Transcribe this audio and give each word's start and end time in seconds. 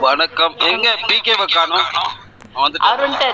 வணக்கம். 0.00 0.54
எங்க? 0.66 0.86
பிகேவை 1.02 1.46
காணோம் 1.48 1.88
வந்துட்டாரு 2.54 3.02
இருக்கு 3.02 3.26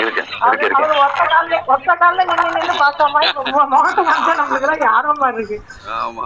இருக்கு 0.00 0.22
இருக்கு. 0.60 0.96
ஒத்த 1.00 1.24
கால்ல 1.24 1.58
ஒத்த 1.66 1.94
கால்ல 1.94 2.24
நின்னு 2.24 2.46
நின்னு 2.50 2.74
பார்த்தோமா 2.80 3.20
இப்ப 3.22 3.44
மு- 3.48 3.68
முகத்தை 3.68 4.02
பார்த்தா 4.04 4.32
நம்மளுக்கு 4.38 4.66
எல்லாம் 4.68 4.84
யாரோ 4.84 5.12
மாதிரி 5.14 5.38
இருக்கு. 5.38 5.58
ஆமா. 5.98 6.24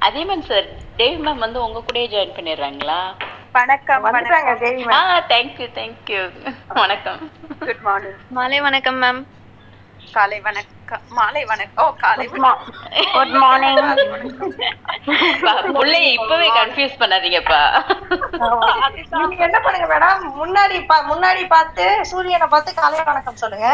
அதே 0.00 0.24
மாதிரி 0.24 0.46
சார் 0.46 0.68
தேவி 0.96 1.18
மேம் 1.22 1.38
வந்து 1.38 1.62
உங்க 1.62 1.82
கூடயே 1.82 2.08
ஜாயின் 2.08 2.36
பண்ணிடுறாங்களா? 2.36 3.00
வணக்கம் 3.52 4.02
வணக்கம். 4.02 4.58
தேவி 4.58 4.84
ஆ 4.90 5.02
ma'am 5.04 5.26
thank you 5.28 5.68
thank you 5.74 6.22
வணக்கம். 6.74 7.20
குட் 7.60 7.82
மார்னிங் 7.82 8.18
மாலை 8.30 8.60
வணக்கம் 8.60 9.02
மேம் 9.02 9.22
காலை 10.12 10.38
வணக்கம் 10.40 11.02
மாலை 11.08 11.42
வணக்கம் 11.44 11.84
ஓ 11.84 11.92
காலை 11.94 12.24
வணக்கம். 12.28 12.58
குட் 13.12 13.34
மார்னிங் 13.42 13.78
பிள்ளைய 15.76 16.08
இப்பவே 16.16 16.48
கன்ஃபியூஸ் 16.50 16.98
பண்ணாதீங்கப்பா. 17.00 17.60
நீங்க 19.20 19.42
என்ன 19.48 19.60
பண்ணுங்க 19.60 19.86
மேடம் 19.92 20.22
முன்னாடி 20.40 20.78
பா- 20.90 21.06
முன்னாடி 21.12 21.46
பார்த்து 21.46 21.86
சூரியனை 22.10 22.46
பார்த்து 22.46 22.74
காலை 22.74 23.00
வணக்கம் 23.02 23.36
சொல்லுங்க. 23.36 23.68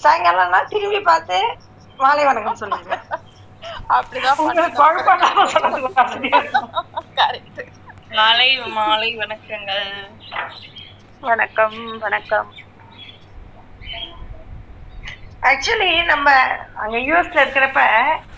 சாயங்காலம்னா 0.00 0.60
திரும்பி 0.64 1.00
பார்த்து 1.00 1.38
மாலை 1.98 2.24
வணக்கம் 2.24 2.56
சொல்லுங்க. 2.56 2.98
மாலை 8.10 8.48
மாலை 8.78 9.10
வணக்கங்கள். 9.16 9.90
வணக்கம் 11.20 11.78
வணக்கம். 11.98 12.48
ஆக்சுவலி 15.42 15.88
நம்ம 16.06 16.28
அங்க 16.76 16.96
யூஎஸ்ல 17.00 17.42
இருக்கிறப்ப 17.42 17.80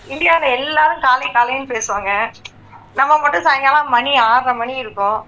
இந்தியால 0.08 0.44
எல்லாரும் 0.56 1.00
காலை 1.00 1.28
காலைன்னு 1.30 1.72
பேசுவாங்க. 1.72 2.10
நம்ம 2.96 3.12
மட்டும் 3.18 3.42
சாயங்காலம் 3.42 3.88
மணி 3.88 4.12
ஆறரை 4.24 4.54
மணி 4.54 4.74
இருக்கும். 4.76 5.18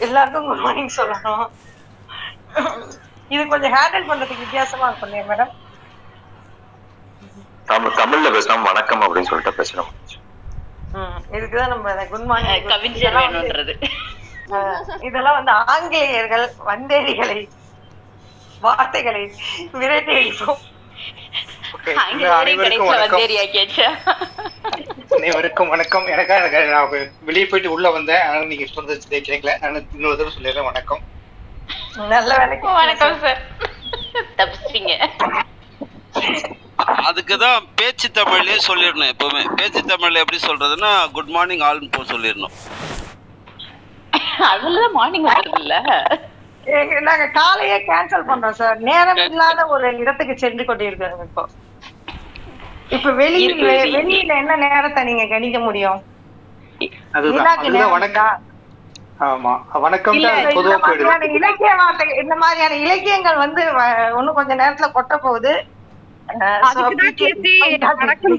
எல்லாருக்கும் 0.00 0.48
குட் 0.48 0.64
மார்னிங் 0.64 0.96
சொல்லணும். 0.96 1.44
இது 3.30 3.42
கொஞ்சம் 3.46 3.74
ஹேண்டில் 3.74 4.08
பண்றதுக்கு 4.08 4.44
வித்தியாசமா 4.44 4.88
இருக்கும் 4.88 5.08
இல்லையா 5.08 5.26
மேடம் 5.26 5.52
தமிழ் 7.68 7.98
தமிழ்ல 7.98 8.28
பேசாம 8.34 8.66
வணக்கம் 8.66 9.04
அப்படின்னு 9.04 9.30
சொல்லிட்டு 9.30 9.58
பேசணும் 9.58 9.90
இதுக்குதான் 11.30 11.72
நம்ம 11.72 12.06
குட் 12.06 12.24
மார்னிங் 12.24 12.66
கவிஞர் 12.66 13.18
வேணும்ன்றது 13.18 13.74
இதெல்லாம் 15.06 15.38
வந்து 15.38 15.52
ஆங்கிலேயர்கள் 15.66 16.46
வந்தேரிகளை 16.66 17.38
வார்த்தைகளை 18.62 19.22
விரட்டி 19.74 20.12
அடிப்போம். 20.14 20.62
அனைவருக்கும் 25.16 25.70
வணக்கம். 25.72 26.06
எனக்கா 26.14 26.34
எனக்கு 26.40 26.60
நான் 26.74 26.90
வெளியே 27.28 27.46
போயிட்டு 27.50 27.74
உள்ள 27.76 27.90
வந்தேன். 27.90 28.24
அதனால 28.26 28.48
நீங்க 28.52 28.66
சொன்னது 28.76 29.20
கேட்கல 29.28 29.54
நான் 29.62 29.88
இன்னொரு 29.96 30.18
தடவை 30.18 30.32
சொல்லிடுறேன். 30.36 30.68
வணக்கம். 30.70 31.02
நல்ல 32.14 32.30
வேலைக்கு. 32.40 32.68
வணக்கம் 32.80 33.20
சார் 33.24 33.40
தப்பிச்சிட்டீங்க. 34.38 34.92
அதுக்கு 37.08 37.34
தான் 37.38 37.66
பேச்சு 37.78 38.08
தமிழ்லயே 38.18 38.58
சொல்லிடணும் 38.68 39.12
எப்பவுமே. 39.14 39.42
பேச்சு 39.58 39.80
தமிழ்ல 39.92 40.22
எப்படி 40.24 40.40
சொல்றதுன்னா 40.46 40.92
குட் 41.16 41.32
மார்னிங் 41.36 41.64
ஆல்னு 41.68 41.90
போ 41.96 42.02
சொல்லிடணும். 42.12 42.56
அதுலதான் 44.52 44.96
மார்னிங் 44.98 45.28
வந்துருது 45.28 45.60
இல்ல 45.64 45.76
எங்க- 46.68 47.00
நாங்க 47.00 47.26
காலையே 47.30 47.76
கேன்சல் 47.86 48.26
பண்றோம் 48.26 48.50
சார் 48.52 48.78
நேரம் 48.80 49.20
இல்லாத 49.24 49.66
ஒரு 49.66 49.96
இடத்துக்கு 49.96 50.38
சென்று 50.38 50.64
கொண்டிருக்கிறோம் 50.64 51.22
இப்போ. 51.22 51.44
இப்ப 52.88 53.10
வெளியில 53.12 53.44
இருக்கு. 53.44 53.96
வெளியில 53.96 54.32
என்ன 54.36 54.56
நேரத்தை 54.56 55.04
நீங்க 55.04 55.26
கணிக்க 55.26 55.58
முடியும்? 55.58 56.00
அதுதான். 57.12 57.32
நிலாக்கு 57.32 57.50
அதுதான் 57.54 57.74
நேரம் 57.76 57.90
வணக்கம். 57.90 58.44
ஆமா. 59.20 59.52
வணக்கம் 59.80 60.14
இல்ல 60.14 60.28
தான் 60.28 60.40
இந்த 60.40 60.54
பொதுவா 60.58 60.76
போயிடுது 60.78 61.04
மாதிரியான 61.04 61.38
இலக்கிய 61.38 61.70
வார்த்தை 61.74 62.08
இந்த 62.22 62.34
மாதிரியான 62.36 62.74
இலக்கியங்கள் 62.82 63.36
வந்து 63.36 63.62
வ- 63.72 63.88
இன்னும் 64.18 64.34
கொஞ்ச 64.34 64.54
நேரத்துல 64.54 64.88
கொட்ட 64.92 65.16
போகுது 65.18 65.52
அதுக்குதான் 66.68 67.16
கீர்த்தி 67.20 67.52
that 67.74 67.96
வணக்கம். 68.00 68.38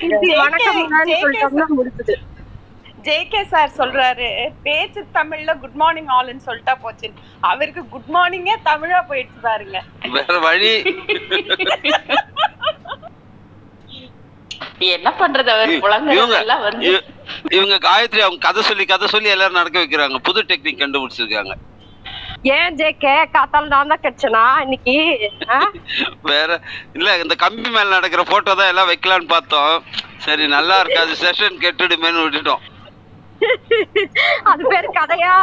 கீர்த்தி 0.00 0.30
முன்னாடி 0.80 1.12
சொல்லிட்டோம்னா 1.22 1.66
முடிஞ்சது. 1.76 2.14
ஜேகே 3.02 3.44
சார் 3.44 3.70
சொல்றாரு 3.76 4.28
பேச்சு 4.62 5.06
தமிழ்ல 5.14 5.58
குட் 5.58 5.72
மார்னிங் 5.72 6.06
ஆல்னு 6.06 6.40
சொல்லிட்டா 6.46 6.74
போச்சு. 6.80 7.12
அவருக்கு 7.40 7.88
குட் 7.88 8.08
மார்னிங்கே 8.12 8.54
தமிழா 8.64 9.00
போயிடுச்சு 9.08 9.40
பாருங்க. 9.42 9.82
வேற 10.08 10.38
வழி. 10.38 10.72
என்ன 14.78 15.10
பண்றது 15.18 15.48
அவர் 15.48 15.70
இவங்க 15.70 15.88
புலங்குறதெல்லாம் 15.88 16.60
வந்து 16.60 16.86
இவ- 16.88 17.04
இவங்க 17.50 17.74
காயத்ரி 17.76 18.18
அவங்க 18.18 18.46
கதை 18.46 18.62
சொல்லி 18.62 18.84
கதை 18.84 19.06
சொல்லி 19.08 19.28
எல்லாரும் 19.28 19.54
நடக்க 19.54 19.80
வைக்கிறாங்க. 19.80 20.18
புது 20.18 20.42
டெக்னிக் 20.42 20.82
கண்டுபிடிச்சிருக்காங்க. 20.82 21.54
ஏன் 22.42 22.76
ஜேகே 22.76 23.24
காத்தால 23.32 23.66
நான் 23.66 23.86
தான் 23.86 24.00
கிடைச்சனா 24.02 24.60
இன்னைக்கு? 24.60 24.94
ஆ? 25.48 25.70
வேற 26.22 26.60
இல்ல 26.92 27.18
இந்த 27.18 27.34
கம்பி 27.34 27.70
மேல 27.70 27.88
நடக்கிற 27.88 28.22
போட்டோ 28.22 28.54
தான் 28.54 28.68
எல்லாம் 28.68 28.88
வைக்கலாம்னு 28.88 29.28
பார்த்தோம். 29.28 29.84
சரி 30.16 30.46
நல்லா 30.46 30.80
இருக்காது. 30.80 31.12
செஷன் 31.14 31.58
கெட்டுடுமேன்னு 31.60 32.24
விட்டுட்டோம். 32.24 32.64
அது 34.50 34.62
பேரு 34.72 34.88
கதையா? 34.98 35.34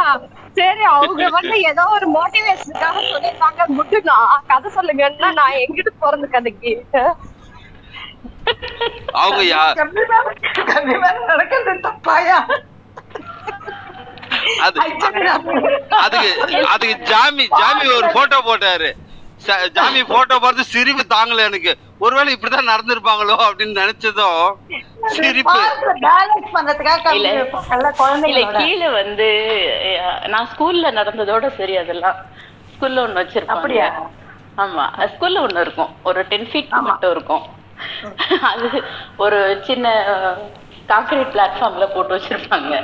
சரி 0.58 0.84
அவங்க 0.92 1.28
வந்து 1.36 1.56
ஏதோ 1.70 1.84
ஒரு 1.96 2.06
மோட்டிவேஷனுக்காக 2.16 3.00
சொல்லிருக்காங்க 3.12 3.66
குட்டுனா 3.78 4.16
கதை 4.52 4.70
சொல்லுங்கன்னா 4.76 5.30
நான் 5.40 5.58
எங்கிட்டு 5.64 5.92
போறது 6.02 6.28
கதைக்கு? 6.36 6.72
அவங்க 9.22 9.42
நடக்கிறது 11.32 11.74
தப்பாயா? 11.88 12.38
நான் 14.66 14.94
அதுக்கு 16.04 16.30
அதுக்கு 16.74 16.96
ஜாமி 17.12 17.44
ஜாமி 17.60 17.86
ஒரு 17.98 18.08
போட்டோ 18.16 18.38
போட்டாரு. 18.48 18.90
ச- 19.38 19.68
ஜாமி 19.68 20.04
போட்டோ 20.04 20.38
பார்த்து 20.38 20.64
சிரிப்பு 20.64 21.14
தாங்கல 21.14 21.44
எனக்கு. 21.44 21.72
ஒருவேளை 21.98 22.34
இப்படிதான் 22.34 22.70
நடந்திருப்பாங்களோ 22.70 23.36
அப்படின்னு 23.46 23.80
நினைச்சதும் 23.80 24.48
சிரிப்பு. 25.06 25.60
பண்றதுக்காக 26.54 27.12
இல்ல. 27.12 27.28
இல்ல 27.28 27.94
குழந்தைங்களோட 27.98 28.56
கீழே 28.56 28.88
வந்து 28.90 29.26
அஹ், 29.84 30.28
நான் 30.28 30.48
ஸ்கூல்ல 30.56 30.90
நடந்ததோட 30.92 31.56
சரி 31.56 31.76
அதெல்லாம். 31.76 32.16
ஸ்கூல்ல 32.72 33.04
ஒண்ணு 33.04 33.22
வச்சிருப்பாங்க. 33.22 33.46
அப்படியா? 33.46 33.88
ஆமா 34.56 34.84
ஸ்கூல்ல 35.12 35.40
ஒண்ணு 35.40 35.60
இருக்கும். 35.60 35.96
ஒரு 36.02 36.26
டென் 36.28 36.46
ஃபீட் 36.46 36.80
மட்டும் 36.80 37.10
இருக்கும். 37.10 37.44
அது 38.42 38.82
ஒரு 39.16 39.60
சின்ன 39.62 39.86
கான்கிரீட் 40.88 41.34
பிளாட்ஃபார்ம்ல 41.34 41.86
போட்டு 41.86 42.16
வச்சிருப்பாங்க. 42.16 42.74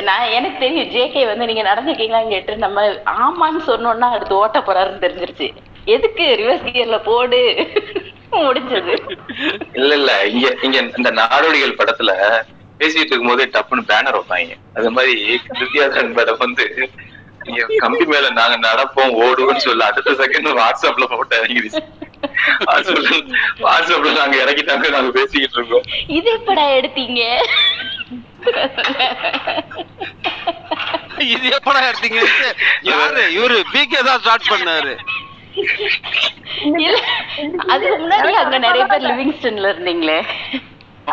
நான் 0.00 0.30
எனக்கு 0.30 0.58
தெரியும் 0.58 0.90
ஜேகே 0.94 1.26
வந்து 1.26 1.46
நீங்க 1.46 1.62
நடந்துருக்கீங்களான்னு 1.62 2.28
கேட்டு 2.28 2.56
நம்ம 2.56 2.84
ஆமான்னு 3.24 3.60
சொன்னோம்னா 3.66 4.08
அடுத்து 4.16 4.34
ஓட்ட 4.34 4.58
போறாருன்னு 4.60 5.04
தெரிஞ்சிருச்சு. 5.04 5.48
எதுக்கு 5.84 6.24
ரிவர்ஸ் 6.40 6.66
கியர்ல 6.66 6.98
போடு? 7.02 7.40
முடிஞ்சது. 8.32 8.94
இல்ல 9.72 9.92
இல்ல. 9.94 10.26
இங்க 10.26 10.48
இங்க 10.62 10.78
இந்த 10.98 11.10
நாடோடிகள் 11.10 11.78
படத்துல 11.80 12.12
பேசிட்டு 12.80 13.12
இருக்கும் 13.12 13.32
போதே 13.32 13.46
டப்புன்னு 13.56 13.88
பேனர் 13.90 14.18
வைப்பாங்க. 14.18 14.54
அது 14.76 14.90
மாதிரி 14.90 15.14
வித்யாதரன் 15.60 16.14
மேடம் 16.18 16.42
வந்து 16.44 16.64
கம்பி 17.78 18.04
மேல 18.04 18.26
நாங்க 18.30 18.56
நடப்போம் 18.68 19.12
ஓடுவோம்னு 19.24 19.66
சொல்ல. 19.68 19.84
அடுத்த 19.84 20.10
செகண்ட் 20.22 20.48
வாட்ஸ்அப்ல 20.60 21.06
போட்டோ 21.12 21.36
இறங்கிடுச்சு 21.40 21.82
வாட்ஸ்அப்ல 22.68 23.10
வாட்ஸ்அப்ல 23.66 24.12
நாங்க 24.20 24.36
இறக்கிட்டாங்க 24.44 24.90
நாங்க 24.96 25.12
பேசிக்கிட்டு 25.18 25.58
இருக்கோம். 25.60 25.86
இது 26.18 26.30
எப்படா 26.38 26.66
எடுத்தீங்க? 26.78 27.22
இது 31.32 31.46
எப்படா 31.56 31.80
எடுத்தீங்க? 31.90 32.20
யாரு? 32.90 33.22
இவரு 33.36 33.56
பிகே 33.74 34.00
தான் 34.08 34.20
ஸ்டார்ட் 34.22 34.50
பண்ணாரு. 34.52 34.94
அதுக்கு 37.72 37.96
முன்னாடி 38.02 38.32
அங்க 38.42 38.58
நிறைய 38.66 38.84
பேர் 38.90 39.06
லிவிங்ஸ்டன்ல 39.10 39.72
இருந்தீங்களே. 39.72 40.18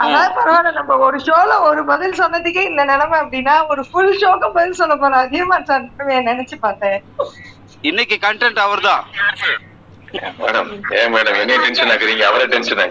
அதான் 0.02 0.34
பரவாயில்ல 0.38 0.72
நம்ம 0.80 0.98
ஒரு 1.06 1.18
ஷோல 1.28 1.54
ஒரு 1.70 1.82
பதில் 1.92 2.18
சொன்னதுக்கே 2.22 2.64
இந்த 2.72 2.84
நிலைமை 2.92 3.18
அப்படின்னா 3.22 3.56
ஒரு 3.74 3.82
ஃபுல் 3.90 4.18
ஷோக்கு 4.22 4.50
பதில் 4.58 4.80
சொல்ல 4.82 4.96
போறோம் 5.02 5.24
அதிகமா 5.26 5.58
நினைச்சு 6.30 6.58
பார்த்தேன். 6.66 7.00
இன்னைக்கு 7.90 8.16
கண்டென்ட் 8.28 8.62
அவர்தான். 8.68 9.04
மேடம் 10.44 10.70
ஏன் 11.00 11.12
மேடம் 11.16 11.40
என்ன 11.44 11.58
டென்ஷன் 11.66 11.92
ஆக்குறீங்க? 11.94 12.24
அவரை 12.30 12.46
டென்ஷன் 12.56 12.84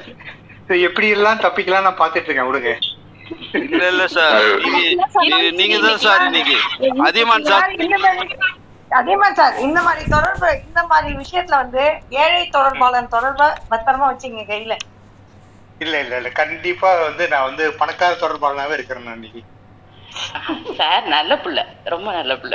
இது 0.65 0.81
எப்படி 0.89 1.09
எல்லாம் 1.17 1.43
தப்பிக்கலாம் 1.45 1.87
நான் 1.87 2.01
பாத்துட்டு 2.01 2.29
இருக்கேன் 2.29 2.49
விடுங்க. 2.49 2.73
இல்ல 3.61 3.83
இல்ல 3.89 4.05
சார். 4.09 4.45
இது 5.27 5.41
நீங்க 5.53 5.77
தான் 5.79 5.99
சார் 5.99 6.25
இன்னைக்கு. 6.25 6.57
அதியமான் 7.03 7.45
சார். 7.45 7.67
இந்த 7.79 7.99
மாதிரி 7.99 8.37
அதிகமா 8.91 9.29
சார் 9.33 9.57
இந்த 9.59 9.83
மாதிரி 9.83 10.05
தொடர்பு 10.09 10.51
இந்த 10.67 10.83
மாதிரி 10.85 11.11
விஷயத்துல 11.19 11.57
வந்து 11.57 11.83
ஏழை 12.19 12.43
தொடர்பாளர் 12.49 13.09
தொடர்பை 13.09 13.49
பத்திரமா 13.71 14.07
வச்சுங்க 14.09 14.45
கையில. 14.49 14.75
இல்ல 15.81 15.95
இல்ல 16.01 16.15
இல்ல. 16.17 16.31
கண்டிப்பா 16.33 16.91
வந்து 17.03 17.29
நான் 17.29 17.45
வந்து 17.45 17.65
பணக்கார 17.75 18.13
தொடர்பாளனாவே 18.21 18.73
இருக்கிறேன் 18.73 19.05
நான் 19.05 19.19
இன்னைக்கு. 19.19 19.43
சார் 20.77 21.05
நல்ல 21.09 21.33
புள்ள. 21.37 21.61
ரொம்ப 21.85 22.13
நல்ல 22.13 22.33
புள்ள. 22.37 22.55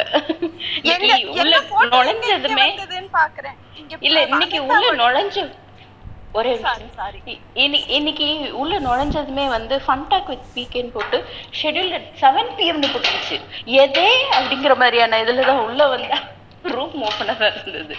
இன்னைக்கு 0.83 1.09
உள்ள 1.33 1.55
எங்க- 1.55 1.61
எங்க 1.75 1.95
நுழைஞ்சதுமே 1.95 2.65
வந்ததுன்னு 2.69 3.11
பாக்குறேன் 3.13 3.57
இங்க 3.75 3.97
இல்ல 4.01 4.19
இன்னைக்கு 4.25 4.59
உள்ள 4.65 4.87
நுழைஞ்ச 5.01 5.37
ஒரே 6.33 6.57
சாரி 6.57 6.89
சாரி 6.95 7.21
இ- 7.25 7.41
இன்னி- 7.56 7.88
இன்னைக்கு 7.88 8.57
உள்ள 8.57 8.80
நுழைஞ்சதுமே 8.80 9.47
வந்து 9.47 9.81
ஃபன்டாக் 9.88 10.25
வித் 10.25 10.51
பீக்கேன்னு 10.56 10.91
போட்டு 10.91 11.25
ஷெட்யூல் 11.62 12.01
செவன் 12.19 12.51
பிஎம்னு 12.57 12.89
போட்டுருச்சு. 12.94 13.38
எதே 13.65 14.07
அப்படிங்கிற 14.31 14.75
மாதிரியான 14.77 15.24
இதுல 15.24 15.45
தான் 15.45 15.59
உள்ள 15.59 15.88
வந்தா 15.88 16.19
ரூம் 16.63 17.03
ஓப்பனாக 17.03 17.56
இருந்தது. 17.56 17.95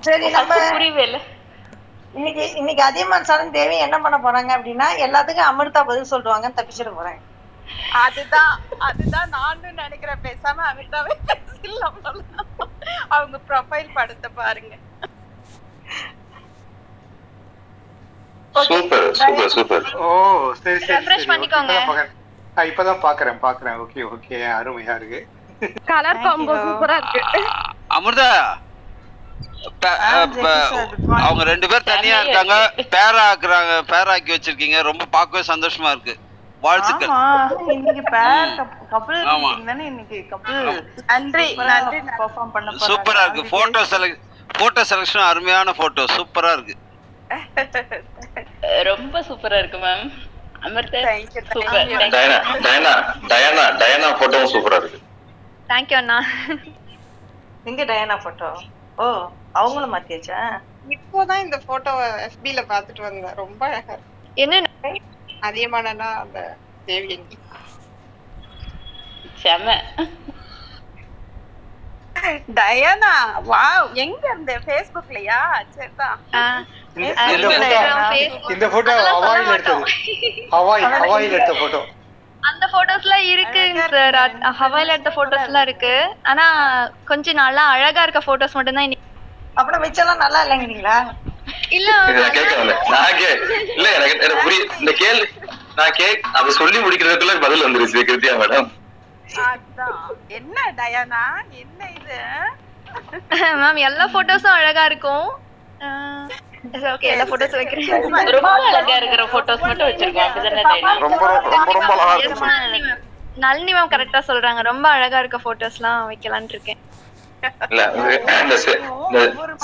சரி 0.00 0.30
நம்ம 0.30 0.54
ஃபர்ஸ்ட் 0.54 0.72
புரியவே 0.72 1.02
இல்லை? 1.02 1.20
இன்னைக்கு 2.12 2.54
இன்னைக்கு 2.54 2.82
அதியமான் 2.82 3.24
சாரும் 3.24 3.50
தேவி 3.50 3.78
என்ன 3.78 3.98
பண்ண 4.00 4.18
போறாங்க 4.18 4.58
அப்படின்னா 4.58 4.86
எல்லாத்துக்கும் 4.98 5.50
அமிர்தா 5.50 5.84
பதில் 5.84 6.04
சொல்லுவாங்க 6.04 6.48
தப்பிச்சிட 6.48 6.92
போறாங்க. 6.98 7.20
அதுதான் 7.92 8.60
அதுதான் 8.78 9.28
நானும் 9.28 9.74
நினைக்கிறேன். 9.74 10.20
பேசாம 10.22 10.60
அமிர்தாவே. 10.72 11.14
அவங்க 13.08 13.40
ப்ரொஃபைல் 13.48 13.92
படத்தை 13.94 14.30
பாருங்க. 14.34 14.74
சூப்பர் 18.54 19.04
சூப்பர் 19.18 19.52
சூப்பர் 19.56 19.86
ஓ 20.06 20.08
சரி 20.62 20.78
சரி 20.86 20.96
okay, 21.00 21.26
பண்ணிக்கோங்க. 21.32 21.74
இப்பதான் 22.70 23.04
பாக்குறேன் 23.04 23.38
பாக்குறேன். 23.44 23.76
ஓகே 23.84 24.00
ஓகே 24.14 24.38
அருமையா 24.56 24.94
இருக்கு. 25.00 25.20
Colour 25.90 26.24
combo. 26.24 26.54
சூப்பரா 26.64 26.96
இருக்கு. 27.00 27.20
அமிர்தா. 27.96 28.30
அவங்க 31.26 31.42
ரெண்டு 31.50 31.66
பேர் 31.72 31.88
தனியா 31.92 32.16
இருக்காங்க. 32.22 32.56
இருக்கு. 32.64 32.90
பேரா 32.96 33.22
ஆக்குறாங்க 33.32 33.72
பேரா 33.92 34.14
ஆக்கி 34.16 34.32
வச்சிருக்கீங்க. 34.34 34.80
ரொம்ப 34.90 35.06
பார்க்கவே 35.16 35.42
சந்தோஷமா 35.52 35.90
இருக்கு. 35.94 36.14
வாழ்த்துக்கள். 36.62 37.12
இன்னைக்கு 37.76 38.02
பேர் 38.16 38.54
தானே 39.68 39.84
இன்னைக்கு. 39.92 40.18
நன்றி 41.12 41.46
நன்றி 41.70 42.00
பெர்ஃபார்ம் 42.20 42.52
பண்ண 42.56 42.68
போறாங்க. 42.70 42.88
சூப்பரா 42.90 43.22
இருக்கு. 43.26 43.44
போட்டோ. 43.54 43.82
செலக்ட் 43.94 44.26
போட்டோ 44.60 44.82
செலக்ஷன் 44.92 45.28
அருமையான 45.32 45.72
போட்டோ 45.80 46.04
சூப்பரா 46.16 46.52
இருக்கு. 46.58 46.76
ரொம்ப 48.88 49.20
சூப்பரா 49.26 49.58
இருக்கு 49.60 49.78
ma'am 49.78 50.04
Amritha 50.62 51.02
Thank 51.02 51.30
you, 51.34 51.42
thank 51.52 51.54
super 51.54 51.88
you. 51.90 52.00
Diana 52.12 52.38
Diana 52.64 52.92
Diana 53.30 53.64
Diana 53.80 54.08
போட்டோவும் 54.20 54.52
சூப்பரா 54.54 54.78
இருக்கு. 54.80 55.00
தேங்க்யூ 55.68 55.98
அண்ணா. 56.00 56.18
எங்க 57.66 57.82
டயானா 57.84 58.16
போட்டோ 58.22 58.50
ஓ 58.98 59.06
அவங்களும் 59.54 59.94
மாத்தியாச்சா? 59.94 60.40
இப்போதான் 60.94 61.42
இந்த 61.42 61.56
போட்டோவை 61.66 62.06
எஃபில 62.26 62.62
பாத்துட்டு 62.68 63.02
வந்தேன். 63.02 63.38
ரொம்ப 63.40 63.60
அழகா 63.68 63.94
இருக்கு. 63.94 64.08
என்ன 64.36 64.54
அதிகமானனா 65.42 66.08
அந்த 66.22 66.38
தேவியங்கி 66.88 67.38
செம. 69.36 69.66
டயானா 72.56 73.12
வாவ் 73.46 73.88
எங்க 74.02 74.22
இருந்த? 74.28 74.52
ஃபேஸ்புக்லயா 74.64 75.40
சரிதான் 75.70 76.18
இந்த- 76.96 78.68
போட்டோ 78.68 78.92
ஹவாயில். 79.08 79.48
எடுத்தது. 79.48 79.82
ஹவாய் 80.52 80.84
ஹவாயில் 80.94 81.32
எடுத்த 81.32 81.52
போட்டோ 81.54 81.80
அந்த 82.42 82.64
போட்டோஸ்லாம் 82.72 83.24
இருக்குங்க 83.30 83.80
சார். 83.94 84.28
ஹவாயில 84.60 84.94
எடுத்த 84.94 85.10
போட்டோஸ்லாம் 85.10 85.62
இருக்கு. 85.62 85.92
ஆனா 86.22 86.44
கொஞ்சம் 87.04 87.34
நல்லா 87.34 87.64
அழகா 87.68 88.02
இருக்க 88.02 88.20
போட்டோஸ் 88.20 88.54
மட்டும் 88.54 88.74
தான் 88.74 88.96
அப்புறம் 89.56 89.82
மிச்சம்லாம் 89.82 90.16
நல்லா 90.16 90.40
இல்லைங்கிறீங்களா 90.44 90.96
இல்ல 91.68 91.90
கேட்க 92.28 92.54
வந்தேன் 92.54 92.82
நான் 92.88 93.16
கே 93.16 93.28
இல்ல 93.74 93.86
எனக்கு 93.94 94.14
எனக்கு 94.18 94.42
புரிய 94.42 94.60
இந்த 94.78 94.92
கேள்வி 94.92 95.26
நான் 95.76 95.90
கேக் 95.92 96.26
அதை 96.32 96.50
சொல்லி 96.52 96.78
முடிக்கிறதுக்குள்ள 96.78 97.40
பதில் 97.40 97.64
வந்துருச்சு 97.66 98.06
கிருத்தியா 98.08 98.34
மேடம். 98.36 98.68
என்ன 100.30 100.56
டயானா? 100.76 101.22
என்ன 101.54 101.80
இது? 101.90 102.18
மேம் 103.60 103.80
எல்லா 103.80 104.06
போட்டோஸும் 104.06 104.56
அழகா 104.56 104.84
இருக்கும். 104.84 105.28
ஓகே 106.90 107.08
எல்லா 107.12 107.24
போட்டோஸும் 107.28 107.60
வைக்கிறேன். 107.60 108.02
ரொம்ப 108.36 108.48
அழகா 108.68 108.94
இருக்கிற 109.00 109.22
போட்டோஸ் 109.34 109.64
மட்டும் 109.68 109.88
வச்சிருக்கோம் 109.88 110.26
அப்படிதானே 110.26 110.62
டைனா 110.70 110.92
ரொம்ப 111.04 111.22
ரொம்ப 111.54 111.70
ரொம்ப 111.78 111.92
அழகா 111.94 112.14
Yes, 112.14 112.24
இருக்கு 112.24 112.48
நளினி 112.50 112.80
ma'am. 112.82 112.98
நளினி 113.36 113.72
மேம் 113.76 113.92
கரெக்டா 113.94 114.20
சொல்றாங்க. 114.28 114.60
ரொம்ப 114.68 114.86
அழகா 114.96 115.18
இருக்க 115.22 115.38
போட்டோஸ்லாம் 115.46 116.00
வைக்கலாம்னு 116.10 116.54
இருக்கேன். 116.56 116.80
இல்ல 117.66 117.82
இந்த 118.42 118.56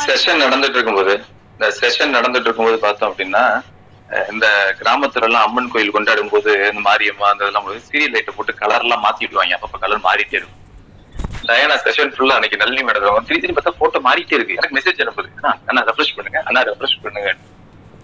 செஷன் 0.05 0.43
நடந்துட்டு 0.45 0.79
இருக்கும்போது 0.79 1.15
இந்த 1.61 1.67
செஷன் 1.81 2.15
நடந்துட்டு 2.17 2.49
இருக்கும்போது 2.49 2.79
பார்த்தோம் 2.85 3.11
அப்படின்னா 3.11 3.43
இந்த 4.33 4.47
கிராமத்துல 4.81 5.27
எல்லாம் 5.29 5.47
அம்மன் 5.47 5.73
கோயில் 5.73 5.95
கொண்டாடும் 5.95 6.33
போது 6.33 6.51
இந்த 6.71 6.83
மாரியம்மா 6.89 7.27
அந்த 7.31 7.45
இதெல்லாம் 7.45 7.67
சீரியல் 7.89 8.15
லைட்டை 8.17 8.35
போட்டு 8.35 8.53
கலர் 8.61 8.85
எல்லாம் 8.87 9.05
மாத்திடுவாங்க 9.07 9.57
அப்பப்ப 9.57 9.79
கலர் 9.85 10.07
மாறிட்டே 10.09 10.39
இருக்கும். 10.39 10.61
டயானா 11.51 11.77
செஷன் 11.85 12.13
ஃபுல்லா 12.15 12.37
அன்னைக்கு 12.39 12.61
நல்லி 12.63 12.81
மேடம் 12.89 13.05
திருப்பி 13.29 13.41
திருப்பி 13.43 13.57
பார்த்தா 13.59 13.79
போட்டோ 13.81 13.99
மாறிட்டே 14.07 14.37
இருக்கு. 14.39 14.57
எனக்கு 14.59 14.77
மெசேஜ் 14.79 15.03
அனுப்புது. 15.05 15.29
அண்ணா, 15.71 15.83
ரெஃப்ரெஷ் 15.89 16.15
பண்ணுங்க. 16.17 16.41
அண்ணா 16.49 16.63
ரெஃப்ரெஷ் 16.71 17.03
பண்ணுங்க. 17.05 17.31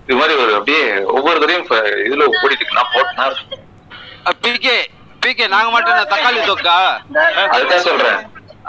இது 0.09 0.17
மாதிரி 0.21 0.35
ஒரு 0.45 0.53
அப்படியே 0.59 0.83
ஒவ்வொரு 1.17 1.41
தடையும் 1.43 1.67
இதுல 2.07 2.25
ஓடிட்டு 2.43 2.63
இருக்கு. 2.63 2.79
நான் 2.81 2.93
போட்டேன் 2.95 3.61
பிகே 4.45 4.77
பிகே 5.25 5.47
நாங்க 5.55 5.71
மட்டும் 5.75 6.13
தக்காளி 6.13 6.41
தொக்கா? 6.51 6.77
அதுதான் 7.55 7.87
சொல்றேன். 7.89 8.21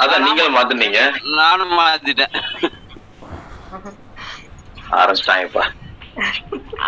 அதான் 0.03 0.23
நீங்களும் 0.25 0.57
மாத்துனீங்க. 0.57 1.01
நானும் 1.39 1.73
மாத்திட்டேன். 1.79 2.33
ஆரம்பிச்சிட்டாங்கப்பா. 4.99 5.63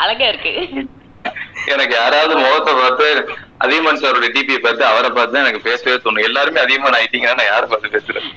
அழகா 0.02 0.26
இருக்கு. 0.32 0.54
எனக்கு 1.74 1.96
யாராவது 2.02 2.34
முகத்தை 2.42 2.74
பார்த்து 2.82 3.08
அதிகமான் 3.64 4.02
சாரோட 4.02 4.28
டிபியை 4.36 4.60
பார்த்து 4.66 4.84
அவரை 4.92 5.10
பார்த்து 5.10 5.36
தான் 5.36 5.44
எனக்கு 5.46 5.68
பேசவே 5.68 5.96
தோணும். 6.04 6.26
எல்லாருமே 6.30 6.60
அதிகமான 6.66 6.98
ஆயிட்டீங்கன்னா 7.00 7.38
நான் 7.40 7.52
யாரை 7.54 7.68
பார்த்து 7.72 7.96
பேசுறேன் 7.96 8.30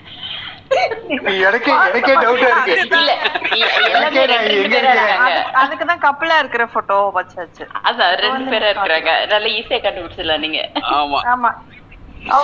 எனக்கே 1.49 1.73
எனக்கே 1.89 2.15
டவுட்டா 2.23 2.49
இருக்கு. 2.55 2.75
இல்ல 2.97 3.13
இல்ல 3.55 3.67
எல்லாமே 3.89 4.25
ரெண்டு 4.33 4.51
ரெண்டு 4.55 4.75
பேரா 4.75 4.91
இருக்காங்க. 4.97 5.31
அதுக்கு 5.61 5.85
தான் 5.91 6.03
கப்பிளா 6.07 6.37
இருக்கிற 6.43 6.65
போட்டோ 6.75 6.99
வச்சாச்சு. 7.19 7.65
அதான் 7.89 8.13
ரெண்டு 8.25 8.51
பேரா 8.53 8.69
இருக்கிறாங்க. 8.73 9.13
நல்லா 9.33 9.51
ஈஸியா 9.59 9.81
கண்டுபிடிச்சிடலாம் 9.87 10.45
நீங்க. 10.47 10.61
ஆமா. 10.99 11.21
ஆமா. 11.35 11.51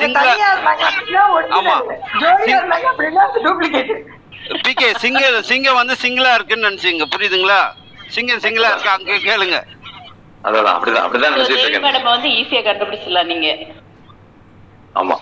சிங்க 0.00 0.20
சிங்க 5.50 5.68
வந்து 5.80 5.94
சிங்கிளா 6.02 6.32
இருக்குன்னு 6.38 6.68
நினைச்சீங்க. 6.68 7.06
புரியுதுங்களா? 7.14 7.60
சிங்க 8.16 8.32
சிங்கிளா 8.44 8.70
இருக்கு? 8.72 8.90
அங்க 8.96 9.12
கேளுங்க. 9.28 9.58
அதான் 10.44 10.76
அப்படிதான் 10.76 11.04
அப்படிதான் 11.06 11.34
நினைச்சிட்டு 11.34 11.58
இருக்கேன். 11.58 11.82
மேடம் 11.82 12.04
வந்து 12.04 12.28
ஈஸியா 12.28 12.62
கண்டுபிடிச்சிடலாம் 12.64 13.26
நீங்க. 13.26 13.58
ஆமா. 14.94 15.16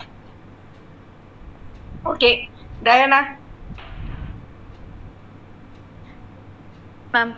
Okay 2.04 2.48
Diana? 2.84 3.36
மேம். 7.12 7.36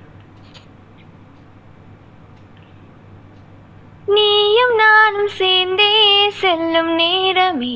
நீயும் 4.06 4.74
நானும் 4.74 5.28
சேர்ந்தே 5.28 6.30
செல்லும் 6.30 6.94
நேரமே. 6.94 7.74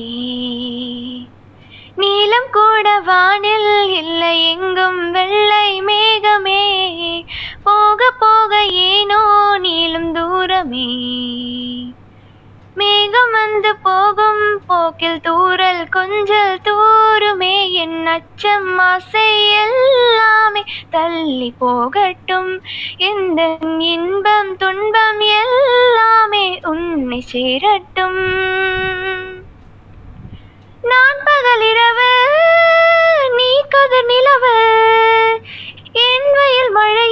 நீலம் 1.95 2.49
கூட 2.51 2.99
வானில் 2.99 3.91
இல்லை 3.91 4.49
எங்கும் 4.49 5.11
வெள்ளை 5.11 5.81
மேகமே. 5.81 7.25
போக 7.63 8.13
போக 8.19 8.65
ஏனோ 8.65 9.21
நீளும் 9.59 9.68
மேகமே. 10.69 11.97
மேகம் 12.73 13.31
வந்து 13.31 13.75
போகும் 13.75 14.61
போக்கில் 14.67 15.19
தூறல் 15.27 15.87
கொஞ்சல் 15.89 16.59
தூருமே. 16.63 17.71
என் 17.71 18.05
அச்சம் 18.05 18.77
ஆசை 18.77 19.51
எல்லாமே 19.51 20.63
தள்ளி 20.89 21.55
போகட்டும். 21.57 22.61
எந்த 22.97 23.57
இன்பம் 23.79 24.55
துன்பம் 24.55 25.19
எல்லாமே 25.19 26.59
உன்னை 26.61 27.19
சேரட்டும். 27.19 28.17
நான் 30.81 31.19
பகல் 31.23 31.61
இரவு 31.61 32.27
நீ 33.35 33.61
கதிர் 33.69 34.05
நிலவு. 34.05 34.57
என் 35.91 36.31
வயல் 36.33 36.71
மழை 36.71 37.08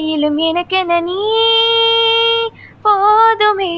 எல்லையிலும் 0.00 0.38
எனக்கென 0.40 1.00
நீ 1.00 1.16
போதுமே. 2.82 3.72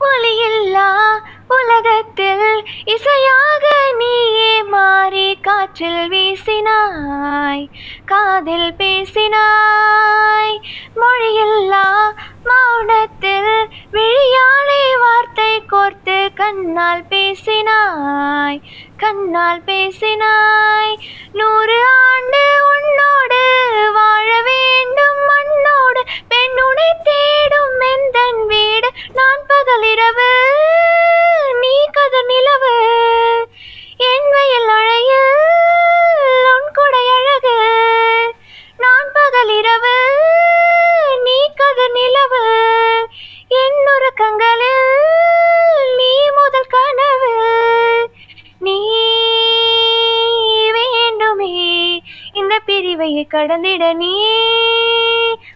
ஒளியில்லா 0.00 0.86
உலகத்தில் 1.48 2.46
இசையாக 2.94 3.64
நீயே 3.98 4.62
மாறி 4.64 5.28
காற்றில் 5.40 6.02
வீசினாய் 6.08 7.64
காதில் 8.04 8.70
பேசினாய். 8.76 10.54
மொழியில்லா 10.94 11.86
மௌனத்தில் 12.48 13.66
விழியாலே 13.92 14.82
வார்த்தை 14.98 15.62
கோர்த்து 15.72 16.16
கண்ணால் 16.34 17.04
பேசினாய் 17.10 18.60
கண்ணால் 18.96 19.62
பேசினாய். 19.66 20.94
நூறு 21.32 21.78
ஆண்டு 22.06 22.42
உன்னோடு 22.72 23.42
வாழ 23.92 24.28
வேண்டும் 24.42 25.20
மண்ணோடு 25.30 26.02
பெண் 26.28 26.58
உனை 26.68 26.90
தேடும். 27.02 27.78
எந்தன் 27.92 28.46
வீடு 28.46 28.90
நான் 29.14 29.42
பகலிரவு 29.48 30.30
நீ 31.60 31.74
கதர் 31.92 32.26
நிலவு. 32.26 32.76
என் 33.96 34.28
வெயில் 34.30 34.70
அழையில் 34.78 35.49
நிலவு 41.92 42.42
என்னுறக்கங்களில் 43.50 44.86
நீ 45.96 46.12
முதல் 46.30 46.68
கனவு 46.68 47.34
நீ 48.58 48.78
வேண்டுமே 50.72 52.02
இந்த 52.32 52.60
பிரிவையை 52.66 53.26
கடந்திட 53.26 53.92
நீ 53.92 54.14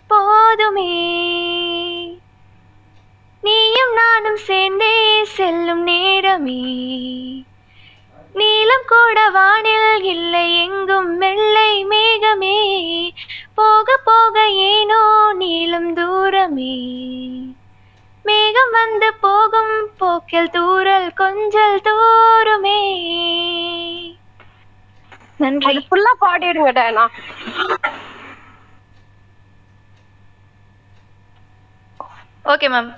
போதுமே. 0.08 0.92
நீயும் 3.40 3.92
நானும் 3.92 4.36
சேர்ந்தே 4.36 5.24
செல்லும் 5.24 5.82
நேரமே. 5.82 6.60
நீலம் 8.34 8.86
கூட 8.86 9.18
வானில் 9.30 10.04
இல்லை 10.12 10.46
எங்கும் 10.64 11.18
வெள்ளை 11.18 11.70
மேகமே. 11.92 12.56
போக 13.54 13.96
போக 14.04 14.36
ஏனோ 14.70 15.02
நீளும் 15.38 15.92
தூரமே. 15.92 16.74
மேகம் 18.24 18.72
வந்து 18.72 19.08
போகும் 19.24 19.74
போக்கில் 19.98 20.50
தூரல் 20.50 21.08
கொஞ்சல் 21.20 21.80
தூருமே 21.88 22.80
நன்றி. 25.42 25.76
ஃபுல்லா 25.88 26.12
பாடிடுங்க 26.20 26.72
ஓகே 32.52 32.68
மேம் 32.74 32.90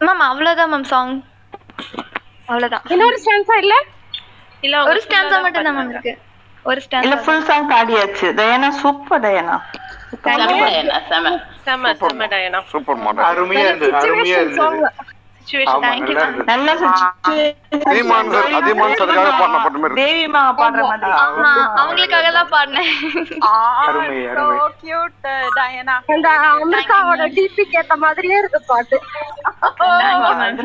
மேம் 0.00 0.22
அவ்வளோதான் 0.26 0.70
மேம் 0.72 0.88
சாங் 0.90 1.14
அவ்வளோதான் 2.48 2.84
இன்னொரு 2.92 3.18
ஸ்டான்ஸா 3.20 3.56
இல்ல? 3.62 3.74
இல்ல 4.62 4.76
ஒரு 4.84 5.00
ஸ்டான்ஸா 5.04 5.38
மட்டும் 5.44 5.66
தான் 5.68 5.76
மேம் 5.78 5.92
இருக்கு. 5.94 6.12
ஒரு 6.64 6.78
இல்ல 6.78 6.86
ஸ்டான்ஸா 6.86 7.18
ஃபுல் 7.24 7.44
சாங் 7.48 7.68
பாடியாச்சு 7.70 8.28
டயானா 8.38 8.70
சூப்பர் 8.80 9.22
டயானா 9.24 9.56
செம 10.24 10.38
டயனா 10.64 10.98
செம 11.10 11.32
செம 11.66 11.92
செம 12.02 12.26
டயனா 12.32 12.60
சூப்பர் 12.70 13.00
மாடல் 13.02 13.28
அருமையா 13.28 13.64
இருந்தது 13.68 13.96
அருமையா 14.00 14.38
இருந்தது. 14.40 14.90
சுச்சுவேஷன் 15.50 15.84
Thank 15.84 16.08
you, 16.08 16.14
நல்லா 16.14 16.24
ma'am. 16.24 16.26
இருந்தது. 16.26 16.44
நல்ல 16.50 16.68
அதிகமான 17.90 18.24
சார் 18.34 18.56
அதிகமான 18.58 18.90
சாருக்காக 18.98 19.30
பாடின 19.40 19.58
மாதிரி 19.62 19.86
இருக்கு 19.86 20.02
தேவி 20.02 20.26
மா 20.34 20.42
பாடுற 20.60 20.82
மாதிரி. 20.90 21.10
ஆமா. 21.22 21.50
அவங்களுக்காக 21.80 22.28
தான் 22.36 22.50
பாடினேன். 22.52 22.92
அருமை, 23.84 24.18
சோ 24.26 24.42
அருமை. 24.42 24.58
Cute 24.82 25.26
Diana. 25.58 25.96
அந்த 26.14 26.28
அமிர்தாவோட 26.50 27.26
டிபிக்கு 27.36 27.78
ஏத்த 27.80 27.96
மாதிரியே 28.04 28.38
இருக்கு 28.38 28.60
பாட்டு. 28.62 28.98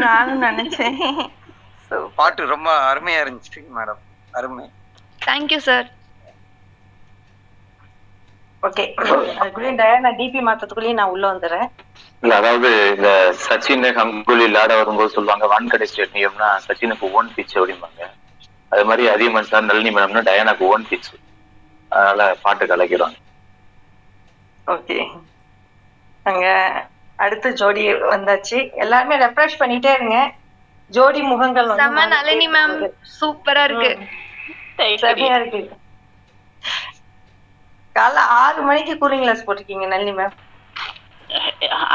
நானும் 0.05 0.45
நினைச்சேன். 0.47 0.99
பாட்டு 2.15 2.47
ரொம்ப 2.47 2.69
அருமையா 2.91 3.19
இருந்துச்சு 3.25 3.61
மேடம். 3.77 4.01
அருமை. 4.33 4.65
தேங்க்யூ 5.25 5.57
சார் 5.69 5.87
ஓகே 8.65 8.83
அதுக்குள்ளேயும் 9.39 9.79
டயானா 9.81 10.11
டிபி 10.19 10.41
மாத்தத்துக்குள்ளேயும் 10.45 10.99
நான் 10.99 11.13
உள்ள 11.13 11.25
வந்துடுறேன். 11.31 11.67
இல்ல 12.23 12.33
அதாவது 12.39 12.69
இந்த 12.93 13.09
சச்சின் 13.43 13.85
கங்குலி 13.97 14.15
விளையாட 14.41 14.71
வரும்போது 14.79 15.15
சொல்லுவாங்க 15.15 15.47
வான்கடை 15.51 15.87
ஸ்டேடியம்னா 15.91 16.49
சச்சினுக்கு 16.65 17.11
ஓன் 17.13 17.33
பிச் 17.35 17.57
அப்படிம்பாங்க. 17.57 18.01
அது 18.71 18.83
மாதிரி 18.87 19.03
அதிகமன் 19.11 19.49
சார் 19.49 19.67
நளினி 19.67 19.91
மேடம்னா 19.95 20.23
டயானாக்கு 20.27 20.65
ஓன் 20.69 20.87
பிச் 20.89 21.09
அதனால 21.91 22.21
பாட்டு 22.43 22.65
கலைக்கிறாங்க 22.67 23.17
ஓகே 24.67 24.97
அங்க 26.25 26.45
அடுத்த 27.19 27.47
ஜோடி 27.59 27.83
வந்தாச்சு. 28.07 28.57
எல்லாருமே 28.83 29.15
ரெஃப்ரெஷ் 29.23 29.59
பண்ணிட்டே 29.61 29.91
இருங்க. 29.95 30.17
ஜோடி 30.91 31.21
முகங்கள் 31.29 31.71
வந்து 31.73 31.91
நளினி 32.13 32.47
மேம். 32.49 32.75
சூப்பரா 33.15 33.63
இருக்கு. 33.67 33.91
ம், 33.97 34.07
செமையா 35.03 35.35
இருக்கு. 35.39 35.61
காலைல 37.95 38.23
ஆறு 38.37 38.59
மணிக்கு 38.63 38.95
கூலிங் 38.97 39.23
கிளாஸ் 39.23 39.45
போட்டிருக்கீங்க 39.45 39.87
நளினி 39.93 40.13
மேம் 40.15 40.35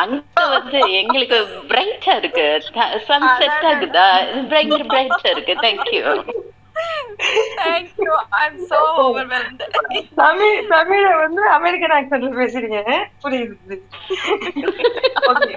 அங்க 0.01 0.19
வந்து 0.55 0.79
எங்களுக்கு 1.01 1.39
பிரைட்டா 1.71 2.13
இருக்கு. 2.21 2.47
சன் 3.07 3.27
செட் 3.39 3.65
ஆகுதா? 3.71 4.07
பிரைட் 4.51 4.85
பிரைட்டா 4.91 5.29
இருக்கு. 5.35 5.55
Thank you 5.65 6.03
thank you 7.59 8.13
I 8.37 8.45
am 8.45 8.61
so 8.69 8.79
overwhelmed 9.03 9.63
Tamil 10.21 10.61
தமிழ 10.71 11.03
வந்து 11.23 11.43
அமெரிக்கன் 11.57 11.95
ஆக்சன்ட்ல 11.99 12.31
பேசுறீங்க. 12.41 12.81
புரியுது 13.23 13.77
ஓகே 15.31 15.55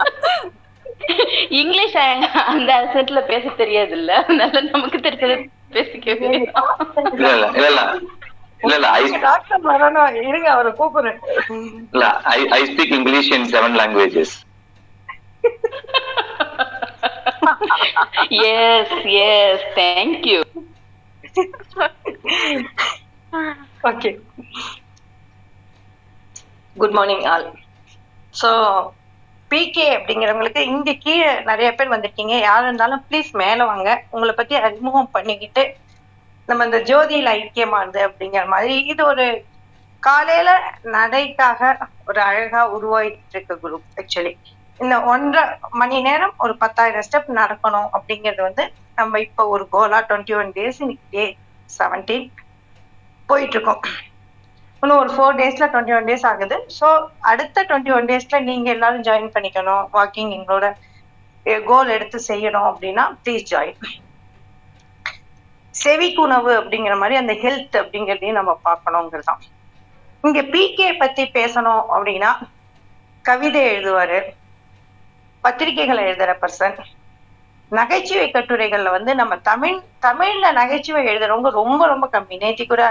இங்கிலீஷ் 1.60 1.98
அந்த 2.46 2.70
அசெட்ல 2.82 3.22
பேச 3.32 3.46
தெரியாது 3.62 3.96
இல்ல 4.00 4.12
அதனால 4.22 4.62
நமக்கு 4.70 5.00
தெரிஞ்சது 5.00 5.38
பேசிக்கவே 5.76 6.32
இல்ல 6.34 7.32
இல்ல. 7.64 7.82
இல்ல 8.64 8.76
இல்ல 8.76 8.90
ஐ 8.92 9.04
டாக்டர் 9.22 9.62
வரணும் 9.62 10.18
இருங்க 10.30 10.48
அவரை 10.52 10.72
கூப்பிடுறேன். 10.72 11.20
இல்ல 11.94 12.06
I 12.34 12.40
I 12.50 12.62
speak 12.72 12.96
English 13.00 13.32
in 13.38 13.48
seven 13.54 13.78
languages 13.82 14.36
yes 18.50 18.96
yes 19.26 19.66
thank you 19.76 20.40
okay 23.84 24.12
good 26.76 26.92
morning 26.92 27.26
all 27.26 27.48
so 28.34 28.50
PK 29.52 29.88
அப்படிங்கிறவங்களுக்கு 29.96 30.62
இங்க 30.70 30.92
கீழே 30.96 31.32
நிறைய 31.50 31.70
பேர் 31.72 31.92
வந்திருக்கீங்க. 31.94 32.36
யார் 32.42 32.64
இருந்தாலும் 32.64 33.04
ப்ளீஸ் 33.10 33.30
மேலே 33.42 33.64
வாங்க. 33.64 33.90
உங்களை 34.12 34.34
பத்தி 34.34 34.56
அறிமுகம் 34.68 35.12
பண்ணிக்கிட்டு 35.12 35.64
நம்ம 36.50 36.66
இந்த 36.66 36.80
ஜோதியில 36.90 37.34
ஐக்கியமானது 37.40 38.00
அப்படிங்கிற 38.08 38.46
மாதிரி 38.48 38.76
இது 38.92 39.02
ஒரு 39.06 39.26
காலையில 40.04 40.50
நடைக்காக 40.96 41.62
ஒரு 42.08 42.20
அழகா 42.30 42.62
உருவாயிட்டு 42.76 43.36
இருக்க 43.36 43.54
குரூப் 43.64 43.88
ஆக்சுவலி 44.02 44.34
இந்த 44.80 44.96
ஒன்றரை 45.12 45.44
மணி 45.82 45.98
நேரம் 46.02 46.34
ஒரு 46.40 46.54
பத்தாயிரம் 46.64 47.06
ஸ்டெப் 47.08 47.30
நடக்கணும் 47.40 47.90
அப்படிங்கிறது 47.98 48.42
வந்து 48.48 48.64
நம்ம 48.98 49.20
இப்போ 49.28 49.44
ஒரு 49.54 49.66
Cola 49.70 50.00
twenty 50.10 50.36
one 50.40 50.52
days 50.58 50.82
day 51.14 51.26
seventeen 51.70 52.28
போயிட்டு 53.30 53.56
இருக்கோம் 53.58 53.82
இன்னும் 54.84 55.02
ஒரு 55.02 55.12
ஃபோர் 55.14 55.38
டேஸ்ல 55.40 55.66
டுவெண்ட்டி 55.68 55.94
ஒன் 55.98 56.08
டேஸ் 56.10 56.26
ஆகுது. 56.30 56.56
ஸோ 56.78 56.88
அடுத்த 57.32 57.64
டுவெண்ட்டி 57.70 57.92
ஒன் 57.92 58.10
டேஸ்ல 58.10 58.40
நீங்க 58.48 58.68
எல்லாரும் 58.72 59.06
ஜாயின் 59.08 59.34
பண்ணிக்கணும் 59.36 59.84
வாக்கிங் 59.94 60.34
எங்களோட 60.38 60.66
கோல் 61.66 61.94
எடுத்து 61.96 62.20
செய்யணும் 62.28 62.68
அப்படின்னா 62.70 63.06
ப்ளீஸ் 63.22 63.46
ஜாயின் 63.50 63.80
செவிக்குணவு 65.74 66.52
அப்படிங்கிற 66.60 66.98
மாதிரி 66.98 67.16
அந்த 67.16 67.34
ஹெல்த் 67.34 67.78
அப்படிங்கிறதையும் 67.82 68.40
நம்ம 68.40 68.60
பார்க்கணுங்கிறது 68.66 69.24
தான் 69.24 69.44
இங்க 70.24 70.42
பிகே 70.42 70.98
பத்தி 70.98 71.24
பேசணும் 71.34 71.84
அப்படின்னா 71.96 72.32
கவிதை 73.26 73.62
எழுதுவாரு 73.72 74.20
பத்திரிகைகளை 75.44 76.04
எழுதுற 76.04 76.34
பர்சன் 76.42 76.78
நகைச்சுவை 77.72 78.32
கட்டுரைகள்ல 78.32 78.90
வந்து 78.90 79.16
நம்ம 79.16 79.38
தமிழ் 79.38 79.78
தமிழ்ல 80.02 80.52
நகைச்சுவை 80.52 81.02
எழுதுறவங்க 81.06 81.50
ரொம்ப 81.50 81.88
ரொம்ப 81.88 82.10
கம்மி. 82.12 82.36
நேத்தி 82.38 82.66
கூட 82.68 82.84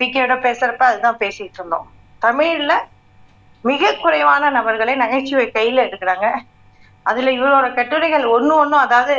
பிகேயோட 0.00 0.34
பேசுறப்ப 0.46 0.82
அதுதான் 0.82 1.18
பேசிட்டு 1.18 1.58
இருந்தோம். 1.58 1.86
தமிழ்ல 2.22 2.72
மிக 3.64 3.92
குறைவான 3.94 4.50
நபர்களை 4.50 4.94
நகைச்சுவை 4.94 5.46
கையில 5.46 5.84
எடுக்கிறாங்க. 5.86 6.26
அதுல 7.06 7.30
இவரோட 7.30 7.74
கட்டுரைகள் 7.74 8.24
ஒண்ணு 8.24 8.54
ஒண்ணும் 8.62 8.84
அதாவது 8.86 9.16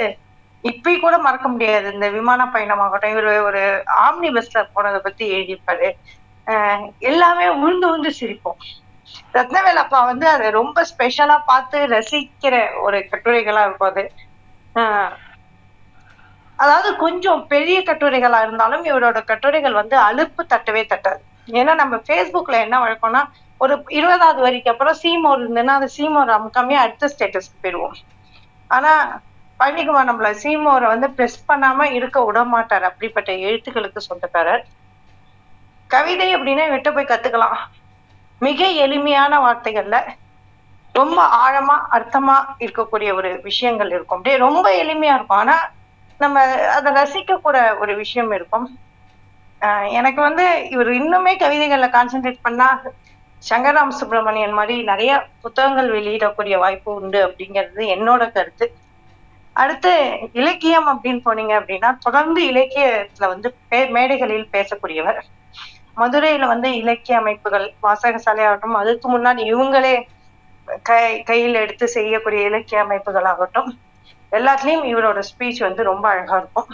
இப்பயும் 0.64 1.00
கூட 1.00 1.16
மறக்க 1.18 1.48
முடியாது. 1.48 1.94
இந்த 1.94 2.08
விமான 2.10 2.46
பயணமாகட்டும் 2.46 3.14
இவர் 3.14 3.28
ஒரு 3.44 3.62
ஆம்னி 4.02 4.30
பஸ்ல 4.34 4.64
போனதை 4.72 5.00
பத்தி 5.00 5.26
எழுதியிருப்பாரு. 5.32 5.90
ஆஹ் 6.48 6.84
எல்லாமே 7.08 7.48
உழுந்து 7.58 7.88
உழுந்து 7.90 8.12
சிரிப்போம். 8.20 8.60
ரத்னவேல் 9.34 9.82
அப்பா 9.82 10.00
வந்து 10.06 10.28
அதை 10.30 10.48
ரொம்ப 10.52 10.86
ஸ்பெஷலா 10.92 11.38
பார்த்து 11.46 11.78
ரசிக்கிற 11.88 12.56
ஒரு 12.82 13.00
கட்டுரைகளா 13.12 13.64
இருக்கும் 13.66 13.90
அது. 13.90 14.04
ஆஹ் 14.76 15.14
அதாவது 16.60 16.90
கொஞ்சம் 16.98 17.48
பெரிய 17.48 17.78
கட்டுரைகளா 17.82 18.42
இருந்தாலும் 18.42 18.84
இவரோட 18.86 19.24
கட்டுரைகள் 19.24 19.74
வந்து 19.74 19.96
அலுப்பு 20.02 20.44
தட்டவே 20.50 20.84
தட்டாது. 20.86 21.22
ஏன்னா 21.52 21.74
நம்ம 21.76 21.96
ஃபேஸ்புக்ல 22.06 22.56
என்ன 22.62 22.78
வழக்கம்னா 22.80 23.22
ஒரு 23.62 23.76
இருபதாவது 23.92 24.42
வரிக்கு 24.42 24.70
அப்புறம் 24.70 24.98
சீமோர் 25.04 25.42
இருந்ததுன்னா 25.42 25.76
அந்த 25.78 25.90
சீமோர் 25.98 26.32
அமுக்காமே 26.36 26.76
அடுத்த 26.78 27.10
ஸ்டேட்டஸ்க்கு 27.14 27.62
போயிடுவோம். 27.64 27.96
ஆனா 28.72 28.92
பழனிக்குமார் 29.60 30.10
நம்மள. 30.10 30.30
சீமோரை 30.44 30.88
வந்து 30.88 31.08
ப்ரெஸ் 31.08 31.40
பண்ணாம 31.48 31.92
இருக்க 31.92 32.26
விட 32.26 32.44
மாட்டார் 32.46 32.84
அப்படிப்பட்ட 32.84 33.32
எழுத்துக்களுக்கு 33.42 33.98
சொந்தக்காரர். 34.00 34.64
கவிதை 35.90 36.36
அப்படின்னா 36.36 36.72
விட்டு 36.72 36.94
போய் 36.94 37.06
கத்துக்கலாம். 37.06 37.58
மிக 38.42 38.66
எளிமையான 38.78 39.40
வார்த்தைகள்ல 39.40 39.98
ரொம்ப 40.96 41.20
ஆழமா 41.38 41.76
அர்த்தமா 41.92 42.36
இருக்கக்கூடிய 42.60 43.14
ஒரு 43.14 43.40
விஷயங்கள் 43.42 43.90
இருக்கும். 43.90 44.18
அப்படியே 44.18 44.42
ரொம்ப 44.42 44.84
எளிமையா 44.84 45.14
இருக்கும். 45.14 45.38
ஆனா 45.38 45.56
நம்ம 46.20 46.42
அதை 46.70 46.92
ரசிக்க 46.94 47.42
கூட 47.42 47.78
ஒரு 47.78 47.96
விஷயம் 47.96 48.32
இருக்கும். 48.32 48.68
ஆஹ் 49.62 49.92
எனக்கு 49.92 50.22
வந்து 50.22 50.46
இவர் 50.70 50.88
இன்னுமே 50.92 51.34
கவிதைகள்ல 51.38 51.88
கான்சென்ட்ரேட் 51.90 52.40
பண்ணா 52.42 52.68
சங்கராம் 53.44 53.88
சுப்பிரமணியன் 53.90 54.52
மாதிரி 54.52 54.84
நிறைய 54.84 55.12
புத்தகங்கள் 55.42 55.90
வெளியிடக்கூடிய 55.92 56.58
வாய்ப்பு 56.58 56.94
உண்டு 56.94 57.28
அப்படிங்கிறது 57.28 57.84
என்னோட 57.96 58.32
கருத்து. 58.32 58.66
அடுத்து 59.58 60.20
இலக்கியம் 60.34 60.88
அப்படின்னு 60.88 61.22
போனீங்க 61.26 61.54
அப்படின்னா 61.56 61.98
தொடர்ந்து 61.98 62.44
இலக்கியத்துல 62.44 63.28
வந்து 63.28 63.56
பே- 63.72 63.90
மேடைகளில் 63.90 64.48
பேசக்கூடியவர். 64.52 65.20
மதுரையில 65.98 66.48
வந்து 66.48 66.76
இலக்கிய 66.76 67.18
அமைப்புகள் 67.18 67.74
வாசகசாலை 67.84 68.46
ஆகட்டும் 68.46 68.74
அதுக்கு 68.74 69.18
முன்னாடி 69.18 69.54
இவங்களே 69.54 70.04
கை 70.84 71.24
கையில் 71.24 71.54
எடுத்து 71.54 71.88
செய்யக்கூடிய 71.88 72.46
இலக்கிய 72.46 72.82
அமைப்புகள் 72.82 73.24
ஆகட்டும் 73.24 73.80
எல்லாத்துலயும் 74.32 74.84
இவரோட 74.84 75.22
ஸ்பீச் 75.22 75.60
வந்து 75.60 75.84
ரொம்ப 75.84 76.10
அழகா 76.10 76.38
இருக்கும். 76.38 76.68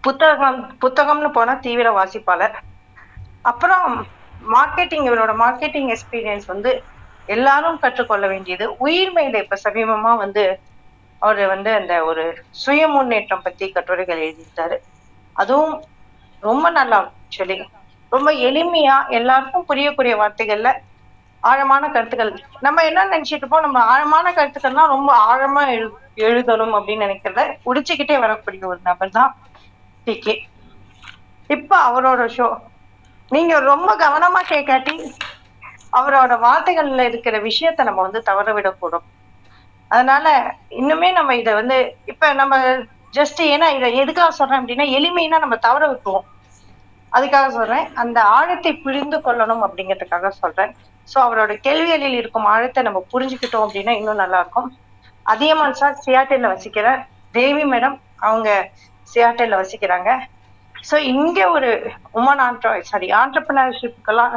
புத்தகம் 0.00 0.78
புத்தகம்னு 0.80 1.32
போனா 1.32 1.54
தீவிர 1.54 2.04
வாசிப்பாளர். 2.04 2.54
அப்புறம் 3.42 4.06
மார்க்கெட்டிங் 4.54 5.08
இவரோட 5.10 5.34
மார்க்கெட்டிங் 5.38 5.96
எக்ஸ்பீரியன்ஸ் 5.96 6.46
வந்து 6.46 6.82
எல்லாரும் 7.26 7.78
கற்றுக்கொள்ள 7.78 8.26
வேண்டியது. 8.26 8.76
உயிர் 8.76 9.12
மேல 9.12 9.38
இப்ப 9.38 9.56
சமீபமா 9.64 10.16
வந்து 10.16 10.60
அவர் 11.22 11.40
வந்து 11.46 11.70
அந்த 11.74 11.94
ஒரு 12.04 12.24
சுய 12.62 12.82
முன்னேற்றம் 12.88 13.44
பத்தி 13.44 13.66
கட்டுரைகள் 13.70 14.22
எழுதியிருந்தாரு 14.24 14.76
அதுவும் 15.36 15.74
ரொம்ப 16.42 16.66
நல்லா 16.70 16.98
ஆக்சுவலி 17.02 17.56
ரொம்ப 18.12 18.30
எளிமையா 18.48 18.96
எல்லாருக்கும் 19.18 19.68
புரியக்கூடிய 19.68 20.14
வார்த்தைகள்ல 20.16 20.70
ஆழமான 21.42 21.84
கருத்துக்கள். 21.90 22.30
நம்ம 22.60 22.82
என்ன 22.88 23.04
நினைச்சிட்டு 23.06 23.42
இருப்போம்? 23.42 23.60
நம்ம 23.60 23.78
ஆழமான 23.92 24.26
கருத்துக்கள்லாம் 24.32 24.92
ரொம்ப 24.94 25.10
ஆழமா 25.26 25.62
எழு 25.74 25.88
எழுதணும் 26.26 26.74
அப்படின்னு 26.76 27.06
நினைக்கிறத 27.06 27.42
உடிச்சுக்கிட்டே 27.66 28.16
வரக்கூடிய 28.18 28.62
ஒரு 28.66 28.80
நபர் 28.82 29.10
தான் 29.10 29.32
டிகே 30.06 30.34
இப்ப 31.50 31.72
அவரோட 31.88 32.22
ஷோ 32.36 32.46
நீங்க 33.30 33.54
ரொம்ப 33.70 33.90
கவனமா 33.96 34.40
கேட்காட்டி 34.48 34.94
அவரோட 35.92 36.32
வார்த்தைகள்ல 36.40 37.06
இருக்கிற 37.10 37.36
விஷயத்த 37.42 37.84
நம்ம 37.84 38.02
வந்து 38.02 38.20
தவற 38.22 38.48
விடக்கூடும். 38.52 39.06
அதனால 39.94 40.26
இன்னுமே 40.80 41.08
நம்ம 41.18 41.34
இதை 41.40 41.52
வந்து 41.60 41.76
இப்ப 42.12 42.32
நம்ம 42.40 42.58
ஜஸ்ட் 43.18 43.40
ஏன்னா 43.52 43.66
இதை 43.78 43.88
எதுக்காக 44.02 44.32
சொல்றேன் 44.38 44.60
அப்படின்னா 44.60 44.86
எளிமைனா 44.98 45.38
நம்ம 45.44 45.56
தவற 45.66 45.82
விட்டுருவோம். 45.90 46.28
அதுக்காக 47.12 47.48
சொல்றேன். 47.56 47.86
அந்த 48.02 48.18
ஆழத்தை 48.36 48.72
புரிந்து 48.84 49.16
கொள்ளணும் 49.26 49.64
அப்படிங்கிறதுக்காக 49.66 50.28
சொல்றேன். 50.42 50.70
ஸோ 51.08 51.16
அவரோட 51.26 51.52
கேள்விகளில் 51.66 52.16
இருக்கும் 52.20 52.46
ஆழத்தை 52.52 52.82
நம்ம 52.88 53.00
புரிஞ்சுக்கிட்டோம் 53.12 53.64
அப்படின்னா 53.66 53.94
இன்னும் 54.00 54.22
நல்லா 54.22 54.38
இருக்கும். 54.44 54.68
அதியமான் 55.26 55.78
சார் 55.80 55.98
சியாட்டில் 56.04 56.52
வசிக்கிற 56.52 56.86
தேவி 57.38 57.64
மேடம் 57.72 57.96
அவங்க 58.28 58.48
சியாட்டில் 59.12 59.58
வசிக்கிறாங்க. 59.60 60.10
ஸோ 60.74 60.96
இங்க 61.12 61.38
ஒரு 61.56 61.70
உமன் 62.20 62.42
ஆண்ட்ரோ 62.46 62.70
சாரி 62.90 63.08
ஆண்டர்பிரினர்ஷிப்புக்கெல்லாம் 63.20 64.34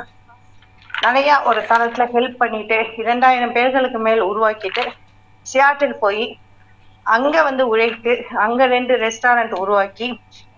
நிறைய 1.05 1.29
ஒரு 1.49 1.61
தளத்துல 1.71 2.03
ஹெல்ப் 2.15 2.37
பண்ணிட்டு 2.41 2.77
இரண்டாயிரம் 3.03 3.55
பேர்களுக்கு 3.57 3.99
மேல் 4.07 4.21
உருவாக்கிட்டு 4.31 4.83
சியாட்டில் 5.45 5.97
போய் 5.99 6.25
அங்க 7.05 7.41
வந்து 7.41 7.67
உழைத்து 7.67 8.25
அங்க 8.35 8.65
ரெண்டு 8.65 8.93
ரெஸ்டாரண்ட் 8.95 9.53
உருவாக்கி 9.59 10.07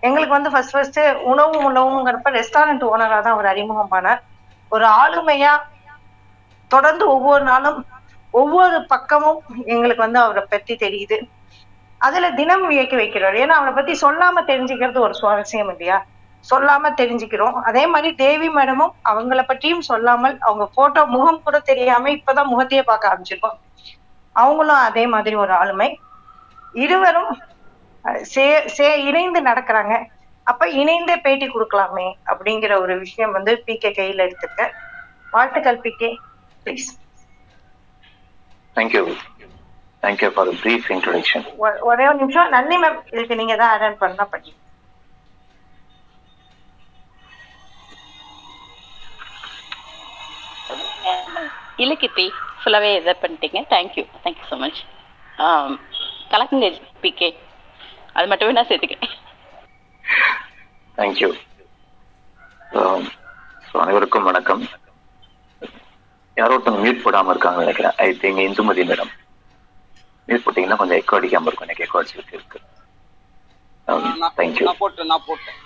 எங்களுக்கு 0.00 0.36
வந்து 0.36 0.50
ஃபர்ஸ்ட் 0.50 0.72
ஃபர்ஸ்ட் 0.72 1.00
உணவு 1.22 1.56
உணவுங்கிறப்ப 1.70 2.30
ரெஸ்டாரண்ட் 2.30 2.84
ஓனராக 2.90 3.20
தான் 3.22 3.36
அவர் 3.36 3.50
அறிமுகமானார் 3.52 4.22
ஒரு 4.72 4.86
ஆளுமையா 5.02 5.52
தொடர்ந்து 6.70 7.04
ஒவ்வொரு 7.08 7.44
நாளும் 7.44 7.78
ஒவ்வொரு 8.34 8.78
பக்கமும் 8.86 9.38
எங்களுக்கு 9.66 10.02
வந்து 10.06 10.18
அவரை 10.18 10.42
பத்தி 10.50 10.74
தெரியுது. 10.74 11.16
அதுல 12.00 12.30
தினம் 12.30 12.70
இயக்கி 12.70 12.96
வைக்கிறார். 12.96 13.36
ஏன்னா 13.42 13.54
அவரை 13.60 13.72
பத்தி 13.74 13.92
சொல்லாம 14.02 14.42
தெரிஞ்சுக்கிறது 14.50 14.98
ஒரு 14.98 15.14
சுவாரஸ்யம் 15.20 15.70
இல்லையா? 15.74 15.98
சொல்லாம 16.44 16.90
தெரிஞ்சுக்கிறோம். 17.00 17.56
அதே 17.68 17.86
மாதிரி 17.86 18.14
தேவி 18.14 18.48
மேடமும் 18.48 18.92
அவங்கள 19.10 19.40
பற்றியும் 19.46 19.80
சொல்லாமல் 19.80 20.36
அவங்க 20.38 20.66
போட்டோ 20.74 21.04
முகம் 21.06 21.42
கூட 21.42 21.58
தெரியாம 21.58 22.10
இப்பதான் 22.10 22.52
முகத்தையே 22.52 22.82
பார்க்க 22.82 23.10
ஆரம்பிச்சிருக்கோம். 23.10 23.58
அவங்களும் 24.36 24.84
அதே 24.88 25.04
மாதிரி 25.14 25.36
ஒரு 25.44 25.52
ஆளுமை. 25.60 25.88
இருவரும் 26.84 27.32
சே 28.32 28.44
சே 28.76 28.88
இணைந்து 29.08 29.40
நடக்கிறாங்க. 29.48 29.94
அப்ப 30.46 30.68
இணைந்தே 30.80 31.16
பேட்டி 31.24 31.46
கொடுக்கலாமே 31.48 32.06
அப்படிங்கிற 32.32 32.72
ஒரு 32.84 32.94
விஷயம் 33.04 33.34
வந்து 33.36 33.52
பி 33.66 33.74
கே 33.82 33.90
கையில 33.98 34.26
எடுத்திருக்க. 34.26 34.64
வாழ்த்துக்கள் 35.34 35.82
P 35.86 35.92
K 36.00 36.10
please 36.66 36.88
thank you 38.76 39.02
thank you 40.02 40.30
for 40.36 40.52
brief 40.62 40.88
introduction 40.94 41.46
ஒரே 41.90 42.04
ஒரு 42.10 42.18
நிமிஷம். 42.22 42.50
நன்றி 42.56 42.78
மேம் 42.84 42.98
இதுக்கு 43.14 43.40
நீங்க 43.42 43.56
தான் 43.62 43.74
அட்டன் 43.74 44.02
பண்ணா 44.04 44.26
பண்ணி. 44.34 44.52
இல்லை 51.82 51.96
கீர்த்தி. 51.96 52.26
ஃபுல்லாகவே 52.68 52.88
இதை 53.00 53.12
பண்ணிட்டீங்க. 53.20 53.58
Thank you 53.72 54.02
thank you 54.24 54.46
so 54.48 54.56
much 54.62 54.80
கலக்குங்க 56.32 56.66
PK 57.02 57.28
அது 58.16 58.26
மட்டுமே 58.30 58.56
நான் 58.56 58.68
சேர்த்துக்கிறேன். 58.70 59.14
தேங்க்யூ 60.98 61.28
ஸோ 63.68 63.74
அனைவருக்கும் 63.84 64.28
வணக்கம். 64.30 64.62
யாரோ 66.40 66.52
ஒருத்தவங்க 66.56 66.82
மியூட் 66.84 67.02
போடாம 67.04 67.32
இருக்காங்கன்னு 67.34 67.66
நினைக்கிறேன். 67.66 67.96
I 68.04 68.08
think 68.24 68.42
Indumathi 68.48 68.84
madam 68.90 69.12
mute 70.28 70.44
போட்டீங்கன்னா 70.46 70.78
கொஞ்சம் 70.82 71.00
எக்கோ 71.00 71.18
அடிக்காம 71.20 71.48
இருக்கும். 71.50 71.68
எனக்கு 71.68 71.86
எக்கோ 71.86 72.00
அடிச்சுட்டு 72.00 72.36
இருக்கு 72.38 72.60
தேங்க்யூ 74.40 74.66
நான் 74.68 74.80
போட்டேன் 74.82 75.10
நான் 75.14 75.26
போட்டேன். 75.30 75.58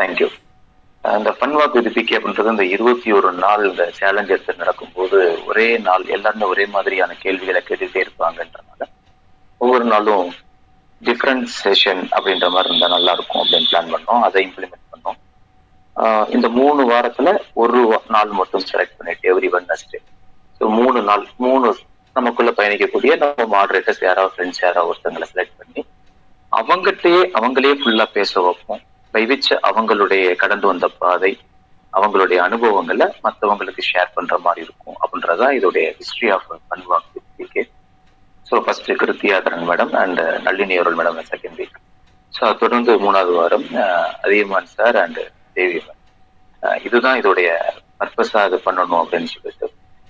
தேங்க்யூ 0.00 0.30
அந்த 1.04 1.30
ஃபன் 1.30 1.54
வாக் 1.56 1.74
வித் 1.76 1.94
பிகே 1.94 2.16
அப்படின்றது 2.18 2.50
இந்த 2.50 2.64
இருபத்தி 2.64 3.12
ஒரு 3.12 3.32
நாள் 3.32 3.70
இந்த 3.70 3.90
சேலஞ்ச் 3.90 4.30
எடுத்து 4.30 4.54
நடக்கும்போது 4.54 5.18
ஒரே 5.46 5.78
நாள் 5.78 6.04
எல்லாருமே 6.06 6.46
ஒரே 6.46 6.66
மாதிரியான 6.66 7.14
கேள்விகளை 7.14 7.62
கேட்டுட்டே 7.68 8.00
இருப்பாங்கன்றனால 8.04 8.88
ஒவ்வொரு 9.60 9.84
நாளும் 9.84 10.28
டிஃப்ரெண்ட் 11.02 11.46
செஷன் 11.64 12.02
அப்படின்ற 12.10 12.50
மாதிரி 12.50 12.68
இருந்தால் 12.68 12.90
நல்லா 12.90 13.12
இருக்கும் 13.12 13.42
அப்படின்னு 13.42 13.70
பிளான் 13.70 13.92
பண்ணோம். 13.94 14.22
அதை 14.22 14.46
இம்ப்ளிமெண்ட் 14.46 14.86
பண்ணோம். 14.92 15.18
ஆஹ் 15.96 16.28
இந்த 16.30 16.48
மூணு 16.48 16.90
வாரத்துல 16.90 17.28
ஒரு 17.54 17.80
நாள் 18.08 18.28
மட்டும் 18.30 18.64
செலக்ட் 18.72 18.96
பண்ணிட்டு 18.96 19.28
எவ்ரி 19.32 19.50
வெட்னஸ்டே 19.54 20.00
ஸோ 20.60 20.68
மூணு 20.70 21.02
நாள் 21.02 21.26
மூணு 21.36 21.68
நமக்குள்ள 22.16 22.50
பயணிக்கக்கூடிய 22.50 23.12
நம்ம 23.16 23.46
மாடரேட்டர்ஸ் 23.56 24.04
யாராவது 24.04 24.34
ஃப்ரெண்ட்ஸ் 24.34 24.62
யாராவது 24.62 24.90
ஒருத்தங்களை 24.90 25.26
செலக்ட் 25.34 25.56
பண்ணி 25.58 25.82
அவங்ககிட்டயே 26.52 27.22
அவங்களே 27.38 27.72
ஃபுல்லா 27.80 28.04
பேச 28.12 28.40
வைப்போம். 28.40 28.82
வைவிச்ச 29.14 29.48
அவங்களுடைய 29.68 30.24
கடந்து 30.42 30.66
வந்த 30.72 30.86
பாதை 31.02 31.32
அவங்களுடைய 31.92 32.38
அனுபவங்களை 32.46 33.06
மற்றவங்களுக்கு 33.24 33.82
ஷேர் 33.90 34.14
பண்ற 34.14 34.34
மாதிரி 34.46 34.60
இருக்கும். 34.66 34.96
அப்படின்றதா 35.02 35.48
இதோடைய 35.58 35.86
history 35.98 36.28
of 36.36 36.48
பன்வாக் 36.70 37.10
week 37.38 37.60
so 38.46 38.56
first 38.64 38.90
Kiruthiyatharan 39.02 39.66
madam 39.70 39.92
and 40.02 40.22
Nalini 40.46 40.74
அவர்கள் 40.78 40.98
மேடம் 41.00 41.20
செகண்ட் 41.32 41.58
வீக் 41.60 41.78
ஸோ 42.32 42.50
தொடர்ந்து 42.62 42.92
மூணாவது 43.04 43.32
வாரம் 43.38 43.68
அதியமான் 44.24 44.72
சார் 44.76 44.98
அண்ட் 45.04 45.20
தேவியம்மன் 45.56 46.00
இதுதான் 46.86 47.18
இதோடைய 47.20 47.48
பர்பஸாக 48.00 48.46
அது 48.48 48.56
பண்ணணும் 48.66 49.00
அப்படின்னு 49.02 49.30
சொல்லிட்டு. 49.34 49.66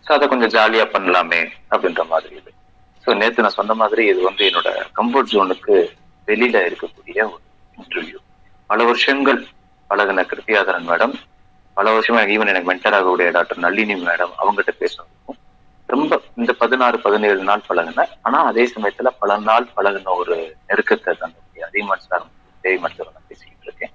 ஸோ 0.06 0.10
அதை 0.16 0.24
கொஞ்சம் 0.32 0.52
ஜாலியாக 0.56 0.92
பண்ணலாமே 0.94 1.40
அப்படின்ற 1.72 2.02
மாதிரி 2.12 2.34
இது. 2.40 2.50
ஸோ 3.04 3.16
நேற்று 3.20 3.44
நான் 3.44 3.58
சொன்ன 3.60 3.74
மாதிரி 3.82 4.02
இது 4.12 4.20
வந்து 4.28 4.44
என்னோட 4.50 4.70
கம்ஃபர்ட் 4.98 5.32
ஜோனுக்கு 5.34 5.74
வெளியில 6.28 6.56
இருக்கக்கூடிய 6.68 7.18
ஒரு 7.32 7.42
இன்டர்வியூ 7.78 8.18
பல 8.70 8.84
வருஷங்கள் 8.84 9.40
பழகின 9.90 10.24
கிருத்தியாதரன் 10.30 10.88
மேடம் 10.90 11.14
பல 11.76 11.92
வருஷமா 11.94 12.20
ஈவன் 12.34 12.50
எனக்கு 12.52 12.70
மென்டர் 12.70 12.96
ஆகக்கூடிய 12.98 13.30
டாக்டர் 13.36 13.64
நளினி 13.64 13.96
மேடம் 14.02 14.34
அவங்ககிட்ட 14.40 14.74
பேசணும் 14.82 15.10
ரொம்ப 15.88 16.12
இந்த 16.38 16.52
பதினாறு 16.60 16.96
பதினேழு 17.04 17.42
நாள் 17.48 17.66
பழகின 17.66 18.06
ஆனா 18.26 18.38
அதே 18.50 18.64
சமயத்துல 18.74 19.10
பல 19.22 19.36
நாள் 19.48 19.66
பழகின 19.76 20.14
ஒரு 20.20 20.36
நெருக்கத்தை 20.68 21.14
தன்னுடைய 21.14 21.66
அதிகமான் 21.66 22.06
சார் 22.06 22.24
தேவி 22.64 22.78
மருத்துவர் 22.84 23.16
நான் 23.16 23.28
பேசிக்கிட்டு 23.32 23.66
இருக்கேன் 23.68 23.94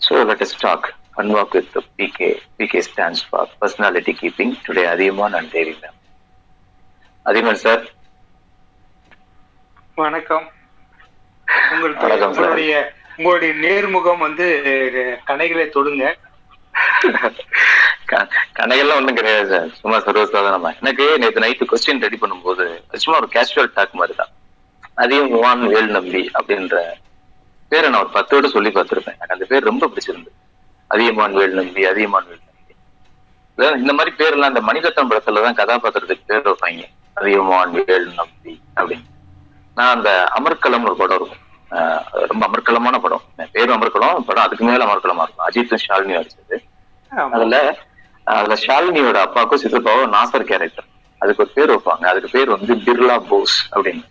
so 0.00 0.24
let 0.30 0.44
us 0.46 0.54
talk 0.58 0.84
unwalk 1.16 1.52
with 1.52 1.72
the 1.72 1.82
PK. 1.96 2.18
PK 2.58 2.82
stands 2.82 3.20
for 3.22 3.42
personality 3.60 4.12
keeping. 4.12 4.50
Today, 4.58 4.84
Adiman 4.86 5.34
and 5.34 5.50
Devi 5.50 5.74
ma'am. 5.82 5.96
Adiman 7.26 7.56
sir, 7.56 7.76
வணக்கம் 9.96 10.46
சார். 11.48 12.22
உங்களுடைய 12.26 12.72
உங்களுடைய 13.16 13.54
நேர்முகம் 13.54 14.18
வந்து 14.18 14.62
கணைகளை 15.26 15.68
தொடுங்க. 15.74 16.14
க- 18.04 18.94
ஒண்ணும் 18.94 19.14
கிடையாது 19.14 19.48
சார். 19.48 19.68
சும்மா 19.68 19.98
சர்வசாதாரணமா. 19.98 20.78
எனக்கு 20.80 21.18
நேற்று 21.18 21.40
நைட்டு 21.40 21.68
கொஸ்டின் 21.68 22.00
ரெடி 22.00 22.18
பண்ணும்போது 22.20 22.96
சும்மா 22.96 23.20
ஒரு 23.20 23.28
கேஷுவல் 23.32 23.70
டாக் 23.74 23.94
மாதிரி 23.94 24.16
தான். 24.16 24.28
அதையும் 24.94 25.30
வான் 25.30 25.66
வேல் 25.66 25.86
நம்பி 25.86 26.30
அப்படின்ற 26.34 26.80
பேரை 27.68 27.90
நான் 27.90 28.00
ஒரு 28.00 28.08
பத்து 28.08 28.36
விட 28.36 28.48
சொல்லி 28.48 28.68
பார்த்துருப்பேன். 28.68 29.04
எனக்கு 29.04 29.32
அந்த 29.32 29.44
பேர் 29.44 29.62
ரொம்ப 29.62 29.86
பிடிச்சிருந்து 29.86 30.26
அதியமான் 30.86 31.32
வேல் 31.32 31.52
நம்பி 31.52 31.84
அதியமான் 31.84 32.26
வேல் 32.26 32.38
நம்பி 33.56 33.80
இந்த 33.80 33.92
மாதிரி 33.92 34.16
பேர்லாம் 34.16 34.48
இந்த 34.48 34.60
மணிரத்னம் 34.60 35.10
படத்துல 35.10 35.54
தான் 35.54 35.66
கதாபாத்திரத்துக்கு 35.66 36.20
பேர் 36.26 36.48
வைப்பாங்க. 36.48 36.84
அதியமான் 37.14 37.84
வேல் 37.84 38.12
நம்பி 38.14 38.60
அப்படின்னு. 38.76 39.04
நான் 39.74 39.94
அந்த 39.94 40.30
அமர்கலம் 40.34 40.82
ஒரு 40.82 40.96
படம் 40.96 41.16
இருக்கும். 41.16 41.50
ரொம்ப 42.30 42.48
அமர்க்கலமான 42.48 42.98
படம். 42.98 43.22
பேரும் 43.52 43.76
அமர்க்கலம் 43.76 44.20
படம் 44.20 44.44
அதுக்கு 44.44 44.64
மேல 44.64 44.84
அமர்க்கலமா 44.84 45.24
இருக்கும். 45.26 45.46
அஜித்தும் 45.48 45.82
ஷாலினியும் 45.86 46.20
நடிச்சது. 46.20 46.58
அதுல 47.36 47.76
அதுல 48.24 48.54
ஷாலினியோட 48.66 49.18
அப்பாவுக்கும் 49.26 49.62
சித்தப்பாவும் 49.62 50.12
நாசர் 50.16 50.48
கேரக்டர் 50.50 50.88
அதுக்கு 51.18 51.42
ஒரு 51.42 51.52
பேர் 51.54 51.70
வைப்பாங்க. 51.70 52.04
அதுக்கு 52.12 52.28
பேர் 52.32 52.50
வந்து 52.50 52.74
பிர்லா 52.86 53.16
போஸ் 53.28 53.56
அப்படின்னு. 53.74 54.04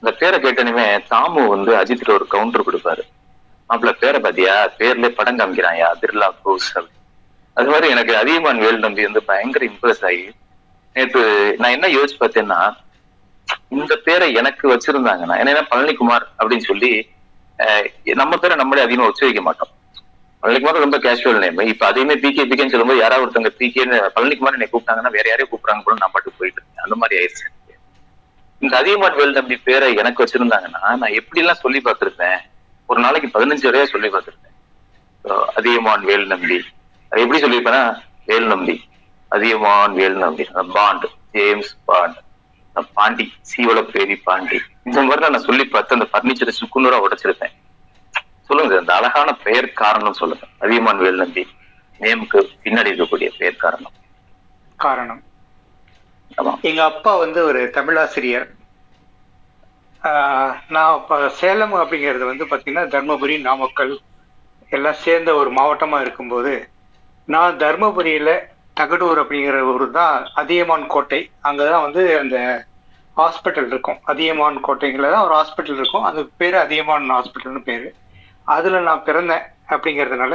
அந்த 0.00 0.12
பேரை 0.20 0.38
கேட்டனுமே 0.40 0.86
தாமு 1.10 1.46
வந்து 1.54 1.72
அஜித்துக்கு 1.76 2.16
ஒரு 2.18 2.26
கவுண்டர் 2.26 2.66
கொடுப்பாரு. 2.68 3.02
மாப்பிள்ள 3.68 3.92
பேரை 3.98 4.20
பாத்தியா? 4.20 4.54
பேர்ல 4.78 5.08
படம் 5.08 5.38
காமிக்கிறாயா? 5.38 5.88
பிர்லா 6.00 6.28
போஸ் 6.42 6.78
அப்படின்னு. 6.78 7.00
அது 7.54 7.68
மாதிரி 7.70 7.88
எனக்கு 7.94 8.12
அதிகமான் 8.22 8.62
வேல் 8.64 8.78
நம்பி 8.78 9.02
வந்து 9.02 9.22
பயங்கர 9.22 9.66
இம்ப்ரெஸ் 9.66 10.04
ஆகி 10.04 10.24
நேத்து 10.96 11.22
நான் 11.58 11.70
என்ன 11.70 11.86
யோசிச்சு 11.88 12.16
பார்த்தேன்னா 12.20 12.60
இந்த 13.78 13.92
பேரை 14.06 14.26
எனக்கு 14.40 14.64
வச்சிருந்தாங்கன்னா 14.72 15.36
என்ன 15.42 15.62
பழனிக்குமார் 15.72 16.26
அப்படின்னு 16.40 16.68
சொல்லி 16.70 16.92
நம்ம 18.20 18.36
பேரை 18.42 18.54
நம்மளே 18.60 18.84
அதிகமா 18.86 19.08
உச்சரிக்க 19.10 19.42
மாட்டோம். 19.48 19.72
பழனிக்குமார் 20.42 20.84
ரொம்ப 20.84 20.98
கேஷுவல் 21.04 21.42
நேம் 21.42 21.60
இப்ப 21.72 21.84
அதையுமே 21.88 22.14
பிகே 22.22 22.44
பிகேன்னு 22.50 22.72
சொல்லும்போது 22.72 23.02
யாராவது 23.02 23.24
ஒருத்தங்க 23.24 23.50
பிகேன்னு 23.60 23.98
பழனிக்குமார் 24.16 24.56
என்னை 24.58 24.68
கூப்பிட்டாங்கன்னா 24.72 25.12
வேற 25.16 25.26
யாரையும் 25.32 25.50
கூப்பிடுறாங்க 25.52 25.84
கூட 25.88 25.96
நான் 26.00 26.14
பாட்டுக்கு 26.14 26.40
போயிட்டு 26.40 26.60
இருக்கேன். 26.60 26.84
அந்த 26.86 26.96
மாதிரி 27.02 27.18
ஆயிடுச்சு 27.20 27.48
இந்த 28.62 28.74
அதிகமான் 28.80 29.18
வேல் 29.20 29.36
தம்பி 29.36 29.56
பேரை 29.68 29.86
எனக்கு 30.00 30.24
வச்சிருந்தாங்கன்னா 30.24 30.80
நான் 31.02 31.16
எப்படி 31.20 31.42
எல்லாம் 31.42 31.62
சொல்லி 31.62 31.80
பார்த்திருப்பேன்? 31.86 32.40
ஒரு 32.90 33.00
நாளைக்கு 33.04 33.28
பதினஞ்சு 33.36 33.68
வரையா 33.68 33.86
சொல்லி 33.94 34.08
பார்த்திருப்பேன். 34.14 34.56
அதிகமான் 35.24 35.54
அதியமான் 35.58 36.04
வேல் 36.10 36.26
நம்பி. 36.32 36.58
அது 37.12 37.22
எப்படி 37.24 37.40
சொல்லியிருப்பேன்னா 37.44 37.82
வேல் 38.30 38.50
Nambi. 38.52 38.76
Adhiyaman 39.32 39.94
Vel 40.00 40.18
Nambi. 40.24 40.44
Bond 40.76 41.06
James 41.36 41.72
Bond 41.90 42.18
Pandi 42.94 43.32
Seevalaperi 43.82 44.16
Pandi. 44.16 44.60
இந்த 44.84 45.02
மாதிரி 45.02 45.28
நான் 45.28 45.40
சொல்லி 45.40 45.64
பார்த்து 45.64 45.94
அந்த 45.94 46.08
பர்னிச்சரை 46.12 46.48
சுக்குநூறா 46.48 47.00
உடைச்சிருப்பேன். 47.00 47.52
சொல்லுங்க 48.40 48.78
அந்த 48.78 48.94
அழகான 48.94 49.34
பெயர் 49.34 49.72
காரணம் 49.72 50.12
சொல்லுங்க. 50.12 50.46
அதியமான் 50.58 50.96
வேல் 50.96 51.16
நம்பி 51.16 51.46
நேமுக்கு 52.00 52.48
பின்னாடி 52.64 52.90
இருக்கக்கூடிய 52.90 53.30
பெயர் 53.38 53.56
காரணம். 53.56 53.90
காரணம். 54.76 55.22
எங்க 56.60 56.84
அப்பா 56.84 57.16
வந்து 57.16 57.44
ஒரு 57.44 57.70
தமிழாசிரியர். 57.74 58.50
ஆஹ் 60.02 60.54
நான் 60.68 60.96
இப்போ 60.96 61.28
சேலம் 61.28 61.74
அப்படிங்கிறது 61.74 62.24
வந்து 62.24 62.46
பார்த்தீங்கன்னா 62.46 62.84
தர்மபுரி 62.86 63.40
நாமக்கல் 63.40 64.00
எல்லாம் 64.68 64.92
சேர்ந்த 64.92 65.34
ஒரு 65.34 65.52
மாவட்டமா 65.52 66.00
இருக்கும்போது 66.00 66.68
நான் 67.24 67.56
தர்மபுரியில 67.56 68.51
தகடூர் 68.76 69.20
அப்படிங்கிற 69.22 69.56
ஊர் 69.72 69.84
தான் 70.00 70.16
அதியமான் 70.40 70.86
கோட்டை. 70.86 71.20
அங்கதான் 71.48 71.84
வந்து 71.86 72.02
அந்த 72.22 72.36
ஹாஸ்பிட்டல் 73.16 73.68
இருக்கும். 73.72 73.98
அதியமான் 74.10 74.58
கோட்டைங்கள 74.66 75.08
தான் 75.14 75.26
ஒரு 75.26 75.34
ஹாஸ்பிட்டல் 75.38 75.78
இருக்கும். 75.80 76.06
அது 76.10 76.20
பேர் 76.40 76.56
அதியமான் 76.64 77.14
ஹாஸ்பிட்டல்னு 77.16 77.62
பேர். 77.68 77.86
அதில் 78.56 78.86
நான் 78.88 79.06
பிறந்தேன் 79.08 79.44
அப்படிங்கிறதுனால 79.72 80.34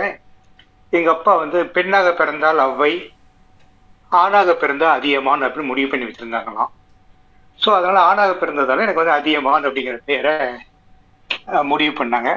எங்கள் 0.93 1.13
அப்பா 1.13 1.33
வந்து 1.35 1.59
பெண்ணாக 1.75 2.09
பிறந்தால் 2.19 2.59
அவ்வை 2.65 2.93
ஆணாக 4.11 4.51
பிறந்தால் 4.53 4.95
அதியமான் 4.97 5.45
அப்படின்னு 5.45 5.71
முடிவு 5.71 5.89
பண்ணி 5.91 6.05
வச்சிருந்தாங்களாம். 6.05 6.71
ஸோ 7.59 7.69
அதனால் 7.77 8.05
ஆணாக 8.09 8.33
பிறந்ததால் 8.41 8.83
எனக்கு 8.85 9.01
வந்து 9.01 9.17
அதியமான் 9.19 9.67
அப்படிங்கிற 9.67 9.97
பெயரை 10.09 10.35
முடிவு 11.71 11.93
பண்ணாங்க. 11.99 12.31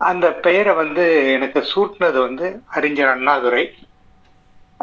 அந்த 0.00 0.26
பெயரை 0.46 0.72
வந்து 0.74 1.04
எனக்கு 1.36 1.60
சூட்டினது 1.72 2.18
வந்து 2.28 2.46
அறிஞர் 2.76 3.12
அண்ணாதுரை. 3.14 3.64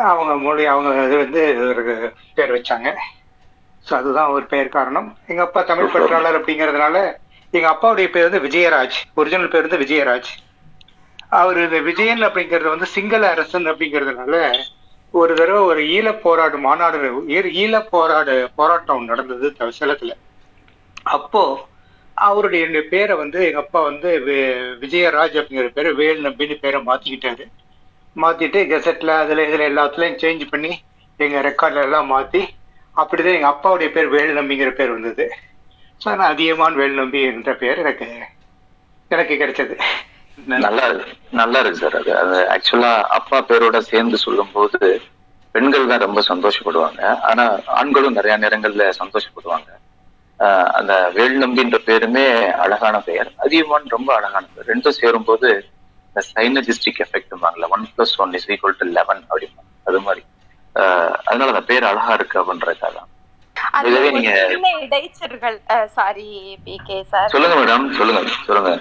அவங்க 0.04 0.36
மொழி 0.36 0.66
அவங்க 0.66 1.04
இது 1.04 1.18
வந்து 1.18 1.68
ஒரு 1.68 2.14
பேர் 2.36 2.52
வச்சாங்க. 2.52 2.96
ஸோ 3.90 3.94
அதுதான் 3.94 4.28
ஒரு 4.28 4.46
பெயர் 4.46 4.68
காரணம். 4.68 5.18
எங்க 5.28 5.42
அப்பா 5.42 5.62
தமிழ் 5.62 5.92
பற்றாளர் 5.92 6.42
அப்படிங்கிறதுனால 6.42 7.16
எங்க 7.52 7.70
அப்பாவுடைய 7.70 8.08
பேர் 8.08 8.30
வந்து 8.30 8.40
விஜயராஜ். 8.40 8.92
ஒரிஜினல் 9.14 9.48
பேர் 9.48 9.68
வந்து 9.68 9.86
விஜயராஜ். 9.86 10.30
அவர் 11.30 11.58
இந்த 11.58 11.80
விஜயன் 11.80 12.22
அப்படிங்கிறது 12.22 12.68
வந்து 12.68 12.86
சிங்கள 12.86 13.30
அரசன் 13.30 13.66
அப்படிங்கிறதுனால 13.66 14.64
ஒரு 15.12 15.34
தடவை 15.34 15.62
ஒரு 15.62 15.82
ஈழ 15.82 16.20
போராடு 16.20 16.58
மாநாடு 16.58 17.28
ஈழ 17.30 17.88
போராடு 17.90 18.50
போராட்டம் 18.56 19.06
நடந்தது 19.06 19.54
த- 19.54 19.72
சேலத்துல. 19.80 20.12
அப்போ 21.04 21.68
அவருடைய 22.14 22.82
பேரை 22.90 23.18
வந்து 23.18 23.46
எங்க 23.46 23.58
அப்பா 23.58 23.82
வந்து 23.82 24.20
வி- 24.20 24.84
விஜயராஜ் 24.84 25.38
அப்படிங்கிற 25.38 25.68
பேரை 25.68 25.94
வேல் 25.94 26.24
நம்பின்னு 26.24 26.54
பேரை 26.54 26.82
மாத்திக்கிட்டாரு. 26.82 27.48
மாற்றிட்டு 28.16 28.60
கெசட்டில் 28.72 29.14
அதில் 29.22 29.46
இதில் 29.48 29.70
எல்லாத்துலேயும் 29.72 30.20
சேஞ்ச் 30.24 30.44
பண்ணி 30.54 30.72
எங்கள் 31.20 31.46
ரெக்கார்டில் 31.50 31.86
எல்லாம் 31.88 32.10
மாத்தி 32.14 32.42
அப்படிதான் 32.96 33.38
எங்கள் 33.38 33.54
அப்பாவுடைய 33.54 33.90
பேர் 33.96 34.14
வேலுநம்பிங்கிற 34.16 34.72
பேர் 34.80 34.96
வந்தது. 34.96 35.26
ஸோ 36.02 36.08
நான் 36.20 36.32
அதியமான் 36.34 36.80
வேலுநம்பி 36.82 37.22
என்ற 37.32 37.54
பேர் 37.62 37.82
எனக்கு 37.84 38.08
எனக்கு 39.12 39.36
கிடைச்சது. 39.42 39.76
நல்லா 40.66 40.86
நல்லா 41.40 41.60
இருக்கு 41.62 41.82
சார் 41.84 41.98
அது. 42.02 42.12
அது 42.24 42.38
ஆக்சுவலா 42.56 42.92
அப்பா 43.18 43.38
பேரோட 43.50 43.78
சேர்ந்து 43.92 44.18
சொல்லும்போது 44.26 44.80
பெண்கள் 45.56 45.92
தான் 45.92 46.06
ரொம்ப 46.06 46.22
சந்தோஷப்படுவாங்க. 46.32 47.02
ஆனா 47.30 47.44
ஆண்களும் 47.80 48.18
நிறைய 48.20 48.36
நேரங்கள்ல 48.44 48.86
சந்தோஷப்படுவாங்க. 49.02 49.70
அந்த 50.78 50.94
வேல் 51.16 51.42
நம்பின்ற 51.44 51.78
பேருமே 51.88 52.26
அழகான 52.64 52.96
பெயர். 53.08 53.30
அதியமான் 53.46 53.94
ரொம்ப 53.96 54.10
அழகான 54.18 54.46
பேர். 54.54 54.70
ரெண்டும் 54.74 55.00
சேரும்போது 55.02 55.50
இந்த 56.10 56.22
synergistic 56.34 57.02
effect 57.06 57.34
one 57.76 57.86
plus 57.96 58.16
one 58.26 58.34
is 58.40 58.50
equal 58.54 58.80
to 58.82 58.88
eleven 58.98 59.24
அப்படிமா 59.32 59.64
அது 59.90 60.02
மாதிரி. 60.08 60.24
அதனால 61.28 61.52
அந்த 61.54 61.64
பேர் 61.72 61.90
அழகா 61.92 62.14
இருக்கு 62.20 62.38
அப்படின்றதுக்காக. 62.42 62.96
தான். 63.00 63.08
இதுவே 63.88 64.10
நீங்க 64.16 64.34
சாரி 65.98 66.28
பி 66.66 66.76
கே 66.88 66.98
சார் 67.12 67.32
சொல்லுங்க 67.34 67.56
மேடம் 67.60 67.86
சொல்லுங்க 67.98 68.22
சொல்லுங்க. 68.48 68.72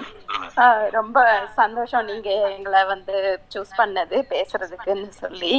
ரொம்ப 0.97 1.17
சந்தோஷம் 1.59 2.07
நீங்க 2.09 2.29
எங்களை 2.55 2.81
வந்து 2.93 3.15
சூஸ் 3.53 3.73
பண்ணது 3.79 4.17
பேசுறதுக்குன்னு 4.33 5.09
சொல்லி. 5.23 5.53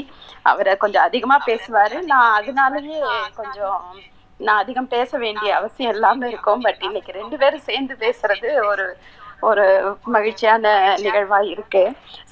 அவரை 0.51 0.75
கொஞ்சம் 0.85 1.07
அதிகமா 1.09 1.37
பேசுவாரு. 1.51 1.99
நான் 2.13 2.33
அதனாலயே 2.41 3.01
கொஞ்சம் 3.41 3.79
நான் 4.41 4.63
அதிகம் 4.63 4.93
பேச 4.97 5.19
வேண்டிய 5.25 5.51
அவசியம் 5.57 5.95
இல்லாம 5.95 6.29
இருக்கும். 6.33 6.63
பட் 6.67 6.83
இன்னைக்கு 6.89 7.13
ரெண்டு 7.21 7.39
பேரும் 7.43 7.67
சேர்ந்து 7.71 7.97
பேசுறது 8.05 8.51
ஒரு 8.73 8.87
ஒரு 9.43 9.65
மகிழ்ச்சியான 10.09 10.65
நிகழ்வா 11.03 11.39
இருக்கு. 11.51 11.83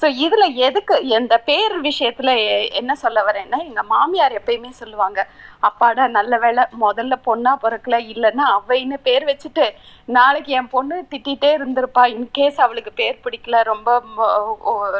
ஸோ 0.00 0.06
இதுல 0.24 0.44
எதுக்கு 0.66 0.94
இந்த 1.12 1.36
பேர் 1.46 1.74
விஷயத்துல 1.86 2.30
எ- 2.48 2.70
என்ன 2.80 2.92
சொல்ல 2.96 3.18
வரேன்னா 3.24 3.58
எங்க 3.66 3.82
மாமியார் 3.88 4.36
எப்பயுமே 4.38 4.70
சொல்லுவாங்க 4.80 5.20
அப்பாடா 5.62 6.04
நல்ல 6.16 6.34
வேளை 6.38 6.64
முதல்ல 6.82 7.14
பொண்ணா 7.24 7.52
பிறக்கல 7.62 7.96
இல்லைன்னா 8.12 8.44
அவைன்னு 8.56 8.98
பேர் 9.02 9.24
வச்சுட்டு 9.24 9.64
நாளைக்கு 10.08 10.52
என் 10.52 10.70
பொண்ணு 10.70 10.96
திட்டிகிட்டே 11.10 11.50
இருந்திருப்பா. 11.56 12.02
இன்கேஸ் 12.16 12.58
அவளுக்கு 12.64 12.92
பேர் 12.94 13.22
பிடிக்கல 13.24 13.56
ரொம்ப 13.64 13.88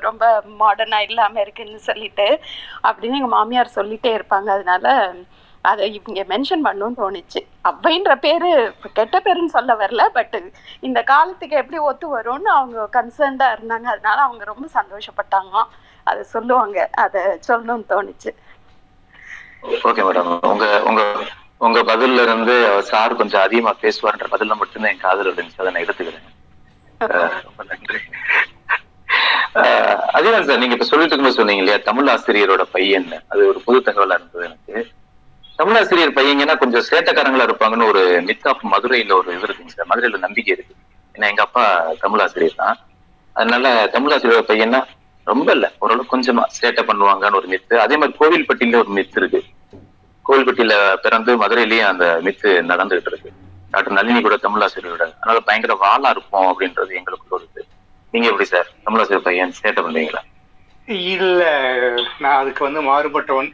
ரொம்ப 0.00 0.24
மாடர்னா 0.60 1.00
இல்லாம 1.08 1.40
இருக்குன்னு 1.44 1.80
சொல்லிட்டு 1.88 2.28
அப்படின்னு 2.84 3.20
எங்க 3.20 3.32
மாமியார் 3.36 3.76
சொல்லிட்டே 3.76 4.12
இருப்பாங்க. 4.18 4.48
அதனால 4.56 4.86
அதை 5.64 5.84
இவங்க 5.94 6.20
மென்ஷன் 6.28 6.64
பண்ணணும்னு 6.66 7.00
தோணுச்சு. 7.00 7.40
அவ்வைன்ற 7.68 8.14
பேரு 8.16 8.50
கெட்ட 8.94 9.16
பேருன்னு 9.18 9.54
சொல்ல 9.56 9.74
வரல 9.74 10.02
பட் 10.08 10.36
இந்த 10.82 11.02
காலத்துக்கு 11.02 11.56
எப்படி 11.56 11.78
ஒத்து 11.88 12.06
வரும்னு 12.16 12.50
அவங்க 12.56 12.88
கன்சர்ன்டா 12.96 13.48
இருந்தாங்க. 13.56 13.86
அதனால 13.94 14.18
அவங்க 14.20 14.44
ரொம்ப 14.44 14.68
சந்தோஷப்பட்டாங்க 14.74 15.56
அதை 16.06 16.22
சொல்லுவாங்க. 16.34 16.78
அதை 16.96 17.22
சொல்லணும்னு 17.48 17.90
தோணுச்சு. 17.90 18.30
ஓகே 19.88 20.02
மேடம் 20.06 20.30
உங்க 20.52 20.66
உங்க 20.82 21.02
உங்க 21.58 21.78
பதில்ல 21.82 22.22
இருந்து 22.22 22.54
சார் 22.90 23.16
கொஞ்சம் 23.16 23.42
அதிகமா 23.42 23.72
பேசுவார்ன்ற 23.82 24.26
பதில்ல 24.34 24.56
மட்டும்தான் 24.56 24.92
என் 24.92 25.06
காதுல 25.06 25.30
இருந்துச்சு 25.30 25.62
அதை 25.62 25.72
நான் 25.72 25.84
எடுத்துக்கிறேன். 25.86 26.26
ரொம்ப 27.46 27.64
நன்றி. 27.64 27.98
அதேதான் 30.16 30.46
சார் 30.48 30.58
நீங்க 30.58 30.76
இப்ப 30.76 30.86
சொல்லிட்டு 30.90 31.12
இருக்கும்போது 31.12 31.38
சொன்னீங்க 31.38 31.62
இல்லையா 31.62 31.80
தமிழ் 31.84 32.10
ஆசிரியரோட 32.14 32.62
பையன். 32.72 33.08
அது 33.28 33.42
ஒரு 33.48 33.60
புது 33.66 33.78
தகவலா 33.80 34.16
இருந்தது 34.18 34.44
எனக்கு. 34.44 34.74
தமிழாசிரியர் 35.58 36.16
பையங்கன்னா 36.16 36.54
கொஞ்சம் 36.58 36.86
சேட்டக்காரங்களா 36.88 37.46
இருப்பாங்கன்னு 37.46 37.88
ஒரு 37.88 38.02
மித் 38.28 38.46
ஆஃப் 38.50 38.64
மதுரையில 38.72 39.16
ஒரு 39.16 39.28
இது 39.32 39.46
இருக்குங்க 39.46 39.72
சார். 39.72 39.90
மதுரையில 39.90 40.20
நம்பிக்கை 40.24 40.52
இருக்கு. 40.54 40.74
ஏன்னா 41.14 41.28
எங்க 41.28 41.42
அப்பா 41.46 41.64
தமிழாசிரியர் 42.02 42.56
தான். 42.56 42.76
அதனால 43.36 43.66
தமிழாசிரியர் 43.94 44.48
பையன்னா 44.48 44.80
ரொம்ப 45.26 45.48
இல்ல. 45.52 45.66
ஓரளவுக்கு 45.78 46.14
கொஞ்சமா 46.14 46.44
சேட்டை 46.56 46.82
பண்ணுவாங்கன்னு 46.88 47.40
ஒரு 47.40 47.48
மித்து 47.52 47.74
அதே 47.80 47.96
மாதிரி 47.96 48.18
கோவில்பட்டியில 48.20 48.80
ஒரு 48.82 48.92
மித்து 48.98 49.18
இருக்கு. 49.20 49.40
கோவில்பட்டியில 50.26 50.74
பிறந்து 51.04 51.32
மதுரையிலயும் 51.40 51.90
அந்த 51.90 52.04
மித்து 52.26 52.48
நடந்துகிட்டு 52.70 53.10
இருக்கு. 53.12 53.30
டாக்டர் 53.74 53.96
நளினி 53.96 54.20
கூட 54.20 54.36
தமிழாசிரியரோட. 54.42 55.04
அதனால 55.16 55.40
பயங்கர 55.46 55.74
வாளா 55.82 56.10
இருப்போம் 56.10 56.48
அப்படின்றது 56.50 56.98
எங்களுக்கு 57.00 57.36
ஒரு 57.36 57.46
இது 57.50 57.62
நீங்க 58.14 58.26
எப்படி 58.28 58.48
சார்? 58.48 58.68
தமிழாசிரியர் 58.84 59.26
பையன் 59.26 59.58
சேட்டை 59.58 59.82
பண்றீங்களா? 59.82 60.22
இல்ல 61.10 61.42
நான் 62.18 62.38
அதுக்கு 62.40 62.62
வந்து 62.66 62.80
மாறுபட்டவன். 62.82 63.50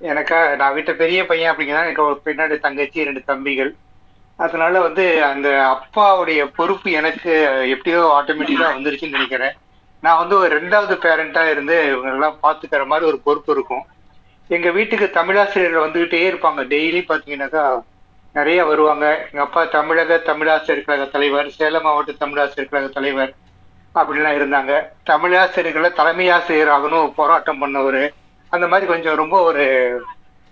எனக்கா 0.00 0.56
நான் 0.56 0.74
வீட்டு 0.74 0.94
பெரிய 0.94 1.26
பையன் 1.26 1.50
அப்படிங்கிறதா 1.52 1.86
எனக்கு 1.86 2.04
ஒரு 2.04 2.20
பின்னாடி 2.24 2.58
தங்கச்சி 2.58 3.04
ரெண்டு 3.04 3.22
தம்பிகள். 3.24 3.74
அதனால 4.36 4.80
வந்து 4.80 5.24
அந்த 5.24 5.48
அப்பாவுடைய 5.74 6.46
பொறுப்பு 6.56 6.90
எனக்கு 6.90 7.32
எப்படியோ 7.70 8.00
ஆட்டோமேட்டிக்காக 8.18 8.76
வந்துருச்சுன்னு 8.76 9.16
நினைக்கிறேன். 9.16 9.54
நான் 10.00 10.18
வந்து 10.18 10.38
ஒரு 10.38 10.60
ரெண்டாவது 10.60 10.94
பேரண்டா 11.04 11.50
இருந்து 11.50 11.76
இவங்கெல்லாம் 11.92 12.38
பார்த்துக்கிற 12.42 12.86
மாதிரி 12.86 13.08
ஒரு 13.10 13.18
பொறுப்பு 13.18 13.52
இருக்கும். 13.52 13.84
எங்கள் 14.48 14.72
வீட்டுக்கு 14.72 15.10
தமிழாசிரியர்கள் 15.20 15.86
வந்துக்கிட்டே 15.86 16.22
இருப்பாங்க. 16.30 16.62
டெய்லி 16.74 17.02
பார்த்தீங்கன்னாக்கா 17.10 17.64
நிறைய 18.32 18.64
வருவாங்க. 18.64 19.06
எங்கள் 19.30 19.46
அப்பா 19.46 19.64
தமிழக 19.64 20.16
தமிழாசிரியர் 20.16 20.86
கழக 20.86 21.04
தலைவர் 21.04 21.50
சேலம் 21.50 21.82
மாவட்ட 21.82 22.12
தமிழாசிரியர் 22.12 22.72
கழக 22.72 22.88
தலைவர் 22.98 23.32
அப்படிலாம் 23.94 24.38
இருந்தாங்க. 24.40 24.72
தமிழாசிரியர்களை 25.10 25.92
தலைமை 25.92 26.30
ஆசிரியர் 26.30 26.74
ஆகணும் 26.76 27.12
போராட்டம் 27.20 27.62
பண்ணவர். 27.62 28.02
அந்த 28.54 28.66
மாதிரி 28.72 28.86
கொஞ்சம் 28.92 29.20
ரொம்ப 29.22 29.36
ஒரு 29.50 29.64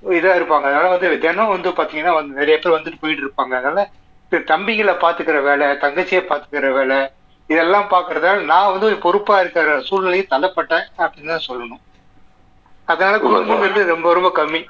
இதா 0.03 0.33
இருப்பாங்க. 0.39 0.67
அதனால 0.69 0.93
வந்து 0.95 1.09
தினம் 1.25 1.55
வந்து 1.55 1.71
பாத்தீங்கன்னா 1.79 2.15
வந்து 2.19 2.39
நிறைய 2.41 2.57
பேர் 2.59 2.77
வந்துட்டு 2.77 3.03
போயிட்டு 3.03 3.25
இருப்பாங்க. 3.27 3.55
அதனால 3.61 3.89
தம்பிகளை 4.53 4.95
பாத்துக்கிற 5.03 5.39
வேலை 5.49 5.67
தங்கச்சியை 5.85 6.23
பாத்துக்கிற 6.29 6.69
வேலை 6.79 6.99
இதெல்லாம் 7.53 7.89
பாக்குறதால 7.95 8.45
நான் 8.51 8.73
வந்து 8.75 8.89
பொறுப்பா 9.05 9.35
இருக்கிற 9.43 9.73
சூழ்நிலையை 9.89 10.25
தள்ளப்பட்டேன் 10.31 10.87
அப்படின்னு 11.03 11.33
தான் 11.35 11.49
சொல்லணும். 11.49 11.83
அதனால 12.93 13.17
குடும்பங்கிறது 13.25 13.93
ரொம்ப 13.95 14.13
ரொம்ப 14.19 14.31
கம்மி. 14.39 14.61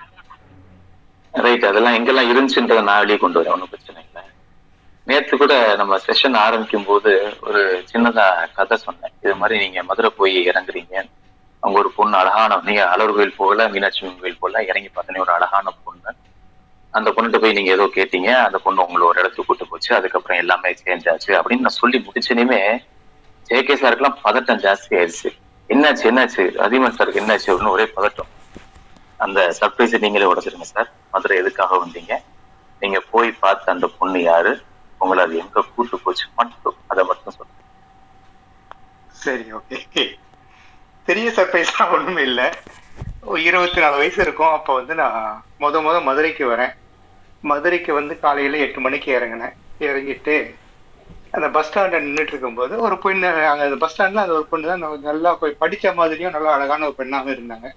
ரைட் 1.34 1.68
அதெல்லாம் 1.70 1.96
எங்கெல்லாம் 1.98 2.30
இருந்துச்சுன்றதை 2.32 2.82
நான் 2.88 3.02
வெளியே 3.02 3.18
கொண்டு 3.20 3.38
வரேன். 3.38 3.54
ஒன்றும் 3.56 3.72
பிரச்சனை 3.74 3.98
இல்லை. 4.06 4.22
நேற்று 5.10 5.34
கூட 5.42 5.54
நம்ம 5.80 5.98
செஷன் 6.06 6.36
ஆரம்பிக்கும் 6.44 6.88
போது 6.90 7.12
ஒரு 7.48 7.62
சின்னதா 7.92 8.26
கதை 8.58 8.76
சொன்னேன். 8.86 9.14
இது 9.24 9.34
மாதிரி 9.42 9.56
நீங்க 9.64 9.82
மதுரை 9.90 10.10
போய் 10.20 10.36
இறங்குறீங்க 10.50 11.04
அங்க 11.62 11.78
ஒரு 11.78 11.90
பொண்ணு 11.90 12.16
அழகான 12.16 12.60
நீங்க 12.64 12.88
அலர் 12.88 13.12
கோயில் 13.12 13.36
போகல 13.36 13.68
மீனாட்சி 13.68 14.06
அம்மன் 14.06 14.20
கோயில் 14.20 14.38
போகல 14.38 14.64
இறங்கி 14.64 14.90
பார்த்தனே 14.94 15.18
ஒரு 15.18 15.32
அழகான 15.32 15.70
பொண்ணு. 15.84 16.12
அந்த 16.90 17.10
பொண்ணுகிட்ட 17.10 17.40
போய் 17.40 17.52
நீங்க 17.52 17.70
ஏதோ 17.70 17.90
கேட்டீங்க 17.94 18.30
அந்த 18.46 18.58
பொண்ணு 18.58 18.86
உங்களை 18.86 19.06
ஒரு 19.06 19.18
இடத்துக்கு 19.18 19.46
கூட்டு 19.46 19.68
போச்சு 19.68 19.94
அதுக்கப்புறம் 19.94 20.38
எல்லாமே 20.38 20.70
சேஞ்ச் 20.70 21.10
ஆச்சு 21.10 21.32
அப்படின்னு 21.34 21.58
நான் 21.58 21.78
சொல்லி 21.80 21.98
முடிச்சனையுமே 21.98 22.78
ஜேகே 23.50 23.74
சாருக்குலாம் 23.76 24.18
பதட்டம் 24.24 24.60
ஜாஸ்தி 24.64 24.90
ஆயிடுச்சு. 24.90 25.30
என்னாச்சு 25.68 26.04
என்னாச்சு? 26.10 26.42
அதிகமன் 26.56 26.96
சாருக்கு 26.96 27.22
என்னாச்சு? 27.22 27.48
அப்படின்னு 27.52 27.68
ஒரே 27.68 27.92
பதட்டம். 27.96 28.30
அந்த 29.16 29.56
சர்ப்ரைஸை 29.60 29.98
நீங்களே 29.98 30.24
உடச்சிருங்க 30.24 30.60
சார். 30.60 30.90
மதுரை 31.10 31.38
எதுக்காக 31.38 31.78
வந்தீங்க? 31.86 32.22
நீங்க 32.80 33.00
போய் 33.10 33.30
பார்த்து 33.30 33.72
அந்த 33.72 33.86
பொண்ணு 33.86 34.22
யாரு? 34.22 34.62
உங்களை 34.98 35.24
அது 35.24 35.36
எங்க 35.36 35.64
கூட்டு 35.74 35.98
போச்சு? 35.98 36.26
மட்டும் 36.36 36.76
அதை 36.86 37.04
மட்டும் 37.04 37.34
சொல்லுங்க. 37.38 37.62
சரி 39.10 39.52
ஓகே 39.52 40.04
பெரிய 41.08 41.28
சர்ப்ரைஸ்லாம் 41.36 41.92
ஒன்றும் 41.96 42.22
இல்லை. 42.28 42.46
இருபத்தி 43.48 43.80
நாலு 43.84 43.96
வயசு 44.00 44.18
இருக்கும். 44.24 44.52
அப்போ 44.56 44.72
வந்து 44.78 44.94
நான் 45.00 45.18
முத 45.62 45.80
முத 45.86 45.96
மதுரைக்கு 46.08 46.44
வரேன். 46.52 46.72
மதுரைக்கு 47.50 47.92
வந்து 47.98 48.14
காலையில் 48.24 48.62
எட்டு 48.64 48.80
மணிக்கு 48.84 49.08
இறங்கினேன். 49.18 49.54
இறங்கிட்டு 49.86 50.34
அந்த 51.36 51.46
பஸ் 51.54 51.68
ஸ்டாண்டில் 51.68 52.04
நின்றுட்டு 52.06 52.32
இருக்கும்போது 52.34 52.74
ஒரு 52.86 52.96
பொண்ணு 53.04 53.28
அங்கே 53.50 53.64
அந்த 53.68 53.78
பஸ் 53.82 53.92
ஸ்டாண்டில் 53.94 54.22
அந்த 54.24 54.34
ஒரு 54.38 54.46
பொண்ணு 54.50 54.66
தான் 54.70 54.82
நல்லா 55.10 55.30
போய் 55.40 55.60
படித்த 55.62 55.92
மாதிரியும் 56.00 56.34
நல்லா 56.36 56.50
அழகான 56.56 56.86
ஒரு 56.88 56.96
பெண்ணாகவும் 56.98 57.34
இருந்தாங்க. 57.36 57.68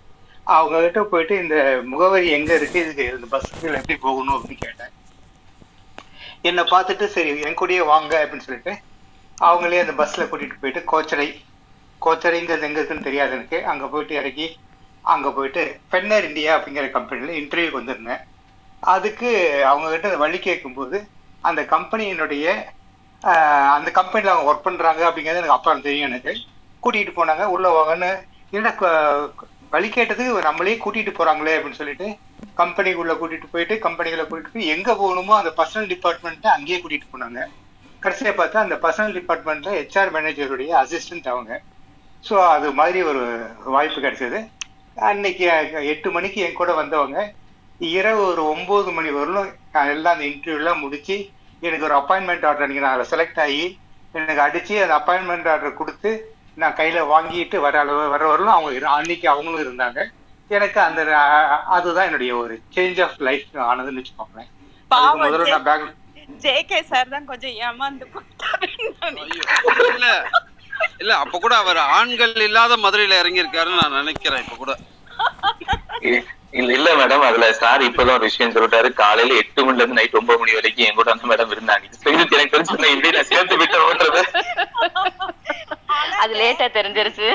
அவங்ககிட்ட 0.56 1.02
போயிட்டு 1.12 1.36
இந்த 1.44 1.56
முகவரி 1.92 2.28
எங்கே 2.38 2.56
இருக்கு? 2.60 2.82
இதுக்கு 2.86 3.06
இந்த 3.20 3.30
பஸ்ஸுக்கு 3.34 3.68
எப்படி 3.80 3.98
போகணும் 4.08 4.36
அப்படின்னு 4.38 4.64
கேட்டேன். 4.66 4.94
என்னை 6.50 6.64
பார்த்துட்டு 6.74 7.06
சரி 7.16 7.32
என் 7.48 7.60
கூடயே 7.62 7.84
வாங்க 7.94 8.14
அப்படின்னு 8.24 8.48
சொல்லிட்டு 8.48 8.74
அவங்களே 9.38 9.84
அந்த 9.86 9.96
பஸ்ஸில் 10.02 10.30
கூட்டிகிட்டு 10.32 10.62
போயிட்டு 10.64 10.84
கோச்சடை 10.92 11.28
கோச்சடைங்கிறது 12.02 12.68
எங்க 12.68 12.80
இருக்குன்னு 12.80 13.08
தெரியாது 13.08 13.36
எனக்கு 13.38 13.58
அங்க 13.72 13.86
போயிட்டு 13.94 14.16
இறக்கி 14.22 14.48
அங்க 15.14 15.30
போயிட்டு 15.38 15.64
பென்னர் 15.94 16.28
இந்தியா 16.30 16.52
அப்படிங்கிற 16.58 16.88
கம்பெனில 16.98 17.34
இன்டர்வியூக்கு 17.42 17.80
வந்திருந்தேன். 17.82 18.22
அதுக்கு 18.84 19.30
அவங்க 19.72 19.88
கிட்ட 19.92 20.10
அந்த 20.10 20.20
வழி 20.24 20.40
கேட்கும்போது 20.48 20.98
அந்த 21.50 21.62
கம்பெனியினுடைய 21.74 22.46
அந்த 23.76 23.90
கம்பெனியில் 23.98 24.32
அவங்க 24.34 24.50
ஒர்க் 24.52 24.66
பண்றாங்க 24.68 25.02
அப்படிங்கிறது 25.08 25.42
எனக்கு 25.42 25.58
அப்புறம் 25.58 25.86
தெரியும் 25.86 26.10
எனக்கு. 26.10 26.34
கூட்டிகிட்டு 26.84 27.14
போனாங்க 27.20 27.44
உள்ள 27.56 27.68
வாங்கன்னு 27.76 28.10
என்ன 28.58 28.72
வழி 29.76 29.88
கேட்டதுக்கு 29.96 30.48
நம்மளே 30.48 30.76
கூட்டிகிட்டு 30.84 31.14
போறாங்களே 31.20 31.56
அப்படின்னு 31.58 31.80
சொல்லிட்டு 31.82 32.08
கம்பெனிக்குள்ளே 32.60 33.16
கூட்டிட்டு 33.22 33.48
போயிட்டு 33.54 33.76
கம்பெனிகளை 33.86 34.24
கூட்டிட்டு 34.26 34.54
போய் 34.56 34.74
எங்கே 34.76 34.94
போகணுமோ 35.00 35.34
அந்த 35.40 35.52
பர்சனல் 35.60 35.90
டிபார்ட்மெண்ட்டை 35.94 36.50
அங்கேயே 36.58 36.78
கூட்டிகிட்டு 36.82 37.14
போனாங்க. 37.14 37.40
கடைசியை 38.04 38.34
பார்த்தா 38.38 38.66
அந்த 38.66 38.76
பர்சனல் 38.84 39.16
டிபார்ட்மெண்ட்டில் 39.20 39.78
ஹெச்ஆர் 39.80 40.14
மேனேஜருடைய 40.16 40.74
அசிஸ்டன்ட் 40.84 41.32
அவங்க. 41.34 41.52
ஸோ 42.26 42.36
அது 42.54 42.68
மாதிரி 42.78 43.00
ஒரு 43.10 43.22
வாய்ப்பு 43.76 44.00
கிடைச்சது. 44.00 44.40
அன்னைக்கு 44.98 45.46
எட்டு 45.94 46.10
மணிக்கு 46.16 46.40
என் 46.46 46.60
கூட 46.60 46.72
வந்தவங்க 46.78 47.18
இரவு 47.82 48.22
ஒரு 48.26 48.42
ஒன்பது 48.52 48.90
மணி 48.98 49.10
வரலும் 49.16 49.50
நான் 49.74 49.92
எல்லாம் 49.94 50.16
அந்த 50.16 50.26
இன்டர்வியூலாம் 50.30 50.84
முடிச்சு 50.84 51.16
எனக்கு 51.64 51.88
ஒரு 51.88 51.96
அப்பாயின்மெண்ட் 52.00 52.46
ஆர்டர் 52.50 52.66
அன்னைக்கு 52.66 52.86
நான் 52.86 52.96
அதில் 52.96 53.12
செலக்ட் 53.14 53.42
ஆகி 53.46 53.64
எனக்கு 54.16 54.42
அடிச்சு 54.46 54.76
அந்த 54.84 54.96
அப்பாயின்மெண்ட் 55.00 55.50
ஆர்டர் 55.54 55.80
கொடுத்து 55.80 56.12
நான் 56.58 56.78
கையில 56.78 57.00
வாங்கிட்டு 57.10 57.58
வர 57.66 57.76
அளவு 57.84 58.04
வர 58.14 58.24
வரலும் 58.30 58.56
அவங்க 58.56 58.70
அன்னைக்கு 58.98 59.28
அவங்களும் 59.34 59.64
இருந்தாங்க. 59.66 60.00
எனக்கு 60.52 60.80
அந்த 60.82 61.02
அதுதான் 61.76 62.08
என்னுடைய 62.10 62.34
ஒரு 62.42 62.56
சேஞ்ச் 62.76 63.00
ஆஃப் 63.06 63.20
லைஃப் 63.28 63.48
ஆனதுன்னு 63.68 64.02
வச்சுக்கோங்களேன். 64.02 64.50
முதல்ல 65.22 65.52
நான் 65.54 65.68
பேங்க் 65.68 65.94
ஜேகே 66.44 66.80
சார் 66.90 67.14
தான் 67.14 67.30
கொஞ்சம் 67.32 67.56
ஏமாந்து 67.66 68.06
இல்ல. 69.88 70.06
இல்ல 70.98 71.18
அப்ப 71.18 71.40
கூட 71.40 71.56
அவர் 71.56 71.78
ஆண்கள் 71.78 72.34
இல்லாத 72.36 72.78
மதுரையில 72.78 73.20
இறங்கி 73.20 73.44
இருக்காருன்னு 73.44 73.82
நான் 73.82 73.92
நினைக்கிறேன் 73.92 74.44
இப்ப 74.44 74.56
கூட. 74.56 74.78
இல்ல 76.52 76.74
இல்ல 76.74 76.96
மேடம் 76.96 77.20
அதுல 77.20 77.54
சார் 77.54 77.82
இப்பதான் 77.82 78.10
ஒரு 78.10 78.20
விஷயம் 78.20 78.54
சொல்லிட்டாரு. 78.54 78.94
காலையில 78.94 79.38
எட்டு 79.38 79.62
மணில 79.62 79.76
இருந்து 79.76 79.94
நைட் 79.94 80.16
ஒன்பது 80.16 80.40
மணி 80.40 80.54
வரைக்கும் 80.54 80.86
என் 80.86 80.96
கூட 80.96 81.12
அந்த 81.12 81.26
மேடம் 81.28 81.54
இருந்தாங்க. 81.54 81.84
எனக்கு 82.04 82.38
தெரிஞ்சு 82.38 82.80
நான் 82.80 82.90
இப்படி 82.90 83.12
நான் 83.12 83.24
சேர்த்து 83.24 83.58
விட்டோன்றது 83.58 84.22
அது 86.18 86.34
லேட்டா 86.36 86.68
தெரிஞ்சிருச்சு. 86.78 87.28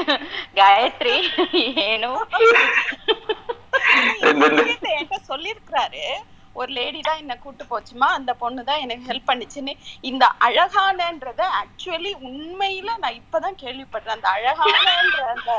காயத்ரி 0.55 1.17
ஏனோ. 1.79 2.27
இந்த- 4.21 4.79
ஒரு 6.55 6.73
லேடி 6.73 7.01
தான் 7.01 7.19
என்ன 7.19 7.35
கூட்டு 7.37 7.65
போச்சுமா? 7.65 8.07
அந்த 8.11 8.35
பொண்ணு 8.35 8.65
தான் 8.65 8.81
எனக்கு 8.81 9.09
ஹெல்ப் 9.09 9.29
பண்ணுச்சுன்னு 9.29 9.73
இந்த 10.03 10.25
அழகானன்றத 10.41 11.43
ஆக்சுவலி 11.59 12.13
உண்மையில 12.23 12.91
நான் 12.99 13.19
இப்பதான் 13.19 13.59
கேள்விப்படுறேன். 13.61 14.17
அந்த 14.17 14.29
அழகானன்ற 14.31 15.21
அந்த 15.31 15.51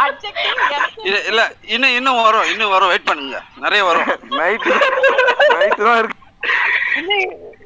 அட்ஜெக்டிவ் 0.00 0.56
இல்ல 1.24 1.42
இன்னும் 1.68 1.94
இன்னும் 1.96 2.22
வரும் 2.22 2.48
இன்னும் 2.48 2.70
வரும். 2.70 2.88
வெயிட் 2.88 3.04
பண்ணுங்க. 3.04 3.38
நிறைய 3.56 3.84
வரும். 3.84 4.10
நைட்டு 4.34 4.72
நைட்டு 5.54 5.82
தான் 5.82 5.98
இருக்கு. 5.98 6.18
இல்ல, 6.98 7.14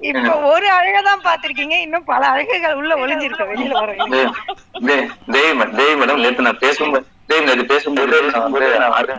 இப்ப 0.03 0.31
ஒரு 0.49 0.66
அழகதான் 0.70 1.25
பாத்திருக்கீங்க 1.25 1.77
இன்னும் 1.81 2.05
பல 2.05 2.23
அழகுகள் 2.29 2.75
உள்ள 2.75 2.94
ஒளிஞ்சிருக்க 2.97 3.44
வெளியில 3.51 3.75
வர 3.75 3.92
தே- 4.87 5.05
தே- 5.29 5.51
தேவி 5.77 5.94
மேடம் 6.01 6.23
நேத்து 6.23 6.42
நான் 6.42 6.59
பேசும்போது 6.59 7.07
தேவி 7.27 7.47
நேத்து 7.47 7.64
பேசும்போது 7.66 8.16
நான் 8.29 8.94
வந்து 8.94 9.16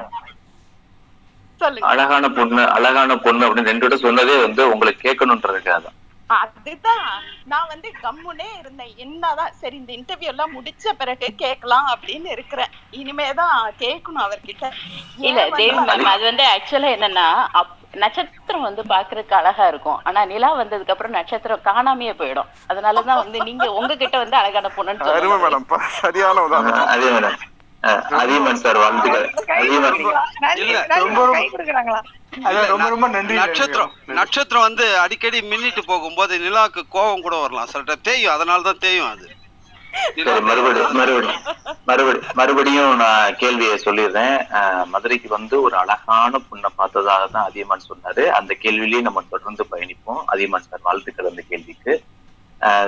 அழகான 1.80 2.30
பொண்ணு 2.30 2.70
அழகான 2.70 3.15
பொண்ணு 3.15 3.48
அப்படின்னு 3.48 3.65
ரெண்டு 3.65 3.88
விட 3.88 3.96
சொன்னதே 3.96 4.41
வந்து 4.41 4.70
உங்களுக்கு 4.70 5.12
கேட்கணுன்றதுக்காக 5.12 5.82
தான். 5.82 5.94
அதுதான். 6.28 7.22
நான் 7.46 7.68
வந்து 7.68 7.91
கம்முனே 8.04 8.60
இருந்தேன். 8.60 8.94
என்னதான் 8.96 9.52
சரி 9.52 9.84
இந்த 9.88 9.94
இன்டர்வியூ 9.94 10.24
எல்லாம் 10.24 10.63
முடிச்ச 10.63 10.91
பிறகு 10.98 11.28
கேட்கலாம் 11.36 12.00
அப்படின்னு 12.00 12.26
இருக்கிறேன். 12.26 12.68
இனிமேதான் 12.91 13.72
கேட்கணும் 13.80 14.20
அவர்கிட்ட. 14.20 14.72
இல்ல 15.18 15.50
தேவி 15.50 15.78
மேம் 15.78 16.02
அது 16.02 16.24
வந்து 16.24 16.44
ஆக்சுவலா 16.44 16.74
என்னன்னா 16.74 17.48
அப்- 17.54 17.96
நட்சத்திரம் 17.96 18.62
வந்து 18.62 18.82
பாக்குறதுக்கு 18.82 19.34
அழகா 19.34 19.68
இருக்கும். 19.68 20.02
ஆனா 20.04 20.26
நிலா 20.26 20.58
வந்ததுக்கு 20.58 20.89
அப்புறம் 20.89 21.12
நட்சத்திரம் 21.12 21.60
காணாமையே 21.63 22.13
போயிடும். 22.13 22.46
அதனாலதான் 22.70 23.15
வந்து 23.15 23.44
நீங்க 23.44 23.72
உங்ககிட்ட 23.72 24.18
வந்து 24.18 24.38
அழகான 24.38 24.72
பொண்ணுன்னு 24.78 25.04
சரியான 26.88 27.36
அதியமான் 27.93 28.56
சார் 28.56 28.78
வாழ்த்துக்கள். 28.78 29.34
ரொம்ப 30.88 31.13
ரொம்ப- 31.13 31.32
கை 31.32 31.50
கொடுக்குறாங்களா? 31.52 32.02
அதான் 32.43 32.65
ரொம்ப 32.65 32.89
ரொம்ப 32.89 33.08
நன்றி 33.08 33.36
நட்சத்திரம் 33.36 33.91
நட்சத்திரம் 34.08 34.63
வந்து 34.63 34.98
அடிக்கடி 34.98 35.39
மின்னிட்டு 35.39 35.82
போகும்போது 35.86 36.38
நிலாவுக்கு 36.38 36.82
கோபம் 36.89 37.21
கூட 37.21 37.36
வரலாம். 37.36 37.65
சில 37.65 37.84
டைம் 37.84 38.02
தேயும் 38.02 38.34
அதனால 38.34 38.62
தான் 38.62 38.78
தேயும் 38.78 39.12
அது. 39.12 39.30
மறுபடியும் 40.41 40.95
மறுபடியும் 40.95 41.41
மறுபடியும் 41.86 42.26
மறுபடியும் 42.34 42.95
நான் 42.95 43.36
கேள்வியை 43.36 43.82
சொல்லிடுறேன். 43.86 44.48
மதுரைக்கு 44.86 45.30
வந்து 45.30 45.62
ஒரு 45.62 45.76
அழகான 45.76 46.38
பொண்ணை 46.38 46.65
பார்த்ததாக 46.76 47.28
தான் 47.28 47.45
அதியமான் 47.45 47.82
சொன்னாரு. 47.89 48.26
அந்த 48.26 48.54
கேள்வியிலேயே 48.54 49.02
நம்ம 49.02 49.24
தொடர்ந்து 49.30 49.65
பயணிப்போம். 49.71 50.24
அதியமான் 50.26 50.63
சார் 50.69 50.80
வாழ்த்துக்கள் 50.84 51.30
அந்த 51.30 51.41
கேள்விக்கு. 51.50 52.04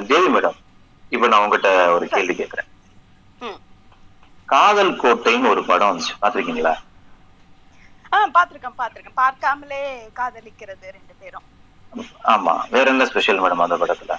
தேவி 0.07 0.27
மேடம் 0.27 0.55
இப்ப 1.09 1.27
நான் 1.27 1.39
உங்ககிட்ட 1.39 1.93
ஒரு 1.93 2.07
கேள்வி 2.07 2.35
கேட்கிறேன். 2.35 2.65
காதல் 4.49 4.91
கோட்டைன்னு 4.95 5.51
ஒரு 5.53 5.61
படம் 5.65 5.89
வந்துச்சு. 5.89 6.13
பாத்திருக்கீங்களா 6.21 6.73
ஆஹ் 8.11 8.31
பாத்திருக்கேன் 8.35 8.77
பாத்திருக்கேன் 8.77 9.19
பார்க்காமலே 9.21 9.81
காதலிக்கிறது 10.19 10.85
ரெண்டு 10.97 11.13
பேரும். 11.21 11.45
ஆமா. 12.33 12.53
வேற 12.73 12.85
என்ன 12.91 13.05
ஸ்பெஷல் 13.09 13.41
மேடம் 13.43 13.63
அந்த 13.63 13.77
படத்துல? 13.81 14.13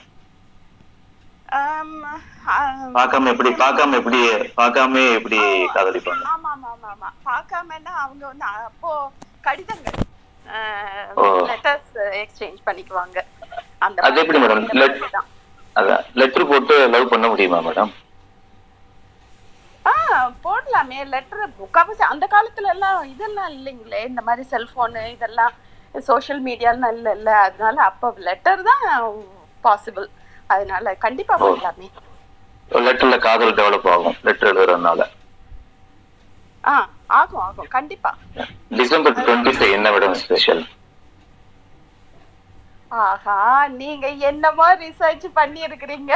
பார்க்காம 2.96 3.30
எப்படி 3.32 3.50
பார்க்காம 3.60 3.96
எப்படி 4.00 4.18
பார்க்காம 4.58 5.02
எப்படி 5.18 5.38
காதலிப்பாங்க? 5.74 6.22
ஆமா 6.32 6.50
ஆமா 6.54 6.68
ஆமா 6.74 6.88
ஆமா. 6.94 7.08
பார்க்காமன்னா 7.28 7.92
அவங்க 8.04 8.24
வந்து 8.26 8.46
அப்போ 8.68 8.90
கடிதங்கள். 9.40 9.96
லெட்டர்ஸ் 11.50 11.94
எக்ஸ்சேஞ்ச் 12.22 12.60
பண்ணிக்குவாங்க. 12.66 13.18
அந்த 13.80 14.04
அது 14.06 14.20
எப்படி 14.22 14.38
மேடம் 14.38 14.66
லெட்டர் 16.20 16.50
போட்டு 16.50 16.76
லவ் 16.94 17.10
பண்ண 17.10 17.26
முடியுமா 17.28 17.58
மேடம் 17.60 17.92
ஆ 19.88 19.92
போடலாமே. 20.44 20.98
லெட்டர் 21.12 21.42
முக்காவாசி 21.58 22.02
அந்த 22.08 22.26
காலத்துல 22.28 22.70
எல்லாம் 22.74 23.00
இதெல்லாம் 23.12 23.50
இல்லைங்களே. 23.54 24.00
இந்த 24.10 24.22
மாதிரி 24.22 24.44
செல்போனு 24.52 25.02
இதெல்லாம் 25.14 25.54
சோஷியல் 25.94 26.42
மீடியாலாம் 26.46 26.94
இல்ல 26.96 27.08
இல்ல. 27.18 27.30
அதனால 27.46 27.76
அப்போ 27.90 28.08
லெட்டர் 28.28 28.62
தான் 28.62 28.84
பாசிபிள் 29.64 30.08
அதனால 30.50 30.94
கண்டிப்பா 31.04 31.34
ஓ. 31.38 31.44
பண்ணலாமே 31.44 31.88
லெட்டர்ல 32.70 33.16
காதல் 33.20 33.56
டெவலப் 33.58 33.88
ஆகும். 33.92 34.16
லெட்டர் 34.26 34.50
எழுதுறதுனால. 34.52 35.00
ஆ 36.64 36.74
ஆகும் 37.18 37.44
ஆகும். 37.44 37.70
கண்டிப்பா. 37.74 38.10
டிசம்பர் 38.78 39.16
டுவெண்ட்டி 39.18 39.52
என்ன 39.76 39.88
மேடம் 39.94 40.18
ஸ்பெஷல் 40.22 40.62
ஆஹா 42.90 43.36
நீங்க 43.78 44.06
என்னமோ 44.28 44.66
ரிசர்ச் 44.82 45.26
பண்ணி 45.34 45.60
இருக்கிறீங்க 45.66 46.12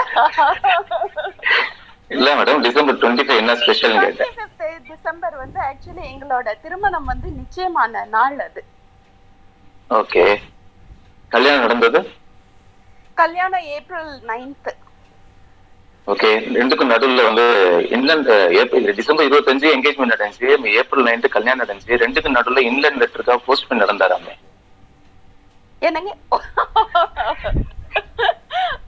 இல்ல 2.14 2.28
மேடம் 2.34 2.60
டிசம்பர் 2.66 2.98
டுவெண்ட்டி 3.02 3.24
ஃபைவ் 3.26 3.42
என்ன 3.42 3.54
ஸ்பெஷல் 3.62 3.98
கேட்டேன். 4.04 4.80
டிசம்பர் 4.88 5.36
வந்து 5.42 5.58
ஆக்சுவலி 5.70 6.04
எங்களோட 6.12 6.48
திருமணம் 6.62 7.08
வந்து 7.12 7.28
நிச்சயமான 7.40 8.04
நாள் 8.16 8.38
அது. 8.48 8.62
ஓகே 9.90 10.24
கல்யாணம் 11.32 11.66
நடந்தது? 11.66 12.00
கல்யாணம் 13.20 13.66
ஏப்ரல் 13.76 14.12
நைன்த் 14.30 14.70
ஓகே 16.06 16.30
ரெண்டுக்கும் 16.54 16.92
நடுவுல 16.92 17.24
வந்து 17.28 17.44
இன்லாந்து 17.90 18.34
ஏப்ரல் 18.60 18.94
டிசம்பர் 19.00 19.28
இருபத்தஞ்சு 19.28 19.66
என்கேஜ்மெண்ட் 19.74 20.14
நடந்துச்சு. 20.14 20.46
ஏப்ரல் 20.80 21.06
நைன்த் 21.08 21.34
கல்யாணம் 21.36 21.62
நடந்துச்சு. 21.62 22.00
ரெண்டுக்கும் 22.04 22.36
நடுவுல 22.38 22.64
இன்லாந்து 22.70 23.02
லெட்டருக்காக 23.02 23.42
போஸ்ட்மெண்ட் 23.48 23.82
நடந்தாராமே. 23.84 24.34
என்னங்க? 25.78 26.10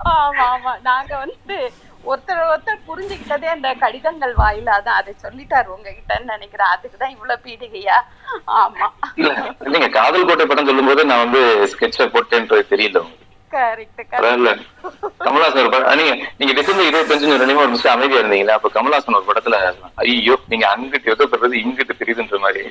ஆமா 0.05 0.45
ஆமா. 0.55 0.73
நாங்க 0.89 1.13
வந்து 1.25 1.57
ஒருத்தர் 2.05 2.41
ஒருத்தர் 2.51 2.87
புரிஞ்சுக்கிட்டதே 2.89 3.49
அந்த 3.53 3.69
கடிதங்கள் 3.83 4.35
வாயிலா. 4.41 4.75
தான் 4.87 4.99
அதை 5.01 5.13
சொல்லிட்டாரு 5.25 5.69
உங்ககிட்டன்னு 5.75 6.33
நினைக்கிறேன். 6.35 6.73
அதுக்குதான் 6.75 7.15
இவ்வளவு 7.15 7.43
பீடிகையா? 7.45 7.97
ஆமா. 8.61 8.87
இல்ல 9.21 9.33
நீங்க 9.75 9.89
காதல் 9.99 10.27
கோட்டை 10.29 10.47
படம் 10.47 10.69
சொல்லும்போது 10.71 11.05
நான் 11.11 11.25
வந்து 11.25 11.43
ஸ்கெட்ச 11.73 12.09
போட்டேன்றது 12.15 12.73
தெரியல 12.73 13.03
கமல்ஹாசன் 15.25 15.63
ஒரு 15.63 15.73
படம் 15.73 15.99
நீங்க 16.01 16.15
நீங்க 16.39 16.53
டிசம்பர் 16.59 16.89
இருபத்தஞ்சு 16.89 17.29
ஒரு 17.35 17.69
நிமிஷம் 17.71 17.95
அமைதியா 17.95 18.21
இருந்தீங்களா? 18.23 18.57
அப்ப 18.59 18.71
கமல்ஹாசன் 18.77 19.19
ஒரு 19.19 19.29
படத்துல 19.29 19.59
ஐயோ 20.05 20.37
நீங்க 20.53 20.67
அங்கிட்டு 20.73 21.13
எதிர்ப்படுறது 21.15 21.63
இங்கிட்டு 21.65 22.01
தெரியுதுன்ற 22.01 22.39
மாதிரி. 22.45 22.65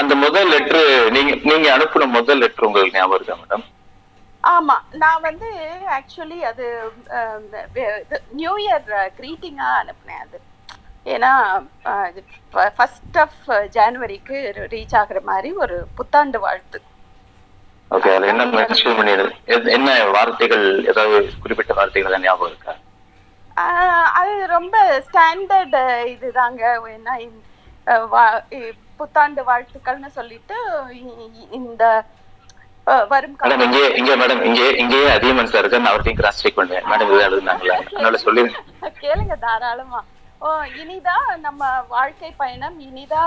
அந்த 0.00 0.14
முதல் 0.24 0.50
லெட்ரு 0.52 0.82
நீங்க 1.16 1.32
நீங்க 1.50 1.66
அனுப்புன 1.76 2.08
முதல் 2.16 2.40
லெட்ரு 2.42 2.68
உங்களுக்கு 2.68 2.98
ஞாபகம் 2.98 3.16
இருக்கா 3.18 3.36
மேடம் 3.42 3.64
ஆமா 4.52 4.76
நான் 4.92 5.20
வந்து 5.20 5.48
ஆக்சுவலி 5.98 6.38
அது 6.40 6.66
நியூ 8.30 8.56
இயர் 8.56 8.88
கிரீட்டிங்கா 9.18 9.68
அனுப்புனேன் 9.80 10.22
அது. 10.24 10.38
ஏன்னா 11.04 11.30
ஃபர்ஸ்ட் 12.76 13.18
ஆஃப் 13.18 13.44
ஜனவரிக்கு 13.76 14.38
ரீச் 14.72 14.96
ஆகுற 15.00 15.22
மாதிரி 15.22 15.52
ஒரு 15.52 15.88
புத்தாண்டு 15.94 16.38
வாழ்த்து. 16.40 16.78
ஓகே 17.90 18.10
அதுல 18.14 18.26
என்ன 18.26 18.44
மென்ஷன் 18.44 18.96
பண்ணிடு 18.98 19.26
என்ன 19.76 20.04
வார்த்தைகள் 20.04 20.64
ஏதாவது 20.86 21.30
குறிப்பிட்ட 21.42 21.74
வார்த்தைகள் 21.74 22.20
ஞாபகம் 22.20 22.52
இருக்கா? 22.52 22.72
அது 24.20 24.46
ரொம்ப 24.46 24.76
ஸ்டாண்டர்ட் 25.08 25.76
இதுதாங்க. 26.14 26.62
என்ன 26.92 27.18
வா- 28.14 28.42
இ- 28.50 28.72
புத்தாண்டு 28.96 29.42
வாழ்த்துக்கள்னு 29.42 30.06
சொல்லிட்டு 30.18 30.56
இ- 31.00 31.16
இ- 31.26 31.52
இந்த 31.60 31.84
வரும் 33.12 33.34
மேடம் 33.42 33.62
இங்கே 33.66 33.82
இங்க 34.00 34.12
மேடம் 34.20 34.42
இங்கே 34.48 34.66
இங்கேயே 34.82 35.06
அதிகமன் 35.14 35.50
சார் 35.52 35.62
இருக்கு. 35.62 35.80
நான் 35.80 35.92
அவர்கிட்ட 35.92 36.18
கிராஸ் 36.18 36.40
செக் 36.42 36.58
பண்ணுவேன் 36.58 36.88
மேடம் 36.90 37.10
இது 37.10 37.24
எழுதுனாங்களா? 37.28 37.76
அதனால 37.88 38.18
சொல்லி 38.24 38.42
கேளுங்க 39.04 39.34
தாராளமா. 39.44 40.00
ஓ 40.42 40.48
இனிதா 40.80 41.14
நம்ம 41.44 41.62
வாழ்க்கை 41.94 42.30
பயணம் 42.40 42.76
இனிதா 42.88 43.22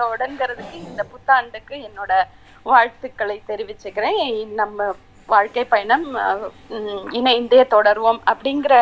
தொடங்குறதுக்கு 0.00 0.76
இந்த 0.88 1.02
புத்தாண்டுக்கு 1.12 1.74
என்னோட 1.88 2.12
வாழ்த்துக்களை 2.66 3.36
தெரிவிச்சுக்கிறேன். 3.50 4.20
நம்ம 4.60 4.78
வாழ்க்கை 5.28 5.64
பயணம் 5.72 6.06
இணைந்தே 7.18 7.62
தொடருவோம் 7.74 8.22
அப்படிங்கிற 8.32 8.74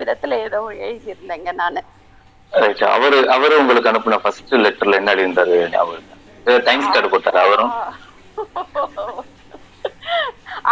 விதத்துல 0.00 0.38
ஏதோ 0.46 0.60
எழுதியிருந்தேங்க 0.86 1.52
நானு. 1.62 1.82
அவரு 2.94 3.18
அவரு 3.34 3.54
உங்களுக்கு 3.60 3.90
அனுப்புன 3.90 4.18
ஃபர்ஸ்ட் 4.22 4.54
லெட்டர்ல 4.64 4.98
என்ன 5.00 5.12
எழுதியிருந்தாரு 5.14 5.54
இருக்கா? 5.58 5.82
தேங்க்ஸ் 6.66 6.92
கார்டு 6.94 7.12
போட்டாரு 7.12 7.40
அவரும்? 7.44 7.72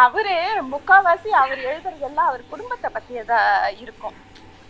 அவரு 0.04 0.34
முக்காவாசி 0.72 1.30
அவர் 1.42 1.60
எழுதுறது 1.70 2.04
எல்லாம் 2.08 2.28
அவர் 2.30 2.42
குடும்பத்தை 2.52 2.88
பத்தியதா 2.96 3.40
இருக்கும். 3.82 4.16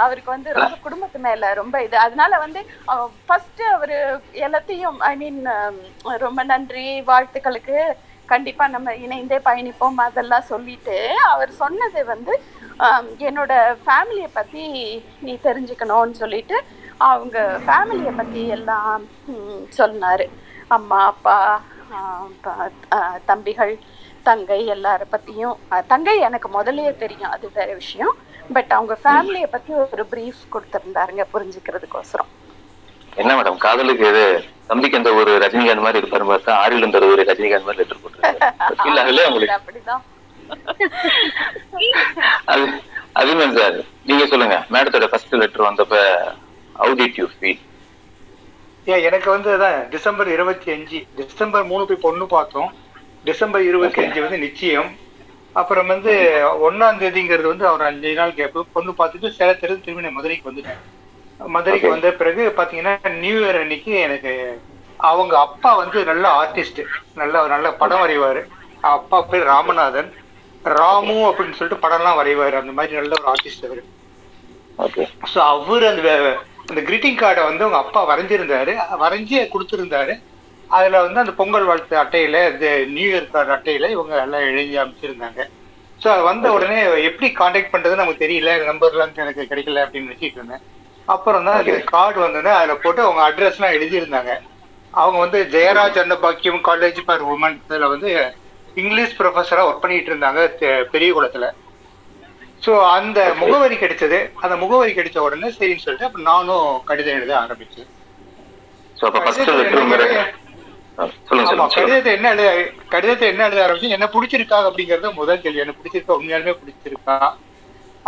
அவருக்கு 0.04 0.30
வந்து 0.34 0.50
ரொம்ப 0.58 0.76
குடும்பத்து 0.84 1.18
மேல 1.26 1.50
ரொம்ப 1.60 1.76
இது. 1.86 1.96
அதனால 2.04 2.38
வந்து 2.44 2.60
ஃபர்ஸ்ட் 3.26 3.62
அவரு 3.74 3.98
எல்லாத்தையும் 4.46 4.98
ஐ 5.10 5.12
மீன் 5.22 5.40
ரொம்ப 6.24 6.40
நன்றி 6.52 6.86
வாழ்த்துக்களுக்கு 7.10 7.76
கண்டிப்பா 8.32 8.64
நம்ம 8.74 8.94
இணைந்தே 9.04 9.38
பயணிப்போம் 9.48 9.98
அதெல்லாம் 10.06 10.50
சொல்லிட்டு 10.52 10.96
அவர் 11.32 11.50
சொன்னது 11.62 12.00
வந்து 12.12 12.34
என்னோட 13.28 13.52
ஃபேமிலியை 13.84 14.30
பத்தி 14.38 14.64
நீ 15.26 15.32
தெரிஞ்சுக்கணும்னு 15.48 16.16
சொல்லிட்டு 16.22 16.56
அவங்க 17.10 17.38
ஃபேமிலியை 17.66 18.12
பத்தி 18.20 18.42
எல்லாம் 18.56 19.04
சொன்னாரு. 19.78 20.26
அம்மா 20.76 21.00
அப்பா 21.12 21.36
தம்பிகள் 23.26 23.78
தங்கை 24.22 24.68
எல்லார 24.68 25.00
பத்தியும் 25.12 25.56
தங்கை 25.86 26.20
எனக்கு 26.20 26.48
முதல்லயே 26.48 26.96
தெரியும் 26.96 27.30
அது 27.30 27.50
வேற 27.54 27.74
விஷயம். 27.74 28.16
பட் 28.52 28.72
அவங்க 28.72 28.98
ஃபேமிலியை 29.02 29.50
பத்தி 29.50 29.74
ஒரு 29.84 30.06
பிரீஃப் 30.12 30.52
கொடுத்திருந்தாருங்க 30.52 31.24
புரிஞ்சுக்கிறதுக்கோசரம். 31.34 32.28
என்ன 33.16 33.34
மேடம் 33.34 33.58
காதலுக்கு 33.58 34.06
எது 34.06 34.44
தம்பிக்கு 34.66 34.96
அந்த 34.96 35.14
ஒரு 35.14 35.38
ரஜினிகாந்த் 35.38 35.80
மாதிரி 35.80 36.02
இருப்பாரு 36.02 36.28
பார்த்தா 36.28 36.62
ஆரில் 36.62 36.86
இந்த 36.86 37.06
ஒரு 37.06 37.22
ரஜினிகாந்த் 37.22 37.64
மாதிரி 37.64 37.82
லெட்டர் 37.82 38.02
போட்டுருக்காரு. 38.02 38.38
உங்களுக்கு 39.28 39.58
அப்படிதான் 39.58 40.02
அது 42.44 42.80
அதுதான் 43.14 43.56
சார் 43.56 43.84
நீங்க 44.04 44.26
சொல்லுங்க. 44.26 44.66
மேடத்தோட 44.72 45.10
ஃபர்ஸ்ட் 45.10 45.34
லெட்டர் 45.34 45.68
வந்தப்ப 45.68 45.96
ஹவு 46.76 47.00
டிட் 47.00 47.20
யூ 47.20 47.28
ஃபீல் 47.32 47.60
ஏன் 48.90 49.04
எனக்கு 49.08 49.28
வந்து 49.30 49.48
அதான் 49.56 49.76
டிசம்பர் 49.94 50.28
இருபத்தி 50.36 50.68
அஞ்சு 50.74 51.00
டிசம்பர் 51.18 51.68
மூணு 51.70 51.82
போய் 51.88 52.04
பொண்ணு 52.06 52.24
பார்த்தோம். 52.36 52.70
டிசம்பர் 53.28 53.64
இருபத்தி 53.70 54.00
அஞ்சு 54.04 54.20
வந்து 54.24 54.38
நிச்சயம். 54.46 54.88
அப்புறம் 55.60 55.90
வந்து 55.92 56.12
ஒன்னாம் 56.66 57.00
தேதிங்கிறது 57.02 57.48
வந்து 57.52 57.66
அவர் 57.70 57.88
அஞ்சு 57.88 58.12
நாள் 58.20 58.38
கேப்பு. 58.40 58.60
பொண்ணு 58.76 58.92
பார்த்துட்டு 59.00 59.30
சேலத்திலிருந்து 59.38 59.84
திரும்பி 59.86 60.06
நான் 60.06 60.18
மதுரைக்கு 60.18 60.50
வந்துட்டேன். 60.50 60.80
மதுரைக்கு 61.56 61.88
வந்த 61.94 62.10
பிறகு 62.20 62.42
பாத்தீங்கன்னா 62.56 62.94
நியூ 63.24 63.36
இயர் 63.42 63.60
அன்னைக்கு 63.62 63.92
எனக்கு 64.06 64.32
அவங்க 65.10 65.34
அப்பா 65.46 65.70
வந்து 65.82 65.98
நல்ல 66.10 66.24
ஆர்டிஸ்ட் 66.40 66.80
நல்ல 67.20 67.46
நல்ல 67.54 67.68
படம் 67.82 68.02
வரைவாரு. 68.04 68.42
அப்பா 68.96 69.18
பேர் 69.30 69.50
ராமநாதன். 69.54 70.10
ராமு 70.64 71.16
அப்படின்னு 71.28 71.58
சொல்லிட்டு 71.58 71.84
படம்லாம் 71.84 72.18
வரைவாரு. 72.20 72.56
அந்த 72.62 72.72
மாதிரி 72.78 72.98
நல்ல 73.00 73.12
ஒரு 73.20 73.28
ஆர்டிஸ்ட் 73.32 73.66
அவரு. 73.68 73.82
ஸோ 75.32 75.38
அவர் 75.52 75.86
அந்த 75.92 76.02
அந்த 76.68 76.80
கிரீட்டிங் 76.88 77.18
கார்டை 77.22 77.42
வந்து 77.48 77.64
அவங்க 77.64 77.80
அப்பா 77.84 78.00
வரைஞ்சிருந்தாரு. 78.10 78.74
வரைஞ்சி 79.04 79.36
கொடுத்துருந்தாரு. 79.54 80.14
அதுல 80.70 81.00
வந்து 81.04 81.22
அந்த 81.22 81.32
பொங்கல் 81.40 81.66
வாழ்த்து 81.70 81.94
அட்டையில 82.02 82.36
இந்த 82.52 82.68
நியூ 82.94 83.08
இயர் 83.12 83.32
கார்டு 83.32 83.52
அட்டையில 83.56 83.88
இவங்க 83.94 84.14
எல்லாம் 84.26 84.46
எழுதி 84.50 84.76
அமைச்சிருந்தாங்க 84.82 85.40
ஸோ 86.00 86.12
வந்த 86.28 86.46
உடனே 86.56 86.78
எப்படி 87.08 87.28
காண்டாக்ட் 87.40 87.72
பண்றது 87.72 87.98
நமக்கு 88.00 88.22
தெரியல. 88.24 88.52
நம்பர்லாம் 88.70 89.20
எனக்கு 89.24 89.50
கிடைக்கல 89.50 89.82
அப்படின்னு 89.84 90.08
நினைச்சிட்டு 90.08 90.38
இருந்தேன். 90.40 90.62
அப்புறம் 91.08 91.44
தான் 91.48 91.58
அந்த 91.60 91.76
கார்டு 91.92 92.18
வந்தது 92.24 92.50
அதுல 92.58 92.74
போட்டு 92.84 93.00
அவங்க 93.06 93.22
அட்ரஸ்லாம் 93.26 93.76
எழுதியிருந்தாங்க. 93.76 94.32
அவங்க 94.94 95.18
வந்து 95.24 95.38
Jayaraj 95.54 96.00
Annapackiam 96.02 96.64
college 96.68 96.98
for 97.06 97.22
women 97.34 97.58
இதுல 97.66 97.88
வந்து 97.94 98.10
இங்கிலீஷ் 98.76 99.16
ப்ரொஃபஸரா 99.18 99.62
ஒர்க் 99.68 99.84
பண்ணிட்டு 99.84 100.10
இருந்தாங்க 100.12 100.42
பெரிய 100.94 101.10
குளத்துல. 101.16 101.48
ஸோ 102.64 102.72
அந்த 102.96 103.18
முகவரி 103.40 103.76
கிடைச்சது. 103.82 104.18
அந்த 104.44 104.54
முகவரி 104.62 104.92
கிடைச்ச 104.98 105.18
உடனே 105.26 105.48
சரின்னு 105.58 105.84
சொல்லிட்டு 105.84 106.08
அப்ப 106.08 106.20
நானும் 106.30 106.68
கடிதம் 106.88 107.18
எழுத 107.18 107.32
ஆரம்பிச்சேன். 107.42 107.90
கடிதத்தை 111.76 112.12
என்ன 112.16 112.28
எழுத 112.34 112.48
கடிதத்தை 112.94 113.26
என்ன 113.32 113.42
எழுத 113.48 113.60
ஆரம்பிச்சு 113.66 113.96
என்ன 113.96 114.08
பிடிச்சிருக்கா 114.14 114.58
அப்படிங்கறது 114.68 115.10
முதல் 115.20 115.42
கேள்வி. 115.44 115.62
என்ன 115.64 115.74
பிடிச்சிருக்கா 115.78 116.16
உண்மையாலுமே 116.18 116.54
பிடிச்சிருக்கா 116.60 117.16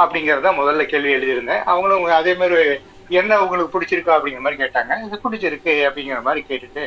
அப்படிங்கறத 0.02 0.52
முதல்ல 0.60 0.84
கேள்வி 0.92 1.14
எழுதியிருந்தேன். 1.16 1.62
அவங்களும் 1.72 2.18
அதே 2.20 2.34
மாதிரி 2.40 2.58
என்ன 3.20 3.40
உங்களுக்கு 3.44 3.74
பிடிச்சிருக்கா 3.74 4.12
அப்படிங்கிற 4.16 4.44
மாதிரி 4.44 4.60
கேட்டாங்க. 4.62 4.92
இது 5.06 5.24
பிடிச்சிருக்கு 5.24 5.74
அப்படிங்கிற 5.88 6.20
மாதிரி 6.28 6.42
கேட்டுட்டு 6.50 6.84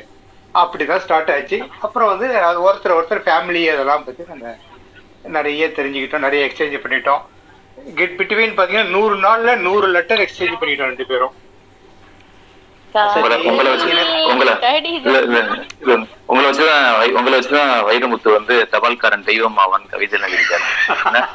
அப்படிதான் 0.62 1.04
ஸ்டார்ட் 1.06 1.32
ஆச்சு. 1.36 1.58
அப்புறம் 1.86 2.12
வந்து 2.14 2.28
அது 2.50 2.60
ஒருத்தர் 2.68 2.98
ஒருத்தர் 2.98 3.26
ஃபேமிலி 3.28 3.64
அதெல்லாம் 3.74 4.06
பத்தி 4.06 4.24
நம்ம 4.34 4.54
நிறைய 5.38 5.66
தெரிஞ்சுக்கிட்டோம் 5.80 6.26
நிறைய 6.28 6.42
எக்ஸ்சேஞ்ச் 6.48 6.84
பண்ணிட்டோம். 6.86 7.24
கெட் 7.96 8.16
பிட்வீன் 8.20 8.56
பாத்தீங்கன்னா 8.58 8.90
நூறு 8.90 9.16
நாள்ல 9.16 9.56
நூறு 9.56 9.88
லெட்டர் 9.88 10.20
எக்ஸ்சேஞ்ச் 10.20 10.60
பண்ணிட்டோம் 10.62 10.90
ரெண்டு 10.92 11.06
பேரும். 11.06 11.36
உங்களை 13.12 13.38
வச்சுதான் 16.50 16.86
உங்களை 17.18 17.40
வச்சுதான் 17.40 17.72
வைரமுத்து 17.90 18.32
வந்து 18.32 18.68
தபால்காரன் 18.72 19.24
தெய்வம் 19.24 19.58
ஆவான் 19.58 19.90
கவிதை 19.90 20.20
என்ன? 20.22 21.28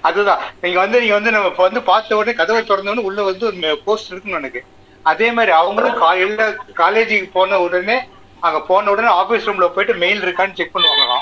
அதுதான். 0.00 0.40
நீங்க 0.60 0.78
வந்து 0.80 1.00
நீங்க 1.00 1.14
வந்து 1.14 1.30
நம்ம 1.30 1.48
வந்து 1.56 1.82
பார்த்த 1.82 2.16
உடனே 2.16 2.36
கதவை 2.36 2.64
திறந்த 2.64 2.90
உடனே 2.90 3.06
உள்ள 3.08 3.22
வந்து 3.22 3.46
ஒரு 3.46 3.80
போஸ்ட் 3.84 4.10
இருக்குன்னு 4.10 4.38
எனக்கு. 4.38 4.62
அதே 5.02 5.30
மாதிரி 5.30 5.52
அவங்களும் 5.52 5.98
காலையில 5.98 6.48
காலேஜுக்கு 6.76 7.30
போன 7.32 7.60
உடனே 7.60 7.96
அங்க 8.40 8.60
போன 8.60 8.90
உடனே 8.90 9.08
ஆபீஸ் 9.08 9.48
ரூம்ல 9.48 9.68
போயிட்டு 9.68 9.94
மெயில் 9.94 10.22
இருக்கான்னு 10.22 10.52
செக் 10.52 10.74
பண்ணுவாங்களாம் 10.76 11.13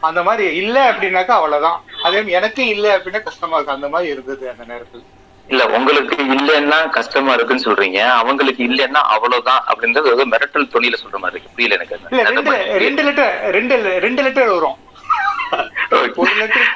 அந்த 0.00 0.20
மாதிரி 0.22 0.56
இல்ல 0.56 0.76
அப்படின்னாக்கா 0.90 1.34
அவ்வளவுதான். 1.38 1.78
அதே 2.06 2.22
எனக்கு 2.38 2.62
இல்ல 2.68 2.86
அப்படின்னா 2.96 3.22
கஷ்டமா 3.28 3.56
இருக்கு. 3.56 3.76
அந்த 3.78 3.88
மாதிரி 3.88 4.10
இருந்தது 4.14 4.44
அந்த 4.52 4.64
நேரத்துல. 4.72 5.02
இல்ல 5.48 5.64
உங்களுக்கு 5.76 6.16
இல்லைன்னா 6.36 6.78
கஷ்டமா 6.96 7.32
இருக்குன்னு 7.34 7.66
சொல்றீங்க. 7.66 7.98
அவங்களுக்கு 8.20 8.62
இல்லைன்னா 8.68 9.02
அவ்வளவுதான் 9.14 9.62
அப்படின்றது 9.70 10.12
ஏதோ 10.14 10.24
மிரட்டல் 10.32 10.72
துணியில 10.74 10.98
சொல்ற 11.02 11.18
மாதிரி 11.24 11.36
இருக்கு. 11.36 11.54
புரியல 11.54 11.78
எனக்கு 12.22 12.56
ரெண்டு 12.86 13.04
லெட்டர் 13.08 13.34
ரெண்டு 13.58 13.76
ரெண்டு 14.06 14.22
லெட்டர் 14.26 14.52
வரும். 14.56 14.78
ஒரு 16.22 16.32
லெட்டர் 16.40 16.68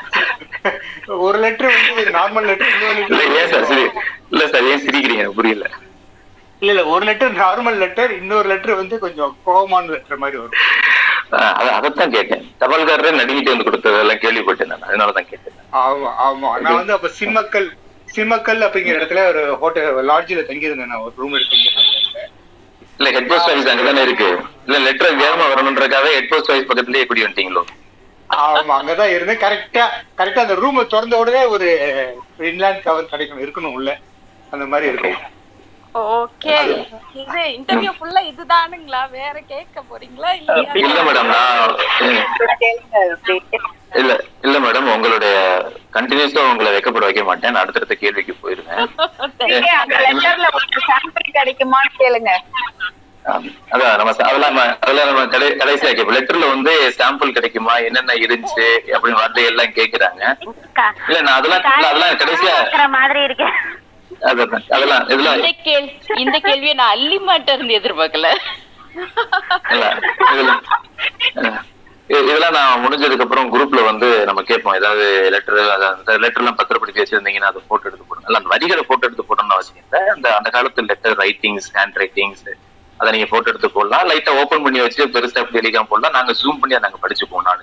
ஒரு 1.27 1.39
லெட்டர் 1.45 1.73
வந்து 1.77 2.17
நார்மல் 2.19 2.49
லெட்டர் 2.51 2.75
இன்னொரு 2.75 3.01
இல்ல 4.33 4.43
சார் 4.53 4.69
ஏன் 4.73 4.85
சிரிக்கிறீங்க? 4.87 5.25
புரியல. 5.39 5.65
இல்ல 6.63 6.71
இல்ல 6.75 6.83
ஒரு 6.95 7.05
லெட்டர் 7.09 7.35
நார்மல் 7.43 7.79
லெட்டர் 7.83 8.13
இன்னொரு 8.21 8.49
லெட்டர் 8.53 8.81
வந்து 8.81 8.97
கொஞ்சம் 9.05 9.33
கோபமான 9.45 9.91
லெட்டர் 9.95 10.23
மாதிரி 10.25 10.39
வரும். 10.41 10.59
அதைத்தான் 11.31 12.11
கேட்டேன். 12.11 12.55
தபால்காரரே 12.61 13.11
நடுங்கிட்டு 13.21 13.53
வந்து 13.53 13.69
கொடுத்ததெல்லாம் 13.71 14.23
கேள்விப்பட்டேன் 14.25 14.67
நான். 14.67 14.83
அதனாலதான் 14.83 15.29
கேட்டேன். 15.31 15.57
ஆமா 15.73 16.11
ஆமா. 16.27 16.61
நான் 16.61 16.75
வந்து 16.75 16.93
அப்ப 16.93 17.11
சிம்மக்கல் 17.21 17.69
சிம்மக்கல் 18.17 18.63
அப்படிங்கிற 18.67 18.97
இடத்துல 19.01 19.27
ஒரு 19.29 19.57
ஹோட்டல் 19.59 20.09
லாட்ஜில் 20.09 20.47
தங்கியிருந்தேன் 20.47 20.93
நான். 20.93 21.01
ஒரு 21.01 21.13
ரூம் 21.17 21.33
எடுத்து 21.33 21.57
இல்ல 22.99 23.11
ஹெட் 23.11 23.29
போஸ்ட் 23.29 23.51
ஆஃபீஸ் 23.51 23.71
அங்கதானே 23.73 24.03
இருக்கு. 24.03 24.41
இல்ல 24.67 24.79
லெட்டர் 24.79 25.17
வேகமா 25.17 25.45
வரணுன்றக்காக 25.53 26.09
ஹெட் 26.13 26.29
போஸ்ட் 26.29 26.51
ஆஃபீஸ் 26.51 26.69
பக்கத்துலயே 26.71 27.07
குடி 27.07 27.23
வந்துட்டீங்களோ? 27.23 27.63
ஆமா 28.31 28.75
அங்கதான் 28.81 29.15
இருந்தேன். 29.15 29.39
கரெக்டா 29.39 29.85
கரெக்டா 30.19 30.39
அந்த 30.39 30.55
ரூம் 30.55 30.87
திறந்த 30.87 31.19
உடனே 31.19 31.45
ஒரு 31.45 31.69
இன்லேண்ட் 32.39 32.83
கவர் 32.83 33.05
கிடைக்கணும் 33.05 33.45
இருக்கணும் 33.47 33.73
உள்ள. 33.73 33.99
அந்த 34.51 34.67
மாதிரி 34.67 34.93
இருக்கும். 34.93 35.17
ஓகே. 35.95 36.57
இது 37.23 37.41
இன்டர்வியூ 37.55 37.93
ஃபுல்லா 37.97 38.21
இதுதானுங்களா? 38.31 39.01
வேற 39.11 39.37
கேட்க 39.49 39.83
போறீங்களா 39.83 40.31
இல்ல 40.81 40.99
மேடம் 41.07 41.31
நான் 41.31 41.73
இல்ல 44.01 44.13
இல்ல 44.43 44.57
மேடம் 44.59 44.93
உங்களுடைய 44.95 45.33
கண்டினியூஸா 45.97 46.43
உங்களை 46.51 46.71
வெக்கப்பட 46.73 47.07
வைக்க 47.07 47.23
மாட்டேன். 47.25 47.53
நான் 47.53 47.63
அடுத்தடுத்த 47.63 47.95
கேள்விக்கு 47.97 48.35
போயிருவேன் 48.35 48.87
கிடைக்குமான்னு 51.39 51.91
கேளுங்க. 51.99 52.33
ஆம். 53.25 53.49
அதான் 53.73 53.97
நம்ம 53.99 54.13
அதெல்லாம் 54.29 54.59
அதெல்லாம் 54.83 55.09
நம்ம 55.09 55.25
கடை 55.27 55.49
கடைசியா 55.59 55.91
கேட்போம் 55.91 56.17
லெட்டர்ல 56.17 56.47
வந்து 56.53 56.73
சாம்பிள் 56.99 57.37
கிடைக்குமா? 57.37 57.75
என்னென்ன 57.89 58.15
இருந்துச்சு? 58.25 58.69
அப்படின்னு 58.95 59.21
வார்த்தை 59.21 59.45
எல்லாம் 59.51 59.77
கேக்குறாங்க 59.79 60.23
இல்ல 61.09 61.19
நான் 61.21 61.39
அதெல்லாம் 61.41 61.67
அதெல்லாம் 61.83 62.21
கடைசியா 62.23 62.55
மாதிரி 62.97 63.23
இருக்கு. 63.29 63.49
அதான் 64.29 64.55
அதெல்லாம் 64.77 65.05
இதெல்லாம். 65.13 65.39
இந்த 65.41 65.53
கேள் 65.67 65.87
இந்த 66.25 66.37
கேள்வியை 66.47 66.75
நான் 66.81 66.95
அள்ளி 66.95 67.19
மாட்ட 67.29 67.57
இருந்து 67.57 67.79
எதிர்பார்க்கல. 67.81 68.29
இதெல்லாம் 72.21 72.55
நான் 72.57 72.83
முடிஞ்சதுக்கு 72.85 73.25
அப்புறம் 73.25 73.51
குரூப்ல 73.53 73.81
வந்து 73.89 74.09
நம்ம 74.29 74.41
கேட்போம். 74.49 74.77
ஏதாவது 74.79 75.05
லெட்டர் 75.35 75.59
அந்த 75.91 76.17
லெட்டர் 76.25 76.43
எல்லாம் 76.43 76.59
பத்திரப்படுத்தி 76.61 77.03
வச்சிருந்தீங்கன்னா 77.03 77.51
அதை 77.53 77.61
போட்டோ 77.69 77.89
எடுத்து 77.89 78.09
போடணும். 78.09 78.27
இல்ல 78.29 78.41
அந்த 78.41 78.53
வரிகளை 78.55 78.85
போட்டோ 78.89 79.07
எடுத்து 79.09 79.29
போடணும்னு 79.29 79.57
அவசியம் 79.59 79.85
இல்லை. 79.85 80.01
அந்த 80.15 80.27
அந்த 80.39 80.51
காலத்து 80.57 80.89
லெட்டர் 80.91 81.17
ரைட்டிங்ஸ் 81.25 81.71
ஹேண்ட் 81.79 82.01
ரைட்டிங்ஸ் 82.03 82.45
அதை 83.01 83.11
நீங்க 83.15 83.27
போட்டோ 83.31 83.51
எடுத்து 83.51 83.69
போடலாம். 83.75 84.05
லைட்டா 84.11 84.33
ஓபன் 84.41 84.65
பண்ணி 84.65 84.81
வச்சு 84.85 85.07
பெருசா 85.15 85.41
அப்படி 85.43 85.59
எழுதிக்காம 85.61 85.89
போடலாம். 85.91 86.17
நாங்க 86.17 86.33
ஜூம் 86.41 86.61
பண்ணி 86.63 86.81
நாங்க 86.87 86.99
படிச்சுப்போம் 87.05 87.47
நாலு 87.49 87.63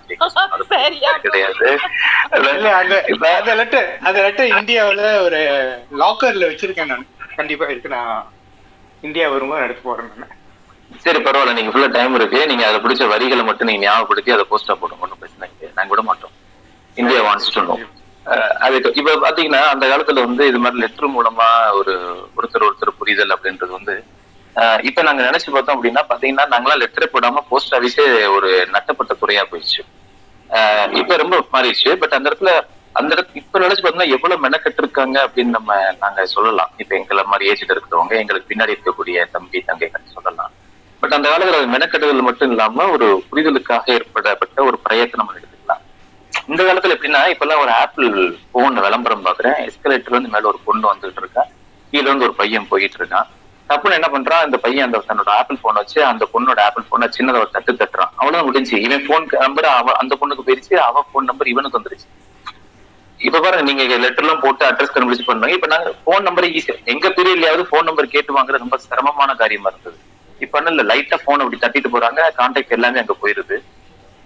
சரியா. 0.74 1.12
கிடையாது. 1.26 1.68
இல்ல 2.38 2.70
அந்த 3.40 3.54
லெட்டர் 3.60 3.90
அந்த 4.08 4.18
லெட்டர் 4.26 4.50
இந்தியாவுல 4.60 5.04
ஒரு 5.28 5.40
லாக்கர்ல 6.02 6.50
வச்சிருக்கேன் 6.52 6.92
நான். 6.94 7.06
கண்டிப்பா 7.38 7.68
இருக்கு. 7.74 7.94
நான் 7.98 8.16
இந்தியா 9.04 9.28
வரும்போது 9.36 9.66
எடுத்து 9.66 9.84
போறேன் 9.88 10.12
நான். 10.24 10.34
சரி 11.06 11.20
பரவாயில்ல. 11.20 11.56
நீங்க 11.60 11.72
ஃபுல்லா 11.74 11.92
டைம் 11.98 12.18
இருக்கு. 12.20 12.40
நீங்க 12.52 12.66
அதை 12.70 12.80
பிடிச்ச 12.84 13.06
வரிகளை 13.14 13.44
மட்டும் 13.44 13.70
நீங்க 13.70 13.84
ஞாபகப்படுத்தி 13.86 14.36
அதை 14.38 14.46
போஸ்டா 14.52 14.76
போடுங்க. 14.82 15.04
ஒன்றும் 15.06 15.22
பிரச்சனை 15.24 15.48
இல்லை. 15.54 15.70
நாங்க 15.78 15.92
விட 15.94 16.04
மாட்டோம். 16.10 16.36
இந்தியா 16.98 17.22
வாண்ட்ஸ் 17.28 17.54
டு 17.56 17.64
நோ 17.70 17.78
அதுக்கு 18.66 18.90
இப்ப 19.00 19.12
பாத்தீங்கன்னா 19.24 19.60
அந்த 19.74 19.86
காலத்துல 19.88 20.24
வந்து 20.26 20.44
இது 20.48 20.60
மாதிரி 20.60 20.82
லெட்டர் 20.84 21.14
மூலமா 21.14 21.46
ஒரு 21.80 21.94
ஒருத்தர் 22.38 22.66
ஒருத்தர் 22.68 22.98
புரிதல் 23.00 23.34
அப்படின்றது 23.36 23.72
வந்து 23.78 23.94
இப்ப 24.88 25.02
நாங்க 25.08 25.22
நினைச்சு 25.30 25.50
பார்த்தோம் 25.54 25.76
அப்படின்னா 25.78 26.02
பாத்தீங்கன்னா 26.12 26.46
நாங்களாம் 26.54 26.82
லெட்டர் 26.84 27.14
போடாம 27.14 27.42
போஸ்ட் 27.50 27.76
ஆஃபீஸே 27.76 28.06
ஒரு 28.36 28.50
நட்டப்பட்ட 28.76 29.14
துறையா 29.22 29.44
போயிடுச்சு. 29.52 29.82
இப்ப 31.00 31.18
ரொம்ப 31.24 31.38
மாறிடுச்சு. 31.54 31.92
பட் 32.02 32.16
அந்த 32.18 32.28
இடத்துல 32.30 32.52
அந்த 33.00 33.10
இடத்துல 33.16 33.40
இப்ப 33.42 33.60
நினைச்சு 33.64 33.82
பார்த்தோம்னா 33.82 34.14
எவ்வளவு 34.16 34.44
மெனக்கெட்டு 34.46 34.82
இருக்காங்க 34.84 35.18
அப்படின்னு 35.26 35.56
நம்ம 35.58 35.76
நாங்க 36.04 36.26
சொல்லலாம். 36.36 36.72
இப்ப 36.84 36.96
எங்களை 37.00 37.24
மாதிரி 37.32 37.50
ஏஜ்ல 37.52 37.74
இருக்கிறவங்க 37.76 38.16
எங்களுக்கு 38.22 38.50
பின்னாடி 38.52 38.76
இருக்கக்கூடிய 38.76 39.26
தம்பி 39.36 39.60
தங்கைகள் 39.68 40.16
சொல்லலாம். 40.16 40.54
பட் 41.00 41.16
அந்த 41.18 41.28
காலத்துல 41.32 41.60
அது 41.60 41.74
மெனக்கெடுதல் 41.76 42.28
மட்டும் 42.30 42.52
இல்லாம 42.54 42.88
ஒரு 42.96 43.08
புரிதலுக்காக 43.30 43.94
ஏற்படப்பட்ட 43.98 44.64
ஒரு 44.70 44.78
பிரயத்தனம் 44.86 45.22
நம்ம 45.22 45.40
எடுத்துக்கலாம். 45.40 45.84
இந்த 46.52 46.62
காலத்துல 46.64 46.96
எப்படின்னா 46.96 47.22
இப்பெல்லாம் 47.34 47.64
ஒரு 47.64 47.72
ஆப்பிள் 47.84 48.12
போன் 48.56 48.84
விளம்பரம் 48.86 49.26
பாக்குறேன். 49.26 49.60
எஸ்கலேட்டர்ல 49.68 50.16
இருந்து 50.16 50.34
மேல 50.36 50.48
ஒரு 50.48 50.60
பொண்ணு 50.68 50.92
வந்துட்டு 50.94 51.22
இருக்கா. 51.24 51.44
கீழே 51.92 52.08
இருந்து 52.08 52.28
ஒரு 52.30 52.36
பையன் 52.42 52.70
போயிட்டு 52.72 53.00
இருக்கான். 53.02 53.28
டப்புன்னு 53.70 53.94
என்ன 53.94 54.08
பண்றான் 54.08 54.44
அந்த 54.44 54.58
பையன் 54.58 54.86
அந்த 54.86 55.04
தன்னோட 55.08 55.30
ஆப்பிள் 55.30 55.58
போன் 55.62 55.74
வச்சு 55.74 56.04
அந்த 56.04 56.28
பொண்ணோட 56.34 56.60
ஆப்பிள் 56.60 56.84
போனை 56.90 57.10
சின்னதா 57.18 57.36
ஒரு 57.36 57.50
தட்டு 57.52 57.74
தட்டுறான். 57.74 58.12
அவ்வளவுதான் 58.16 58.46
முடிஞ்சு. 58.46 58.82
இவன் 58.82 59.06
போன் 59.08 59.28
நம்பர் 59.40 59.66
அவ 59.66 59.92
அந்த 59.92 60.18
பொண்ணுக்கு 60.22 60.46
போயிருச்சு 60.48 60.74
அவ 60.74 61.06
போன் 61.12 61.24
நம்பர் 61.24 61.48
இவனுக்கு 61.48 61.80
வந்துருச்சு. 61.80 62.08
இப்ப 63.18 63.40
பாருங்க 63.40 63.74
நீங்க 63.74 63.98
லெட்டர் 63.98 64.24
எல்லாம் 64.24 64.40
போட்டு 64.40 64.66
அட்ரஸ் 64.66 64.94
கண்டுபிடிச்சு 64.94 65.28
பண்ணுவாங்க 65.28 65.50
இப்ப 65.50 65.68
நாங்க 65.68 65.94
போன் 66.04 66.24
நம்பர் 66.24 66.44
ஈஸியா 66.44 66.84
எங்க 66.84 67.10
பீரியட்லயாவது 67.10 67.62
போன் 67.62 67.84
நம்பர் 67.84 68.08
கேட்டு 68.08 68.38
வாங்குறது 68.38 68.58
ரொம்ப 68.58 68.78
சிரமமான 68.78 69.36
காரியமா 69.36 69.70
இருந்தது. 69.70 69.98
இப்ப 70.40 70.64
இல்ல 70.66 70.96
லைட்டா 70.96 71.18
போன் 71.26 71.40
அப்படி 71.40 71.60
தட்டிட்டு 71.62 71.94
போறாங்க 71.94 72.32
கான்டாக்ட் 72.38 72.70
எல்லாமே 72.70 73.00
அங்க 73.00 73.16
போயிருது. 73.22 73.64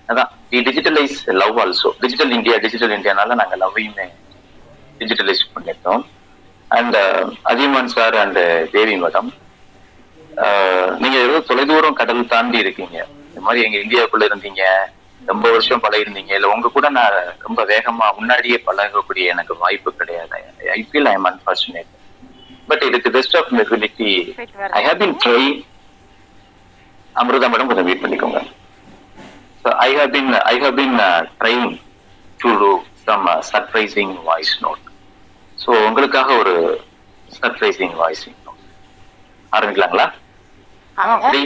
அதான். 0.07 0.29
Digitalise 0.51 1.25
love 1.25 1.59
also 1.59 1.91
digital 1.99 2.31
India 2.31 2.57
digital 2.57 2.89
இந்தியானால 2.89 3.35
நாங்க 3.35 3.55
லவ்வையுமே 3.55 4.07
டிஜிட்டலைஸ் 4.99 5.43
பண்ணிட்டோம். 5.55 6.05
And 6.77 6.97
Adhiyaman 7.51 7.93
sir 7.95 8.15
and 8.23 8.41
Devi 8.75 8.95
madam 9.03 9.29
நீங்க 11.01 11.17
ஏதோ 11.27 11.37
தொலைதூரம் 11.49 11.97
கடல் 11.99 12.29
தாண்டி 12.33 12.57
இருக்கீங்க. 12.63 12.97
இந்த 13.29 13.41
மாதிரி 13.45 13.65
எங்க 13.67 13.77
இந்தியாவுக்குள்ள 13.83 14.25
இருந்தீங்க 14.29 14.63
ரொம்ப 15.31 15.45
வருஷம் 15.55 15.81
பழகிருந்தீங்க 15.83 16.31
இல்ல 16.37 16.47
உங்க 16.53 16.69
கூட 16.75 16.87
நான் 16.97 17.17
ரொம்ப 17.45 17.63
வேகமா 17.71 18.05
முன்னாடியே 18.19 18.57
பழகக்கூடிய 18.67 19.33
எனக்கு 19.33 19.53
வாய்ப்பு 19.63 19.91
கிடையாது. 19.99 20.39
I 20.77 20.79
feel 20.89 21.09
I 21.11 21.13
am 21.19 21.27
unfortunate 21.31 21.91
but 22.69 22.85
இதுக்கு 22.89 23.11
best 23.17 23.37
of 23.39 23.51
ability 23.59 24.13
I 24.79 24.81
have 24.87 24.99
been 25.03 25.15
try 25.25 25.43
Amritha 27.15 27.49
madam 27.53 27.69
கொஞ்சம் 27.71 27.87
வெயிட் 27.89 28.03
பண்ணிக்கோங்க. 28.03 28.41
So 29.63 29.69
I 29.87 29.89
have 29.99 30.11
been 30.17 30.31
I 30.53 30.55
have 30.63 30.75
been 30.81 30.97
trying 31.41 31.67
to 32.43 32.51
do 32.63 32.71
some 33.07 33.27
surprising 33.51 34.15
voice 34.29 34.55
note 34.65 34.85
so 35.61 35.71
உங்களுக்காக 35.87 36.35
ஒரு 36.37 36.53
surprising 37.31 37.95
voice 37.95 38.25
ஆரம்பிக்கலாங்களா? 39.53 40.07
Three 41.25 41.41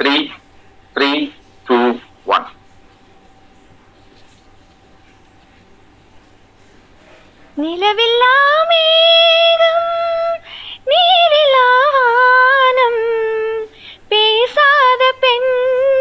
three 0.00 0.14
three 0.96 1.10
two 1.66 1.78
one 2.28 2.46
நிலவில்லா 7.56 8.34
மேகம் 8.70 9.88
நீரில்லா 10.86 11.66
வானம் 11.96 13.02
பேசாத 14.10 15.02
பெண்மை 15.22 15.91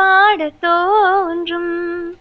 பாடத் 0.00 0.60
தோன்றும். 0.60 2.16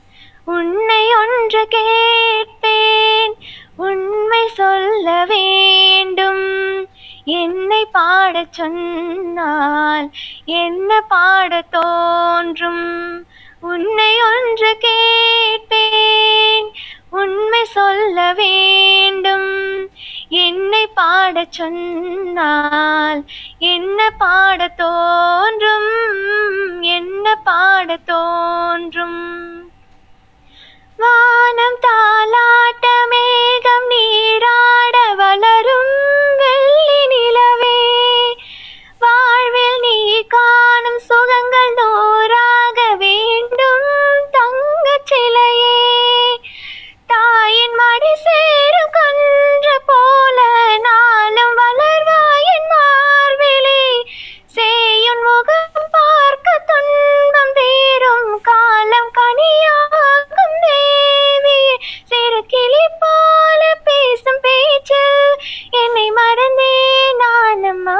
உன்னை 0.45 1.07
ஒன்று 1.15 1.67
கேட்பேன் 1.67 3.33
உண்மை 3.77 4.47
சொல்ல 4.47 5.25
வேண்டும். 5.25 6.87
என்னை 7.25 7.87
பாடச் 7.93 8.53
சொன்னால் 8.53 10.11
என்ன 10.45 11.01
பாடத் 11.01 11.71
தோன்றும்? 11.71 13.25
உன்னை 13.61 14.15
ஒன்று 14.21 14.77
கேட்பேன் 14.77 16.71
உண்மை 17.09 17.63
சொல்ல 17.63 18.33
வேண்டும். 18.33 19.78
என்னை 20.31 20.87
பாடச் 20.87 21.51
சொன்னால் 21.51 23.23
என்ன 23.59 24.09
பாடத் 24.17 24.77
தோன்றும்? 24.77 25.89
என்ன 26.81 27.35
பாடத் 27.43 28.05
தோன்றும்? 28.05 29.21
வானம் 30.97 31.79
தாலாட்ட 31.81 32.87
மேகம் 33.09 33.87
நீராட 33.87 35.13
வளரும் 35.15 35.95
வெள்ளி 36.37 37.07
நிலவே 37.07 37.79
வாழ்வில் 38.99 39.79
நீ 39.81 40.23
காணும் 40.27 40.99
சுகங்கள் 40.99 41.73
தோறும் 41.75 42.28
கிளி 62.47 62.85
போல 62.99 63.77
பேசும் 63.83 64.39
பேச்சில் 64.41 65.37
என்னை 65.71 66.11
மறந்தே 66.11 66.73
நானம்மா 67.19 67.99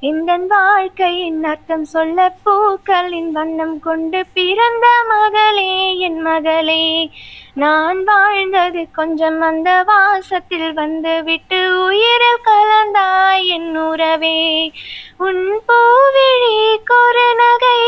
இந்த 0.00 0.36
வாழ்க்கையின் 0.48 1.44
அர்த்தம் 1.44 1.84
சொல்ல 1.84 2.32
பூக்களின் 2.44 3.32
வண்ணம் 3.32 3.80
கொண்டு 3.80 4.24
பிறந்த 4.34 4.86
மகளே 5.08 5.98
என் 5.98 6.20
மகளே. 6.20 7.10
நான் 7.54 8.04
வாழ்ந்தது 8.04 8.86
கொஞ்சம் 8.92 9.40
அந்த 9.40 9.82
வாசத்தில் 9.82 10.72
வந்து 10.72 11.22
விட்டு 11.24 11.84
உயிரில் 11.84 12.44
கலந்தாய் 12.44 13.44
என் 13.44 13.76
உறவே. 13.76 14.72
உன் 15.18 15.60
பூவிழி 15.68 16.76
குரநகை 16.90 17.80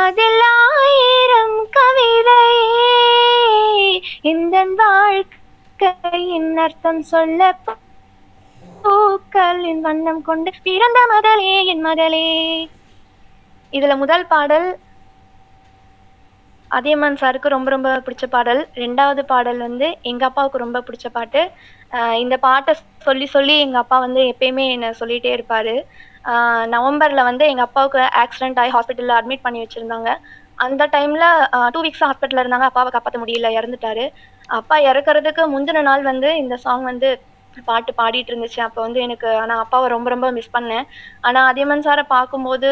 அதில் 0.00 0.42
ஆயிரம் 0.74 1.56
கவிதை. 1.76 2.44
இந்த 4.30 4.56
வாழ்க்கையின் 4.80 6.52
அர்த்தம் 6.64 7.00
சொல்ல 7.10 7.48
பூக்களின் 8.84 9.82
வண்ணம் 9.86 10.22
கொண்டு 10.28 10.52
பிறந்த 10.68 11.00
மகளே 11.12 11.50
என் 11.72 11.84
மகளே. 11.88 12.28
இதுல 13.72 13.96
முதல் 14.02 14.26
பாடல் 14.32 14.68
அதியமான் 16.78 17.20
சாருக்கு 17.22 17.54
ரொம்ப 17.56 17.70
ரொம்ப 17.74 17.90
பிடிச்ச 18.06 18.26
பாடல். 18.36 18.62
ரெண்டாவது 18.82 19.24
பாடல் 19.32 19.60
வந்து 19.66 19.88
எங்கள் 20.12 20.28
அப்பாவுக்கு 20.28 20.64
ரொம்ப 20.64 20.80
பிடிச்ச 20.86 21.08
பாட்டு. 21.18 21.42
இந்த 22.24 22.36
பாட்டை 22.46 22.74
சொல்லி 23.08 23.26
சொல்லி 23.36 23.56
எங்கள் 23.66 23.82
அப்பா 23.82 23.98
வந்து 24.06 24.22
எப்பயுமே 24.32 24.66
என்னை 24.76 24.90
சொல்லிகிட்டே 25.02 25.32
இருப்பார். 25.38 25.74
நவம்பரில் 26.74 27.28
வந்து 27.28 27.44
எங்கள் 27.52 27.66
அப்பாவுக்கு 27.68 28.00
ஆக்சிடென்ட் 28.22 28.60
ஆகி 28.62 28.70
ஹாஸ்பிட்டலில் 28.76 29.18
அட்மிட் 29.18 29.44
பண்ணி 29.46 29.60
வச்சுருந்தாங்க. 29.62 30.10
அந்த 30.58 30.82
டைமில் 30.94 31.26
டூ 31.74 31.80
வீக்ஸ் 31.86 32.04
ஹாஸ்பிட்டலில் 32.08 32.42
இருந்தாங்க. 32.44 32.68
அப்பாவை 32.70 32.90
காப்பாற்ற 32.94 33.18
முடியல 33.22 33.50
இறந்துட்டாரு. 33.58 34.04
அப்பா 34.58 34.76
இறக்கறதுக்கு 34.90 35.42
முந்தின 35.54 35.82
நாள் 35.90 36.02
வந்து 36.12 36.30
இந்த 36.42 36.54
சாங் 36.64 36.84
வந்து 36.92 37.10
பாட்டு 37.68 37.92
பாடிட்டு 38.00 38.30
இருந்துச்சு 38.32 38.60
அப்போ 38.66 38.80
வந்து 38.86 39.00
எனக்கு 39.06 39.28
ஆனால் 39.42 39.62
அப்பாவை 39.64 39.86
ரொம்ப 39.94 40.08
ரொம்ப 40.14 40.26
மிஸ் 40.36 40.54
பண்ணேன். 40.56 40.84
ஆனால் 41.28 41.48
அதியமான் 41.50 41.84
சாரை 41.86 42.04
பார்க்கும்போது 42.14 42.68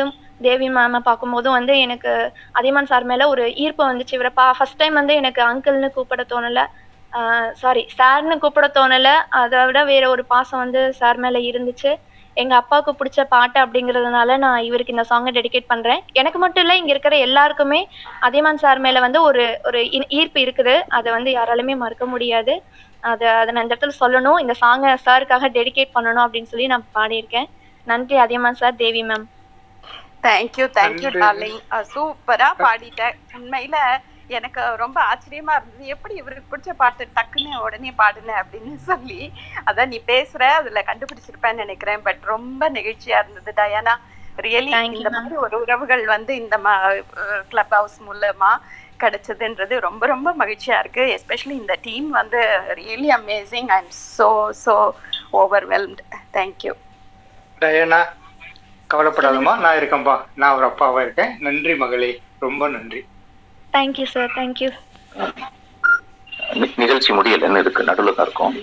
தேவி 0.46 0.68
மேமை 0.76 1.00
பார்க்கும்போதும் 1.08 1.56
வந்து 1.58 1.74
எனக்கு 1.86 2.12
அதியமான் 2.58 2.90
சார் 2.92 3.06
மேலே 3.10 3.24
ஒரு 3.32 3.44
ஈர்ப்பு 3.64 3.82
வந்துச்சு. 3.90 4.14
இவரை 4.18 4.32
பா 4.40 4.46
ஃபஸ்ட் 4.58 4.80
டைம் 4.82 4.94
வந்து 5.00 5.14
எனக்கு 5.22 5.42
அங்கிள்னு 5.50 5.90
கூப்பிட 5.96 6.24
தோணலை. 6.32 6.64
சாரி 7.62 7.82
சார்னு 7.98 8.36
கூப்பிட 8.44 8.66
தோணலை. 8.78 9.14
அதை 9.40 9.60
விட 9.68 9.80
வேற 9.92 10.04
ஒரு 10.14 10.24
பாசம் 10.32 10.62
வந்து 10.64 10.82
சார் 11.00 11.20
மேலே 11.24 11.40
இருந்துச்சு. 11.50 11.92
எங்கள் 12.34 12.58
அப்பாவுக்கு 12.58 13.04
பிடிச்ச 13.04 13.24
பாட்டு 13.24 13.60
அப்படிங்கிறதுனால 13.60 14.38
நான் 14.38 14.62
இவருக்கு 14.62 14.92
இந்த 14.92 15.06
சாங்கை 15.10 15.34
டெடிகேட் 15.34 15.70
பண்ணுறேன் 15.74 15.98
எனக்கு 16.12 16.38
மட்டும் 16.38 16.62
இல்லை 16.62 16.78
இங்கே 16.78 16.90
இருக்கிற 16.90 17.16
எல்லாருக்குமே 17.16 17.88
அதியமான் 18.20 18.56
சார் 18.56 18.78
மேலே 18.78 19.00
வந்து 19.00 19.22
ஒரு 19.22 19.60
ஒரு 19.64 19.90
ஈ- 19.90 20.06
ஈர்ப்பு 20.08 20.40
இருக்குது. 20.40 20.80
அதை 20.88 21.12
வந்து 21.12 21.32
யாராலுமே 21.32 21.76
மறக்க 21.76 22.06
முடியாது. 22.06 22.62
அதை 23.00 23.28
அதை 23.28 23.52
நான் 23.52 23.62
இந்த 23.62 23.76
இடத்துல 23.80 23.90
சொல்லணும். 24.00 24.40
இந்த 24.40 24.54
சாங்கை 24.60 24.96
சாருக்காக 25.06 25.48
டெடிகேட் 25.48 25.94
பண்ணணும் 25.94 26.26
அப்படின்னு 26.26 26.42
சொல்லி 26.42 26.66
நான் 26.66 26.84
பாடியிருக்கேன். 26.94 27.48
நன்றி 27.84 28.16
Adhiyaman 28.16 28.54
sir 28.54 28.76
Devi 28.76 29.02
ma'am 29.02 29.26
thank you 30.22 30.70
thank you. 30.78 31.18
Darling 31.18 31.60
சூப்பரா 31.94 32.48
பாடிட்ட 32.58 33.12
உண்மையில 33.38 33.76
எனக்கு 34.30 34.60
ரொம்ப 34.76 34.98
ஆச்சரியமா 35.10 35.52
இருந்தது 35.56 35.92
எப்படி 35.94 36.14
இவருக்கு 36.16 36.50
பிடிச்ச 36.50 36.72
பாட்டு 36.74 37.04
டக்குன்னு 37.16 37.62
உடனே 37.64 37.90
பாடுன? 37.98 38.36
அப்படின்னு 38.42 38.74
சொல்லி 38.88 39.20
அதான் 39.66 39.92
நீ 39.92 39.98
பேசுற 40.06 40.42
அதுல 40.58 40.82
கண்டுபிடிச்சிருப்பேன்னு 40.88 41.64
நினைக்கிறேன். 41.64 42.02
பட் 42.02 42.22
ரொம்ப 42.26 42.70
நெகிழ்ச்சியா 42.70 43.18
இருந்தது 43.22 43.52
டயானா. 43.56 43.94
ரியலி 44.38 44.72
Thank 44.72 44.92
you, 44.92 44.98
இந்த. 44.98 45.10
மாதிரி 45.16 45.34
ஒரு 45.44 45.56
உறவுகள் 45.62 46.04
வந்து 46.12 46.32
இந்த 46.42 46.56
கிளப் 47.50 47.74
ஹவுஸ் 47.74 47.98
மூலமா 48.00 48.52
கிடைச்சதுன்றது 49.00 49.74
ரொம்ப 49.86 50.04
ரொம்ப 50.06 50.28
மகிழ்ச்சியா 50.34 50.78
இருக்கு. 50.80 51.02
எஸ்பெஷலி 51.16 51.54
இந்த 51.62 51.74
டீம் 51.82 52.08
வந்து 52.18 52.40
really 52.80 53.10
amazing 53.18 53.70
I 53.70 53.78
am 53.78 53.92
so 54.10 54.28
so 54.64 54.74
overwhelmed 55.40 56.02
thank you 56.32 56.74
Diana 57.62 58.00
கவலைப்படாதம்மா. 58.90 59.52
நான் 59.64 59.78
இருக்கேன்பா. 59.80 60.14
நான் 60.34 60.56
ஒரு 60.56 60.66
அப்பாவா 60.70 61.00
இருக்கேன். 61.02 61.32
நன்றி 61.40 61.74
மகளே. 61.76 62.10
ரொம்ப 62.40 62.68
நன்றி. 62.68 63.00
தேங்க்யூ 63.74 64.06
சார் 64.14 64.32
தேங்க்யூ 64.38 64.70
நிகழ்ச்சி 66.82 67.10
முடியல. 67.16 67.46
என்ன 67.48 67.58
இருக்கு. 67.64 67.86
நடுவில் 67.88 68.16
தான் 68.18 68.26
இருக்கும். 68.26 68.54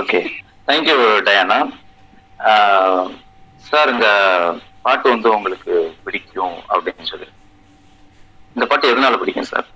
ஓகே. 0.00 0.20
Thank you 0.68 0.96
Diana. 1.28 1.58
சார் 3.68 3.92
இந்த 3.94 4.08
பாட்டு 4.86 5.06
வந்து 5.14 5.28
உங்களுக்கு 5.36 5.72
பிடிக்கும் 6.04 6.56
அப்படின்னு 6.72 7.06
சொல்லி. 7.12 7.28
இந்த 8.56 8.66
பாட்டு 8.70 8.92
எதனால 8.92 9.18
பிடிக்கும் 9.22 9.50
சார்? 9.52 9.66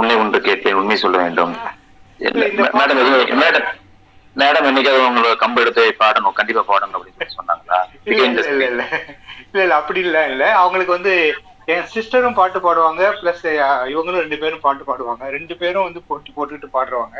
உன்னை 0.00 0.14
ஒன்று 0.22 0.38
கேட்பேன் 0.46 0.78
உண்மை 0.80 0.96
சொல்ல 1.02 1.16
வேண்டும். 1.24 1.52
மேடம் 2.20 3.00
மேடம் 3.42 3.66
மேடம் 4.40 4.66
என்னைக்காவது 4.70 5.06
உங்களை 5.08 5.28
கம்பு 5.42 5.62
எடுத்து 5.62 5.82
பாடணும் 6.00 6.38
கண்டிப்பா 6.38 6.62
பாடணும் 6.70 6.96
அப்படின்னு 6.96 7.18
சொல்லி 7.20 7.36
சொன்னாங்களா? 7.38 7.78
இல்ல 9.54 9.58
இல்ல 9.58 9.66
இல்ல 9.66 9.78
அப்படி 9.80 10.00
இல்ல 10.02 10.18
இல்ல. 10.30 10.44
அவங்களுக்கு 10.60 10.96
வந்து 10.96 11.12
என் 11.68 11.88
சிஸ்டரும் 11.92 12.36
பாட்டு 12.36 12.58
பாடுவாங்க 12.60 13.02
பிளஸ் 13.18 13.44
இவங்களும் 13.92 14.22
ரெண்டு 14.22 14.38
பேரும் 14.42 14.64
பாட்டு 14.64 14.84
பாடுவாங்க. 14.86 15.24
ரெண்டு 15.36 15.54
பேரும் 15.60 15.86
வந்து 15.86 16.02
போட்டி 16.08 16.30
போட்டுட்டு 16.32 16.68
பாடுறவங்க. 16.72 17.18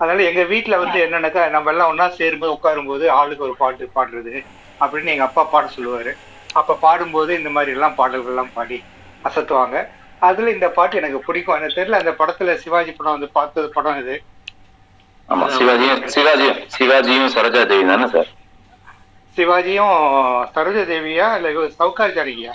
அதனால 0.00 0.24
எங்க 0.28 0.42
வீட்ல 0.50 0.74
வந்து 0.80 0.98
என்னன்னாக்கா 1.04 1.42
நம்ம 1.54 1.70
எல்லாம் 1.72 1.90
ஒண்ணா 1.92 2.06
சேரும்போது 2.16 2.54
உட்காரும்போது 2.56 3.04
ஆளுக்கு 3.18 3.46
ஒரு 3.48 3.56
பாட்டு 3.58 3.84
பாடுறது 3.94 4.34
அப்படின்னு 4.80 5.14
எங்க 5.14 5.26
அப்பா 5.28 5.42
பாட 5.46 5.66
சொல்லுவாரு. 5.74 6.12
அப்ப 6.54 6.76
பாடும்போது 6.82 7.32
இந்த 7.38 7.50
மாதிரி 7.52 7.72
எல்லாம் 7.72 7.98
பாடல்கள் 7.98 8.32
எல்லாம் 8.32 8.54
பாடி 8.54 8.78
அசத்துவாங்க. 9.24 9.76
அதுல 10.22 10.52
இந்த 10.54 10.68
பாட்டு 10.74 11.00
எனக்கு 11.00 11.20
பிடிக்கும். 11.22 11.56
எனக்கு 11.58 11.78
தெரியல 11.78 12.00
அந்த 12.02 12.14
படத்துல 12.20 12.56
சிவாஜி 12.62 12.92
படம் 12.92 13.16
வந்து 13.16 13.30
பார்த்தது 13.32 13.68
படம் 13.76 14.00
இது. 14.02 14.16
ஆமா 15.28 15.46
சிவாஜியும் 15.54 16.02
சிவாஜியும் 16.12 16.60
சிவாஜியும் 16.74 17.32
சரோஜா 17.34 17.62
தேவி 17.66 17.86
தானே 17.86 18.08
சார்? 18.10 18.30
சிவாஜியும் 19.36 19.94
சரோஜா 20.54 20.82
தேவியா 20.90 21.26
இல்ல 21.38 21.48
ஜானகியா 22.16 22.54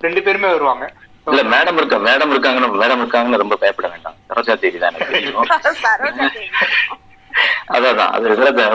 ரெண்டு 0.00 0.20
பேருமே 0.24 0.48
வருவாங்க. 0.54 0.84
இல்ல 1.26 1.42
மேடம் 1.52 1.78
இருக்கா 1.80 1.96
மேடம் 2.06 2.32
இருக்காங்கன்னு 2.34 2.68
மேடம் 2.82 3.00
இருக்காங்கன்னு 3.02 3.42
ரொம்ப 3.42 3.56
பயப்பட 3.62 3.86
வேண்டாம். 3.94 4.16
சரோஜா 4.28 4.54
தேவி 4.64 4.78
தான் 4.78 4.98
அதான் 7.76 8.12
அது 8.16 8.26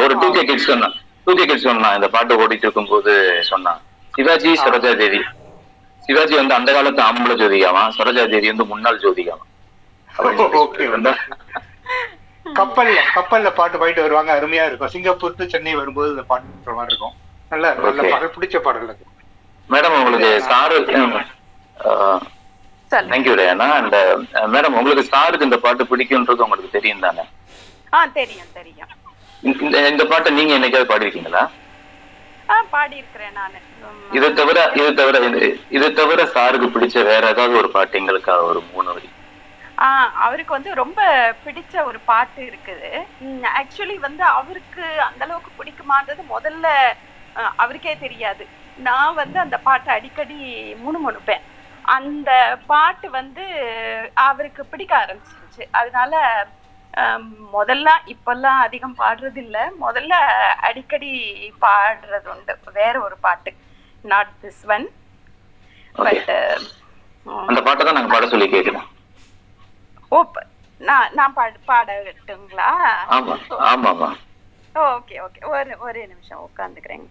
ஒரு 0.04 0.14
டூ 0.22 0.28
கே 0.34 0.42
கிட்ஸ் 0.50 0.68
சொன்னான் 0.72 0.96
டூ 1.28 1.32
கே 1.38 1.46
கிட்ஸ் 1.46 1.68
சொன்னான் 1.68 1.96
இந்த 1.98 2.08
பாட்டு 2.16 2.40
ஓடிட்டு 2.42 2.66
இருக்கும்போது 2.68 3.14
சொன்னான் 3.50 3.80
சிவாஜி 4.14 4.52
சரோஜா 4.64 4.92
தேவி 5.00 5.22
சிவாஜி 6.10 6.36
வந்து 6.40 6.54
அந்த 6.58 6.70
காலத்து 6.76 7.02
ஆம்பளை 7.08 7.36
ஜோதிகாவான் 7.42 7.96
சரோஜா 7.98 8.24
தேவி 8.34 8.48
வந்து 8.54 8.68
முன்னாள் 8.72 9.02
ஜோதிகாவான் 9.04 9.50
ஓகே. 10.60 10.86
கப்பல்ல 12.56 13.00
கப்பல்ல 13.16 13.50
பாட்டு 13.58 13.78
பாடிட்டு 13.82 14.06
வருவாங்க 14.06 14.32
அருமையா 14.38 14.64
இருக்கும். 14.68 14.92
சிங்கப்பூர் 14.94 15.38
to 15.38 15.46
சென்னை 15.52 15.74
வரும்போது 15.76 16.10
இந்த 16.14 16.24
பாட்டு 16.32 16.76
மாதிரி 16.78 16.92
இருக்கும். 16.94 17.16
நல்ல 17.52 17.66
நல்ல. 17.80 18.02
பாடல் 18.08 18.34
பிடிச்ச 18.36 18.58
பாடல் 18.62 18.92
அது. 18.92 19.04
மேடம் 19.70 19.96
உங்களுக்கு 19.98 20.30
sir 20.48 20.76
thank you 23.08 23.34
Reena 23.40 23.68
and 23.76 23.96
madam 24.54 24.78
உங்களுக்கு 24.78 25.04
சாருக்கு 25.12 25.48
இந்த 25.48 25.60
பாட்டு 25.62 25.84
பிடிக்கும்ன்றது 25.92 26.46
உங்களுக்கு 26.46 26.76
தெரியும் 26.78 27.04
தானே? 27.06 27.24
ஆ 27.94 28.00
தெரியும் 28.18 28.52
தெரியும். 28.54 28.92
இந்த 29.44 29.78
இந்த 29.92 30.04
பாட்டை 30.06 30.32
நீங்க 30.34 30.54
என்னைக்காவது 30.58 30.90
பாடிருக்கீங்களா 30.90 31.44
ஆ 32.50 32.56
பாடி 32.70 32.96
இருக்கிறேன் 32.98 33.36
நானு 33.36 33.60
இதை 34.12 34.30
தவிர 34.34 34.60
இது 34.76 34.90
தவிர 34.94 35.18
இது- 35.30 35.46
இது 35.70 35.88
தவிர 35.94 36.22
சாருக்கு 36.34 36.68
பிடிச்ச 36.68 36.96
வேற 37.06 37.24
ஏதாவது 37.30 37.56
ஒரு 37.58 37.70
பாட்டு 37.72 38.00
எங்களுக்காக 38.00 38.42
ஒரு 38.46 38.62
மூணு 38.70 38.94
வரி 38.94 39.10
ஆ 39.78 39.88
அவருக்கு 40.26 40.54
வந்து 40.54 40.72
ரொம்ப 40.76 41.00
பிடிச்ச 41.46 41.74
ஒரு 41.86 42.00
பாட்டு 42.06 42.42
இருக்குது. 42.42 42.90
ஆக்சுவலி 43.60 43.96
வந்து 44.00 44.24
அவருக்கு 44.32 44.84
அந்த 45.08 45.22
அளவுக்கு 45.24 45.52
பிடிக்குமான்றது 45.60 46.24
முதல்ல 46.30 46.68
அவருக்கே 47.64 47.94
தெரியாது. 48.06 48.44
நான் 48.88 49.18
வந்து 49.22 49.38
அந்த 49.46 49.58
பாட்டை 49.68 49.90
அடிக்கடி 49.98 50.38
முணுமுணுப்பேன் 50.86 51.44
அந்த 51.98 52.32
பாட்டு 52.72 53.08
வந்து 53.20 53.46
அவருக்கு 54.28 54.64
பிடிக்க 54.72 54.94
ஆரம்பிச்சிருச்சு. 55.04 55.64
அதனால 55.80 56.14
முதல்ல 57.56 57.90
இப்பெல்லாம் 58.14 58.60
அதிகம் 58.66 58.98
பாடுறது 59.02 59.40
இல்ல 59.46 59.58
முதல்ல 59.84 60.14
அடிக்கடி 60.70 61.12
பாடுறது 61.66 62.28
உண்டு 62.34 62.54
வேற 62.80 62.96
ஒரு 63.08 63.18
பாட்டு. 63.26 63.52
நாட் 64.06 64.34
திஸ் 64.44 64.64
ஒன் 64.76 64.88
பட் 65.96 66.32
அந்த 67.50 67.60
பாட்டை 67.68 67.86
தான் 67.86 68.12
பாட 68.14 68.28
சொல்லி 68.34 68.48
கேட்கிறோம். 68.56 68.90
ஓ 70.16 70.20
நான் 70.82 71.12
நான் 71.18 71.36
பாட 71.38 71.58
பாடட்டுங்களா? 71.70 72.70
Okay 74.76 75.16
okay. 75.26 75.42
ஒரு 75.56 75.72
ஒரே 75.88 76.04
நிமிஷம் 76.12 76.44
உட்காந்துக்கிறேங்க. 76.48 77.08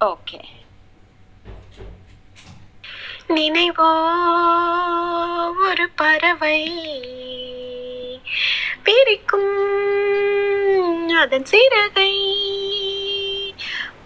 ஓகே. 0.00 0.40
நினைவோ 3.28 3.90
ஒரு 5.68 5.90
பறவை 5.94 6.60
பிரிக்கும் 8.82 9.48
அதன் 11.08 11.44
சிறகை 11.44 12.14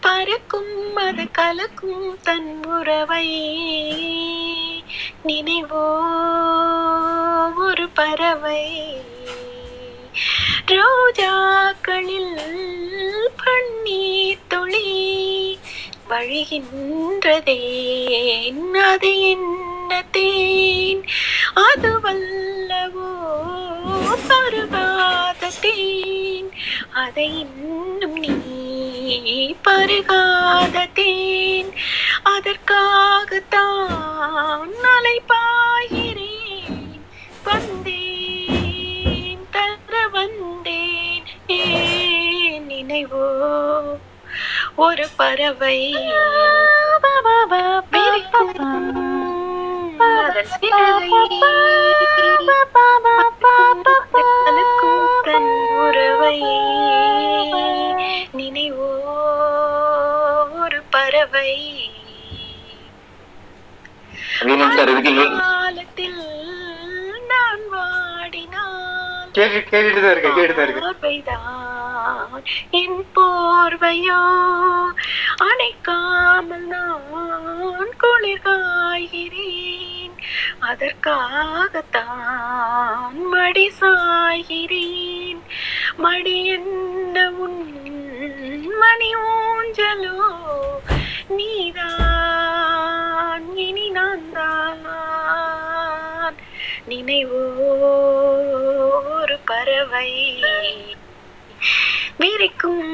பறக்கும் 0.00 0.96
அது 0.96 1.30
கலக்கும் 1.30 2.18
தன் 2.22 2.64
உறவை. 2.64 3.28
நினைவோ 5.24 5.84
ஒரு 7.56 7.88
பறவை 7.88 8.62
ரோஜாக்களில் 10.66 12.36
பன்னீர் 13.44 14.38
துளி 14.48 15.58
வழிகின்றதே 16.08 17.60
அது 18.74 19.20
என்ன 19.20 20.02
தேன்? 20.10 21.04
அது 21.54 22.00
பருகாத 24.28 25.50
தேன்? 25.60 26.50
அதை 26.90 27.38
இன்னும் 27.38 28.14
நீ 28.14 29.54
பருகாத 29.68 30.88
தேன்? 30.94 31.72
அதற்காகத்தான் 32.22 33.82
அலைப்பாகிறேன் 34.82 37.02
வந்தே 37.42 38.23
தர 39.94 40.08
வந்தேன். 40.08 41.24
ஏன் 41.46 42.68
நினைவோ? 42.68 43.82
ஒரு 44.74 45.08
பறவை. 45.16 45.92
தன் 55.22 55.68
உறவை. 55.76 56.42
நினைவோ? 58.36 59.02
ஒரு 60.62 60.82
பறவை. 60.90 61.72
காலத்தில் 65.38 66.12
நான் 67.28 67.60
வாடினால் 67.70 69.03
கேட்டு 69.34 69.58
கேட்டுட்டு 69.70 70.00
தான் 70.00 70.12
இருக்கேன் 70.12 70.36
கேட்டுட்டு 70.36 70.58
தான் 70.58 70.76
பார்வைதான் 70.86 72.44
என் 72.80 73.00
போர்வையோ 73.14 74.20
அணைக்காமல் 75.46 76.66
நான் 76.68 77.94
குளிர் 77.96 78.44
காய்கிறேன் 78.44 80.03
அதற்காகத்தான் 80.60 83.28
மடி 83.28 83.72
சாய்கிறேன் 83.80 85.40
மடி 85.96 86.46
என்ன 86.46 87.30
உன் 87.30 88.78
மணி 88.78 89.16
ஊஞ்சலோ? 89.16 90.36
நீதான் 91.28 93.56
இனி 93.56 93.90
நான் 93.90 94.32
தான் 94.32 94.82
நினைவோ 96.88 97.44
ஒரு 99.16 99.38
பறவை 99.44 100.40
விரிக்கும் 102.16 102.90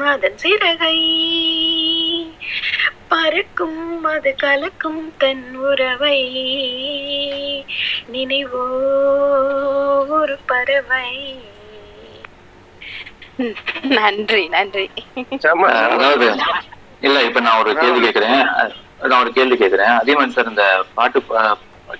அதன் 0.00 0.38
சிறகை. 0.38 0.98
பறக்கும் 3.08 4.04
அது 4.04 4.34
கலக்கும் 4.36 5.16
தன் 5.16 5.56
உறவை. 5.56 6.36
நினைவோ 8.12 8.60
ஒரு 10.08 10.38
பறவை. 10.46 11.40
நன்றி 13.82 14.48
நன்றி. 14.48 14.90
அதாவது 15.40 16.36
இல்ல 17.00 17.22
இப்ப 17.22 17.40
நான் 17.40 17.58
ஒரு 17.58 17.74
கேள்வி 17.74 18.08
கேக்குறேன். 18.08 18.72
நான் 19.02 19.20
ஒரு 19.20 19.32
கேள்வி 19.32 19.56
கேக்குறேன். 19.56 19.98
அதியமன் 20.02 20.28
சார் 20.28 20.48
இந்த 20.48 20.84
பாட்டு 20.94 21.22
பா- 21.28 21.56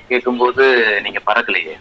கேட்கும்போது 0.09 1.01
நீங்க 1.03 1.21
பறக்கலையே? 1.27 1.81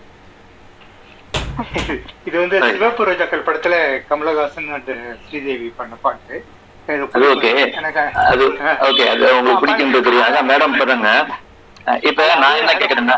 இது 2.23 2.39
வந்து 2.39 2.59
சிவப்பு 2.71 3.05
ரோஜாக்கள் 3.05 3.43
படத்துல 3.43 4.01
கமலஹாசன் 4.09 4.73
அண்ட் 4.73 5.19
ஸ்ரீதேவி 5.27 5.73
பண்ண 5.75 5.95
பாட்டு. 5.95 6.45
அது 6.87 7.25
ஓகே. 7.31 7.51
அது 8.25 8.43
ஓகே 8.87 9.03
அது 9.11 9.25
உங்களுக்கு 9.35 9.61
பிடிக்குன்றது 9.63 10.05
தெரியும். 10.07 10.27
அதான் 10.27 10.49
மேடம் 10.51 10.77
பாருங்க. 10.79 11.09
இப்ப 12.09 12.25
நான் 12.41 12.59
என்ன 12.61 12.73
கேக்குறேன்னா 12.81 13.17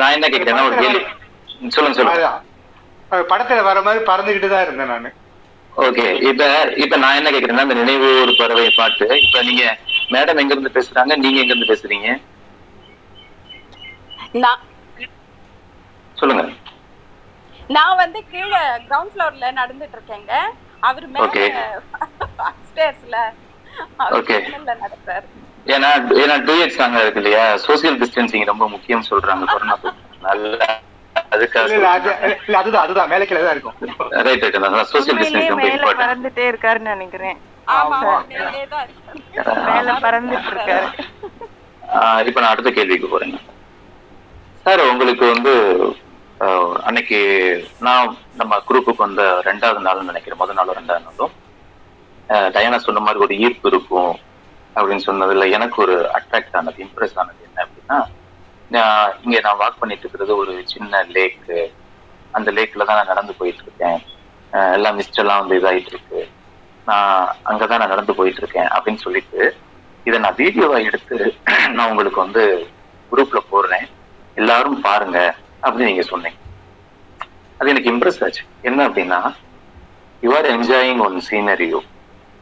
நான் 0.00 0.14
என்ன 0.16 0.26
கேக்குறேன்னா 0.28 0.64
ஒரு 0.68 0.76
கேள்வி. 0.82 1.02
சொல்லுங்க 1.70 1.96
சொல்லுங்க. 1.98 2.30
படத்துல 3.30 3.62
வர 3.66 3.78
மாதிரி 3.86 4.00
பறந்துகிட்டு 4.10 4.48
தான் 4.48 4.64
இருந்தேன் 4.66 4.92
நானு. 4.92 5.08
ஓகே 5.72 6.06
இப்ப 6.30 6.42
இப்ப 6.82 6.96
நான் 6.96 7.18
என்ன 7.18 7.30
கேக்குறேன்னா 7.30 7.66
இந்த 7.66 7.76
நினைவு 7.80 8.08
ஒரு 8.22 8.32
பறவை 8.40 8.66
பாட்டு. 8.72 9.06
இப்ப 9.24 9.42
நீங்க 9.42 9.64
மேடம் 10.14 10.40
எங்க 10.42 10.54
இருந்து 10.54 10.76
பேசுறாங்க? 10.76 11.12
நீங்க 11.24 11.38
எங்க 11.42 11.54
இருந்து 11.54 11.72
பேசுறீங்க? 11.72 12.08
நான் 14.42 14.60
சொல்லுங்க. 16.16 16.42
நான் 17.70 17.96
வந்து 17.96 18.20
கீழே 18.32 18.58
கிரவுண்ட் 18.88 19.12
ஃப்ளோர்ல 19.12 19.46
நடந்துட்டு 19.60 19.96
இருக்கேங்க. 19.98 20.32
அவர் 20.82 21.06
மேல 21.08 21.26
Okay. 22.72 22.88
ஸ்டேர்ஸ்ல 22.90 23.16
அவர் 24.02 24.14
Okay. 24.18 24.38
மேல 24.48 24.74
நடக்கிறாரு 24.82 25.26
ஏன்னா 25.66 25.88
ஏன்னா 26.22 26.36
டூ 26.46 26.52
இயர்ஸ் 26.52 26.78
நாங்க 26.78 27.00
இருக்கு 27.02 27.20
இல்லையா? 27.20 27.42
சோசியல் 27.66 27.98
டிஸ்டன்சிங் 28.00 28.44
ரொம்ப 28.44 28.64
முக்கியம் 28.68 29.04
சொல்றாங்க. 29.10 29.44
கொரோனா 29.52 29.76
நல்ல 30.22 30.58
அதுதான் 32.54 32.82
அதுதான். 32.82 33.10
மேலே 33.10 33.24
கீழே 33.26 33.42
தான் 33.42 33.54
இருக்கும். 33.56 33.76
ரைட் 34.26 34.42
ரைட் 34.44 34.56
அதான் 34.58 34.90
சோசியல் 34.92 35.14
உண்மையிலேயே 35.14 35.22
டிஸ்டன்ஸ் 35.32 35.52
ரொம்ப 35.52 35.62
மேல 35.62 35.76
இம்பார்ட்டன்ட் 35.76 36.02
பறந்துட்டே 36.04 36.44
இருக்காருன்னு 36.52 36.94
நினைக்கிறேன். 36.96 37.36
ஆமா. 37.68 37.96
ஆமா. 37.98 38.12
அவர் 38.12 38.28
மேலே 38.30 38.62
தான். 38.72 38.86
இருக்காரு 38.86 39.64
மேல 39.70 39.94
பறந்துட்டு 40.06 40.50
இருக்காரு. 40.52 40.88
ஆஹ் 41.96 42.22
இப்ப 42.28 42.40
நான் 42.40 42.52
அடுத்த 42.54 42.70
கேள்விக்கு 42.70 43.08
போறேங்க. 43.08 43.38
சார் 44.66 44.82
உங்களுக்கு 44.92 45.24
வந்து 45.34 45.52
அன்னைக்கு 46.88 47.18
நான் 47.80 48.08
நம்ம 48.34 48.58
குரூப்புக்கு 48.68 49.06
வந்த 49.06 49.22
ரெண்டாவது 49.48 49.80
நாள் 49.86 50.08
நினைக்கிறேன். 50.10 50.40
முதல் 50.42 50.58
நாளும் 50.60 50.78
ரெண்டாவது 50.80 51.06
நாளும் 51.08 51.32
டயானா 52.54 52.76
சொன்ன 52.76 53.00
மாதிரி 53.00 53.22
ஒரு 53.24 53.34
ஈர்ப்பு 53.36 53.68
இருக்கும் 53.68 54.12
அப்படின்னு 54.76 55.06
சொன்னதுல 55.06 55.46
எனக்கு 55.50 55.78
ஒரு 55.82 55.94
அட்ராக்ட் 56.18 56.56
ஆனது 56.56 56.84
இம்ப்ரெஸ் 56.86 57.16
ஆனது 57.16 57.40
என்ன 57.48 57.64
அப்படின்னா 57.64 57.98
நான் 58.70 59.12
இங்க 59.22 59.38
நான் 59.40 59.60
வாக் 59.60 59.80
பண்ணிட்டு 59.80 60.04
இருக்கிறது 60.04 60.32
ஒரு 60.36 60.52
சின்ன 60.66 61.02
லேக்கு 61.16 61.58
அந்த 62.34 62.50
லேக்ல 62.52 62.84
தான் 62.84 62.98
நான் 63.00 63.12
நடந்து 63.12 63.32
போயிட்டு 63.38 63.62
இருக்கேன். 63.62 63.98
எல்லாம் 64.76 64.96
மிஸ்ட் 64.98 65.20
எல்லாம் 65.22 65.40
வந்து 65.42 65.58
இதாயிட்டு 65.60 65.92
இருக்கு. 65.94 66.20
நான் 66.86 67.16
அங்கதான் 67.50 67.80
நான் 67.82 67.92
நடந்து 67.94 68.14
போயிட்டு 68.14 68.40
இருக்கேன் 68.42 68.68
அப்படின்னு 68.74 69.04
சொல்லிட்டு 69.06 69.40
இதை 70.06 70.18
நான் 70.18 70.38
வீடியோவா 70.38 70.78
எடுத்து 70.88 71.16
நான் 71.76 71.90
உங்களுக்கு 71.90 72.20
வந்து 72.20 72.42
குரூப்ல 73.12 73.40
போடுறேன். 73.50 73.86
எல்லாரும் 74.36 74.80
பாருங்க 74.80 75.18
அப்படின்னு 75.62 75.90
நீங்க 75.90 76.02
சொன்னீங்க. 76.02 76.38
அது 77.60 77.70
எனக்கு 77.70 77.90
இம்ப்ரெஸ் 77.92 78.22
ஆச்சு. 78.24 78.42
என்ன 78.62 78.88
அப்படின்னா 78.88 79.20
you 80.22 80.30
are 80.36 80.48
enjoying 80.56 81.00
one 81.06 81.18
scenario 81.30 81.80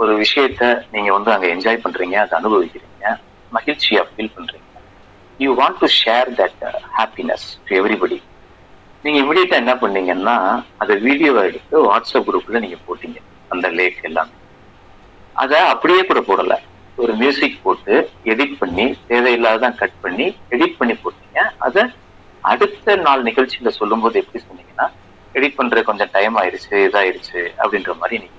ஒரு 0.01 0.13
விஷயத்த 0.21 0.87
நீங்க 0.93 1.13
வந்து 1.13 1.31
அங்க 1.33 1.47
என்ஜாய் 1.47 1.81
பண்றீங்க 1.85 2.15
அதை 2.15 2.35
அனுபவிக்கிறீங்க 2.39 3.05
மகிழ்ச்சியா 3.53 4.03
ஃபீல் 4.11 4.33
பண்றீங்க. 4.37 4.69
You 5.39 5.55
want 5.55 5.79
to 5.79 5.89
share 6.05 6.31
that 6.41 6.63
happiness 6.99 7.47
to 7.65 7.77
everybody 7.77 8.23
நீங்க 9.03 9.19
இமீடியட்டா 9.21 9.57
என்ன 9.63 9.77
பண்ணீங்கன்னா 9.77 10.65
அதை 10.77 10.97
வீடியோவை 10.97 11.43
எடுத்து 11.45 11.77
வாட்ஸ்அப் 11.85 12.27
குரூப்ல 12.29 12.59
நீங்க 12.59 12.77
போட்டீங்க 12.89 13.17
அந்த 13.49 13.69
லேக் 13.69 14.03
எல்லாமே. 14.03 14.35
அதை 15.33 15.59
அப்படியே 15.75 16.05
கூட 16.05 16.21
போடல. 16.21 16.57
ஒரு 16.97 17.13
மியூசிக் 17.15 17.63
போட்டு 17.63 18.11
எடிட் 18.25 18.57
பண்ணி 18.59 18.87
தேவையில்லாதான் 19.09 19.75
கட் 19.75 20.01
பண்ணி 20.01 20.37
எடிட் 20.51 20.77
பண்ணி 20.79 20.95
போட்டீங்க. 20.95 21.39
அதை 21.59 21.83
அடுத்த 22.41 22.97
நாள் 22.97 23.23
நிகழ்ச்சியில 23.23 23.69
சொல்லும்போது 23.69 24.19
எப்படி 24.19 24.45
சொன்னீங்கன்னா 24.45 24.87
எடிட் 25.35 25.59
பண்ற 25.61 25.83
கொஞ்சம் 25.83 26.13
டைம் 26.13 26.37
ஆயிருச்சு 26.37 26.77
இதாயிருச்சு 26.87 27.41
அப்படின்ற 27.63 27.93
மாதிரி 27.97 28.19
நீங்க 28.19 28.39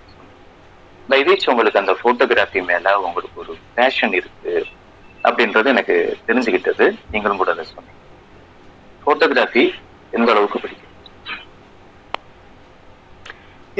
பை 1.09 1.19
வீச் 1.27 1.49
உங்களுக்கு 1.51 1.81
அந்த 1.81 1.93
போட்டோகிராஃபி 2.01 2.61
மேல 2.69 2.93
உங்களுக்கு 3.07 3.41
ஒரு 3.43 3.53
பேஷன் 3.77 4.13
இருக்கு 4.19 4.53
அப்படின்றது 5.23 5.67
எனக்கு 5.73 5.95
தெரிஞ்சுக்கிட்டது 6.27 6.85
நீங்களும் 7.13 7.41
கூட 7.41 7.51
அதை 7.55 7.65
சொன்னீங்க. 7.73 7.99
போட்டோகிராஃபி 9.05 9.63
எந்த 10.17 10.31
அளவுக்கு 10.33 10.61
பிடிக்கும்? 10.63 10.87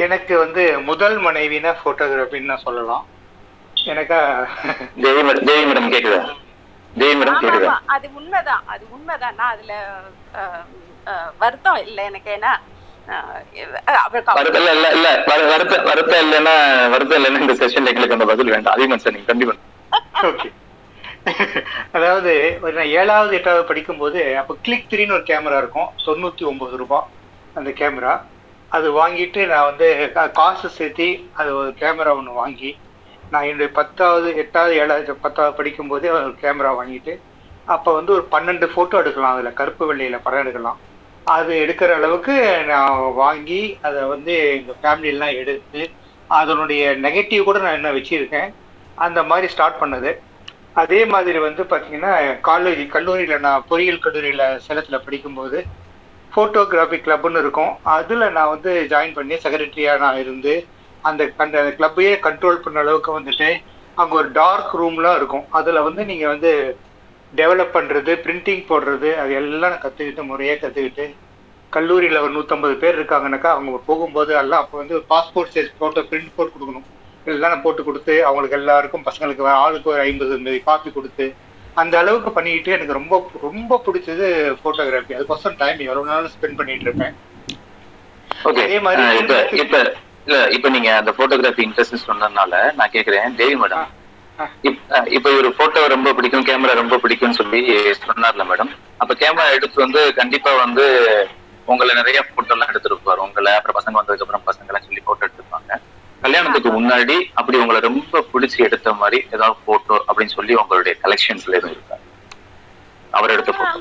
எனக்கு 0.04 0.34
வந்து 0.42 0.62
முதல் 0.90 1.16
மனைவினா 1.26 1.72
போட்டோகிராஃபின்னு 1.84 2.50
நான் 2.52 2.66
சொல்லலாம். 2.66 3.04
எனக்கா 3.92 4.18
தேவி 5.04 5.22
மேடம் 5.28 5.46
தேவி 5.50 5.64
மேடம் 5.70 5.92
கேக்குதா? 5.94 6.20
தேவி 7.00 7.14
மேடம் 7.20 7.40
கேக்குதா? 7.44 7.74
அது 7.94 8.06
உண்மைதான். 8.20 8.62
அது 8.74 8.84
உண்மைதான். 8.96 9.36
நான் 9.40 9.54
அதுல 9.54 9.74
வருத்தம் 11.42 11.80
இல்லை 11.86 12.02
எனக்கு. 12.10 12.30
ஏன்னா 12.38 12.52
இல்ல 13.06 14.70
இல்ல 14.70 14.90
இல்ல. 14.90 15.08
வரு- 15.26 15.48
வருத்தம் 15.48 15.84
வருத்தம் 15.84 16.22
இல்லைன்னா 16.24 16.54
வருத்தம் 16.90 17.18
இல்லைன்னா 17.18 17.40
இந்த 17.40 17.54
செஷன்ல 17.54 17.86
எங்களுக்கு 17.86 18.12
அந்த 18.12 18.24
பதில் 18.24 18.48
வேண்டாம். 18.48 18.74
அதிகமா 18.74 18.96
சார் 18.96 19.12
நீங்க 19.12 19.26
கண்டிப்பா. 19.26 19.54
ஓகே 20.22 20.48
அதாவது 21.92 22.32
ஒரு 22.62 22.72
நான் 22.72 22.92
ஏழாவது 22.92 23.34
எட்டாவது 23.36 23.64
படிக்கும்போது 23.64 24.36
அப்போ 24.36 24.56
கிளிக் 24.62 24.86
த்ரீன்னு 24.90 25.12
ஒரு 25.12 25.22
கேமரா 25.22 25.58
இருக்கும். 25.58 25.88
தொண்ணூற்றி 26.06 26.44
ஒம்பது 26.52 26.76
ரூபாய் 26.76 27.06
அந்த 27.54 27.70
கேமரா 27.70 28.14
அது 28.68 28.88
வாங்கிட்டு 28.92 29.46
நான் 29.46 29.64
வந்து 29.64 29.88
காசு 30.32 30.68
சேர்த்தி 30.78 31.08
அது 31.32 31.56
ஒரு 31.56 31.68
கேமரா 31.80 32.16
ஒன்று 32.16 32.32
வாங்கி 32.32 32.70
நான் 33.30 33.42
என்னுடைய 33.42 33.72
பத்தாவது 33.72 34.36
எட்டாவது 34.36 34.74
ஏழாவது 34.76 35.14
பத்தாவது 35.14 35.56
படிக்கும்போதே 35.56 36.10
ஒரு 36.12 36.34
கேமரா 36.42 36.72
வாங்கிட்டு 36.80 37.14
அப்போ 37.64 37.92
வந்து 37.92 38.12
ஒரு 38.12 38.24
பன்னெண்டு 38.30 38.66
ஃபோட்டோ 38.74 38.94
எடுக்கலாம் 38.94 39.34
அதில். 39.34 39.52
கருப்பு 39.52 39.86
வெள்ளையில் 39.86 40.24
படம் 40.24 40.40
எடுக்கலாம். 40.40 40.78
அது 41.26 41.52
எடுக்கிற 41.64 41.90
அளவுக்கு 41.98 42.34
நான் 42.70 42.92
வாங்கி 43.22 43.58
அதை 43.88 44.00
வந்து 44.14 44.32
எங்கள் 44.56 44.78
ஃபேமிலியெலாம் 44.80 45.38
எடுத்து 45.42 45.82
அதனுடைய 46.30 46.82
நெகட்டிவ் 47.04 47.46
கூட 47.48 47.58
நான் 47.64 47.76
இன்னும் 47.78 47.96
வச்சுருக்கேன். 47.98 48.50
அந்த 48.98 49.20
மாதிரி 49.30 49.46
ஸ்டார்ட் 49.54 49.80
பண்ணது. 49.82 50.10
அதே 50.76 51.00
மாதிரி 51.14 51.38
வந்து 51.46 51.62
பார்த்தீங்கன்னா 51.70 52.12
காலேஜ் 52.48 52.82
கல்லூரியில் 52.94 53.44
நான் 53.46 53.66
பொறியியல் 53.70 54.04
கல்லூரியில் 54.04 54.44
சேலத்தில் 54.66 55.04
படிக்கும்போது 55.06 55.58
ஃபோட்டோகிராஃபி 56.32 56.98
கிளப்னு 57.06 57.42
இருக்கும். 57.44 57.72
அதில் 57.96 58.24
நான் 58.36 58.52
வந்து 58.54 58.72
ஜாயின் 58.92 59.16
பண்ணி 59.18 59.34
செக்ரட்டரியாக 59.44 60.02
நான் 60.04 60.20
இருந்து 60.22 60.54
அந்த 61.04 61.22
அந்த 61.44 61.58
கிளப்பையே 61.78 62.12
கண்ட்ரோல் 62.26 62.62
பண்ண 62.64 62.78
அளவுக்கு 62.84 63.10
வந்துட்டு 63.18 63.48
அங்கே 63.96 64.14
ஒரு 64.20 64.28
டார்க் 64.40 64.72
ரூம்லாம் 64.80 65.16
இருக்கும். 65.20 65.46
அதில் 65.58 65.86
வந்து 65.88 66.02
நீங்கள் 66.10 66.32
வந்து 66.34 66.50
டெவலப் 67.40 67.76
பண்ணுறது 67.76 68.12
பிரிண்டிங் 68.24 68.64
போடுறது 68.70 69.10
அது 69.20 69.32
எல்லாம் 69.40 69.72
நான் 69.72 69.84
கற்றுக்கிட்டு 69.84 70.24
முறையாக 70.30 70.60
கற்றுக்கிட்டு 70.62 71.04
கல்லூரியில் 71.72 72.22
ஒரு 72.24 72.32
நூற்றம்பது 72.36 72.74
பேர் 72.82 72.98
இருக்காங்கனாக்கா 72.98 73.50
அவங்க 73.54 73.78
போகும்போது 73.86 74.32
எல்லாம் 74.40 74.62
அப்போ 74.64 74.76
வந்து 74.80 74.96
பாஸ்போர்ட் 75.12 75.54
சைஸ் 75.54 75.70
ஃபோட்டோ 75.78 76.02
பிரிண்ட் 76.10 76.34
போட்டு 76.36 76.52
கொடுக்கணும். 76.54 76.88
எல்லாம் 77.32 77.52
நான் 77.52 77.64
போட்டு 77.64 77.82
கொடுத்து 77.86 78.14
அவங்களுக்கு 78.28 78.58
எல்லாருக்கும் 78.58 79.06
பசங்களுக்கு 79.08 79.48
ஆளுக்கு 79.64 79.92
ஒரு 79.94 80.02
ஐம்பது 80.08 80.60
காப்பி 80.68 80.90
கொடுத்து 80.98 81.26
அந்த 81.82 81.94
அளவுக்கு 82.02 82.30
பண்ணிக்கிட்டு 82.36 82.74
எனக்கு 82.76 82.98
ரொம்ப 82.98 83.14
ரொம்ப 83.46 83.78
பிடிச்சது 83.86 84.26
ஃபோட்டோகிராஃபி 84.62 85.16
அதுக்கோசரம் 85.18 85.60
டைம் 85.62 85.86
எவ்வளோ 85.88 86.04
நாளும் 86.10 86.32
ஸ்பெண்ட் 86.34 86.58
பண்ணிட்டு 86.58 86.86
இருப்பேன். 86.88 87.14
அதே 88.50 88.78
மாதிரி 88.86 89.02
இப்ப 89.22 89.36
இப்ப 89.62 89.78
இல்ல 90.26 90.36
இப்ப 90.56 90.68
நீங்க 90.76 90.90
அந்த 91.00 91.12
போட்டோகிராஃபி 91.18 91.64
இன்ட்ரெஸ்ட் 91.66 92.06
சொன்னதுனால 92.08 92.60
நான் 92.78 92.94
கேக்குறேன். 92.96 93.36
தேவி 93.40 93.56
மேடம் 93.62 93.88
இப்ப 95.10 95.28
ஒரு 95.38 95.48
போட்டோ 95.54 95.80
ரொம்ப 95.92 96.12
பிடிக்கும் 96.12 96.46
கேமரா 96.46 96.74
ரொம்ப 96.78 96.98
பிடிக்கும்னு 97.02 97.38
சொல்லி 97.40 97.60
சொன்னார்ல 98.00 98.44
மேடம் 98.44 98.70
அப்ப 98.98 99.14
கேமரா 99.20 99.46
எடுத்து 99.56 99.84
வந்து 99.84 100.00
கண்டிப்பா 100.12 100.52
வந்து 100.60 100.84
உங்களை 101.68 101.92
நிறைய 101.94 102.20
போட்டோ 102.28 102.54
எல்லாம் 102.54 102.70
எடுத்திருப்பாரு 102.72 103.20
உங்களை 103.20 103.52
அப்புறம் 103.54 103.78
பசங்க 103.78 103.98
வந்ததுக்கு 103.98 104.24
அப்புறம் 104.26 104.46
பசங்க 104.48 104.70
எல்லாம் 104.70 104.86
சொல்லி 104.86 105.02
போட்டோ 105.02 105.26
எடுத்திருப்பாங்க 105.26 105.74
கல்யாணத்துக்கு 106.22 106.70
முன்னாடி 106.72 107.16
அப்படி 107.34 107.56
உங்களை 107.58 107.80
ரொம்ப 107.80 108.22
பிடிச்சி 108.32 108.58
எடுத்த 108.66 108.92
மாதிரி 108.94 109.18
ஏதாவது 109.32 109.56
போட்டோ 109.64 109.96
அப்படின்னு 110.08 110.34
சொல்லி 110.34 110.54
உங்களுடைய 110.54 110.94
கலெக்ஷன்ஸ்ல 111.02 111.56
எதுவும் 111.56 111.74
இருக்கா? 111.74 111.96
அவர் 113.12 113.34
எடுத்த 113.34 113.52
போட்டோ 113.52 113.80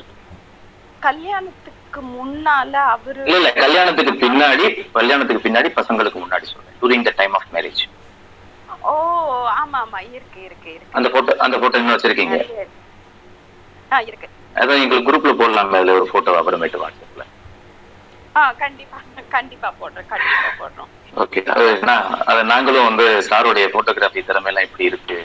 கல்யாணத்துக்கு 1.02 1.78
முன்னால 2.14 2.74
அவரு 2.92 3.22
இல்ல 3.24 3.38
இல்ல 3.40 3.52
கல்யாணத்துக்கு 3.60 4.14
பின்னாடி 4.24 4.66
கல்யாணத்துக்கு 4.94 5.46
பின்னாடி 5.46 5.70
பசங்களுக்கு 5.78 6.20
முன்னாடி 6.20 6.46
சொல்றேன். 6.46 6.78
During 6.82 7.06
the 7.06 7.14
time 7.18 7.36
of 7.36 7.50
marriage 7.54 7.82
oh 8.82 8.94
ஆமா 9.56 9.80
ஆமா. 9.84 10.00
இருக்கு 10.12 10.40
இருக்கு 10.48 10.70
இருக்கு. 10.72 10.98
அந்த 10.98 11.08
போட்டோ 11.14 11.34
அந்த 11.46 11.56
போட்டோ 11.62 11.80
இன்னும் 11.80 11.96
வச்சிருக்கீங்க? 11.96 12.38
ஆ 13.92 14.00
இருக்கு. 14.04 14.28
அதான் 14.56 14.82
எங்களுக்கு 14.82 15.08
குரூப்ல 15.08 15.32
போடலாமே 15.40 15.80
அதுல 15.80 15.98
ஒரு 15.98 16.08
போட்டோ 16.14 16.38
அப்புறமேட்டு 16.40 16.82
வாட்ஸ்அப்ல. 16.82 17.24
ஆ 18.36 18.44
கண்டிப்பா 18.62 19.00
கண்டிப்பா 19.32 19.70
போடுறோம் 19.76 20.10
கண்டிப்பா 20.10 20.50
போடுறோம். 20.58 20.92
ஓகே 21.14 21.42
அது 21.52 21.68
நான் 21.82 22.04
அது 22.30 22.42
நாங்களும் 22.52 22.88
வந்து 22.88 23.06
சாருடைய 23.28 23.66
போட்டோகிராஃபி 23.74 24.22
திறமையெல்லாம் 24.24 24.68
இப்படி 24.68 24.90
இருக்கு? 24.90 25.18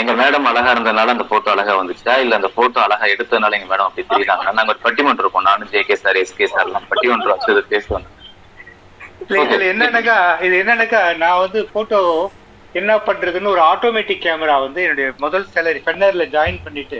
எங்க 0.00 0.12
மேடம் 0.18 0.48
அழகா 0.48 0.72
இருந்ததுனால 0.72 1.14
அந்த 1.14 1.26
போட்டோ 1.28 1.48
அழகா 1.52 1.74
வந்துச்சா? 1.78 2.14
இல்ல 2.22 2.38
அந்த 2.38 2.50
போட்டோ 2.54 2.78
அழகா 2.82 3.06
எடுத்ததுனால 3.14 3.56
எங்க 3.58 3.68
மேடம் 3.68 3.86
அப்படி 3.86 4.06
தெரியுறாங்க 4.08 4.46
நாங்க 4.50 4.74
ஒரு 4.74 4.84
பட்டிமன்றம் 4.84 5.24
இருக்கோம் 5.24 5.48
நானும் 5.48 5.72
J 5.72 5.82
K 5.84 5.96
sir 5.98 6.20
S 6.22 6.36
K 6.36 6.48
sir 6.48 6.68
எல்லாம் 6.68 6.88
பட்டிமன்றம் 6.92 7.34
வச்சு 7.34 7.68
பேசுவாங்க 7.72 8.08
இதுல 9.36 9.64
என்னன்னாக்கா 9.70 10.16
இது 10.46 10.54
என்னன்னாக்கா 10.60 11.02
நான் 11.18 11.40
வந்து 11.42 11.60
போட்டோ 11.72 12.00
என்ன 12.74 12.92
பண்றதுன்னு 13.06 13.52
ஒரு 13.52 13.62
ஆட்டோமேட்டிக் 13.70 14.24
கேமரா 14.24 14.56
வந்து 14.62 14.80
என்னுடைய 14.84 15.08
முதல் 15.24 15.46
சேலரி 15.52 15.80
ஃபென்னர்ல 15.84 16.24
ஜாயின் 16.34 16.64
பண்ணிட்டு 16.64 16.98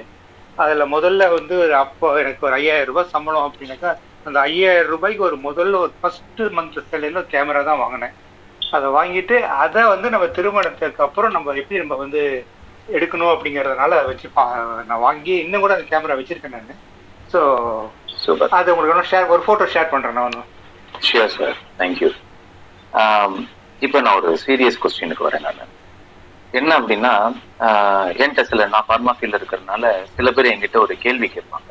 அதுல 0.59 0.85
முதல்ல 0.93 1.23
வந்து 1.33 1.55
ஒரு 1.65 1.75
அப்போ 1.83 2.07
எனக்கு 2.21 2.47
ஒரு 2.47 2.55
ஐயாயிரம் 2.59 2.91
ரூபாய் 2.91 3.13
சம்பளம் 3.15 3.47
அப்படின்னாக்கா 3.47 3.91
அந்த 4.27 4.39
ஐயாயிரம் 4.49 4.93
ரூபாய்க்கு 4.93 5.27
ஒரு 5.29 5.37
முதல்ல 5.45 5.81
ஒரு 5.83 5.93
ஃபர்ஸ்ட் 5.99 6.43
மந்த் 6.57 6.79
சேலரியில 6.87 7.21
ஒரு 7.23 7.31
கேமரா 7.35 7.61
தான் 7.65 7.83
வாங்கினேன். 7.83 8.15
அதை 8.73 8.87
வாங்கிட்டு 8.97 9.35
அதை 9.65 9.83
வந்து 9.93 10.09
நம்ம 10.15 10.27
திருமணத்துக்கு 10.37 11.05
அப்புறம் 11.07 11.35
நம்ம 11.37 11.55
எப்படி 11.61 11.81
நம்ம 11.83 11.97
வந்து 12.03 12.23
எடுக்கணும் 12.89 13.33
அப்படிங்கறதுனால 13.35 13.95
வச்சு 14.09 14.27
நான் 14.89 15.05
வாங்கி 15.07 15.35
இன்னும் 15.45 15.65
கூட 15.65 15.75
அந்த 15.77 15.87
கேமரா 15.93 16.19
வச்சிருக்கேன் 16.19 16.57
நான். 16.59 16.81
ஸோ 17.31 17.41
அது 18.59 18.75
உங்களுக்கு 18.75 19.11
ஷேர் 19.11 19.33
ஒரு 19.35 19.45
ஃபோட்டோ 19.47 19.67
ஷேர் 19.75 19.93
பண்றேன் 19.93 20.17
நான் 20.19 20.29
ஒன்று 20.29 20.45
ஷியோர் 21.03 21.35
சார் 21.37 21.57
தேங்க்யூ 21.79 22.11
இப்போ 23.85 23.99
நான் 24.05 24.19
ஒரு 24.21 24.31
சீரியஸ் 24.45 24.83
கொஸ்டினுக்கு 24.83 25.27
வரேன் 25.27 25.45
நான். 25.47 25.73
என்ன 26.59 26.71
அப்படின்னா 26.81 27.13
என்கிட்ட 28.21 28.43
சில 28.51 28.67
நான் 28.75 28.87
ஃபார்மா 28.89 29.13
ஃபீல்டு 29.17 29.39
இருக்கிறதுனால 29.39 29.91
சில 30.17 30.31
பேர் 30.37 30.53
என்கிட்ட 30.53 30.79
ஒரு 30.85 30.95
கேள்வி 31.05 31.29
கேட்பாங்க. 31.35 31.71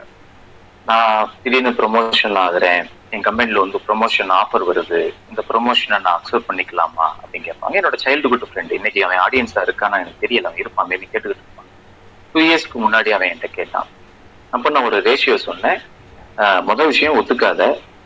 நான் 0.89 1.31
திடீர்னு 1.43 1.71
ப்ரொமோஷன் 1.79 2.37
ஆகுறேன். 2.43 2.83
என் 3.13 3.25
கம்பெனில 3.27 3.63
வந்து 3.63 3.79
ப்ரொமோஷன் 3.87 4.31
ஆஃபர் 4.39 4.65
வருது. 4.69 5.01
இந்த 5.31 5.41
ப்ரொமோஷனை 5.49 5.97
நான் 6.05 6.17
அக்செப்ட் 6.17 6.47
பண்ணிக்கலாமா 6.49 7.07
அப்படின்னு 7.21 7.47
கேட்பாங்க. 7.49 7.75
என்னோட 7.81 7.97
சைல்டுஹுட் 8.05 8.45
ஃப்ரெண்ட் 8.49 8.75
இன்னைக்கு 8.77 9.01
அவன் 9.07 9.23
ஆடியன்ஸா 9.25 9.63
இருக்கான்னு 9.67 10.01
எனக்கு 10.03 10.23
தெரியல. 10.25 10.47
அவன் 10.49 10.63
இருப்பான் 10.63 10.89
மேபி 10.91 11.07
கேட்டுக்கிட்டு 11.13 11.43
இருப்பான். 11.43 11.71
டூ 12.33 12.41
இயர்ஸ்க்கு 12.47 12.83
முன்னாடி 12.85 13.11
அவன் 13.17 13.29
என்கிட்ட 13.31 13.51
கேட்டான். 13.59 13.89
அப்போ 14.55 14.69
நான் 14.75 14.87
ஒரு 14.89 14.99
ரேஷியோ 15.09 15.37
சொன்னேன். 15.49 15.79
முதல் 16.69 16.91
விஷயம் 16.93 17.17
ஒத்துக்காத. 17.19 17.63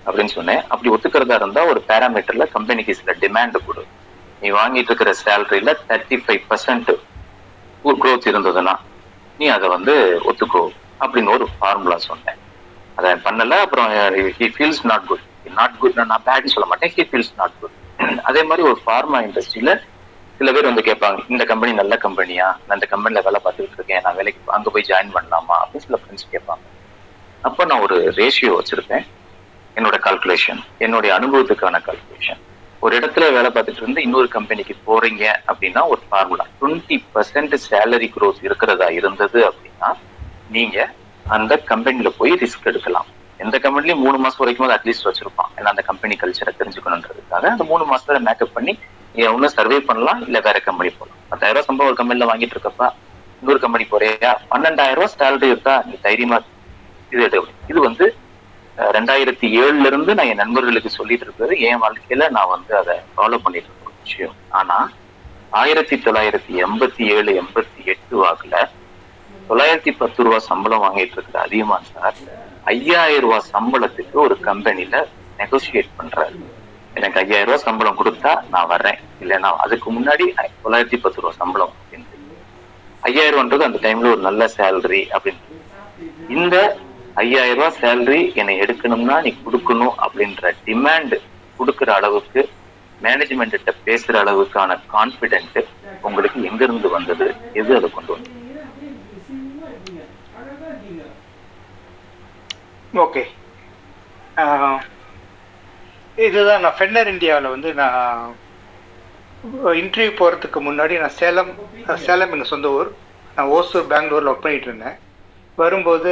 அப்படின்னு 0.10 0.36
சொன்னேன். 0.38 0.62
அப்படி 0.74 0.90
ஒத்துக்கிறதா 0.96 1.38
இருந்தா 1.40 1.64
ஒரு 1.72 1.84
பேராமீட்டர்ல 1.88 2.48
கம்பெனிக்கு 2.52 2.96
சில 2.96 3.14
டிமாண்ட் 3.20 3.56
கொடு. 3.66 3.86
நீ 4.42 4.50
வாங்கிட்டு 4.52 4.90
இருக்கிற 4.90 5.14
சேலரியில 5.26 5.74
தேர்ட்டி 5.90 6.18
ஃபைவ் 6.26 6.44
பர்சன்ட் 6.50 6.92
க்ரோத் 8.04 8.30
இருந்ததுன்னா 8.32 8.76
நீ 9.38 9.48
அதை 9.48 9.68
வந்து 9.70 9.94
ஒத்துக்கோ 10.30 10.64
அப்படின்னு 11.00 11.34
ஒரு 11.34 11.46
ஃபார்முலா 11.60 11.98
சொன்னேன். 11.98 12.40
அதை 12.96 13.12
பண்ணல 13.12 13.52
அப்புறம் 13.66 13.92
he 14.40 14.48
feels 14.58 14.84
not 14.84 15.06
good 15.06 15.26
not 15.56 15.78
good 15.78 16.00
நான் 16.12 16.26
பேட்னு 16.26 16.56
சொல்ல 16.56 16.66
மாட்டேன். 16.66 16.94
ஹி 16.96 17.04
ஃபீல்ஸ் 17.12 17.36
நாட் 17.38 17.60
குட் 17.60 17.78
அதே 18.24 18.44
மாதிரி 18.44 18.68
ஒரு 18.68 18.78
ஃபார்மா 18.86 19.18
இண்டஸ்ட்ரியில 19.28 19.72
சில 20.38 20.52
பேர் 20.52 20.70
வந்து 20.72 20.82
கேட்பாங்க 20.82 21.20
இந்த 21.28 21.44
கம்பெனி 21.44 21.74
நல்ல 21.74 21.98
கம்பெனியா 21.98 22.48
நான் 22.68 22.78
இந்த 22.78 22.86
கம்பெனில 22.86 23.22
வேலை 23.22 23.40
பார்த்துட்டு 23.46 23.78
இருக்கேன். 23.78 24.02
நான் 24.04 24.16
வேலைக்கு 24.16 24.52
அங்க 24.52 24.70
போய் 24.70 24.86
ஜாயின் 24.88 25.16
பண்ணலாமா? 25.16 25.56
அப்படின்னு 25.62 25.86
சில 25.86 26.00
ஃப்ரெண்ட்ஸ் 26.02 26.28
கேட்பாங்க. 26.32 26.66
அப்போ 27.42 27.66
நான் 27.66 27.80
ஒரு 27.80 27.98
ரேஷியோ 28.16 28.54
வச்சிருப்பேன். 28.60 29.06
என்னோட 29.80 29.98
கால்குலேஷன் 30.06 30.62
என்னுடைய 30.78 31.12
அனுபவத்துக்கான 31.18 31.82
கால்குலேஷன் 31.88 32.40
ஒரு 32.82 32.94
இடத்துல 33.00 33.26
வேலை 33.32 33.50
பார்த்துட்டு 33.52 33.82
இருந்து 33.82 34.02
இன்னொரு 34.02 34.28
கம்பெனிக்கு 34.28 34.76
போறீங்க 34.88 35.24
அப்படின்னா 35.50 35.82
ஒரு 35.88 36.02
formula 36.08 36.46
twenty 36.60 36.98
percent 37.14 37.56
salary 37.66 38.08
growth 38.16 38.46
இருக்கிறதா 38.48 38.88
இருந்தது 39.00 39.40
அப்படின்னா 39.50 39.90
நீங்க 40.50 40.78
அந்த 41.26 41.54
கம்பெனில 41.72 42.10
போய் 42.20 42.32
ரிஸ்க் 42.42 42.70
எடுக்கலாம். 42.70 43.08
எந்த 43.40 43.56
கம்பெனிலையும் 43.64 44.04
மூணு 44.06 44.18
மாசம் 44.18 44.42
வரைக்கும் 44.42 44.72
அட்லீஸ்ட் 44.76 45.08
வச்சிருப்பான். 45.08 45.52
ஏன்னா 45.58 45.70
அந்த 45.74 45.84
கம்பெனி 45.90 46.16
கல்ச்சரை 46.22 46.52
தெரிஞ்சுக்கணுன்றதுக்காக 46.60 47.46
அந்த 47.52 47.64
மூணு 47.64 47.84
மாசத்துல 47.92 48.20
மேக்கப் 48.28 48.56
பண்ணி 48.56 48.74
நீ 49.16 49.22
ஒன்னும் 49.26 49.54
சர்வே 49.58 49.78
பண்ணலாம் 49.90 50.22
இல்ல 50.26 50.40
வேற 50.48 50.58
கம்பெனி 50.60 50.90
போகலாம் 50.98 51.20
பத்தாயிரம் 51.30 51.56
ரூபாய் 51.56 51.68
சம்பளம் 51.70 51.90
ஒரு 51.92 52.00
கம்பெனில 52.00 52.28
வாங்கிட்டு 52.32 52.56
இருக்கப்ப 52.58 52.84
இன்னொரு 53.42 53.60
கம்பெனி 53.60 53.86
போறியா? 53.92 54.32
பன்னெண்டாயிரம் 54.52 55.00
ரூபாய் 55.00 55.14
சேலரி 55.16 55.48
இருக்கா 55.54 55.76
நீ 55.86 55.96
தைரியமா 56.08 56.40
இது 57.12 57.30
இது 57.72 57.80
வந்து 57.82 58.06
ரெண்டாயிரத்தி 58.96 59.48
ஏழுல 59.62 59.86
இருந்து 59.86 60.16
நான் 60.16 60.30
என் 60.32 60.42
நண்பர்களுக்கு 60.44 60.90
சொல்லிட்டு 60.90 61.26
இருக்கிறது 61.26 61.60
என் 61.60 61.82
வாழ்க்கையில 61.84 62.30
நான் 62.30 62.52
வந்து 62.56 62.74
அதை 62.78 62.96
ஃபாலோ 63.16 63.40
பண்ணிட்டு 63.46 63.70
இருக்க 63.70 63.94
விஷயம். 64.04 64.36
ஆனா 64.50 64.78
ஆயிரத்தி 65.62 65.96
தொள்ளாயிரத்தி 65.96 66.54
எண்பத்தி 66.66 67.04
ஏழு 67.16 67.32
எண்பத்தி 67.42 67.82
எட்டு 67.94 68.16
வாக்குல 68.24 68.56
தொள்ளாயிரத்தி 69.50 69.92
பத்து 69.98 70.24
ரூபா 70.24 70.40
சம்பளம் 70.40 70.84
வாங்கிட்டு 70.86 71.16
இருக்கிற 71.18 71.40
அதிகமான் 71.46 71.90
சார் 71.94 72.18
ஐயாயிரம் 72.64 73.24
ரூபாய் 73.26 73.50
சம்பளத்துக்கு 73.54 74.18
ஒரு 74.26 74.36
கம்பெனில 74.40 75.08
நெகோசியேட் 75.38 75.96
பண்றாரு. 76.00 76.38
எனக்கு 76.94 77.20
ஐயாயிரம் 77.20 77.50
ரூபாய் 77.50 77.66
சம்பளம் 77.68 78.00
கொடுத்தா 78.02 78.32
நான் 78.50 78.68
வர்றேன். 78.68 79.00
இல்லைன்னா 79.22 79.50
அதுக்கு 79.66 79.90
முன்னாடி 79.98 80.28
தொள்ளாயிரத்தி 80.64 81.00
பத்து 81.06 81.22
ரூபா 81.22 81.34
சம்பளம் 81.42 81.74
அப்படின்னு 81.80 82.08
ஐயாயிரம் 83.10 83.36
ரூபான்றது 83.36 83.68
அந்த 83.70 83.80
டைம்ல 83.88 84.12
ஒரு 84.12 84.22
நல்ல 84.28 84.46
சேலரி 84.58 85.04
அப்படின்னு. 85.18 85.44
இந்த 86.38 86.56
ஐயாயிரம் 87.24 87.58
ரூபாய் 87.60 87.78
சேலரி 87.82 88.22
என்னை 88.42 88.56
எடுக்கணும்னா 88.64 89.16
நீ 89.26 89.32
கொடுக்கணும் 89.46 89.96
அப்படின்ற 90.06 90.52
டிமாண்ட் 90.68 91.16
கொடுக்குற 91.60 91.90
அளவுக்கு 92.00 92.42
மேனேஜ்மெண்ட் 93.02 93.56
பேசுற 93.88 94.16
அளவுக்கான 94.24 94.78
கான்பிடென்ட் 94.96 95.60
உங்களுக்கு 96.08 96.40
எங்க 96.50 96.62
இருந்து 96.68 96.90
வந்தது? 96.98 97.28
எது 97.62 97.72
அதை 97.80 97.90
கொண்டு 97.98 98.12
வந்தது? 98.16 98.36
ஓகே 102.94 103.24
இதுதான் 106.18 106.64
நான் 106.64 106.78
ஃபெண்டர் 106.78 107.10
இந்தியாவில் 107.14 107.54
வந்து 107.56 107.70
நான் 107.82 108.08
இன்டர்வியூ 109.82 110.12
போகிறதுக்கு 110.22 110.60
முன்னாடி 110.68 110.96
நான் 111.04 111.18
சேலம் 111.22 111.52
சேலம் 112.08 112.34
எங்கள் 112.36 112.52
சொந்த 112.54 112.70
ஊர். 112.78 112.90
நான் 113.38 113.52
ஓசூர் 113.58 113.92
பெங்களூரில் 113.94 114.32
ஒர்க் 114.32 114.44
பண்ணிகிட்டு 114.46 114.70
இருந்தேன். 114.70 114.98
வரும்போது 115.58 116.12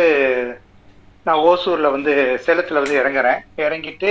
நான் 1.27 1.41
ஓசூரில் 1.47 1.93
வந்து 1.95 2.11
சேலத்தில் 2.45 2.81
வந்து 2.81 2.95
இறங்குறேன். 3.01 3.39
இறங்கிட்டு 3.65 4.09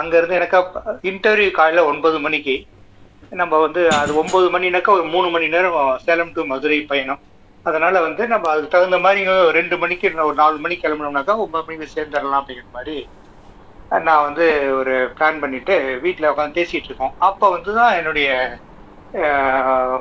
அங்கேருந்து 0.00 0.38
எனக்கு 0.40 0.58
இன்டர்வியூ 1.10 1.50
காலையில் 1.58 1.88
ஒன்பது 1.90 2.18
மணிக்கு. 2.26 2.54
நம்ம 3.32 3.54
வந்து 3.64 3.82
அது 4.00 4.12
ஒம்பது 4.22 4.46
மணினாக்கா 4.54 4.90
ஒரு 4.96 5.04
மூணு 5.14 5.28
மணி 5.30 5.46
நேரம் 5.48 5.76
சேலம் 6.06 6.34
டு 6.36 6.42
மதுரை 6.52 6.78
பயணம். 6.90 7.20
அதனால 7.66 7.94
வந்து 8.06 8.22
நம்ம 8.32 8.48
அதுக்கு 8.52 8.72
தகுந்த 8.74 8.98
மாதிரி 8.98 9.20
ரெண்டு 9.58 9.76
மணிக்கு 9.82 10.06
ஒரு 10.28 10.36
நாலு 10.42 10.56
மணிக்கு 10.64 10.84
கிளம்பினோம்னாக்கா 10.86 11.36
ஒன்பது 11.44 11.66
மணிக்கு 11.68 11.94
சேர்ந்துடலாம் 11.96 12.40
அப்படிங்கிற 12.40 12.68
மாதிரி 12.78 12.96
நான் 13.90 14.24
வந்து 14.26 14.44
ஒரு 14.80 14.94
பிளான் 15.16 15.40
பண்ணிட்டு 15.42 15.74
வீட்டில் 16.04 16.30
உட்காந்து 16.30 16.58
பேசிட்டு 16.58 16.88
இருக்கோம். 16.90 17.14
அப்போ 17.28 17.46
வந்து 17.54 17.70
தான் 17.78 17.96
என்னுடைய 17.98 18.28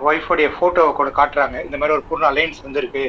ஒய்ஃபோடைய 0.09 0.47
ஃபோட்டோவை 0.55 0.91
கூட 0.93 1.09
காட்டுறாங்க. 1.19 1.57
இந்த 1.67 1.77
மாதிரி 1.77 1.95
ஒரு 1.97 2.05
பொண்ணு 2.09 2.25
அலையன்ஸ் 2.31 2.65
வந்திருக்கு. 2.67 3.03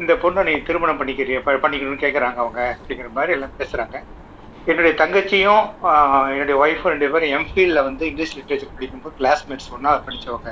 இந்த 0.00 0.14
பொண்ணை 0.14 0.42
நீ 0.42 0.52
திருமணம் 0.60 0.98
பண்ணிக்கிறிய? 1.00 1.38
ப- 1.42 1.60
பண்ணிக்கணும்னு 1.62 2.04
கேட்குறாங்க 2.04 2.36
அவங்க 2.36 2.76
அப்படிங்கிற 2.76 3.12
மாதிரி 3.12 3.32
எல்லாம் 3.32 3.54
பேசுகிறாங்க 3.58 3.96
என்னுடைய 4.64 4.94
தங்கச்சியும் 4.98 5.64
என்னுடைய 6.30 6.56
ஒய்ஃபும் 6.60 6.92
ரெண்டு 6.92 7.10
பேரும் 7.10 7.32
எம்ஃபீல்டில் 7.36 7.82
வந்து 7.82 8.06
இங்கிலீஷ் 8.06 8.38
லிட்ரேச்சர் 8.38 8.74
படிக்கும்போது 8.74 9.16
கிளாஸ்மேட்ஸ் 9.18 9.72
ஒன்றா 9.72 10.02
படித்தவங்க 10.06 10.50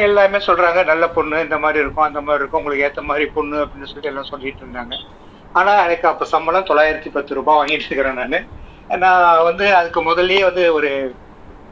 எல்லாமே 0.00 0.38
சொல்கிறாங்க 0.38 0.84
நல்ல 0.84 1.08
பொண்ணு 1.08 1.40
இந்த 1.40 1.58
மாதிரி 1.58 1.82
இருக்கும் 1.82 2.04
அந்த 2.04 2.20
மாதிரி 2.20 2.42
இருக்கும் 2.42 2.60
உங்களுக்கு 2.60 2.86
ஏற்ற 2.86 3.02
மாதிரி 3.02 3.26
பொண்ணு 3.26 3.56
அப்படின்னு 3.56 3.84
சொல்லிட்டு 3.84 4.08
எல்லாம் 4.08 4.24
சொல்லிட்டு 4.24 4.64
இருந்தாங்க. 4.64 4.94
ஆனால் 5.52 5.84
எனக்கு 5.84 6.08
அப்போ 6.08 6.24
சம்பளம் 6.24 6.64
தொள்ளாயிரத்தி 6.64 7.12
பத்து 7.12 7.34
ரூபாய் 7.34 7.58
வாங்கிட்டு 7.58 7.86
இருக்கிறேன் 7.86 8.14
நான். 8.14 8.46
நான் 8.98 9.42
வந்து 9.42 9.74
அதுக்கு 9.74 10.02
முதல்லயே 10.02 10.42
வந்து 10.42 10.72
ஒரு 10.72 10.90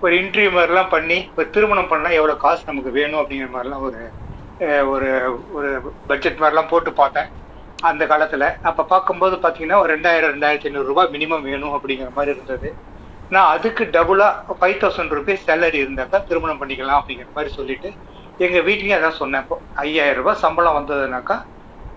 ஒரு 0.00 0.14
இன்டர்வியூ 0.16 0.50
மாதிரிலாம் 0.52 0.88
பண்ணி 0.88 1.30
ஒரு 1.36 1.50
திருமணம் 1.50 1.90
பண்ணால் 1.90 2.12
எவ்வளோ 2.12 2.34
காசு 2.36 2.62
நமக்கு 2.66 2.90
வேணும் 2.90 3.20
அப்படிங்கிற 3.20 3.48
மாதிரிலாம் 3.54 3.80
ஒரு 3.80 4.00
ஒரு 4.92 5.08
ஒரு 5.56 5.70
பட்ஜெட் 6.10 6.40
மாதிரிலாம் 6.42 6.70
போட்டு 6.70 6.90
பார்த்தேன். 7.00 7.28
அந்த 7.88 8.02
காலத்தில். 8.12 8.46
அப்போ 8.68 8.82
பார்க்கும்போது 8.92 9.36
பார்த்தீங்கன்னா 9.42 9.80
ஒரு 9.82 9.90
ரெண்டாயிரம் 9.94 10.32
ரெண்டாயிரத்தி 10.34 10.68
ஐநூறுரூபா 10.70 11.02
மினிமம் 11.14 11.44
வேணும் 11.48 11.74
அப்படிங்கிற 11.76 12.10
மாதிரி 12.18 12.32
இருந்தது. 12.36 12.68
நான் 13.34 13.50
அதுக்கு 13.54 13.84
டபுளாக 13.96 14.56
ஃபைவ் 14.60 14.80
தௌசண்ட் 14.82 15.14
ருபீஸ் 15.18 15.46
சேலரி 15.48 15.78
இருந்தாக்கா 15.84 16.18
திருமணம் 16.30 16.60
பண்ணிக்கலாம் 16.62 16.98
அப்படிங்கிற 17.00 17.28
மாதிரி 17.36 17.52
சொல்லிட்டு 17.58 17.88
எங்கள் 18.46 18.66
வீட்லேயும் 18.68 18.98
அதான் 18.98 19.20
சொன்னேன். 19.22 19.44
இப்போ 19.44 19.56
ஐயாயிரம் 19.84 20.20
ரூபாய் 20.20 20.42
சம்பளம் 20.44 20.76
வந்ததுனாக்கா 20.78 21.36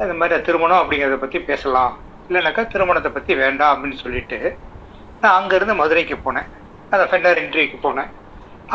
இந்த 0.04 0.14
மாதிரி 0.20 0.44
திருமணம் 0.48 0.82
அப்படிங்கிறத 0.82 1.18
பற்றி 1.24 1.40
பேசலாம். 1.50 1.94
இல்லைனாக்கா 2.28 2.64
திருமணத்தை 2.74 3.12
பற்றி 3.18 3.34
வேண்டாம் 3.44 3.74
அப்படின்னு 3.74 3.98
சொல்லிட்டு 4.06 4.40
நான் 5.22 5.38
அங்கேருந்து 5.40 5.76
மதுரைக்கு 5.82 6.18
போனேன். 6.26 6.50
அந்த 6.94 7.04
ஃபெண்டர் 7.12 7.42
இன்டர்வியூக்கு 7.46 7.80
போனேன். 7.88 8.10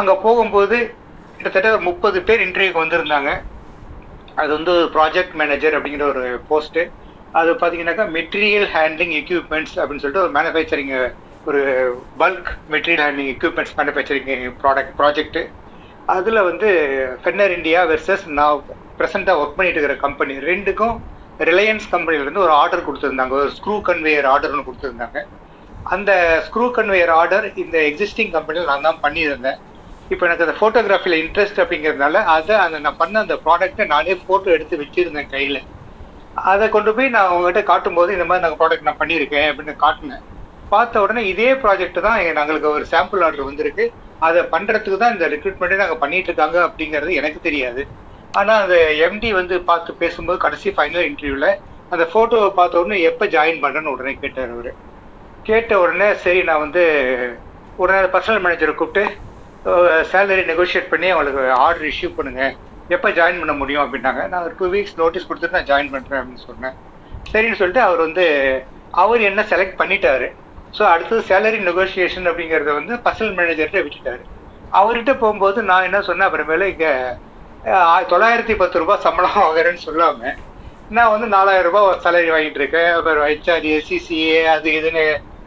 அங்கே 0.01 0.14
போகும்போது 0.26 0.78
கிட்டத்தட்ட 1.37 1.68
ஒரு 1.76 1.85
முப்பது 1.91 2.18
பேர் 2.28 2.45
இன்டர்வியூக்கு 2.47 2.82
வந்திருந்தாங்க. 2.85 3.30
அது 4.41 4.51
வந்து 4.57 4.72
ப்ராஜெக்ட் 4.97 5.35
மேனேஜர் 5.41 5.76
அப்படிங்கிற 5.76 6.07
ஒரு 6.12 6.24
போஸ்ட்டு 6.51 6.82
அது 7.41 7.51
பார்த்தீங்கன்னாக்கா 7.61 8.07
மெட்டீரியல் 8.16 8.68
ஹேண்ட்லிங் 8.76 9.14
எக்யூப்மெண்ட்ஸ் 9.20 9.76
அப்படின்னு 9.80 10.03
சொல்லிட்டு 10.05 10.24
ஒரு 10.24 10.32
மேனுஃபேக்சரிங் 10.39 10.93
ஒரு 11.49 11.61
bulk 12.22 12.51
material 12.74 13.05
handling 13.05 13.32
equipments 13.35 13.74
manufacturing 13.80 14.30
product 14.62 14.95
project 15.01 15.43
அதில் 16.14 16.47
வந்து 16.51 16.68
ஃபென்னர் 17.22 17.55
இந்தியா 17.59 17.80
வெர்சஸ் 17.91 18.24
நான் 18.39 18.62
ப்ரெசெண்டாக 18.99 19.41
ஒர்க் 19.43 19.57
பண்ணிட்டு 19.59 19.78
இருக்கிற 19.78 19.97
கம்பெனி 20.07 20.35
ரெண்டுக்கும் 20.51 20.97
ரிலையன்ஸ் 21.51 21.87
கம்பெனிலேருந்து 21.93 22.45
ஒரு 22.47 22.53
ஆர்டர் 22.62 22.87
கொடுத்துருந்தாங்க. 22.87 23.35
ஒரு 23.41 23.51
ஸ்க்ரூ 23.57 23.76
கன்வேயர் 23.89 24.28
ஆர்டர் 24.32 24.53
ஒன்று 24.55 24.66
கொடுத்துருந்தாங்க. 24.66 25.20
அந்த 25.95 26.11
ஸ்க்ரூ 26.47 26.66
கன்வேயர் 26.76 27.12
ஆர்டர் 27.20 27.47
இந்த 27.62 27.76
எக்ஸிஸ்டிங் 27.89 28.30
கம்பெனியில் 28.37 28.70
நான் 28.72 28.87
தான் 28.89 29.01
பண்ணியிருந்தேன். 29.07 29.59
இப்போ 30.13 30.25
எனக்கு 30.27 30.45
அந்த 30.47 30.55
ஃபோட்டோகிராஃபியில் 30.59 31.21
இன்ட்ரெஸ்ட் 31.23 31.61
அப்படிங்கிறதுனால 31.63 32.21
அதை 32.35 32.55
அந்த 32.65 32.79
நான் 32.85 33.01
பண்ண 33.03 33.21
அந்த 33.25 33.37
ப்ராடக்ட்டை 33.45 33.85
நானே 33.95 34.15
ஃபோட்டோ 34.25 34.49
எடுத்து 34.57 34.81
வச்சிருந்தேன் 34.83 35.33
கையில். 35.35 35.61
அதை 36.51 36.67
கொண்டு 36.77 36.91
போய் 36.97 37.15
நான் 37.17 37.33
உங்ககிட்ட 37.35 37.61
காட்டும்போது 37.71 38.11
இந்த 38.17 38.27
மாதிரி 38.29 38.45
நாங்கள் 38.45 38.61
ப்ராடக்ட் 38.63 38.89
நான் 38.89 39.01
பண்ணியிருக்கேன் 39.03 39.49
அப்படின்னு 39.51 39.75
காட்டினேன். 39.85 40.23
பார்த்த 40.73 41.03
உடனே 41.05 41.23
இதே 41.33 41.51
ப்ராஜெக்ட் 41.63 42.01
தான் 42.07 42.17
நாங்களுக்கு 42.39 42.43
எங்களுக்கு 42.43 42.79
ஒரு 42.79 42.87
சாம்பிள் 42.93 43.25
ஆர்டர் 43.27 43.49
வந்திருக்கு. 43.51 43.85
அதை 44.27 44.41
பண்ணுறதுக்கு 44.55 44.99
தான் 45.03 45.15
இந்த 45.15 45.27
ரெக்ரூட்மெண்ட்டே 45.35 45.79
நாங்கள் 45.83 46.01
பண்ணிட்டு 46.03 46.31
இருக்காங்க 46.31 46.59
அப்படிங்கிறது 46.69 47.19
எனக்கு 47.21 47.41
தெரியாது. 47.49 47.83
ஆனால் 48.39 48.61
அந்த 48.65 48.77
எம்டி 49.07 49.31
வந்து 49.41 49.57
பார்த்து 49.71 50.01
பேசும்போது 50.03 50.39
கடைசி 50.45 50.69
ஃபைனல் 50.77 51.07
இன்டர்வியூவில் 51.11 51.51
அந்த 51.93 52.05
ஃபோட்டோவை 52.13 52.49
பார்த்த 52.59 52.81
உடனே 52.83 52.99
எப்போ 53.11 53.25
ஜாயின் 53.35 53.61
பண்ணுறேன்னு 53.65 53.93
உடனே 53.95 54.13
கேட்டார் 54.23 54.55
அவர். 54.55 54.73
கேட்ட 55.49 55.73
உடனே 55.85 56.09
சரி 56.25 56.41
நான் 56.49 56.65
வந்து 56.65 56.83
உடனே 57.83 58.01
பர்சனல் 58.15 58.43
மேனேஜரை 58.45 58.75
கூப்பிட்டு 58.81 59.05
சேலரி 60.12 60.43
நெகோஷியேட் 60.51 60.87
uh, 60.87 60.93
பண்ணி 60.93 61.09
அவங்களுக்கு 61.12 61.43
ஆர்டர் 61.65 61.89
இஷ்யூ 61.91 62.09
பண்ணுங்க. 62.17 62.43
எப்போ 62.95 63.09
ஜாயின் 63.19 63.39
பண்ண 63.43 63.53
முடியும் 63.61 63.83
அப்படின்னாங்க. 63.85 64.23
நான் 64.33 64.45
ஒரு 64.47 64.55
டூ 64.59 64.67
வீக்ஸ் 64.75 64.97
நோட்டீஸ் 65.03 65.27
கொடுத்துட்டு 65.29 65.57
நான் 65.59 65.71
ஜாயின் 65.71 65.93
பண்ணுறேன் 65.95 66.21
அப்படின்னு 66.21 66.47
சொன்னேன். 66.49 66.75
சரின்னு 67.33 67.59
சொல்லிட்டு 67.61 67.83
அவர் 67.87 68.01
வந்து 68.07 68.25
அவர் 69.03 69.23
என்ன 69.31 69.43
செலக்ட் 69.53 69.79
பண்ணிட்டாரு. 69.81 70.27
ஸோ 70.77 70.83
அடுத்தது 70.93 71.21
சேலரி 71.31 71.59
நெகோஷியேஷன் 71.69 72.29
அப்படிங்கிறத 72.31 72.73
வந்து 72.81 72.95
பர்சனல் 73.07 73.37
மேனேஜர்கிட்ட 73.39 73.83
விட்டுட்டாரு. 73.85 74.23
அவர்கிட்ட 74.81 75.12
போகும்போது 75.23 75.59
நான் 75.71 75.87
என்ன 75.89 75.99
சொன்னேன் 76.09 76.29
அப்புறமேல 76.29 76.69
இங்கே 76.75 76.93
தொள்ளாயிரத்தி 78.12 78.55
பத்து 78.62 78.81
ரூபாய் 78.83 79.05
சம்பளம் 79.07 79.41
வாங்குறேன்னு 79.45 79.83
சொல்லாமல் 79.89 80.37
நான் 80.97 81.12
வந்து 81.15 81.29
நாலாயிரம் 81.37 81.69
ரூபாய் 81.69 82.01
சேலரி 82.07 82.31
வாங்கிட்டு 82.35 82.61
இருக்கேன். 82.62 82.91
அப்புறம் 82.99 83.27
ஹெச்ஆர்ஏ 83.31 83.77
சிசிஏ 83.89 84.41
அது 84.55 84.69
இதுன்னு 84.79 85.05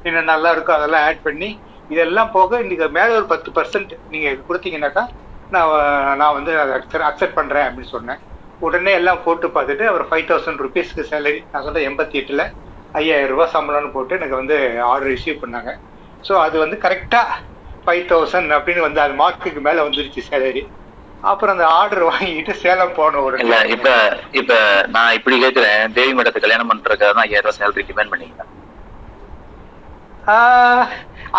என்ன 0.10 0.26
நல்லா 0.34 0.50
இருக்கோ 0.56 0.74
அதெல்லாம் 0.80 1.06
ஆட் 1.10 1.26
பண்ணி 1.28 1.50
இதெல்லாம் 1.90 2.32
போக 2.32 2.60
இன்னைக்கு 2.64 2.88
மேலே 2.98 3.12
ஒரு 3.20 3.28
பத்து 3.34 3.50
பர்சன்ட் 3.58 3.94
நீங்கள் 4.14 4.40
கொடுத்தீங்கன்னாக்கா 4.48 5.04
நான் 5.52 5.74
நான் 6.22 6.36
வந்து 6.38 6.54
அதை 6.64 6.74
அக்செப்ட் 7.10 7.38
பண்ணுறேன் 7.40 7.68
அப்படின்னு 7.68 7.94
சொன்னேன். 7.96 8.22
உடனே 8.62 8.94
எல்லாம் 9.00 9.22
போட்டு 9.26 9.48
பார்த்துட்டு 9.48 9.86
அவர் 9.92 10.04
ஃபைவ் 10.10 10.30
தௌசண்ட் 10.30 10.64
ருபீஸ்க்கு 10.66 11.04
சேலரி 11.12 11.40
நான் 11.52 11.66
சொன்ன 11.68 11.84
எண்பத்தி 11.90 12.20
எட்டில் 12.22 12.44
ஐயாயிரம் 12.94 13.32
ரூபாய் 13.34 13.54
சம்பளம்னு 13.56 13.94
போட்டு 13.96 14.18
எனக்கு 14.20 14.40
வந்து 14.42 14.56
ஆர்டர் 14.92 15.12
ரிசீவ் 15.14 15.42
பண்ணாங்க. 15.44 15.72
ஸோ 16.24 16.34
அது 16.46 16.56
வந்து 16.64 16.78
கரெக்டாக 16.86 17.38
ஃபைவ் 17.88 18.04
தௌசண்ட் 18.12 18.52
அப்படின்னு 18.58 18.88
வந்து 18.88 19.02
அது 19.06 19.14
மார்க்குக்கு 19.22 19.62
மேலே 19.68 19.80
வந்துருச்சு 19.88 20.24
சேலரி 20.30 20.64
அப்புறம் 21.24 21.56
அந்த 21.56 21.68
ஆர்டர் 21.80 22.10
வாங்கிட்டு 22.10 22.54
சேலம் 22.64 22.96
போன 22.98 23.14
இல்ல 23.16 23.26
உடனே 23.28 23.60
இப்ப 23.76 23.90
இப்ப 24.42 24.54
நான் 24.96 25.16
இப்படி 25.20 25.38
கேக்குறேன். 25.44 25.82
தேவி 25.98 26.12
மேடத்தை 26.18 26.42
கல்யாணம் 26.42 26.72
பண்றதுக்காக 26.72 27.12
தான் 27.14 27.28
ஐயாயிரம் 27.28 27.48
ரூபாய் 27.48 27.60
சேலரி 27.62 27.86
டிமாண்ட் 27.90 28.14
பண்ணீங்க 28.14 28.44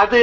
அது 0.01 0.19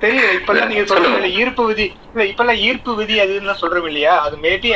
தெரியும் 0.00 0.34
இப்பெல்லாம் 0.36 0.70
நீங்க 0.70 0.84
சொல்லுங்க. 0.84 1.10
சொல்றீங்க 1.10 1.40
ஈர்ப்பு 1.40 1.62
விதி 1.70 1.84
இல்ல 2.06 2.24
இப்பெல்லாம் 2.30 2.60
ஈர்ப்பு 2.66 2.92
விதி 3.00 3.16
அதுன்னு 3.24 3.60
சொல்றோம் 3.62 3.88
இல்லையா? 3.90 4.14
அது 4.24 4.36
மேபி 4.44 4.70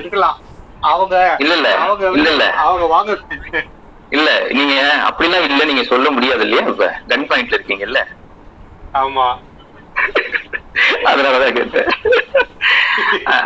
இருக்கலாம். 0.00 0.38
அவங்க 0.82 1.14
இல்ல 1.42 1.54
இல்ல. 1.58 1.68
அவங்க 1.82 2.04
இல்ல 2.12 2.28
இல்ல. 2.32 2.46
அவங்க 2.64 2.84
வாங்க. 2.94 3.12
இல்ல 4.12 4.28
நீங்க 4.58 4.74
அப்படிலாம் 5.08 5.46
இல்ல 5.48 5.62
நீங்க 5.64 5.84
சொல்ல 5.90 6.08
முடியாது 6.10 6.44
இல்லையா? 6.46 6.64
இப்ப 6.66 6.88
கன் 7.10 7.28
பாயிண்ட்ல 7.28 7.58
இருக்கீங்கல்ல. 7.58 8.00
ஆமா. 8.94 9.26
அதனாலதான் 11.10 11.56
கேட்டேன். 11.58 11.90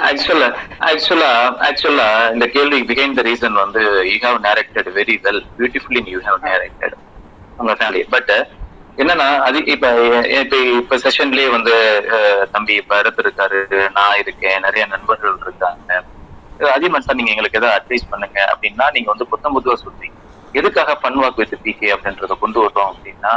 ஆக்சுவலா 0.09 0.49
ஆக்சுவலா 0.89 1.31
ஆக்சுவலா 1.69 2.07
இந்த 2.35 2.47
கேள்வி 2.49 2.79
த 3.13 3.25
ரீசன் 3.29 3.57
வந்து 3.63 3.83
you 4.11 4.17
have 4.25 4.39
narrated 4.47 4.89
very 4.99 5.17
well 5.23 5.43
beautifully 5.57 6.03
you 6.09 6.21
have 6.27 6.39
narrated 6.45 6.97
உங்க 7.59 7.75
ஃபேமிலி 7.75 8.03
பட் 8.09 8.33
என்னன்னா 8.99 9.27
அது 9.47 9.59
இப்ப 9.67 9.87
இப்ப 10.37 10.57
இப்ப 10.77 10.99
செஷன்லயே 11.05 11.49
வந்து 11.51 11.73
தம்பி 12.55 12.77
பரத் 12.91 13.21
இருக்காரு 13.25 13.59
நான் 13.97 14.21
இருக்கேன் 14.23 14.63
நிறைய 14.67 14.85
நண்பர்கள் 14.87 15.35
இருக்காங்க. 15.43 15.91
அதிகமா 16.61 16.99
சார் 17.01 17.19
நீங்க 17.19 17.33
எங்களுக்கு 17.33 17.61
ஏதாவது 17.61 17.79
அட்வைஸ் 17.79 18.11
பண்ணுங்க 18.11 18.39
அப்படின்னா 18.53 18.87
நீங்க 18.93 19.09
வந்து 19.13 19.31
புத்தம் 19.33 19.55
புதுவா 19.57 19.77
சொல்றீங்க. 19.83 20.17
எதுக்காக 20.55 20.93
ஃபன் 21.01 21.19
வாக் 21.21 21.41
வித் 21.41 21.55
பிகே 21.65 21.89
அப்படின்றத 21.95 22.35
கொண்டு 22.39 22.59
வர்றோம் 22.65 22.91
அப்படின்னா 22.93 23.33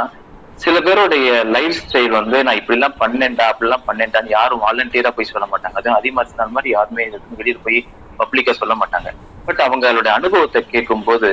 சில 0.60 0.76
பேருடைய 0.80 1.26
லைஃப் 1.46 1.78
ஸ்டைல் 1.82 2.10
வந்து 2.10 2.38
நான் 2.44 2.56
இப்படி 2.56 2.76
எல்லாம் 2.78 2.96
பண்ணேன்டா 3.00 3.44
அப்படிலாம் 3.52 3.86
பண்ணேன்டான்னு 3.86 4.30
யாரும் 4.30 4.62
வாலண்டியரா 4.62 5.10
போய் 5.10 5.30
சொல்ல 5.30 5.46
மாட்டாங்க. 5.52 5.76
அதுவும் 5.78 5.98
அதிகமாக 5.98 6.34
அந்த 6.36 6.54
மாதிரி 6.56 6.70
யாருமே 6.70 7.04
வெளியில் 7.38 7.64
போய் 7.64 7.78
பப்ளிக்கா 8.18 8.52
சொல்ல 8.52 8.74
மாட்டாங்க. 8.74 9.08
பட் 9.48 9.62
அவங்களோட 9.66 10.08
அனுபவத்தை 10.18 10.60
கேட்கும்போது 10.66 11.28
போது 11.28 11.30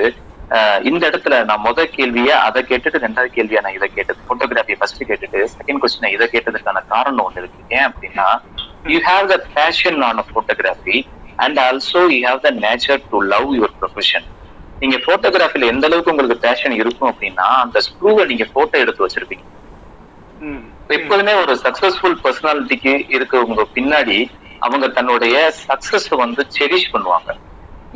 இந்த 0.89 1.03
இடத்துல 1.09 1.35
நான் 1.47 1.63
முத 1.65 1.83
கேள்வியா 1.95 2.35
அதை 2.47 2.61
கேட்டுட்டு 2.69 3.01
ரெண்டாவது 3.05 3.29
கேள்வியா 3.37 3.61
நான் 3.63 3.77
இதை 3.77 3.87
கேட்டது. 3.95 4.19
போட்டோகிராஃபி 4.29 4.75
ஃபர்ஸ்ட் 4.79 5.03
கேட்டுட்டு 5.09 5.39
செகண்ட் 5.55 5.81
கொஸ்டின் 5.83 6.13
இதை 6.15 6.27
கேட்டதுக்கான 6.35 6.83
காரணம் 6.93 7.25
ஒண்ணு 7.27 7.41
இருக்கு. 7.43 7.61
ஏன் 7.77 7.87
அப்படின்னா 7.89 8.27
you 8.93 8.99
have 9.09 9.25
the 9.33 9.37
passion 9.57 9.99
on 10.07 10.23
photography 10.33 10.97
and 11.45 11.59
also 11.67 12.01
you 12.15 12.21
have 12.29 12.41
the 12.47 12.51
nature 12.65 13.03
to 13.11 13.19
love 13.33 13.49
your 13.57 13.75
profession 13.81 14.27
நீங்க 14.81 14.97
போட்டோகிராஃபில 15.05 15.69
எந்த 15.73 15.85
அளவுக்கு 15.87 16.13
உங்களுக்கு 16.13 16.43
பேஷன் 16.47 16.75
இருக்கும் 16.81 17.11
அப்படின்னா 17.11 17.47
அந்த 17.65 17.77
ஸ்க்ரூவை 17.87 18.25
நீங்க 18.31 18.45
போட்டோ 18.55 18.75
எடுத்து 18.83 19.05
வச்சிருப்பீங்க. 19.05 19.45
எப்போதுமே 20.97 21.33
ஒரு 21.43 21.53
சக்சஸ்ஃபுல் 21.63 22.17
பர்சனாலிட்டிக்கு 22.23 22.93
இருக்கவங்க 23.17 23.63
பின்னாடி 23.77 24.19
அவங்க 24.65 24.85
தன்னுடைய 24.97 25.35
சக்சஸ் 25.67 26.07
வந்து 26.23 26.41
செரிஷ் 26.57 26.91
பண்ணுவாங்க. 26.93 27.29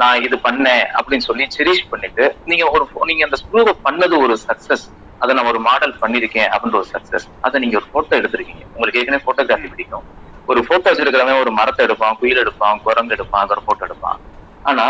நான் 0.02 0.24
இது 0.28 0.36
பண்ணேன் 0.48 0.86
அப்படின்னு 0.98 1.28
சொல்லி 1.30 1.46
செரிஷ் 1.58 1.86
பண்ணிட்டு 1.92 2.26
நீங்க 2.52 2.66
ஒரு 2.76 2.84
நீங்க 3.12 3.24
அந்த 3.28 3.38
ஸ்க்ரூவை 3.44 3.74
பண்ணது 3.88 4.16
ஒரு 4.26 4.36
சக்சஸ் 4.48 4.86
அதை 5.22 5.32
நான் 5.38 5.50
ஒரு 5.52 5.60
மாடல் 5.68 5.96
பண்ணிருக்கேன் 6.04 6.50
அப்படின்ற 6.54 6.78
ஒரு 6.82 6.90
சக்சஸ் 6.96 7.26
அதை 7.46 7.58
நீங்க 7.64 7.76
ஒரு 7.80 7.88
போட்டோ 7.96 8.14
எடுத்திருக்கீங்க. 8.20 8.64
உங்களுக்கு 8.74 9.00
ஏற்கனவே 9.02 9.24
போட்டோகிராஃபி 9.28 9.70
பிடிக்கும். 9.74 10.06
ஒரு 10.48 10.60
போட்டோ 10.70 10.88
வச்சிருக்கிறவன் 10.90 11.42
ஒரு 11.44 11.52
மரத்தை 11.60 11.82
எடுப்பான் 11.88 12.18
குயில் 12.22 12.42
எடுப்பான் 12.44 12.82
குரங்கு 12.86 13.16
எடுப்பான் 13.18 13.44
அதோட 13.46 13.62
போட்டோ 13.68 13.86
எடுப்பான். 13.88 14.18
ஆனா 14.66 14.86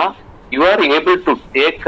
you 0.51 0.61
are 0.69 0.83
able 0.95 1.17
to 1.27 1.33
take 1.57 1.83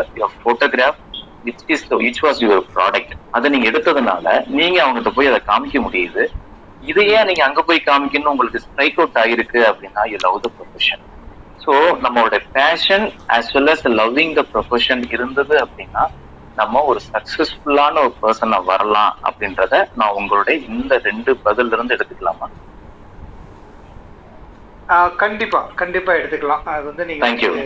photograph 0.46 1.00
which 1.48 1.64
is 1.76 1.86
which 2.04 2.22
was 2.26 2.42
your 2.46 2.64
product 2.76 3.14
அதை 3.38 3.48
நீங்க 3.54 3.68
எடுத்ததுனால 3.72 4.26
நீங்க 4.60 4.78
அவங்ககிட்ட 4.84 5.14
போய் 5.18 5.32
அதை 5.32 5.42
காமிக்க 5.52 5.80
முடியுது. 5.88 6.26
இதையே 6.84 7.18
நீங்க 7.30 7.42
அங்க 7.48 7.60
போய் 7.68 7.88
காமிக்கணும் 7.90 8.34
உங்களுக்கு 8.34 8.64
ஸ்ட்ரைக் 8.66 8.98
அவுட் 9.00 9.20
ஆயிருக்கு 9.24 9.60
அப்படின்னா 9.70 10.04
you 10.12 10.18
love 10.26 10.40
the 10.46 10.50
profession 10.58 11.04
so 11.64 11.74
நம்மளோட 12.04 12.38
passion 12.54 13.06
as 13.34 13.52
well 13.54 13.72
as 13.72 13.86
loving 13.96 14.34
the 14.36 14.44
profession 14.52 15.04
இருந்தது 15.16 15.56
அப்படின்னா 15.64 16.04
நம்ம 16.58 16.82
ஒரு 16.90 17.00
சக்சஸ்ஃபுல்லான 17.08 18.02
ஒரு 18.04 18.14
பர்சனா 18.20 18.60
வரலாம் 18.68 19.14
அப்படின்றத 19.28 19.72
நான் 19.96 20.18
உங்களுடைய 20.20 20.58
இந்த 20.72 20.94
ரெண்டு 21.06 21.34
பதில்ல 21.46 21.78
இருந்து 21.78 21.96
எடுத்துக்கலாமா 21.98 22.48
கண்டிப்பா 25.20 25.60
கண்டிப்பா 25.80 26.12
எடுத்துக்கலாம் 26.18 26.66
அது 26.72 26.84
வந்து 26.90 27.04
நீங்க 27.10 27.24
Thank 27.24 27.44
you. 27.44 27.54
வந்து 27.54 27.64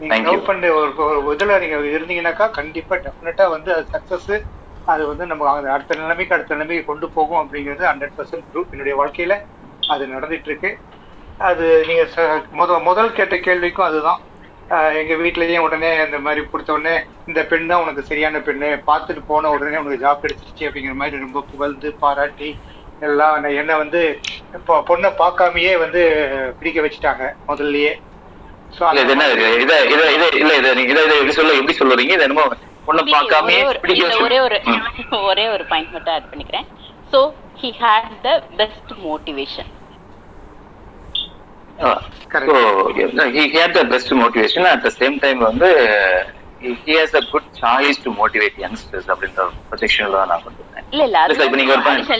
நீங்க. 0.00 0.16
லவ் 0.26 0.46
பண்ண 0.46 0.68
ஒரு 0.76 0.92
ஒரு 1.18 1.34
இதுல 1.34 1.56
நீங்க 1.62 1.78
இருந்தீங்கன்னாக்கா 1.90 2.46
கண்டிப்பா 2.58 2.94
டெஃபினட்டா 3.02 3.46
வந்து 3.54 3.70
அது 3.74 3.84
சக்சஸ் 3.94 4.30
அது 4.86 5.02
வந்து 5.10 5.24
நம்ம 5.30 5.48
அந்த 5.52 5.70
அடுத்த 5.74 5.98
நிலைமைக்கு 6.00 6.36
அடுத்த 6.36 6.54
நிலைமைக்கு 6.54 6.84
கொண்டு 6.88 7.06
போகும் 7.16 7.40
அப்படிங்கிறது 7.42 7.84
ஹண்ட்ரட் 7.90 8.16
பர்சன்ட் 8.18 8.46
ட்ரூ 8.48 8.62
என்னுடைய 8.72 8.94
வாழ்க்கையில 9.00 9.34
அது 9.82 10.04
நடந்துட்டு 10.12 10.48
இருக்கு 10.50 10.70
அது 11.40 11.66
நீங்க 11.88 12.02
ச- 12.12 12.26
முத 12.58 12.78
முதல் 12.86 13.14
கேட்ட 13.14 13.36
கேள்விக்கும் 13.40 13.86
அதுதான். 13.86 14.20
எங்க 14.98 15.14
வீட்லயும் 15.20 15.64
உடனே 15.66 15.88
இந்த 16.02 16.18
மாதிரி 16.24 16.40
கொடுத்த 16.44 16.74
உடனே 16.74 16.92
இந்த 17.28 17.40
பெண் 17.48 17.66
தான் 17.66 17.82
உனக்கு 17.82 18.02
சரியான 18.08 18.40
பெண்ணு 18.46 18.68
பார்த்துட்டு 18.86 19.22
போன 19.30 19.50
உடனே 19.54 19.80
உனக்கு 19.80 20.02
ஜாப் 20.02 20.22
கிடைச்சிருச்சு 20.22 20.66
அப்படிங்கிற 20.68 20.94
மாதிரி 21.00 21.24
ரொம்ப 21.24 21.40
புகழ்ந்து 21.50 21.88
பாராட்டி 22.02 22.50
எல்லாம் 23.02 23.32
என்னை- 23.54 23.80
வந்து 23.80 24.00
இப்போ 24.58 24.74
பொண்ணை 24.88 25.10
பார்க்காமயே 25.20 25.72
வந்து 25.82 26.02
பிடிக்க 26.58 26.78
வச்சுட்டாங்க 26.82 27.22
முதல்லயே. 27.48 27.92
ஸோ 28.72 28.82
இல்ல 28.90 29.02
இது 29.04 29.14
என்ன 29.14 29.26
இது 29.34 29.46
இத 29.64 29.74
இத 29.86 30.02
இத 30.16 30.24
இல்ல 30.40 30.52
இத 30.60 30.74
நீங்க 30.74 30.92
இத 30.94 31.02
இத 31.06 31.14
எப்படி 31.16 31.36
சொல்ல 31.38 31.56
எப்படி 31.56 31.76
சொல்லுறீங்க? 31.80 32.14
இது 32.16 32.26
என்னமோ 32.28 32.44
பொண்ணை 32.88 33.02
பார்க்காம 33.08 33.48
ஒரே 33.48 33.60
ஒரு 33.64 33.80
பிடிக்க 33.82 33.98
இல்ல 33.98 34.10
வச்சு- 34.10 34.26
ஒரே 34.26 34.38
ஒரு 34.40 34.58
ம். 34.66 34.80
ஒரே 35.30 35.46
ஒரு 35.48 35.64
பாயிண்ட் 35.64 35.92
மட்டும் 35.92 36.14
ஆட் 36.14 36.30
பண்ணிக்கிறேன். 36.30 36.68
So 37.12 37.20
he 37.60 37.70
had 37.80 38.14
the 38.22 38.30
best 38.58 38.92
motivation 39.04 39.70
Uh, 41.80 41.98
so 42.30 42.56
yeah, 42.90 43.30
he 43.30 43.48
had 43.50 43.72
the 43.72 43.84
best 43.84 44.10
motivation. 44.12 44.62
At 44.66 44.82
the 44.82 44.90
same 44.92 45.16
time 45.18 45.38
வந்து 45.40 45.68
he 46.60 46.70
he 46.84 46.92
has 46.92 47.12
a 47.14 47.22
good 47.32 47.46
choice 47.54 47.98
to 48.04 48.10
motivate 48.18 48.56
youngsters 48.64 49.06
அப்படின்ற 49.12 49.44
ப்ரொஜெக்ஷன்ல 49.68 50.18
தான் 50.20 50.30
நான் 50.32 50.42
கொண்டு 50.46 50.62
இல்ல 50.92 51.04
இல்ல 51.04 51.46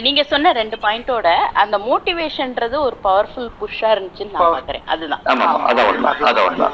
நீங்க 0.04 0.22
அது 0.22 0.30
சொன்ன 0.34 0.52
ரெண்டு 0.60 0.76
பாயிண்டோட 0.84 1.28
அந்த 1.62 1.78
மோட்டிவேஷன்ன்றது 1.88 2.76
ஒரு 2.86 2.96
பவர்ஃபுல் 3.08 3.50
புஷ்ஷா 3.60 3.90
இருந்துச்சுன்னு 3.94 4.34
நான் 4.36 4.54
பாக்குறேன். 4.56 4.84
அதுதான். 4.94 5.22
ஆமா 5.32 5.46
ஆமா 5.52 5.66
அதான் 5.72 5.90
உண்மை 5.92 6.12
அதான் 6.30 6.46
உண்மை. 6.50 6.68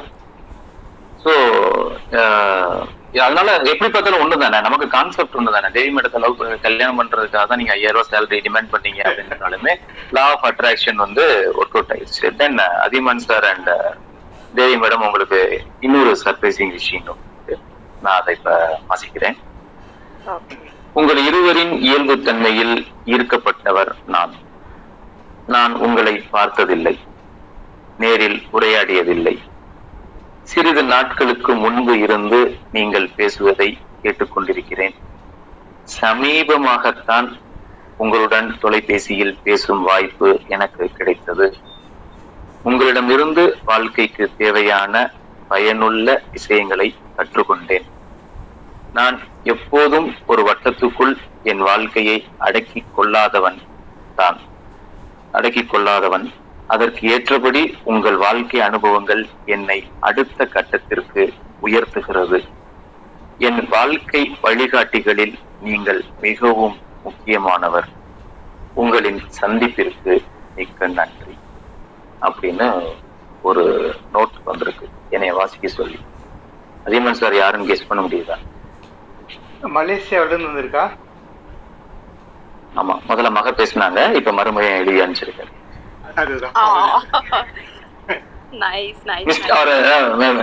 ஸோ 1.23 1.33
அதனால 3.23 3.55
எப்படி 3.63 3.91
பார்த்தாலும் 3.91 4.21
ஒண்ணு 4.23 4.37
தானே 4.37 4.61
நமக்கு 4.61 4.87
கான்செப்ட் 4.87 5.35
ஒண்ணு 5.35 5.51
தானே 5.51 5.67
தேவி 5.67 5.95
மேடத்தை 5.95 6.19
லவ் 6.19 6.61
கல்யாணம் 6.61 6.99
பண்றதுக்காக 6.99 7.45
தான் 7.47 7.57
நீங்க 7.57 7.73
ஐயாயிரம் 7.73 8.01
ரூபாய் 8.01 8.09
சேலரி 8.11 8.39
டிமாண்ட் 8.47 8.75
பண்ணீங்க 8.75 9.01
அப்படின்னாலுமே 9.09 9.73
லா 10.11 10.23
ஆஃப் 10.29 10.43
அட்ராக்ஷன் 10.43 10.95
வந்து 10.95 11.53
ஒர்க் 11.53 11.75
அவுட் 11.77 11.91
ஆயிடுச்சு. 11.95 12.35
Then 12.35 12.57
Adhiyaman 12.57 13.25
sir 13.27 13.45
and 13.45 13.69
Devi 14.55 14.75
madam 14.75 15.05
உங்களுக்கு 15.05 15.63
இன்னொரு 15.79 16.17
சர்ப்ரைசிங் 16.25 16.71
விஷயம். 16.71 17.17
நான் 18.01 18.19
அதை 18.19 18.35
இப்ப 18.35 18.79
வாசிக்கிறேன். 18.89 19.37
உங்கள் 20.93 21.25
இருவரின் 21.25 21.73
இயல்பு 21.79 22.21
தன்மையில் 22.21 22.87
ஈர்க்கப்பட்டவர் 23.05 23.91
நான். 24.07 24.33
நான் 25.47 25.75
உங்களை 25.75 26.13
பார்த்ததில்லை. 26.17 26.99
நேரில் 27.97 28.47
உரையாடியதில்லை. 28.53 29.35
சிறிது 30.49 30.83
நாட்களுக்கு 30.83 31.55
முன்பு 31.55 31.99
இருந்து 31.99 32.57
நீங்கள் 32.71 33.09
பேசுவதை 33.15 33.77
கேட்டுக்கொண்டிருக்கிறேன். 34.03 34.95
சமீபமாகத்தான் 36.01 37.27
உங்களுடன் 37.97 38.57
தொலைபேசியில் 38.59 39.37
பேசும் 39.43 39.81
வாய்ப்பு 39.81 40.39
எனக்கு 40.47 40.85
கிடைத்தது. 40.87 41.57
உங்களிடமிருந்து 42.63 43.57
வாழ்க்கைக்கு 43.65 44.31
தேவையான 44.37 45.11
பயனுள்ள 45.47 46.23
விஷயங்களை 46.31 46.95
கற்றுக்கொண்டேன். 47.17 47.87
நான் 48.93 49.19
எப்போதும் 49.43 50.13
ஒரு 50.27 50.43
வட்டத்துக்குள் 50.43 51.17
என் 51.43 51.59
வாழ்க்கையை 51.59 52.27
அடக்கிக் 52.37 52.95
கொள்ளாதவன் 52.95 53.61
தான். 54.15 54.39
அடக்கிக் 55.31 55.69
கொள்ளாதவன் 55.69 56.33
அதற்கு 56.67 57.07
ஏற்றபடி 57.07 57.77
உங்கள் 57.83 58.17
வாழ்க்கை 58.17 58.61
அனுபவங்கள் 58.61 59.27
என்னை 59.45 59.91
அடுத்த 59.99 60.45
கட்டத்திற்கு 60.45 61.33
உயர்த்துகிறது. 61.61 62.39
என் 63.37 63.67
வாழ்க்கை 63.67 64.35
வழிகாட்டிகளில் 64.41 65.35
நீங்கள் 65.57 66.05
மிகவும் 66.19 66.77
முக்கியமானவர். 67.01 67.89
உங்களின் 68.73 69.21
சந்திப்பிற்கு 69.41 70.13
மிக்க 70.55 70.87
நன்றி. 70.87 71.37
அப்படின்னு 72.21 72.95
ஒரு 73.43 73.63
நோட் 74.13 74.35
வந்திருக்கு. 74.43 74.89
என்னைய 75.09 75.33
வாசிக்க 75.33 75.67
சொல்லி. 75.67 75.99
அதியமன் 76.85 77.11
சார் 77.11 77.35
யாருன்னு 77.35 77.73
கெஸ் 77.73 77.87
பண்ண 77.87 78.03
முடியுதா? 78.03 78.37
மலேசியாவில 79.75 80.25
இருந்து 80.25 80.47
வந்திருக்கா? 80.47 80.85
ஆமா 82.75 82.95
முதல்ல 83.07 83.31
மக 83.31 83.51
பேசினாங்க. 83.51 84.13
இப்ப 84.13 84.31
மறுமுறையும் 84.31 84.87
எழுதி 84.87 85.01
அனுப்பிச்சிருக்கேன் 85.01 85.51
அதுதான். 86.17 86.55
நைஸ் 88.51 89.01
நைஸ் 89.05 89.23
மிஸ்டர் 89.23 89.51
அவர் 89.51 89.83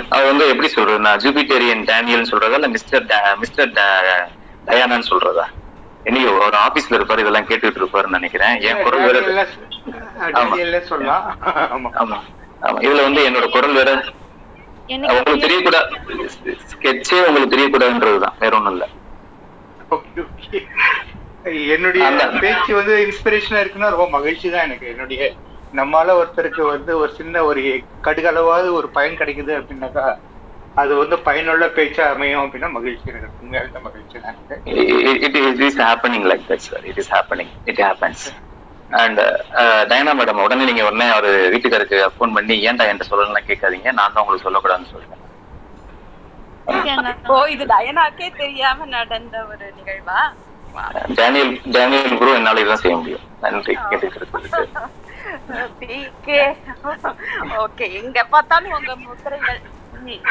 அவர் 0.09 0.25
வந்து 0.25 0.49
எப்படி 0.49 0.69
சொல்றது? 0.69 0.99
நான் 0.99 1.19
ஜூபிட்டேரியன் 1.19 1.85
டேனியல்னு 1.85 2.31
சொல்றதா 2.31 2.53
இல்ல 2.53 2.69
மிஸ்டர் 2.69 3.07
மிஸ்டர் 3.39 3.71
டா- 3.71 4.27
டயானான்னு 4.67 5.11
சொல்றதா? 5.11 5.45
என்னையோ 6.05 6.31
அவர் 6.41 6.59
ஆபீஸ்ல 6.67 6.93
இருப்பாரு 6.93 7.19
இதெல்லாம் 7.19 7.47
கேட்டுட்டு 7.47 7.81
இருப்பாருன்னு 7.81 8.09
நினைக்கிறேன். 8.09 8.61
என் 8.61 8.83
குரல் 8.83 9.23
வேற 10.57 10.81
சொல்லலாம். 10.81 11.25
ஆமா. 11.47 11.91
ஆமா. 11.95 12.19
இதுல 12.81 13.03
வந்து 13.03 13.31
என்னோட 13.31 13.51
குரல் 13.51 13.73
வேற 13.73 13.91
உங்களுக்கு 14.89 15.47
தெரியக்கூடாது 15.47 15.89
ஸ்கெட்சே 16.73 17.25
உங்களுக்கு 17.25 17.55
தெரியக்கூடாதுன்றதுதான். 17.57 18.37
வேற 18.39 18.57
ஒண்ணும் 18.57 18.73
இல்ல. 18.73 18.87
என்னுடைய 21.69 22.05
பேச்சு 22.41 22.75
வந்து 22.75 22.95
இன்ஸ்பிரேஷனா 23.05 23.61
இருக்குன்னா 23.61 23.89
ரொம்ப 23.91 24.11
மகிழ்ச்சி 24.11 24.51
தான் 24.51 24.63
எனக்கு 24.63 24.87
என்னுடைய 24.89 25.33
நம்மால 25.75 26.15
ஒருத்தருக்கு 26.19 26.63
வந்து 26.69 26.93
ஒரு 27.01 27.11
சின்ன 27.19 27.43
ஒரு 27.49 27.63
கடுகளவாவது 28.07 28.69
ஒரு 28.79 28.89
பயன் 28.97 29.19
கிடைக்குது 29.21 29.53
அப்படின்னாக்கா 29.59 30.07
அது 30.77 30.93
வந்து 31.01 31.17
பயனுள்ள 31.27 31.65
பேச்சா 31.77 32.05
அமையும் 32.13 32.43
அப்படின்னா 32.43 32.71
மகிழ்ச்சி 32.77 33.11
எனக்கு 33.13 33.29
உண்மையாலுமே 33.37 33.83
மகிழ்ச்சி 33.87 34.17
தான் 34.21 34.39
it 35.27 35.37
it 35.51 35.63
is 35.69 35.81
happening 35.85 36.27
like 36.31 36.49
that 36.51 36.65
sir 36.67 36.87
it 36.91 37.01
is 37.03 37.13
happening 37.15 37.53
it 37.71 37.83
happens 37.85 38.25
and 38.91 39.21
Diana 39.91 40.13
madam 40.19 40.43
உடனே 40.45 40.65
நீங்க 40.69 40.83
உடனே 40.89 41.07
அவரு 41.13 41.31
வீட்டுக்காருக்கு 41.55 42.01
ஃபோன் 42.15 42.35
பண்ணி 42.37 42.57
ஏன்டா 42.69 42.87
என்கிட்ட 42.89 43.11
சொல்லலாம் 43.11 43.49
கேட்காதீங்க. 43.49 43.91
நான் 43.99 44.13
தான் 44.13 44.23
உங்களுக்கு 44.23 44.47
சொல்லக்கூடாதுன்னு 44.47 44.93
சொல்லிட்டேன் 44.93 45.23
ஓ 47.29 47.39
இது 47.55 47.65
டயனாக்கே 47.73 48.29
தெரியாம 48.39 48.87
நடந்த 48.95 49.37
ஒரு 49.51 49.67
நிகழ்வா? 49.79 50.21
டேனியல் 51.19 51.53
டேனியல் 51.75 52.17
ப்ரோ 52.21 52.31
என்னால 52.39 52.63
இதான் 52.65 52.83
செய்ய 52.83 52.97
முடியும். 53.01 53.25
நன்றி. 53.45 53.75
கேட்டுக்கிறதுக்கு. 53.91 54.63
பிகே 55.79 56.41
ஓகே 57.63 57.87
எங்க 57.93 58.19
பார்த்தாலும் 58.27 58.77
உங்க 58.77 58.93
முத்திரைகள். 59.03 59.61
ம். 60.05 60.23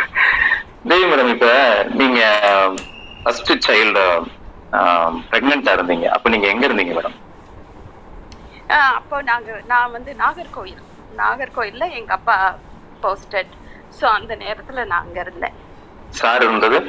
மேடம் 1.07 1.29
இப்ப 1.29 1.47
நீங்க 1.93 2.21
ஃபர்ஸ்ட் 3.25 3.51
சைல்டு 3.65 4.05
பிரெக்னெண்டா 5.29 5.73
இருந்தீங்க. 5.73 6.07
அப்ப 6.15 6.29
நீங்க 6.29 6.47
எங்க 6.47 6.63
இருந்தீங்க 6.65 6.93
மேடம்? 6.93 7.17
ஆ, 8.69 8.77
அப்போ 8.93 9.17
நாங்க 9.21 9.59
நான் 9.65 9.91
வந்து 9.91 10.11
நாகர்கோயில் 10.15 10.81
நாகர்கோயில்ல 11.11 11.87
எங்க 11.93 12.13
அப்பா 12.13 12.37
போஸ்டட் 13.03 13.53
ஸோ 13.97 14.05
அந்த 14.13 14.35
நேரத்துல 14.37 14.85
நான் 14.85 15.03
அங்க 15.03 15.19
இருந்தேன். 15.19 15.57
சார் 16.13 16.43
இருந்தது? 16.43 16.79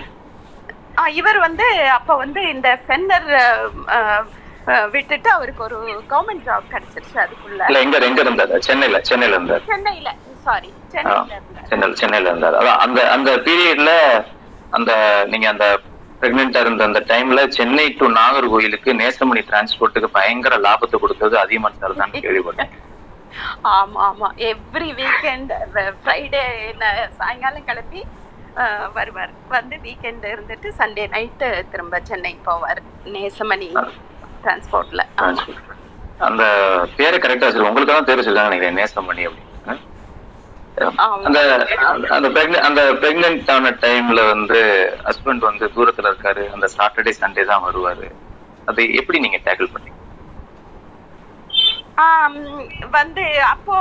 ஆ, 0.98 1.04
இவர் 1.18 1.38
வந்து 1.38 1.66
அப்ப 1.90 2.16
வந்து 2.16 2.40
இந்த 2.48 2.68
ஃபென்னர் 2.84 3.28
விட்டுட்டு 4.94 5.28
அவருக்கு 5.30 5.62
ஒரு 5.66 5.78
கவர்மெண்ட் 6.12 6.46
ஜாப் 6.46 6.70
கிடைச்சிருச்சு 6.74 7.16
அதுக்குள்ள. 7.24 7.60
இல்ல 7.68 7.80
எங்க 7.84 7.98
எங்க 8.08 8.22
இருந்தாரு? 8.24 8.58
சென்னையில 8.68 9.00
சென்னையில 9.02 9.36
இருந்தாரு. 9.38 9.64
சென்னையில 9.70 10.10
சாரி 10.46 10.70
சென்னையில 10.94 11.34
இருந்தார். 11.38 11.68
சென்னையில 11.70 11.98
சென்னையில 12.02 12.32
இருந்தாரு. 12.32 12.56
அதான் 12.60 12.80
அந்த 12.86 13.00
அந்த 13.16 13.30
பீரியட்ல 13.46 13.92
அந்த 14.72 14.92
நீங்க 15.32 15.46
அந்த 15.48 15.66
பிரெக்னெண்டா 16.22 16.60
இருந்த 16.64 16.82
அந்த 16.84 17.00
டைம்ல 17.10 17.40
சென்னை 17.56 17.86
டு 17.98 18.06
நாகர்கோயிலுக்கு 18.18 18.90
நேசமணி 19.00 19.42
டிரான்ஸ்போர்ட்டுக்கு 19.48 20.08
பயங்கர 20.18 20.56
லாபத்தை 20.66 20.98
கொடுத்தது 20.98 21.36
அதிகமான் 21.38 21.78
சார் 21.78 22.00
தான் 22.00 22.14
கேள்விப்பட்டேன். 22.18 22.72
ஆமா 23.70 24.00
ஆமா. 24.08 24.28
எவ்ரி 24.48 24.90
வீக்கெண்ட் 24.98 25.52
ஃப்ரைடே 25.96 26.42
சாயங்காலம் 27.18 27.66
கிளம்பி 27.68 28.00
வருவார். 28.96 29.32
வந்து 29.54 29.76
வீக்கெண்ட் 29.86 30.24
இருந்துட்டு 30.32 30.68
சண்டே 30.78 31.04
நைட்டு 31.14 31.48
திரும்ப 31.72 32.00
சென்னை 32.10 32.34
போவார். 32.46 32.82
நேசமணி. 33.14 33.70
டிரான்ஸ்போர்ட்ல 34.44 35.02
அந்த 36.20 36.42
பேரை 36.96 37.16
கரெக்டா 37.18 37.46
வச்சிருக்கோம் 37.46 37.72
உங்களுக்கு 37.72 37.92
தான் 37.92 38.08
பேர் 38.08 38.20
வச்சிருக்காங்க 38.20 38.50
நினைக்கிறேன் 38.50 38.80
நேசமணி 38.80 39.24
அப்படின்னு. 39.28 39.52
அந்த 41.26 41.38
அந்த 42.10 42.28
அந்த 42.66 42.82
பிரெக்னென்ட் 43.02 43.50
ஆன 43.54 43.72
டைம்ல 43.82 44.20
வந்து 44.32 44.60
ஹஸ்பண்ட் 45.08 45.48
வந்து 45.48 45.66
தூரத்துல 45.76 46.10
இருக்காரு. 46.12 46.44
அந்த 46.54 46.66
சாட்டர்டே 46.76 47.12
சண்டே 47.20 47.44
தான் 47.50 47.64
வருவாரு. 47.66 48.08
அது 48.68 48.82
எப்படி 49.00 49.18
நீங்க 49.24 49.38
டேக்கிள் 49.46 49.72
பண்ணீங்க? 49.74 49.98
வந்து 52.96 53.24
அப்போ 53.52 53.76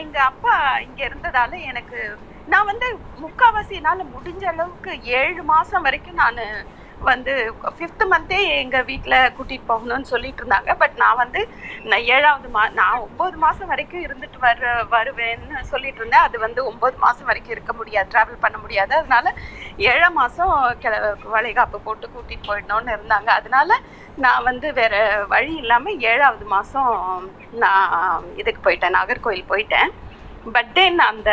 எங்க 0.00 0.16
அப்பா 0.30 0.54
இங்க 0.86 1.00
இருந்ததால 1.08 1.58
எனக்கு 1.70 2.00
நான் 2.48 2.68
வந்து 2.70 2.88
முக்காவாசி 3.24 3.72
என்னால 3.78 4.04
முடிஞ்ச 4.14 4.42
அளவுக்கு 4.52 4.90
ஏழு 5.20 5.42
மாசம் 5.52 5.86
வரைக்கும் 5.86 6.20
நான் 6.22 6.42
வந்து 7.00 7.32
ஃபிஃப்த் 7.74 8.04
மந்த்தே 8.12 8.38
எங்கள் 8.60 8.84
வீட்டில் 8.84 9.16
கூட்டிகிட்டு 9.36 9.70
போகணும்னு 9.70 10.08
சொல்லிட்டு 10.12 10.40
இருந்தாங்க. 10.42 10.70
பட் 10.82 10.96
நான் 10.96 11.20
வந்து 11.22 11.40
நான் 11.84 12.06
ஏழாவது 12.14 12.48
மா 12.48 12.62
நான் 12.72 13.02
ஒம்பது 13.06 13.36
மாதம் 13.36 13.70
வரைக்கும் 13.72 14.04
இருந்துட்டு 14.06 14.38
வர 14.38 14.62
வருவேன்னு 14.94 15.60
சொல்லிட்டு 15.64 16.00
இருந்தேன். 16.02 16.26
அது 16.28 16.36
வந்து 16.38 16.62
ஒம்பது 16.70 16.96
மாதம் 16.98 17.28
வரைக்கும் 17.30 17.54
இருக்க 17.56 17.72
முடியாது 17.72 18.10
ட்ராவல் 18.14 18.42
பண்ண 18.44 18.58
முடியாது. 18.58 18.94
அதனால 18.94 19.26
ஏழாம் 19.92 20.18
மாதம் 20.20 20.54
கிள 20.84 20.94
வளைகாப்பு 21.34 21.80
போட்டு 21.80 22.08
கூட்டிகிட்டு 22.08 22.48
போயிடணும்னு 22.50 22.94
இருந்தாங்க. 22.96 23.30
அதனால 23.40 23.70
நான் 24.18 24.42
வந்து 24.42 24.68
வேற 24.72 24.94
வழி 25.34 25.54
இல்லாமல் 25.62 26.00
ஏழாவது 26.12 26.46
மாதம் 26.54 26.92
நான் 27.64 27.94
இதுக்கு 28.42 28.62
போயிட்டேன் 28.66 28.96
நாகர்கோயில் 28.98 29.50
போயிட்டேன். 29.52 29.90
பட் 30.46 30.70
தென் 30.74 31.00
அந்த 31.10 31.30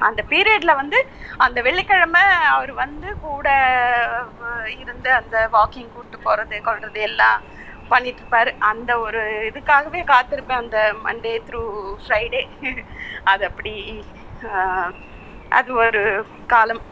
அந்த 0.00 0.20
பீரியட்ல 0.30 0.72
வந்து 0.80 0.98
அந்த 1.46 1.58
வெள்ளிக்கிழமை 1.66 2.22
அவர் 2.50 2.72
வந்து 2.82 3.08
கூட 3.24 3.48
இருந்து 4.78 5.10
அந்த 5.12 5.36
வாக்கிங் 5.52 5.92
கூட்டு 5.92 6.18
போறது 6.18 6.58
கொள்றது 6.60 7.00
எல்லாம் 7.08 7.40
பண்ணிட்டு 7.90 8.22
இருப்பாரு. 8.22 8.50
அந்த 8.70 8.90
ஒரு 9.06 9.20
இதுக்காகவே 9.48 10.00
காத்திருப்பேன் 10.04 10.62
அந்த 10.64 10.78
மண்டே 11.06 11.34
த்ரூ 11.46 11.62
ஃப்ரைடே 12.02 12.42
அது 13.32 13.44
அப்படி 13.50 13.74
அது 15.52 15.70
ஒரு 15.84 16.02
காலம். 16.46 16.82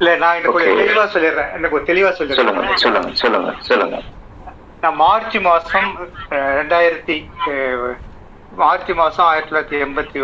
இல்ல 0.00 0.10
நான் 0.16 0.46
Okay. 0.50 0.66
தெளிவா 0.80 1.04
சொல்லிடுறேன். 1.14 1.50
எனக்கு 1.56 1.78
தெளிவா 1.90 2.10
சொல்லுங்க 2.18 2.38
சொல்லிடுறேன் 2.38 2.82
சொல்லுங்க 2.84 3.10
சொல்லுங்க 3.22 3.50
சொல்லுங்க. 3.68 3.96
நான் 4.82 4.96
மார்ச் 4.96 5.36
மாசம் 5.46 5.90
ரெண்டாயிரத்தி 6.58 7.16
மார்ச் 8.52 8.90
மாசம் 9.00 9.26
ஆயிரத்தி 9.26 9.50
தொள்ளாயிரத்தி 9.50 9.84
எண்பத்தி 9.86 10.20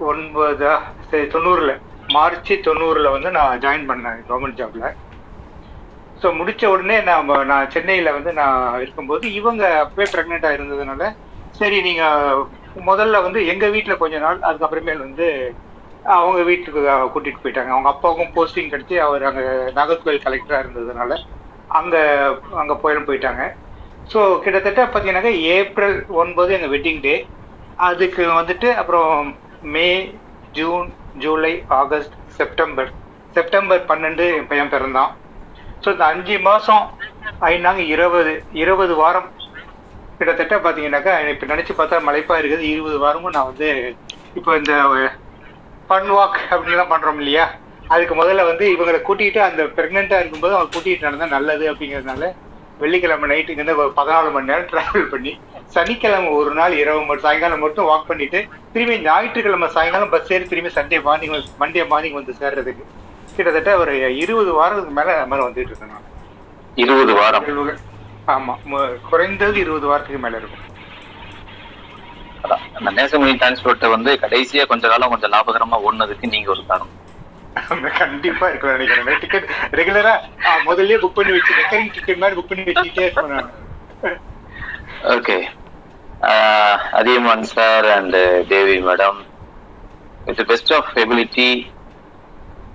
ஒன்பதா 0.00 0.72
சரி 1.04 1.26
தொண்ணூறில். 1.32 1.74
மார்ச் 2.08 2.52
தொண்ணூறில் 2.66 3.14
வந்து 3.14 3.30
நான் 3.36 3.60
ஜாயின் 3.60 3.88
பண்ணேன் 3.90 4.20
கவர்மெண்ட் 4.26 4.58
ஜாப்பில் 4.60 4.88
ஸோ 6.22 6.28
முடித்த 6.38 6.70
உடனே 6.72 6.96
நான் 7.08 7.28
நான் 7.50 7.72
சென்னையில் 7.74 8.16
வந்து 8.16 8.30
நான் 8.34 8.56
இருக்கும்போது 8.80 9.24
இவங்க 9.38 9.64
அப்பவே 9.82 10.06
ப்ரெக்னெண்ட்டாக 10.14 10.56
இருந்ததுனால 10.56 11.02
சரி 11.54 11.78
நீங்கள் 11.82 12.42
முதல்ல 12.88 13.20
வந்து 13.26 13.40
எங்கள் 13.52 13.74
வீட்டில் 13.74 14.00
கொஞ்ச 14.02 14.16
நாள் 14.18 14.38
அதுக்கப்புறமேல் 14.48 15.04
வந்து 15.06 15.26
அவங்க 16.04 16.40
வீட்டுக்கு 16.48 16.80
கூட்டிகிட்டு 17.14 17.42
போயிட்டாங்க. 17.44 17.70
அவங்க 17.74 17.88
அப்பாவுக்கும் 17.92 18.34
போஸ்டிங் 18.34 18.72
கிடைச்சி 18.72 18.96
அவர் 19.06 19.24
அங்கே 19.30 19.44
நாகர்கோவில் 19.78 20.24
கலெக்டராக 20.24 20.62
இருந்ததுனால 20.64 21.12
அங்கே 21.70 22.02
அங்கே 22.60 22.76
போயிடும் 22.82 23.08
போயிட்டாங்க. 23.08 23.42
ஸோ 24.10 24.20
கிட்டத்தட்ட 24.44 24.82
பார்த்தீங்கன்னாக்கா 24.84 25.32
ஏப்ரல் 25.54 25.96
ஒன்பது 26.20 26.50
எங்கள் 26.56 26.72
வெட்டிங் 26.74 27.02
டே 27.02 27.14
அதுக்கு 27.78 28.22
வந்துட்டு 28.32 28.68
அப்புறம் 28.80 29.10
May 29.62 29.88
June 30.58 30.88
July 31.22 31.52
August 31.80 32.14
September. 32.38 32.90
September 33.36 33.82
பன்னெண்டு 33.90 34.24
என் 34.36 34.48
பையன் 34.50 34.72
பிறந்தான். 34.74 35.12
ஸோ 35.82 35.88
இந்த 35.94 36.04
அஞ்சு 36.12 36.36
மாதம் 36.48 36.84
ஐநாங்க 37.50 37.82
இருபது 37.94 38.32
இருபது 38.62 38.94
வாரம். 39.02 39.28
கிட்டத்தட்ட 40.18 40.54
பார்த்தீங்கன்னாக்கா 40.56 41.14
இப்போ 41.32 41.46
நினச்சி 41.52 41.72
பார்த்தா 41.80 41.98
மலைப்பாக 42.08 42.40
இருக்குது. 42.40 42.64
இருபது 42.72 42.98
வாரமும் 43.04 43.34
நான் 43.36 43.50
வந்து 43.50 43.68
இப்போ 44.38 44.50
இந்த 44.60 44.74
ஃபன் 45.90 46.10
வாக் 46.16 46.38
அப்படின்லாம் 46.54 46.92
பண்ணுறோம் 46.92 47.20
இல்லையா? 47.22 47.44
அதுக்கு 47.94 48.14
முதல்ல 48.20 48.42
வந்து 48.50 48.64
இவங்களை 48.74 48.98
கூட்டிகிட்டு 49.02 49.40
அந்த 49.48 49.62
ப்ரெக்னெண்ட்டாக 49.76 50.22
இருக்கும்போது 50.22 50.56
அவங்க 50.56 50.72
கூட்டிகிட்டு 50.74 51.06
நடந்தால் 51.06 51.34
நல்லது 51.36 51.64
அப்படிங்கிறதுனால 51.72 52.24
வெள்ளிக்கிழமை 52.80 53.28
நைட்டு 53.30 53.52
இங்கேருந்து 53.52 53.82
ஒரு 53.82 53.92
பதினாலு 53.96 54.28
மணி 54.34 54.50
நேரம் 54.50 54.68
டிராவல் 54.70 55.10
பண்ணி 55.12 55.32
சனிக்கிழமை 55.74 56.30
ஒரு 56.38 56.52
நாள் 56.54 56.74
இரவு 56.80 57.00
மட்டும் 57.02 57.26
சாயங்காலம் 57.26 57.64
மட்டும் 57.64 57.88
வாக் 57.90 58.08
பண்ணிட்டு 58.10 58.40
திரும்பி 58.74 58.96
ஞாயிற்றுக்கிழமை 59.04 59.68
சாயங்காலம் 59.76 60.12
பஸ் 60.14 60.32
ஏறி 60.34 60.46
திரும்பி 60.46 60.72
சண்டே 60.76 61.00
மார்னிங் 61.06 61.34
மண்டே 61.62 61.84
மார்னிங் 61.92 62.18
வந்து 62.20 62.34
சேர்றதுக்கு. 62.40 62.84
கிட்டத்தட்ட 63.38 63.70
ஒரு 63.82 63.92
இருபது 64.22 64.52
வாரத்துக்கு 64.58 64.94
மேல 64.98 65.10
மேல 65.30 65.46
வந்துட்டு 65.46 65.70
இருக்கேன் 65.70 65.92
நான் 65.92 66.06
இருபது 66.76 67.12
வாரம். 67.18 67.46
ஆமா 68.28 68.54
குறைந்தது 69.08 69.58
இருபது 69.64 69.86
வாரத்துக்கு 69.90 70.22
மேல 70.24 70.40
இருக்கும். 70.40 70.64
அதான் 72.44 72.62
அந்த 72.76 72.90
நேசமணி 72.96 73.32
டிரான்ஸ்போர்ட்டை 73.40 73.88
வந்து 73.94 74.12
கடைசியா 74.22 74.64
கொஞ்ச 74.70 74.88
காலம் 74.88 75.12
கொஞ்சம் 75.14 75.34
லாபகரமா 75.34 75.78
ஓடுனதுக்கு 75.86 76.32
நீங்க 76.34 76.50
ஒரு 76.54 76.64
காரணம். 76.64 76.94
கண்டிப்பா 77.98 78.48
இருக்கும் 78.48 78.72
நினைக்கிறேன். 78.72 79.20
டிக்கெட் 79.20 79.48
ரெகுலரா 79.72 80.12
முதல்லயே 80.66 80.98
புக் 80.98 81.14
பண்ணி 81.14 81.32
வச்சு 81.32 81.54
ரெக்கரிங் 81.54 81.92
டிக்கெட் 81.92 82.16
மாதிரி 82.16 82.40
புக் 82.40 82.50
பண்ணி 82.50 82.64
வச்சுக்கிட்டே 82.64 83.00
இருப்பேன் 83.00 83.32
நான். 83.32 83.50
Okay 85.08 85.36
Adhiyaman 86.92 87.42
sir 87.48 87.86
and 87.88 88.16
Devi 88.48 88.76
madam 88.82 89.18
with 90.26 90.46
best 90.46 90.72
of 90.72 90.90
ability 90.96 91.50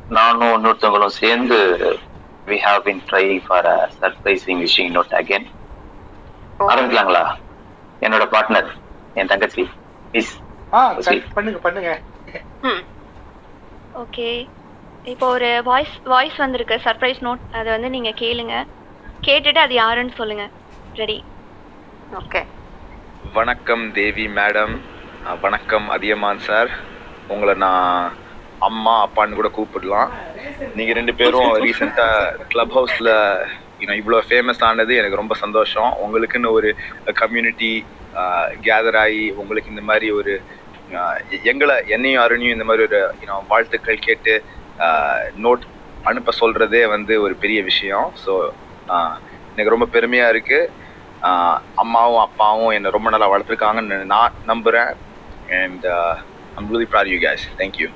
நானும் 0.10 0.54
இன்னொருத்தவங்களும் 0.56 1.18
சேர்ந்து 1.18 1.58
we 2.48 2.58
have 2.60 2.80
been 2.80 3.04
try 3.12 3.26
for 3.48 3.66
a 3.68 3.92
surprising 4.00 4.62
wishing 4.64 4.94
note 4.96 5.14
again 5.20 5.48
ஆரம்பிக்கலாங்களா? 6.60 7.24
என்னோட 8.02 8.24
பார்ட்னர் 8.32 8.70
என் 9.16 9.28
தங்கச்சி 9.28 9.64
மிஸ் 10.14 10.34
ஆ 10.74 10.80
கண்- 11.08 11.24
பண்ணுங்க 11.34 11.60
பண்ணுங்க. 11.60 11.92
ஓகே 13.94 14.28
இப்போ 15.06 15.26
ஒரு 15.28 15.50
வாய்ஸ் 15.64 15.96
வாய்ஸ் 16.06 16.38
வந்திருக்கு 16.38 16.76
சர்ப்ரைஸ் 16.86 17.22
நோட் 17.22 17.42
அதை 17.52 17.70
வந்து 17.72 17.90
நீங்க 17.90 18.12
கேளுங்க. 18.22 18.56
கேட்டுட்டு 19.24 19.60
அது 19.60 19.74
யாருன்னு 19.76 20.14
சொல்லுங்க. 20.14 20.46
ரெடி 20.96 21.18
ஓகே 22.12 22.42
வணக்கம் 23.34 23.84
தேவி 23.92 24.26
மேடம் 24.38 24.74
அஹ் 25.26 25.40
வணக்கம் 25.42 25.88
அதியமான் 25.90 26.40
சார் 26.40 26.72
உங்களை 27.30 27.54
நான் 27.58 27.92
அம்மா 28.62 28.94
அப்பான்னு 29.06 29.36
கூட 29.36 29.50
கூப்பிடலாம். 29.50 30.10
நீங்கள் 30.76 30.98
ரெண்டு 31.00 31.16
பேரும் 31.16 31.52
ரீசெண்டாக 31.64 32.18
க்ளப் 32.48 32.76
ஹவுஸில் 32.78 33.14
இவ்வளோ 33.98 34.20
ஃபேமஸ் 34.28 34.64
ஆனது 34.64 34.94
எனக்கு 34.96 35.22
ரொம்ப 35.22 35.36
சந்தோஷம். 35.36 35.92
உங்களுக்குன்னு 36.04 36.52
ஒரு 36.52 36.70
கம்யூனிட்டி 37.16 37.72
கேதர் 38.66 38.98
ஆகி 38.98 39.24
உங்களுக்கு 39.42 39.74
இந்த 39.74 39.84
மாதிரி 39.84 40.10
ஒரு 40.20 40.34
அஹ், 40.94 41.20
எங்களை 41.46 41.76
என்னையும் 41.88 42.24
அருணையும் 42.24 42.56
இந்த 42.56 42.66
மாதிரி 42.66 42.84
ஒரு 42.86 43.00
you 43.22 43.28
know, 43.30 43.40
வாழ்த்துக்கள் 43.48 44.06
கேட்டு 44.08 44.34
நோட் 45.46 45.64
அனுப்ப 46.10 46.32
சொல்கிறதே 46.42 46.84
வந்து 46.96 47.14
ஒரு 47.26 47.34
பெரிய 47.44 47.60
விஷயம். 47.72 48.08
ஸோ 48.24 48.34
எனக்கு 49.56 49.74
ரொம்ப 49.76 49.88
பெருமையாக 49.96 50.34
இருக்குது 50.34 50.72
அம்மாவும் 51.84 52.24
அப்பாவும் 52.28 52.74
என்னை 52.78 52.90
ரொம்ப 52.96 53.10
நல்லா 53.14 53.30
வளர்த்துருக்காங்கன்னு 53.34 53.98
நான் 54.14 54.40
நம்புகிறேன் 54.52 54.92
and 55.62 55.86
I'm 56.58 56.70
really 56.74 56.88
proud 56.94 57.06
of 57.08 57.14
you 57.16 57.22
guys. 57.28 57.44
Thank 57.60 57.76
you. 57.82 57.90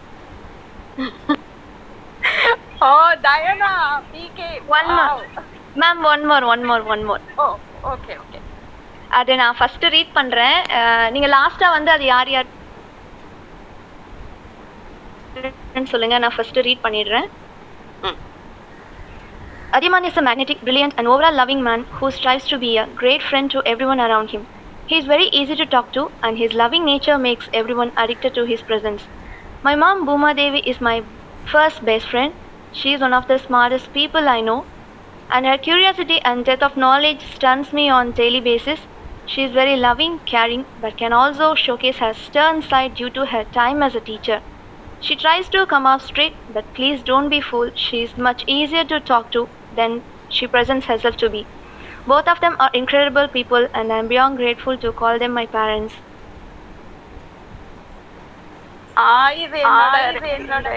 Oh 2.87 2.89
Diana 3.25 3.71
PK 4.13 4.49
one 4.77 4.89
more 4.97 5.23
ma'am 5.83 6.01
one 6.11 6.23
more 6.29 6.45
one 6.53 6.63
more 6.69 6.83
one 6.93 7.03
more 7.09 7.23
oh 7.43 7.45
okay 7.93 8.13
okay 8.23 8.39
அது 9.19 9.31
நான் 9.41 9.57
ஃபர்ஸ்ட் 9.59 9.85
ரீட் 9.95 10.15
பண்றேன். 10.19 10.57
நீங்க 11.15 11.27
லாஸ்டா 11.35 11.67
வந்து 11.77 11.91
அது 11.95 12.05
யார் 12.13 12.29
யார் 12.35 12.49
சொல்லுங்க 15.92 16.16
நான் 16.24 16.34
ஃபர்ஸ்ட் 16.36 16.60
ரீட் 16.68 16.84
பண்ணிடுறேன் 16.86 17.28
Adiman 19.76 20.06
is 20.08 20.16
a 20.20 20.22
magnetic, 20.26 20.58
brilliant, 20.66 20.94
and 20.98 21.08
overall 21.12 21.36
loving 21.40 21.60
man 21.66 21.82
who 21.96 22.06
strives 22.16 22.46
to 22.50 22.56
be 22.64 22.70
a 22.76 22.86
great 23.00 23.22
friend 23.28 23.46
to 23.54 23.60
everyone 23.72 24.00
around 24.06 24.28
him. 24.34 24.42
He 24.90 24.96
is 25.00 25.06
very 25.12 25.28
easy 25.40 25.56
to 25.60 25.66
talk 25.74 25.86
to, 25.96 26.02
and 26.26 26.36
his 26.42 26.56
loving 26.62 26.84
nature 26.90 27.16
makes 27.26 27.48
everyone 27.60 27.92
addicted 28.02 28.34
to 28.34 28.44
his 28.50 28.62
presence. 28.70 29.02
My 29.68 29.74
mom, 29.82 30.04
Bhuma 30.08 30.30
Devi, 30.40 30.62
is 30.72 30.80
my 30.90 30.96
first 31.52 31.78
best 31.90 32.08
friend. 32.12 32.34
She 32.80 32.92
is 32.96 33.04
one 33.06 33.16
of 33.20 33.28
the 33.30 33.38
smartest 33.46 33.88
people 33.98 34.28
I 34.36 34.40
know, 34.48 34.60
and 35.34 35.46
her 35.50 35.58
curiosity 35.68 36.20
and 36.30 36.44
depth 36.44 36.66
of 36.68 36.76
knowledge 36.84 37.22
stuns 37.36 37.72
me 37.80 37.86
on 37.98 38.12
daily 38.22 38.42
basis. 38.50 38.80
She 39.32 39.44
is 39.44 39.60
very 39.62 39.76
loving, 39.88 40.14
caring, 40.34 40.64
but 40.84 41.00
can 41.02 41.14
also 41.22 41.54
showcase 41.66 42.00
her 42.06 42.14
stern 42.26 42.60
side 42.70 42.94
due 43.02 43.12
to 43.18 43.26
her 43.34 43.44
time 43.60 43.82
as 43.82 43.94
a 43.94 44.06
teacher. 44.12 44.40
She 45.01 45.15
tries 45.15 45.49
to 45.49 45.65
come 45.65 45.85
off 45.85 46.01
strict, 46.03 46.37
but 46.49 46.73
please 46.73 47.03
don't 47.03 47.29
be 47.29 47.41
fooled. 47.41 47.77
She 47.77 48.03
is 48.03 48.17
much 48.19 48.43
easier 48.47 48.83
to 48.85 48.99
talk 49.01 49.31
to 49.31 49.41
than 49.71 49.91
she 50.29 50.47
presents 50.47 50.85
herself 50.85 51.15
to 51.17 51.29
be. 51.29 51.47
Both 52.05 52.27
of 52.27 52.39
them 52.39 52.55
are 52.59 52.69
incredible 52.73 53.27
people, 53.29 53.67
and 53.73 53.91
I 53.91 53.99
am 53.99 54.07
beyond 54.07 54.37
grateful 54.37 54.77
to 54.79 54.91
call 54.93 55.17
them 55.17 55.33
my 55.33 55.45
parents. 55.49 55.95
ஆ 58.97 59.09
இது 59.41 59.57
என்னோட 59.63 59.97
என்னோட 60.35 60.67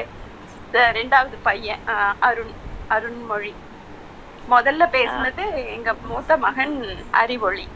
இந்த 0.65 0.81
ரெண்டாவது 0.97 1.37
பையன் 1.43 1.83
ஆ, 1.89 1.95
அருண் 2.21 2.53
அருண்மொழி 2.91 3.53
முதல்ல 4.49 4.85
பேசினது 4.95 5.45
எங்க 5.77 5.91
மூத்த 6.09 6.37
மகன் 6.45 6.75
அறிவொளி 7.21 7.67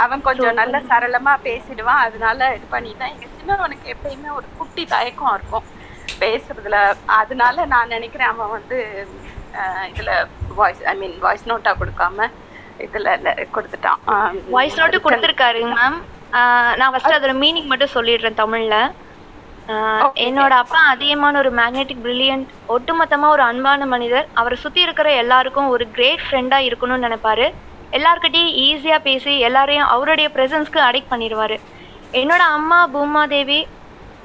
அவன் 0.00 0.24
கொஞ்சம் 0.26 0.58
நல்ல 0.60 0.76
சரளமா 0.90 1.34
பேசிடுவான் 1.46 2.02
அதனால 2.06 2.48
இது 2.56 2.66
பண்ணிட்டேன் 2.74 3.12
எங்க 3.14 3.28
சின்னவனுக்கு 3.36 3.92
எப்பயுமே 3.94 4.30
ஒரு 4.38 4.48
குட்டி 4.60 4.84
தயக்கம் 4.94 5.34
இருக்கும் 5.36 5.66
பேசுறதுல. 6.22 6.78
அதனால 7.20 7.66
நான் 7.74 7.92
நினைக்கிறேன் 7.96 8.32
அவன் 8.32 8.54
வந்து 8.56 8.78
இதுல 9.92 10.10
வாய்ஸ் 10.60 10.82
ஐ 10.92 10.94
மீன் 11.02 11.16
வாய்ஸ் 11.26 11.48
நோட்டா 11.50 11.72
கொடுக்காம 11.80 12.28
இதுல 12.86 13.08
கொடுத்துட்டான். 13.56 14.00
வாய்ஸ் 14.56 14.78
நோட்டு 14.80 15.04
கொடுத்துருக்காருங்க 15.06 15.76
மேம் 15.80 15.98
நான் 16.80 16.92
ஃபர்ஸ்ட் 16.92 17.16
அதோட 17.16 17.34
மீனிங் 17.44 17.70
மட்டும் 17.72 17.94
சொல்லிடுறேன் 17.96 18.40
தமிழ்ல. 18.42 18.76
என்னோட 20.26 20.52
அப்பா 20.62 20.78
அதிகமான 20.92 21.34
ஒரு 21.42 21.50
மேக்னெட்டிக் 21.58 22.00
பிரில்லியன்ட் 22.04 22.48
ஒட்டுமொத்தமா 22.74 23.26
ஒரு 23.34 23.42
அன்பான 23.50 23.86
மனிதர். 23.92 24.26
அவரை 24.40 24.56
சுத்தி 24.62 24.80
இருக்கிற 24.86 25.08
எல்லாருக்கும் 25.22 25.68
ஒரு 25.74 25.84
கிரேட் 25.96 26.24
ஃப்ரெண்டா 26.24 26.58
இருக்கணும்னு 26.68 27.06
நினைப்பாரு. 27.06 27.46
எல்லார்கிட்டயும் 27.98 28.54
ஈஸியா 28.64 28.98
பேசி 29.06 29.32
எல்லாரையும் 29.48 29.90
அவருடைய 29.94 30.28
பிரசன்ஸ்க்கு 30.36 30.80
அடிக்ட் 30.88 31.12
பண்ணிடுவாரு. 31.12 31.58
என்னோட 32.20 32.42
அம்மா 32.56 32.78
பூமா 32.94 33.22
தேவி 33.34 33.60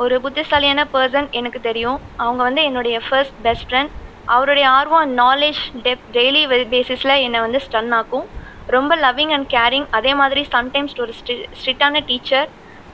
ஒரு 0.03 0.15
புத்திசாலியான 0.24 0.82
பர்சன் 0.94 1.28
எனக்கு 1.40 1.60
தெரியும். 1.68 1.99
அவங்க 2.24 2.41
வந்து 2.48 2.61
என்னுடைய 2.69 2.98
ஃபர்ஸ்ட் 3.06 3.38
பெஸ்ட் 3.45 3.68
ஃப்ரெண்ட் 3.69 3.94
அவருடைய 4.36 4.65
ஆர்வம் 4.78 5.11
நாலேஜ் 5.22 5.61
டெப் 5.86 6.03
டெய்லி 6.18 6.41
பேசிஸில் 6.74 7.14
என்னை 7.26 7.40
வந்து 7.45 7.60
ஸ்டன் 7.65 7.94
ஆக்கும். 7.99 8.28
ரொம்ப 8.76 8.95
லவ்விங் 9.03 9.34
அண்ட் 9.36 9.49
கேரிங் 9.56 9.88
அதே 9.98 10.11
மாதிரி 10.22 10.41
சம்டைம்ஸ் 10.56 10.95
ஒரு 11.03 11.14
ஸ்ட்ரி 11.19 11.38
ஸ்ட்ரிக்டான 11.60 12.02
டீச்சர் 12.10 12.49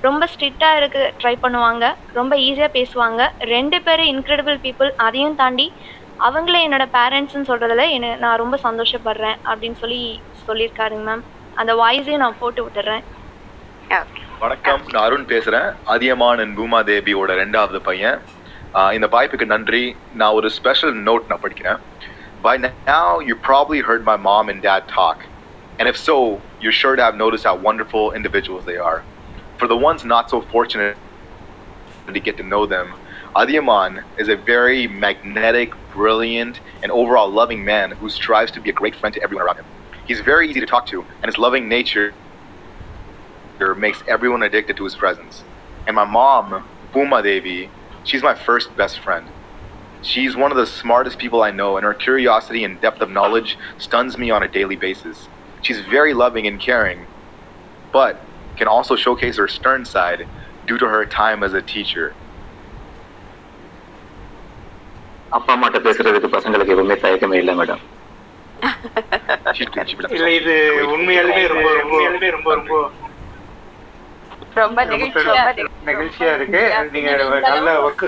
ரொம்ப 0.07 0.23
ஸ்ட்ரிக்டாக 0.33 0.79
இருக்க 0.79 0.99
ட்ரை 1.21 1.35
பண்ணுவாங்க. 1.43 1.83
ரொம்ப 2.19 2.33
ஈஸியாக 2.47 2.71
பேசுவாங்க. 2.79 3.21
ரெண்டு 3.53 3.77
பேரும் 3.87 4.11
இன்க்ரெடிபிள் 4.13 4.57
பீப்புள் 4.65 4.91
அதையும் 5.05 5.37
தாண்டி 5.41 5.67
அவங்கள 6.27 6.57
என்னோட 6.65 6.85
பேரண்ட்ஸ்னு 6.97 7.49
சொல்கிறதுல 7.51 7.85
என்ன 7.95 8.15
நான் 8.23 8.41
ரொம்ப 8.43 8.57
சந்தோஷப்படுறேன் 8.67 9.39
அப்படின்னு 9.51 9.79
சொல்லி 9.83 10.01
சொல்லியிருக்காருங்க 10.47 11.05
மேம் 11.09 11.23
அந்த 11.61 11.73
வாய்ஸையும் 11.81 12.23
நான் 12.25 12.41
போட்டு 12.43 12.61
விட்டுறேன். 12.67 13.03
வணக்கம் 14.42 14.82
நான் 14.92 15.04
அருண் 15.06 15.26
பேசுறேன் 15.32 15.68
அதியமான் 15.92 16.40
அண்ட் 16.42 16.54
பூமா 16.58 16.78
தேவியோட 16.88 17.32
ரெண்டாவது 17.40 17.78
பையன் 17.88 18.18
ஆஹ் 18.74 18.92
இந்த 18.96 19.06
வாய்ப்புக்கு 19.14 19.46
நன்றி 19.52 19.82
நான் 20.20 20.36
ஒரு 20.38 20.48
ஸ்பெஷல் 20.58 20.94
நோட் 21.08 21.30
நான் 21.32 21.44
படிக்கிறேன் 21.46 21.80
By 22.46 22.52
now, 22.88 23.06
you 23.28 23.34
probably 23.46 23.80
heard 23.86 24.02
my 24.08 24.16
mom 24.26 24.44
and 24.50 24.60
dad 24.66 24.82
talk. 24.88 25.18
And 25.78 25.86
if 25.92 25.96
so, 25.98 26.16
you're 26.62 26.76
sure 26.80 26.94
to 26.98 27.02
have 27.02 27.16
noticed 27.16 27.46
how 27.48 27.54
wonderful 27.68 28.04
individuals 28.18 28.64
they 28.64 28.76
are. 28.90 29.00
For 29.60 29.66
the 29.72 29.78
ones 29.86 30.02
not 30.04 30.30
so 30.32 30.38
fortunate 30.52 30.98
to 32.08 32.20
get 32.20 32.36
to 32.36 32.46
know 32.52 32.62
them, 32.66 32.86
Adiyaman 33.36 33.92
is 34.16 34.28
a 34.28 34.38
very 34.46 34.82
magnetic, 35.06 35.70
brilliant, 35.90 36.56
and 36.82 36.92
overall 37.00 37.30
loving 37.40 37.64
man 37.64 37.88
who 38.00 38.08
strives 38.10 38.52
to 38.52 38.60
be 38.60 38.70
a 38.70 38.78
great 38.82 38.96
friend 39.00 39.14
to 39.14 39.22
everyone 39.24 39.44
around 39.46 39.60
him. 39.62 39.68
He's 40.08 40.22
very 40.22 40.48
easy 40.50 40.60
to 40.60 40.72
talk 40.74 40.86
to, 40.88 41.00
and 41.20 41.26
his 41.26 41.42
loving 41.46 41.68
nature 41.68 42.08
makes 43.76 44.02
everyone 44.08 44.42
addicted 44.42 44.76
to 44.76 44.84
his 44.84 44.96
presence. 44.96 45.42
And 45.86 45.96
my 45.96 46.04
mom, 46.04 46.64
Puma 46.92 47.22
Devi, 47.22 47.70
she's 48.04 48.22
my 48.22 48.34
first 48.34 48.76
best 48.76 49.00
friend. 49.00 49.26
She's 50.02 50.36
one 50.36 50.52
of 50.52 50.58
the 50.58 50.66
smartest 50.66 51.18
people 51.18 51.42
I 51.42 51.50
know, 51.50 51.76
and 51.76 51.84
her 51.84 51.94
curiosity 51.94 52.64
and 52.64 52.80
depth 52.80 53.00
of 53.00 53.10
knowledge 53.10 53.56
stuns 53.78 54.16
me 54.16 54.30
on 54.30 54.42
a 54.42 54.48
daily 54.48 54.76
basis. 54.76 55.28
She's 55.62 55.80
very 55.96 56.14
loving 56.14 56.46
and 56.46 56.60
caring, 56.60 57.06
but 57.92 58.14
can 58.56 58.68
also 58.68 58.94
showcase 58.96 59.36
her 59.38 59.48
stern 59.48 59.84
side 59.84 60.26
due 60.66 60.78
to 60.78 60.86
her 60.86 61.04
time 61.04 61.42
as 61.42 61.54
a 61.54 61.62
teacher. 61.62 62.06
அப்பா 65.36 65.52
அம்மாட்ட 65.54 65.78
பேசுறதுக்கு 65.86 66.28
பசங்களுக்கு 66.34 66.74
எப்பவுமே 66.74 66.96
தயக்கமே 67.04 67.38
இல்லை 67.42 67.54
madam 67.60 67.82
இல்ல 70.16 70.28
இது 70.38 70.54
உண்மையாலுமே 70.94 71.42
ரொம்ப 71.52 71.68
ரொம்ப 71.80 71.94
உண்மையாலுமே 71.96 72.30
ரொம்ப 72.36 72.54
ரொம்ப 72.60 72.72
ரொம்ப 74.55 74.79
நெகிழ்ச்சியா 74.91 75.43
நெகிழ்ச்சியா 75.89 76.31
இருக்கு. 76.37 76.61
நீங்க 76.95 77.11
நல்ல 77.47 77.71
ஒர்க் 77.85 78.05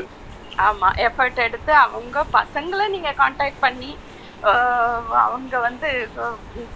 ஆமா 0.66 0.90
எஃபர்ட் 1.06 1.40
எடுத்து 1.46 1.72
அவங்க 1.86 2.18
பசங்களை 2.36 2.86
நீங்க 2.94 3.10
காண்டாக்ட் 3.22 3.64
பண்ணி 3.66 3.92
அவங்க 5.24 5.56
வந்து 5.68 5.90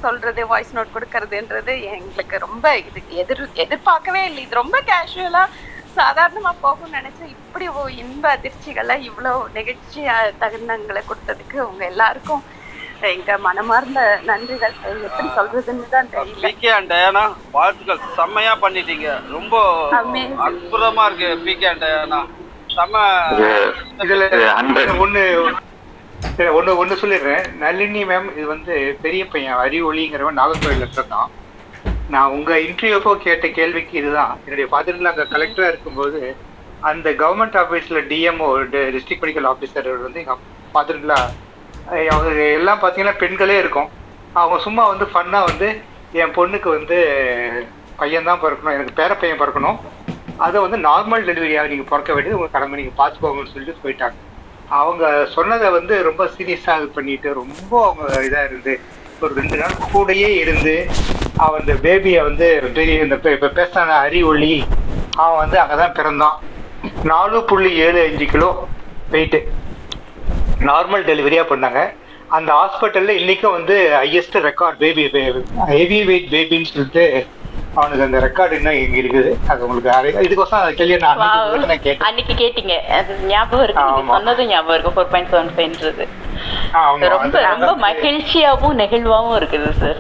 சொல்றது 0.04 0.42
வாய்ஸ் 0.52 0.76
நோட் 0.76 0.96
கொடுக்கறதுன்றது 0.96 1.74
எங்களுக்கு 1.96 2.38
ரொம்ப 2.46 2.66
இது 2.80 3.02
எதிர் 3.22 3.44
எதிர்பார்க்கவே 3.64 4.22
இல்லை. 4.30 4.42
இது 4.46 4.62
ரொம்ப 4.62 4.78
கேஷுவலா 4.90 5.44
சாதாரணமா 5.98 6.52
போகும்னு 6.64 6.98
நினைச்சேன் 6.98 7.34
இப்படி 7.36 7.66
ஓ 7.74 7.84
இன்ப 8.02 8.26
அதிர்ச்சிகளை 8.36 8.96
இவ்வளவு 9.10 9.50
நெகிழ்ச்சியா 9.58 10.16
தருணங்களை 10.42 11.02
கொடுத்ததுக்கு 11.06 11.58
உங்க 11.70 11.84
எல்லாருக்கும் 11.86 12.44
எங்க 13.08 13.38
மனமார்ந்த 13.38 14.00
நன்றிகள். 14.30 14.74
எப்படி 15.08 15.28
சொல்றதுன்னு 15.36 15.86
தான் 15.90 16.10
தெரியல. 16.14 16.42
பிகே 16.46 16.70
அண்ட் 16.78 16.92
டயானா 16.92 17.24
வாழ்த்துக்கள். 17.58 18.02
செம்மையா 18.18 18.54
பண்ணிட்டீங்க. 18.64 19.08
ரொம்ப. 19.36 19.56
அற்புதமா 20.48 21.06
இருக்கு 21.10 21.30
பிகே 21.48 21.68
அண்ட் 21.72 21.84
டயானா 21.84 22.20
செம்ம 22.76 22.98
இதுல 24.04 24.26
ஒண்ணு 25.04 25.24
சரி, 26.38 26.50
ஒண்ணு 26.58 26.96
சொல்லிடுறேன். 27.02 27.46
நளினி 27.62 28.02
மேம் 28.10 28.28
இது 28.38 28.46
வந்து 28.48 28.74
பெரிய 29.02 29.28
பையன் 29.32 29.58
அறிவொளிங்கிறவன் 29.64 30.40
நாகர்கோயில்ல 30.42 30.86
பிறந்தான். 30.94 31.30
நான் 32.10 32.34
உங்க 32.36 32.52
இன்டர்வியூப்போ 32.68 33.12
கேட்ட 33.26 33.48
கேள்விக்கு 33.58 33.98
இதுதான். 34.02 34.40
என்னுடைய 34.46 34.68
ஃபாதர்ல 34.72 35.12
அங்க 35.12 35.26
கலெக்டரா 35.34 35.68
இருக்கும்போது 35.72 36.22
அந்த 36.90 37.10
கவர்மெண்ட் 37.22 37.58
ஆபீஸ்ல 37.64 38.02
டிஎம்ஓ 38.12 38.48
டிஸ்ட்ரிக்ட் 38.74 39.24
மெடிக்கல் 39.26 39.50
ஆபீசர் 39.52 39.90
வந்து 40.06 40.22
எங்க 40.24 40.36
ஃபாதர்ல 40.74 41.14
அவங்க 41.16 41.49
எல்லாம் 41.92 42.82
பார்த்தீங்கன்னா 42.82 43.20
பெண்களே 43.24 43.58
இருக்கும். 43.64 43.90
அவங்க 44.40 44.58
சும்மா 44.66 44.84
வந்து 44.92 45.06
ஃபன்னாக 45.12 45.48
வந்து 45.50 45.68
என் 46.22 46.36
பொண்ணுக்கு 46.38 46.70
வந்து 46.78 46.98
பையன் 48.02 48.28
தான் 48.30 48.42
பிறக்கணும் 48.44 48.76
எனக்கு 48.76 48.98
பேர 49.00 49.12
பையன் 49.22 49.42
பிறக்கணும். 49.42 49.80
அதை 50.46 50.58
வந்து 50.66 50.78
நார்மல் 50.90 51.26
டெலிவரியாக 51.30 51.70
நீங்கள் 51.72 51.90
பிறக்க 51.92 52.14
வேண்டியது 52.14 52.38
உங்கள் 52.40 52.56
கடமை. 52.56 52.78
நீங்கள் 52.82 53.00
பார்த்துக்கோங்கன்னு 53.02 53.54
சொல்லிட்டு 53.54 53.84
போயிட்டாங்க. 53.84 54.18
அவங்க 54.80 55.04
சொன்னதை 55.36 55.68
வந்து 55.78 55.94
ரொம்ப 56.10 56.24
சீரியஸாக 56.36 56.80
இது 56.82 56.90
பண்ணிட்டு 56.98 57.30
ரொம்ப 57.42 57.72
அவங்க 57.86 58.22
இதாக 58.28 58.50
இருந்து 58.50 58.74
ஒரு 59.22 59.34
ரெண்டு 59.40 59.58
நாள் 59.62 59.80
கூடயே 59.88 60.30
இருந்து 60.44 60.76
அவன் 61.46 61.62
அந்த 61.62 61.74
பேபியை 61.86 62.22
வந்து 62.30 62.48
பெரிய 62.78 63.06
இந்த 63.06 63.16
இப்போ 63.36 63.50
பேசின 63.60 63.96
அரி 64.06 64.22
ஒளி. 64.32 64.54
அவன் 65.24 65.42
வந்து 65.44 65.58
அங்கதான் 65.64 65.98
பிறந்தான். 66.00 66.38
நாலு 67.12 67.38
புள்ளி 67.50 67.72
ஏழு 67.86 68.00
அஞ்சு 68.10 68.26
கிலோ 68.34 68.50
வெயிட்டு 69.14 69.40
நார்மல் 70.68 71.04
டெலிவரியா 71.10 71.44
பண்ணாங்க. 71.50 71.82
அந்த 72.38 72.50
ஹாஸ்பிட்டல்ல 72.60 73.12
இன்னைக்கும் 73.20 73.56
வந்து 73.58 73.76
highest 74.00 74.38
record 74.48 74.80
baby 74.82 75.04
heavy 75.74 76.00
weight 76.10 76.32
பேபின்னு 76.34 76.72
சொல்லிட்டு 76.72 77.06
அவனுக்கு 77.80 78.06
அந்த 78.06 78.20
ரெக்கார்டு 78.26 78.58
இன்னும் 78.58 78.78
இங்க 78.84 78.98
இருக்குது. 79.02 79.32
அது 79.52 79.64
உங்களுக்கு 79.66 80.22
இதுக்கோசம் 80.28 80.60
அந்த 80.60 80.74
கேள்வியை 80.80 81.00
நான் 81.04 81.20
நான் 81.22 81.84
கேட்டேன். 81.88 82.08
அன்னைக்கு 82.08 82.34
கேட்டீங்க. 82.44 82.76
அது 83.00 83.18
ஞாபகம் 83.32 83.64
இருக்கு. 83.66 83.84
நீங்க. 83.98 84.14
சொன்னதும் 84.16 84.50
ஞாபகம் 84.54 84.76
இருக்கு. 84.76 84.94
ஃபோர் 84.96 85.12
பாயிண்ட் 85.14 85.32
செவன் 85.34 85.52
ஃபைவ்ன்றது 85.58 86.08
ரொம்ப 87.14 87.38
அது 87.42 87.46
ரொம்ப 87.54 87.76
மகிழ்ச்சியாவும் 87.88 88.80
நெகிழ்வாவும் 88.82 89.38
இருக்குது 89.42 89.72
சார் 89.84 90.00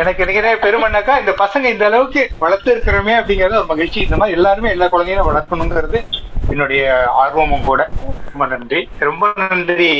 எனக்கு 0.00 0.22
என்ன 0.40 0.52
பெருமைனாக்கா 0.66 1.14
இந்த 1.22 1.32
பசங்க 1.42 1.64
இந்த 1.74 1.84
அளவுக்கு 1.90 2.22
வளர்த்து 2.44 2.70
இருக்கிறோமே 2.74 3.14
அப்படிங்கறது 3.18 3.60
ஒரு 3.60 3.70
மகிழ்ச்சி. 3.72 3.98
இந்த 4.06 4.16
மாதிரி 4.20 4.36
எல்லாருமே 4.38 4.72
எல்லா 4.76 4.88
குழந்தையும் 4.94 5.28
வளர்க்கணுங்கிறது 5.30 6.00
என்னுடைய 6.48 6.82
ஆர்வமும் 7.22 7.64
கூட 7.64 7.82
ரொம்ப 8.26 8.46
நன்றி. 8.52 8.80
ரொம்ப 9.00 9.24
நன்றி 9.42 9.90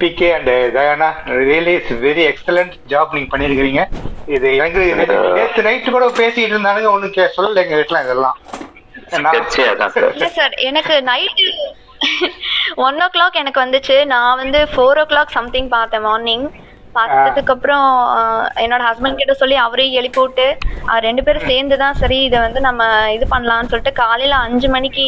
PK 0.00 0.28
and 0.34 0.48
Diana 0.74 1.08
really 1.40 1.72
it's 1.76 1.96
very 2.04 2.22
excellent 2.30 2.74
job 2.86 3.14
நீங்க 3.14 3.30
பண்ணிருக்கிறீங்க. 3.32 3.82
இது 4.28 4.48
எனக்கு 4.56 4.80
நேற்று 5.36 5.62
நைட்டு 5.66 5.90
கூட 5.90 6.06
பேசிட்டு 6.16 6.52
இருந்தானுங்க 6.52 6.88
ஒன்றும் 6.92 7.12
கே 7.12 7.24
சொல்லல 7.36 7.62
எங்க 7.64 7.76
வீட்டுல 7.78 8.02
இதெல்லாம். 8.06 8.36
சார். 10.32 10.54
எனக்கு 10.68 10.94
நைட்டு 11.08 11.46
ஒன் 12.84 12.98
ஓ 12.98 13.08
கிளாக் 13.08 13.40
எனக்கு 13.42 13.62
வந்துச்சு. 13.64 13.96
நான் 14.12 14.38
வந்து 14.42 14.60
ஃபோர் 14.72 14.98
ஓ 14.98 15.06
கிளாக் 15.06 15.36
சம்திங் 15.36 15.68
பார்த்தேன் 15.70 16.02
மார்னிங் 16.02 16.46
பார்த்ததுக்கு 16.98 17.54
அப்புறம் 17.54 17.86
என்னோட 18.64 18.82
ஹஸ்பண்ட் 18.88 19.20
கிட்ட 19.20 19.34
சொல்லி 19.42 19.56
அவரையும் 19.64 19.98
எழுப்பி 20.00 20.20
விட்டு 20.24 20.46
ரெண்டு 21.06 21.24
பேரும் 21.26 21.48
சேர்ந்து 21.50 21.76
தான் 21.84 21.98
சரி 22.02 22.18
இதை 22.28 22.38
வந்து 22.46 22.60
நம்ம 22.68 22.82
இது 23.16 23.26
பண்ணலாம்னு 23.32 23.70
சொல்லிட்டு 23.72 24.00
காலையில 24.02 24.36
அஞ்சு 24.46 24.68
மணிக்கு 24.74 25.06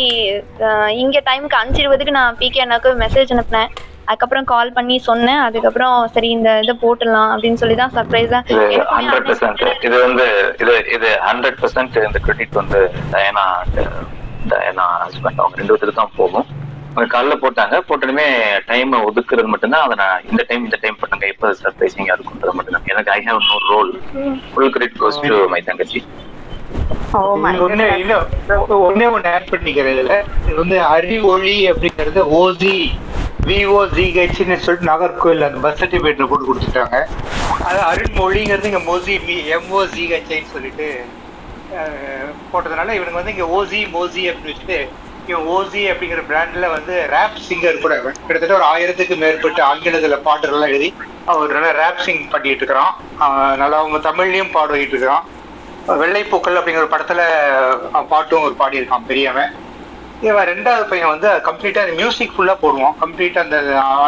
இங்க 1.03 1.21
டைமுக்கு 1.29 1.61
அஞ்சு 1.63 1.81
இருபதுக்கு 1.85 2.19
நான் 2.19 2.39
பிகே 2.43 2.65
அண்ணாக்கு 2.65 2.93
மெசேஜ் 3.05 3.35
அனுப்பினேன். 3.37 3.71
அதுக்கப்புறம் 4.11 4.47
கால் 4.51 4.71
பண்ணி 4.77 4.95
சொன்னேன். 5.09 5.41
அதுக்கப்புறம் 5.47 5.97
சரி 6.15 6.29
இந்த 6.37 6.51
இதை 6.65 6.75
போட்டுடலாம் 6.83 7.33
அப்படின்னு 7.33 7.61
சொல்லி 7.63 7.77
தான் 7.81 7.93
சர்ப்ரைஸா 7.97 8.39
ஹண்ட்ரட் 8.95 9.27
பெர்சன்ட் 9.29 9.65
இது 9.87 9.97
வந்து 10.07 10.27
இது 10.63 10.75
இது 10.97 11.11
ஹண்ட்ரட் 11.27 11.59
பெர்சன்ட் 11.63 11.99
இந்த 12.07 12.21
கிரெடிட் 12.27 12.59
வந்து 12.61 12.81
டயனா 13.13 13.45
டயனா 14.53 14.87
ஹஸ்பண்ட் 15.05 15.43
அவங்க 15.43 15.61
ரெண்டு 15.61 15.75
பேருக்கு 15.75 16.01
தான் 16.01 16.17
போகும். 16.21 16.47
காலைல 16.97 17.35
போட்டாங்க. 17.43 17.77
போட்டதுமே 17.89 18.27
டைம் 18.71 18.93
ஒதுக்குறது 19.09 19.49
மட்டும்தான். 19.53 19.85
அதை 19.87 19.97
நான் 20.03 20.25
இந்த 20.31 20.43
டைம் 20.49 20.65
இந்த 20.69 20.79
டைம் 20.85 21.01
பண்ணுங்க. 21.03 21.27
எப்போ 21.33 21.49
சர்ப்ரைசிங்கா 21.63 22.15
இருக்குன்றது 22.17 22.55
மட்டும்தான். 22.59 22.89
எனக்கு 22.93 23.13
I 23.17 23.21
have 23.29 23.41
no 23.51 23.59
role 23.73 23.93
full 24.53 24.73
credit 24.77 24.99
goes 25.03 25.21
to 25.27 25.39
my. 25.55 25.61
தங்கச்சி. 25.69 26.01
ஒண்ணே 28.89 29.07
ஒண்ணு 29.17 29.29
ஆட் 29.35 29.51
பண்ணிக்கிறேன் 29.53 29.95
இதுல. 29.97 30.17
இது 30.47 30.57
வந்து 30.63 30.79
அறிவொளி 30.95 31.57
அப்படிங்கறது 31.73 32.23
ஓசி 32.41 32.75
விஓசிஹெச்னு 33.49 34.57
சொல்லிட்டு 34.65 34.91
நாகர்கோவில் 34.91 35.47
அந்த 35.47 35.59
பர்த் 35.65 35.81
சர்டிபிகேட்ல 35.83 36.27
போட்டு 36.31 36.49
கொடுத்துட்டாங்க. 36.49 36.97
அது 37.69 37.79
அருண்மொழிங்கிறது 37.91 38.71
இங்க 38.71 38.83
மோசி 38.91 39.15
எம்ஓசிஹெச்ஐன்னு 39.59 40.53
சொல்லிட்டு 40.57 40.89
போட்டதுனால 42.53 42.95
இவனுக்கு 42.97 43.21
வந்து 43.21 43.35
இங்க 43.37 43.47
ஓசி 43.59 43.81
மோசி 43.97 44.23
அப்படின்னு 44.31 44.53
வச்சுட்டு 44.53 44.79
இவன் 45.31 45.47
ஓசி 45.55 45.83
அப்படிங்கிற 45.93 46.21
பிராண்ட்ல 46.31 46.67
வந்து 46.75 46.95
ரேப் 47.15 47.39
சிங்கர் 47.47 47.83
கூட 47.85 47.95
கிட்டத்தட்ட 48.03 48.55
ஒரு 48.59 48.67
ஆயிரத்துக்கு 48.73 49.17
மேற்பட்ட 49.23 49.61
ஆங்கிலத்துல 49.71 50.19
பாட்டுகள்லாம் 50.27 50.75
எழுதி 50.75 50.91
அவர் 51.33 51.55
நல்லா 51.57 51.73
ரேப் 51.81 52.05
சிங் 52.05 52.23
பண்ணிட்டு 52.35 52.63
இருக்கிறான். 52.63 52.93
நல்லா 53.63 53.79
அவங்க 53.83 53.99
தமிழ்லயும் 54.09 54.55
பாடிட்டு 54.57 54.95
இருக்கிறான். 54.95 55.25
வெள்ளைப்பூக்கள் 56.03 56.59
அப்படிங்கிற 56.59 56.85
ஒரு 56.85 56.95
படத்துல 56.95 57.21
பாட்டும் 58.13 58.47
ஒரு 58.47 58.55
பாடியிருக்கான் 58.63 59.09
பெரியவன். 59.11 59.53
இவன் 60.29 60.49
ரெண்டாவது 60.51 60.85
பையன் 60.91 61.13
வந்து 61.15 61.29
கம்ப்ளீட்டா 61.49 61.83
மியூசிக் 62.01 62.35
ஃபுல்லா 62.37 62.55
போடுவான். 62.63 62.97
கம்ப்ளீட்டா 63.03 63.41
அந்த 63.47 63.59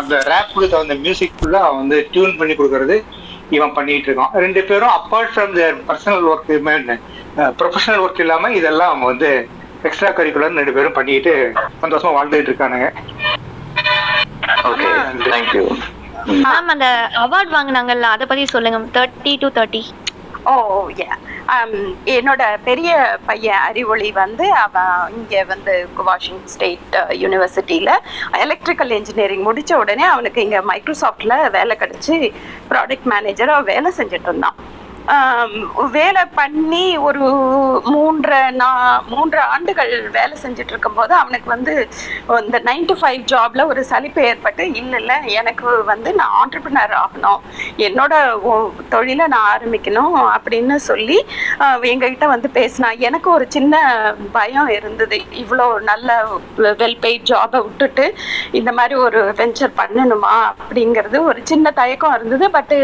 அந்த 0.01 0.14
ரேப்புக்கு 0.32 0.68
தகுந்த 0.72 0.97
மியூசிக் 1.05 1.36
ஃபுல்லா 1.38 1.60
வந்து 1.80 1.97
டியூன் 2.14 2.38
பண்ணி 2.40 2.55
கொடுக்கறது 2.55 2.97
இவன் 3.56 3.76
பண்ணிட்டு 3.76 4.09
இருக்கான். 4.09 4.32
ரெண்டு 4.44 4.60
பேரும் 4.68 4.94
apart 4.98 5.32
from 5.34 5.55
their 5.59 5.78
personal 5.88 6.26
work 6.32 6.51
professional 7.60 8.02
work 8.05 8.22
இல்லாம 8.24 8.51
இதெல்லாம் 8.59 8.90
அவங்க 8.90 9.06
வந்து 9.12 9.30
எக்ஸ்ட்ரா 9.86 10.11
கரிக்குலர் 10.16 10.59
ரெண்டு 10.59 10.77
பேரும் 10.77 10.98
பண்ணிட்டு 10.98 11.32
சந்தோஷமா 11.82 12.12
வாழ்ந்துட்டு 12.16 12.51
இருக்கானுங்க. 12.51 12.89
ஓகே 14.70 14.89
தேங்க்யூ 15.31 15.65
மேம் 16.44 16.70
அந்த 16.74 16.86
அவார்ட் 17.24 17.52
வாங்குனாங்கல்ல 17.57 18.09
அதை 18.15 18.24
பத்தி 18.31 18.44
சொல்லுங்க 18.55 18.78
thirty 18.97 19.32
to 19.43 19.48
thirty 19.59 19.82
oh 20.51 20.52
yeah 20.98 21.15
என்னோட 22.16 22.43
பெரிய 22.69 22.90
பையன் 23.28 23.62
அறிவொளி 23.69 24.09
வந்து 24.20 24.44
அவன் 24.65 25.15
இங்கே 25.19 25.40
வந்து 25.52 25.73
வாஷிங்டன் 26.09 26.52
ஸ்டேட் 26.55 26.97
யூனிவர்சிட்டியில் 27.23 27.93
எலக்ட்ரிக்கல் 28.44 28.94
இன்ஜினியரிங் 28.98 29.47
முடித்த 29.48 29.78
உடனே 29.82 30.07
அவனுக்கு 30.15 30.44
இங்கே 30.47 30.61
மைக்ரோசாஃப்டில் 30.70 31.36
வேலை 31.57 31.77
கிடச்சி 31.82 32.16
ப்ராடக்ட் 32.73 33.09
மேனேஜராக 33.15 33.69
வேலை 33.73 33.93
செஞ்சுட்டு 33.98 34.31
இருந்தான். 34.31 34.59
வேலை 35.96 36.22
பண்ணி 36.38 36.84
ஒரு 37.08 37.22
மூன்றரை 37.92 38.40
நா 38.60 38.68
மூன்று 39.12 39.40
ஆண்டுகள் 39.52 39.92
வேலை 40.16 40.34
செஞ்சுட்டு 40.42 40.72
இருக்கும்போது 40.74 41.12
அவனுக்கு 41.20 41.48
வந்து 41.54 41.72
இந்த 42.44 42.58
நைன் 42.68 42.86
டு 42.90 42.94
ஃபைவ் 43.00 43.22
ஜாப்ல 43.32 43.64
ஒரு 43.72 43.82
சலிப்பு 43.92 44.20
ஏற்பட்டு 44.30 44.64
இல்லை 44.80 44.98
இல்லை 45.02 45.16
எனக்கு 45.40 45.66
வந்து 45.92 46.10
நான் 46.20 46.36
ஆண்டர்பிரினர் 46.40 46.94
ஆகணும். 47.02 47.40
என்னோட 47.86 48.14
தொழிலை 48.94 49.26
நான் 49.34 49.50
ஆரம்பிக்கணும் 49.54 50.16
அப்படின்னு 50.34 50.76
சொல்லி 50.90 51.18
எங்ககிட்ட 51.92 52.28
வந்து 52.34 52.50
பேசினா 52.58 52.90
எனக்கு 53.08 53.28
ஒரு 53.36 53.46
சின்ன 53.56 53.82
பயம் 54.38 54.70
இருந்தது. 54.78 55.18
இவ்வளோ 55.42 55.66
நல்ல 55.90 56.08
வெல் 56.82 56.98
பெய்ட் 57.04 57.28
ஜாபை 57.32 57.60
விட்டுட்டு 57.66 58.06
இந்த 58.60 58.70
மாதிரி 58.78 58.94
ஒரு 59.06 59.22
வெஞ்சர் 59.40 59.78
பண்ணணுமா? 59.82 60.36
அப்படிங்கிறது 60.62 61.18
ஒரு 61.30 61.40
சின்ன 61.52 61.70
தயக்கம் 61.80 62.16
இருந்தது. 62.18 62.46
பட்டு 62.58 62.78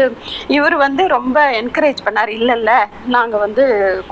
இவர் 0.57 0.77
வந்து 0.85 1.03
ரொம்ப 1.17 1.37
என்கரேஜ் 1.61 2.05
பண்ண 2.05 2.15
இல்லை 2.35 2.55
இல்லை 2.59 2.77
நாங்கள் 3.15 3.43
வந்து 3.45 3.63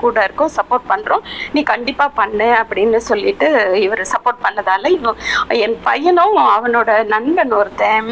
கூட 0.02 0.24
இருக்கோம் 0.26 0.52
சப்போர்ட் 0.56 0.86
பண்ணுறோம் 0.92 1.24
நீ 1.54 1.60
கண்டிப்பாக 1.72 2.16
பண்ணு 2.20 2.48
அப்படின்னு 2.60 3.00
சொல்லிட்டு 3.10 3.48
இவர் 3.84 4.02
சப்போர்ட் 4.14 4.40
பண்ணதால் 4.46 4.88
இவன் 4.96 5.20
என் 5.66 5.76
பையனும் 5.88 6.38
அவனோட 6.56 6.90
நண்பன் 7.14 7.54
ஒருத்தன் 7.58 8.10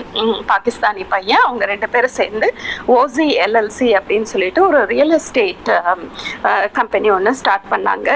பாகிஸ்தானி 0.53 1.05
பையன் 1.15 1.45
அவங்க 1.47 1.65
ரெண்டு 1.73 1.89
பேரும் 1.95 2.17
சேர்ந்து 2.19 2.51
ஓசி 2.97 3.27
எல்எல்சி 3.47 3.89
அப்படின்னு 4.01 4.31
சொல்லிட்டு 4.35 4.63
ஒரு 4.69 4.81
ரியல் 4.95 5.15
எஸ்டேட் 5.19 5.71
கம்பெனி 6.79 7.11
ஒன்று 7.17 7.35
ஸ்டார்ட் 7.43 7.69
பண்ணாங்க. 7.75 8.09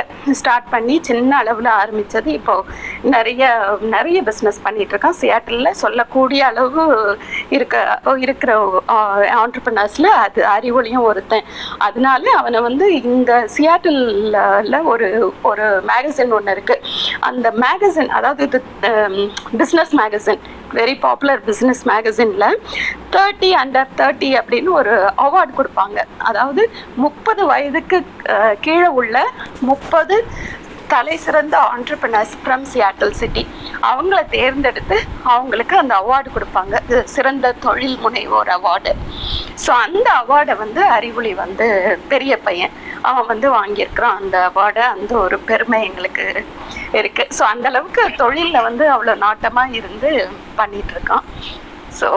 ஸ்டார்ட் 0.42 0.70
பண்ணி 0.76 0.96
சின்ன 1.10 1.32
அளவில் 1.42 1.72
ஆரம்பித்தது 1.80 2.30
இப்போ 2.38 2.56
நிறைய 3.16 3.44
நிறைய 3.96 4.18
பிஸ்னஸ் 4.30 4.64
பண்ணிகிட்ருக்கான் 4.66 4.96
இருக்கான் 4.98 5.18
சியாட்டிலில் 5.20 5.78
சொல்லக்கூடிய 5.80 6.40
அளவு 6.50 6.82
இருக்க 7.56 7.76
இருக்கிற 8.24 8.52
ஆண்டர்பனர்ஸில் 9.42 10.10
அது 10.24 10.40
அறிவொளியும் 10.54 11.06
ஒருத்தன். 11.10 11.44
அதனால 11.78 12.24
அவனை 12.38 12.60
வந்து 12.60 12.86
இந்த 13.02 13.32
சியாட்டில் 13.56 14.02
ஒரு 14.92 15.08
ஒரு 15.42 15.66
மேகசின் 15.90 16.34
ஒன்று 16.38 16.54
இருக்குது 16.56 16.84
அந்த 17.20 17.52
மேகசின் 17.64 18.08
அதாவது 18.08 18.42
இது 18.42 18.60
business 19.58 19.94
magazine 20.00 20.42
very 20.74 20.94
popular 21.00 21.42
business 21.46 21.82
மேகசினில் 21.90 22.58
thirty 23.10 23.50
under 23.60 23.94
thirty 23.96 24.30
அப்படின்னு 24.40 24.70
ஒரு 24.80 24.94
அவார்டு 25.16 25.52
கொடுப்பாங்க. 25.58 25.98
அதாவது 26.18 26.62
முப்பது 26.96 27.42
வயதுக்கு 27.46 27.98
கீழே 28.60 28.88
உள்ள 29.00 29.16
முப்பது 29.60 30.16
தலை 30.92 31.14
சிறந்த 31.24 31.56
ஆண்டர்பிரினர்ஸ் 31.72 32.34
ஃப்ரம் 32.42 32.64
சியாட்டல் 32.72 33.14
சிட்டி 33.20 33.42
அவங்கள 33.90 34.18
தேர்ந்தெடுத்து 34.34 34.96
அவங்களுக்கு 35.34 35.74
அந்த 35.82 35.94
அவார்டு 36.02 36.28
கொடுப்பாங்க. 36.36 36.74
இது 36.88 37.00
சிறந்த 37.16 37.52
தொழில் 37.64 37.98
முனைவோர் 38.04 38.50
அவார்டு 38.56 38.92
ஸோ 39.64 39.70
அந்த 39.86 40.08
அவார்டை 40.22 40.54
வந்து 40.64 40.82
அறிவொளி 40.96 41.32
வந்து 41.44 41.66
பெரிய 42.12 42.32
பையன். 42.46 42.74
அவன் 43.08 43.28
வந்து 43.32 43.48
வாங்கியிருக்கிறான் 43.58 44.18
அந்த 44.20 44.36
அவார்டை 44.48 44.84
அந்த 44.94 45.12
ஒரு 45.24 45.36
பெருமை 45.50 45.80
எங்களுக்கு 45.88 46.26
இருக்கு. 47.00 47.24
ஸோ 47.36 47.42
அந்த 47.52 47.66
அளவுக்கு 47.72 48.02
தொழிலில் 48.22 48.66
வந்து 48.68 48.84
அவ்வளோ 48.94 49.14
நாட்டமாக 49.26 49.78
இருந்து 49.80 50.10
பண்ணிட்டு 50.60 50.94
இருக்கான் 50.96 51.24
so 52.00 52.08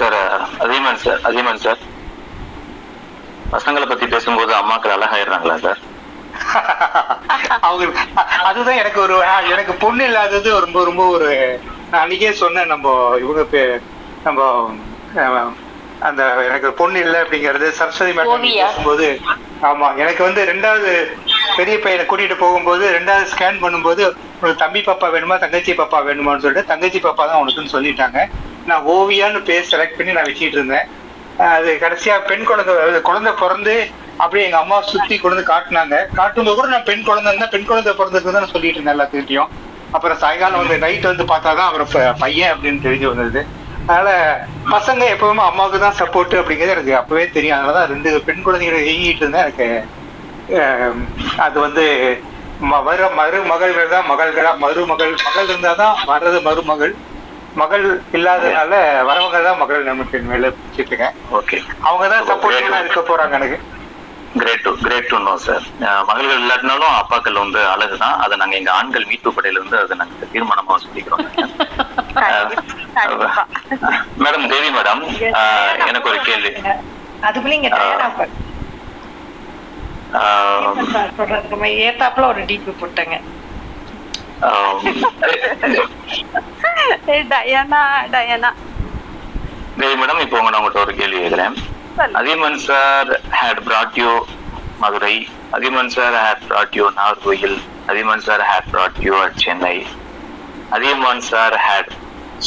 sir 0.00 0.18
Adhigaman 0.64 1.02
sir 1.04 1.22
Adhigaman 1.28 1.64
sir 1.66 1.80
பசங்களை 3.54 3.86
பத்தி 3.92 4.06
பேசும்போது 4.14 4.52
அம்மாக்கள் 4.62 4.96
அழகாயிடுறாங்களா 4.96 5.56
சார் 5.66 5.80
அவங்க 7.60 7.84
அதுதான் 8.42 8.76
எனக்கு 8.76 9.00
ஒரு 9.00 9.16
எனக்கு 9.50 9.74
பொண்ணு 9.74 10.04
இல்லாதது 10.04 10.60
ரொம்ப 10.60 10.84
ரொம்ப 10.84 11.06
ஒரு 11.08 11.28
நான் 11.90 12.02
அன்னைக்கே 12.02 12.32
சொன்னேன் 12.34 12.66
நம்ம 12.66 12.88
இவங்க 13.20 13.42
பே- 13.52 13.80
நம்ம 14.24 14.40
அந்த 16.00 16.22
எனக்கு 16.44 16.72
பொண்ணு 16.72 17.00
இல்லை 17.00 17.20
அப்படிங்கறது. 17.20 17.68
சரஸ்வதி 17.70 18.12
மேடம். 18.12 18.30
பேசும்போது 18.66 19.06
ஆமா 19.62 19.96
எனக்கு 19.96 20.22
வந்து 20.22 20.44
ரெண்டாவது 20.44 20.90
பெரிய 21.56 21.80
பையனை 21.80 22.06
கூட்டிட்டு 22.06 22.36
போகும்போது 22.36 22.98
ரெண்டாவது 22.98 23.24
ஸ்கேன் 23.24 23.62
பண்ணும்போது 23.62 24.02
உனக்கு 24.40 24.56
தம்பி 24.56 24.80
பாப்பா 24.80 25.08
வேணுமா 25.10 25.38
தங்கச்சி 25.38 25.72
பாப்பா 25.72 25.98
வேணுமான்னு 26.04 26.38
சொல்லிட்டு 26.38 26.68
தங்கச்சி 26.68 26.98
பாப்பா 26.98 27.24
தான் 27.26 27.40
உனக்குன்னு 27.40 27.74
சொல்லிட்டாங்க. 27.74 28.20
நான் 28.66 28.82
ஓவியான்னு 28.86 29.44
பேர் 29.44 29.68
செலக்ட் 29.70 29.96
பண்ணி 29.96 30.12
நான் 30.12 30.24
வச்சுட்டு 30.24 30.58
இருந்தேன். 30.58 30.86
அது 31.50 31.78
கடைசியா 31.80 32.24
பெண் 32.26 32.44
குழந்தை 32.44 32.74
குழந்தை 33.02 33.32
பிறந்து 33.32 33.74
அப்படியே 34.22 34.46
எங்க 34.46 34.58
அம்மா 34.62 34.76
சுத்தி 34.92 35.14
கொண்டு 35.16 35.34
வந்து 35.34 35.50
காட்டினாங்க. 35.52 35.96
காட்டும்போது 36.18 36.56
கூட 36.58 36.68
நான் 36.74 36.88
பெண் 36.88 37.06
குழந்தை 37.08 37.30
இருந்தா 37.30 37.48
பெண் 37.54 37.68
குழந்தை 37.70 37.92
பிறந்திருக்கு 37.98 38.36
தான் 38.36 38.52
சொல்லிட்டு 38.54 38.78
இருந்தேன் 38.78 38.96
எல்லாத்துக்கிட்டையும். 38.96 39.50
அப்புறம் 39.96 40.20
சாயங்காலம் 40.22 40.62
வந்து 40.62 40.76
நைட் 40.84 41.10
வந்து 41.10 41.24
பார்த்தாதான் 41.32 41.70
அவர் 41.70 42.16
பையன் 42.24 42.52
அப்படின்னு 42.54 42.84
தெரிஞ்சு 42.86 43.06
வந்தது. 43.12 43.42
அதனால 43.88 44.10
பசங்க 44.74 45.02
எப்பவுமே 45.14 45.42
அம்மாவுக்கு 45.50 45.78
தான் 45.84 45.96
சப்போர்ட் 46.00 46.36
அப்படிங்கிறது 46.40 46.74
எனக்கு 46.76 46.98
அப்பவே 46.98 47.24
தெரியும். 47.36 47.56
அதனாலதான் 47.56 47.90
ரெண்டு 47.92 48.10
பெண் 48.26 48.44
குழந்தைகளை 48.46 48.80
இயங்கிட்டு 48.88 49.24
இருந்தேன். 49.24 49.46
எனக்கு 49.46 49.68
அது 51.46 51.56
வந்து 51.66 51.84
வர 52.86 53.02
மருமகள்கள் 53.18 53.92
தான் 53.94 54.08
மகள்களா 54.10 54.50
மருமகள் 54.62 55.12
மகள் 55.26 55.50
இருந்தாதான் 55.52 55.94
வர்றது 56.12 56.38
மருமகள். 56.48 56.94
மகள் 57.60 57.84
இல்லாதனால 58.16 58.72
வரவங்க 59.08 59.38
தான் 59.46 59.60
மகள் 59.60 59.88
நமக்கு 59.90 60.16
மேல 60.32 60.50
வச்சுட்டுங்க 60.56 61.06
ஓகே 61.38 61.58
அவங்க 61.88 62.04
தான் 62.14 62.28
சப்போர்ட்டிவா 62.30 62.80
இருக்க 62.82 63.00
போறாங்க 63.10 63.38
எனக்கு. 63.40 63.58
Great 64.38 64.62
to 64.64 64.70
great 64.82 65.08
to 65.10 65.18
know 65.26 65.32
sir 65.44 65.64
மகள்கள் 66.08 66.42
இல்லாட்டினாலும் 66.42 66.92
அப்பாக்கள் 67.00 67.40
வந்து 67.42 67.60
அழகுதான். 67.72 68.16
அதை 68.24 68.34
நாங்க 68.40 68.56
எங்க 68.56 68.70
ஆண்கள் 68.72 69.06
மீட்பு 69.10 69.30
படையில 69.36 69.58
இருந்து 69.60 69.76
அதை 69.80 69.96
நாங்க 70.00 70.28
தீர்மானமா 70.34 70.76
சொல்லிக்கிறோம் 70.84 71.26
மேடம் 74.24 74.46
தேவி 74.52 74.68
மேடம் 74.76 75.02
எனக்கு 75.88 76.10
ஒரு 76.12 76.20
கேள்வி. 76.28 76.52
அதுக்குள்ள 77.28 77.54
ஏத்தாப்புல 81.86 82.28
ஒரு 82.32 82.40
டிபி 82.50 82.72
போட்டேங்க. 82.80 83.18
Diana 87.32 87.82
Diana. 88.14 88.50
தேவி 89.80 89.94
மேடம் 90.00 90.22
இப்போ 90.24 90.38
உங்க 90.38 90.50
நான் 90.50 90.60
உங்கள்கிட்ட 90.60 90.86
ஒரு 90.86 90.94
கேள்வி 91.00 91.18
கேட்கிறேன். 91.20 91.56
Adhiyaman 92.18 92.58
sir 92.66 93.08
had 93.38 93.60
brought 93.66 93.96
you 94.00 94.10
Madurai 94.82 95.14
Adhiyaman 95.56 95.90
sir 95.94 96.14
had 96.24 96.44
brought 96.48 96.74
you 96.78 96.84
Nagercoil 96.98 97.56
Adhiyaman 97.90 98.22
sir 98.26 98.42
had 98.50 98.68
brought 98.72 98.98
you 99.06 99.14
Chennai 99.42 99.76
Adhiyaman 100.76 101.22
sir 101.30 101.56
had 101.66 101.90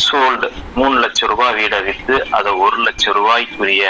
sold 0.03 0.47
மூணு 0.79 0.95
லட்சம் 1.03 1.29
ரூபாய் 1.31 1.55
வீடை 1.57 1.79
விற்று 1.87 2.15
அதை 2.37 2.51
ஒரு 2.65 2.77
லட்சம் 2.87 3.15
ரூபாய்க்குரிய 3.19 3.85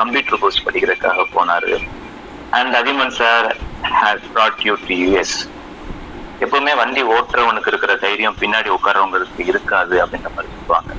கம்ப்யூட்டர் 0.00 0.40
கோர்ஸ் 0.42 0.64
படிக்கிறதுக்காக 0.66 1.26
போனார். 1.36 1.70
And 2.58 2.74
Adhiman 2.80 3.14
sir 3.20 3.48
had 4.00 4.26
brought 4.34 4.64
you 4.68 4.74
to 4.86 4.96
US 5.04 5.36
எப்பவுமே 6.44 6.72
வண்டி 6.80 7.02
ஓட்டுறவனுக்கு 7.16 7.70
இருக்கிற 7.72 7.94
தைரியம் 8.06 8.40
பின்னாடி 8.42 8.70
உட்காரவங்களுக்கு 8.78 9.44
இருக்காது 9.52 9.96
அப்படின்ற 10.04 10.30
மாதிரி 10.34 10.52
சொல்லுவாங்க. 10.56 10.92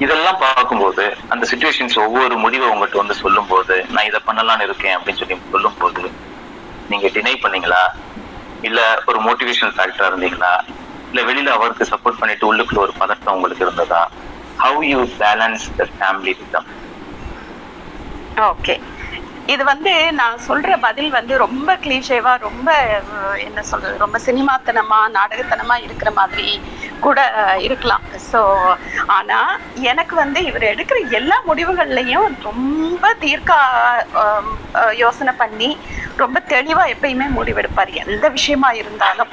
இதெல்லாம் 0.00 0.40
பார்க்கும்போது 0.40 1.04
அந்த 1.30 1.46
சுச்சுவேஷன்ஸ் 1.50 1.98
ஒவ்வொரு 1.98 2.36
முடிவை 2.36 2.66
உங்கள்கிட்ட 2.68 2.96
வந்து 2.96 3.14
சொல்லும்போது 3.14 3.76
நான் 3.90 4.06
இதை 4.06 4.20
பண்ணலாம்னு 4.26 4.62
இருக்கேன் 4.62 4.96
அப்படின்னு 4.96 5.20
சொல்லி 5.20 5.38
சொல்லும்போது 5.52 6.02
நீங்க 6.90 7.06
டினை 7.08 7.34
பண்ணீங்களா? 7.36 7.80
இல்ல 8.62 8.78
ஒரு 9.06 9.18
மோட்டிவேஷனல் 9.20 9.74
ஃபேக்டரா 9.76 10.06
இருந்தீங்களா? 10.06 10.52
இல்ல 11.10 11.22
வெளியில 11.22 11.50
அவருக்கு 11.50 11.84
சப்போர்ட் 11.84 12.20
பண்ணிட்டு 12.20 12.46
உள்ளுக்குள்ள 12.46 12.80
ஒரு 12.80 12.94
பதட்டம் 13.00 13.34
உங்களுக்கு 13.34 13.64
இருந்ததா? 13.66 14.02
How 14.58 14.80
you 14.88 15.00
balance 15.18 15.64
the 15.76 15.86
family 15.92 16.34
with 16.40 16.56
okay 18.44 18.74
இது 19.52 19.62
வந்து 19.70 19.92
நான் 20.18 20.36
சொல்ற 20.46 20.70
பதில் 20.84 21.10
வந்து 21.16 21.34
ரொம்ப 21.44 21.70
கிளீஷேவா 21.84 22.32
ரொம்ப 22.46 22.68
என்ன 23.46 23.60
சொல்றது 23.70 24.02
ரொம்ப 24.02 24.18
சினிமாத்தனமா 24.26 24.98
நாடகத்தனமா 25.16 25.76
இருக்கிற 25.86 26.10
மாதிரி 26.18 26.48
கூட 27.04 27.18
இருக்கலாம். 27.66 28.04
ஸோ 28.30 28.40
ஆனா 29.16 29.38
எனக்கு 29.90 30.14
வந்து 30.22 30.40
இவர் 30.50 30.66
எடுக்கிற 30.72 30.98
எல்லா 31.18 31.38
முடிவுகள்லையும் 31.48 32.28
ரொம்ப 32.48 33.12
தீர்க்க 33.24 33.52
யோசனை 35.02 35.34
பண்ணி 35.42 35.70
ரொம்ப 36.22 36.38
தெளிவா 36.52 36.84
எப்பயுமே 36.94 37.26
முடிவெடுப்பார். 37.38 37.92
எந்த 38.04 38.26
விஷயமா 38.36 38.70
இருந்தாலும். 38.80 39.32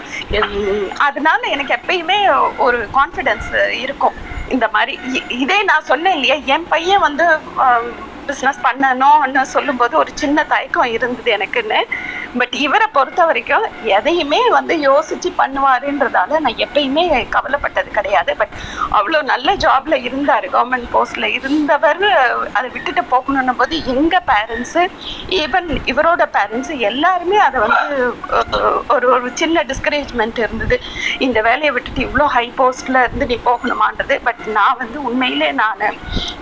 அதனால 1.07 1.41
எனக்கு 1.55 1.75
எப்பயுமே 1.79 2.19
ஒரு 2.67 2.79
கான்ஃபிடென்ஸ் 2.97 3.51
இருக்கும். 3.83 4.17
இந்த 4.55 4.65
மாதிரி 4.75 4.93
இதே 5.43 5.59
நான் 5.69 5.89
சொன்னேன் 5.91 6.15
இல்லையா 6.17 6.37
என் 6.55 6.67
பையன் 6.73 7.05
வந்து 7.07 7.25
பிஸ்னஸ் 8.29 8.61
பண்ணணும்னு 8.67 9.43
சொல்லும்போது 9.55 9.93
ஒரு 10.01 10.11
சின்ன 10.21 10.45
தயக்கம் 10.53 10.93
இருந்தது 10.97 11.31
எனக்குன்னு. 11.37 11.79
பட் 12.39 12.55
இவரை 12.65 12.87
பொறுத்த 12.95 13.21
வரைக்கும் 13.27 13.65
எதையுமே 13.97 14.39
வந்து 14.55 14.73
யோசிச்சு 14.87 15.29
பண்ணுவாருன்றதால 15.41 16.39
நான் 16.45 16.61
எப்பயுமே 16.65 17.03
கவலைப்பட்டது 17.35 17.89
கிடையாது. 17.97 18.31
பட் 18.41 18.55
அவ்வளோ 18.97 19.19
நல்ல 19.31 19.55
ஜாப்ல 19.65 19.97
இருந்தார் 20.07 20.47
கவர்மெண்ட் 20.55 20.89
போஸ்ட்ல 20.95 21.29
இருந்தவர் 21.37 22.03
அதை 22.57 22.67
விட்டுட்டு 22.75 23.03
போகணுன்னும் 23.13 23.59
போது 23.61 23.77
எங்கள் 23.93 24.25
பேரண்ட்ஸு 24.31 24.83
ஈவன் 25.41 25.69
இவரோட 25.93 26.23
பேரண்ட்ஸு 26.37 26.75
எல்லாருமே 26.89 27.39
அதை 27.47 27.59
வந்து 27.65 27.97
ஒரு 28.95 29.07
ஒரு 29.15 29.29
சின்ன 29.41 29.63
டிஸ்கரேஜ்மெண்ட் 29.71 30.39
இருந்தது. 30.45 30.77
இந்த 31.27 31.39
வேலையை 31.49 31.71
விட்டுட்டு 31.75 32.05
இவ்வளோ 32.07 32.27
ஹை 32.37 32.45
போஸ்ட்ல 32.59 33.03
இருந்து 33.05 33.29
நீ 33.31 33.37
போகணுமான்றது. 33.49 34.17
பட் 34.27 34.43
நான் 34.57 34.79
வந்து 34.81 34.97
உண்மையிலே 35.09 35.49
நான் 35.61 35.83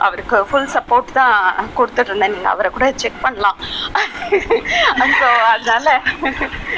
அவருக்கு 0.06 0.38
ஃபுல் 0.50 0.70
சப்போர்ட் 0.76 1.16
தான் 1.20 1.38
கொடுத்துட்டு 1.78 2.12
இருந்தேன் 2.12 2.34
நீங்க 2.36 2.50
அவரை 2.54 2.70
கூட 2.76 2.88
செக் 3.04 3.24
பண்ணலாம். 3.26 3.58
ஸோ 5.20 5.28
அதனால 5.54 5.88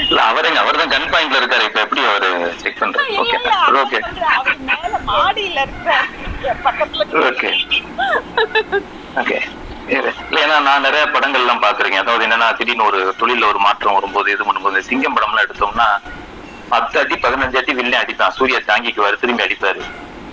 இல்ல 0.04 0.20
அவருங்க 0.30 0.60
அவர் 0.64 0.82
தான் 0.82 0.94
கன் 0.94 1.12
பாயிண்ட்ல 1.14 1.40
இருக்காரு. 1.42 1.68
இப்ப 1.70 1.82
எப்படி 1.86 2.04
அவரு 2.12 2.30
செக் 2.64 2.80
பண்றாரு 2.82 3.18
ஓகே 3.24 3.38
ஓகே 3.84 4.00
அவர் 4.38 4.60
மேல 4.72 4.94
மாடியில 5.12 5.60
இருக்கிறார் 5.66 6.10
பக்கத்துல 6.68 7.24
ஓகே 7.32 7.52
ஓகே 9.22 9.38
ஏன்னா 10.42 10.56
நான் 10.68 10.86
நிறைய 10.86 11.04
படங்கள் 11.16 11.44
எல்லாம் 11.44 11.64
பாக்குறேங்க 11.66 11.98
அதாவது 12.04 12.26
என்னன்னா 12.28 12.48
திடீர்னு 12.60 12.88
ஒரு 12.90 13.00
தொழில 13.20 13.48
ஒரு 13.52 13.60
மாற்றம் 13.66 13.98
வரும்போது 13.98 14.32
இது 14.36 14.48
பண்ணும்போது 14.48 14.88
சிங்கம் 14.88 15.16
படம் 15.16 15.32
எல்லாம் 15.32 15.48
எடுத்தோம்னா 15.48 15.88
பத்து 16.72 16.96
அடி 17.02 17.16
பதினஞ்சு 17.24 17.60
அடி 17.60 17.74
வில்லே 17.80 18.00
அடிப்பான் 18.02 18.36
சூர்யா 18.38 18.60
தாங்கிக்குவாரு 18.70 19.22
திரும்பி 19.24 19.46
அடிப்பாரு. 19.46 19.82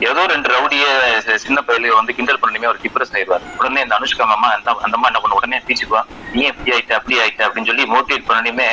ஏதோ 0.02 0.26
ரெண்டு 0.26 0.48
ரவுடிய 0.50 0.84
சின்ன 1.34 1.62
பையில 1.66 1.94
வந்து 1.94 2.14
கிண்டல் 2.14 2.38
பண்ணணுமே 2.38 2.64
அவர் 2.64 2.82
கிப்ரஸ் 2.82 3.12
ஆயிடுவார். 3.12 3.44
உடனே 3.58 3.80
இந்த 3.80 3.98
அனுஷ்கா 3.98 4.24
மாமா 4.24 4.48
அந்த 4.52 4.70
அந்த 4.82 4.92
அம்மா 4.92 5.06
என்ன 5.06 5.20
பண்ண 5.20 5.36
உடனே 5.36 5.58
பீச்சுக்குவா 5.58 6.02
நீ 6.32 6.42
எப்படி 6.42 6.76
ஆயிட்ட 6.76 6.92
அப்படி 6.92 7.18
ஆயிட்ட 7.18 7.42
அப்படின்னு 7.42 7.66
சொல்லி 7.66 7.84
மோட்டிவேட் 7.84 8.28
பண்ணணுமே 8.28 8.68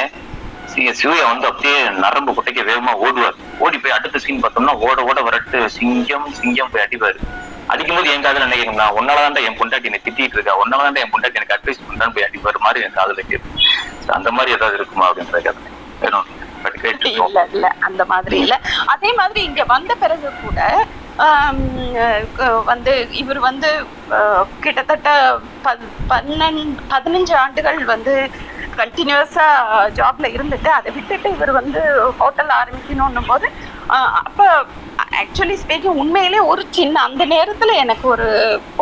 சி- 0.73 1.23
வந்து 1.23 1.47
அப்படியே 1.47 1.89
நரம்பு 1.97 2.33
குட்டைக்கு 2.33 2.63
வேகமா 2.63 2.91
ஓடுவார். 2.99 3.37
ஓடி 3.59 3.77
போய் 3.77 3.91
அடுத்த 3.91 4.19
சீன் 4.19 4.43
பார்த்தோம்னா 4.43 4.73
ஓட 4.79 5.03
ஓட 5.03 5.21
வரட்டு 5.21 5.65
சிங்கம் 5.67 6.33
சிங்கம் 6.33 6.69
போய் 6.71 6.83
அடிப்பாரு. 6.83 7.19
அடிக்கும்போது 7.67 8.11
என் 8.11 8.21
காதல் 8.21 8.47
நினைக்கிறேன் 8.47 8.79
உன்னாலதான் 8.79 9.43
என் 9.43 9.57
பொண்டாட்டி 9.57 9.83
என்னை 9.83 10.01
திட்டிட்டு 10.03 10.35
இருக்கா? 10.35 10.53
உன்னாலதான் 10.65 10.95
என் 10.95 11.11
பொண்டாட்டி 11.11 11.33
எனக்கு 11.33 11.59
அட்வைஸ் 11.59 11.83
பண்றான்னு 11.87 12.13
போய் 12.13 12.23
அடிப்பாரு 12.23 12.59
மாதிரி 12.59 12.85
என் 12.85 12.93
காதல் 12.93 13.25
கேட்டு 13.27 13.49
அந்த 14.07 14.31
மாதிரி 14.31 14.51
ஏதாவது 14.51 14.77
இருக்குமா 14.77 15.11
அப்படின்ற 15.11 15.31
கதை. 15.31 15.53
வேணும். 15.99 16.27
இல்ல 17.01 17.47
இல்ல 17.51 17.67
அந்த 17.79 18.05
மாதிரி 18.05 18.39
இல்ல. 18.39 18.55
அதே 18.85 19.13
மாதிரி 19.13 19.43
இங்க 19.43 19.63
வந்த 19.63 19.95
பிறகு 19.95 20.29
கூட 20.43 20.59
வந்து 22.69 22.91
இவர் 23.21 23.39
வந்து 23.47 23.69
கிட்டத்தட்ட 24.61 25.09
பத்- 25.63 25.89
பன்னெண்டு 26.09 26.61
பதினஞ்சு 26.91 27.33
ஆண்டுகள் 27.35 27.79
வந்து 27.85 28.13
கண்டினியூஸாக 28.77 29.55
ஜாப்ல 29.97 30.27
இருந்துட்டு 30.35 30.69
அதை 30.71 30.89
விட்டுட்டு 30.97 31.29
இவர் 31.29 31.51
வந்து 31.51 31.81
ஹோட்டல் 32.19 32.53
ஆரம்பிக்கணும் 32.59 33.29
போது 33.31 33.47
அப்போ 34.21 34.47
ஆக்சுவலி 35.21 35.55
ஸ்பீக்கிங் 35.61 35.99
உண்மையிலே 36.03 36.39
ஒரு 36.51 36.63
சின்ன 36.77 37.01
அந்த 37.07 37.23
நேரத்துல 37.33 37.75
எனக்கு 37.83 38.05
ஒரு 38.13 38.27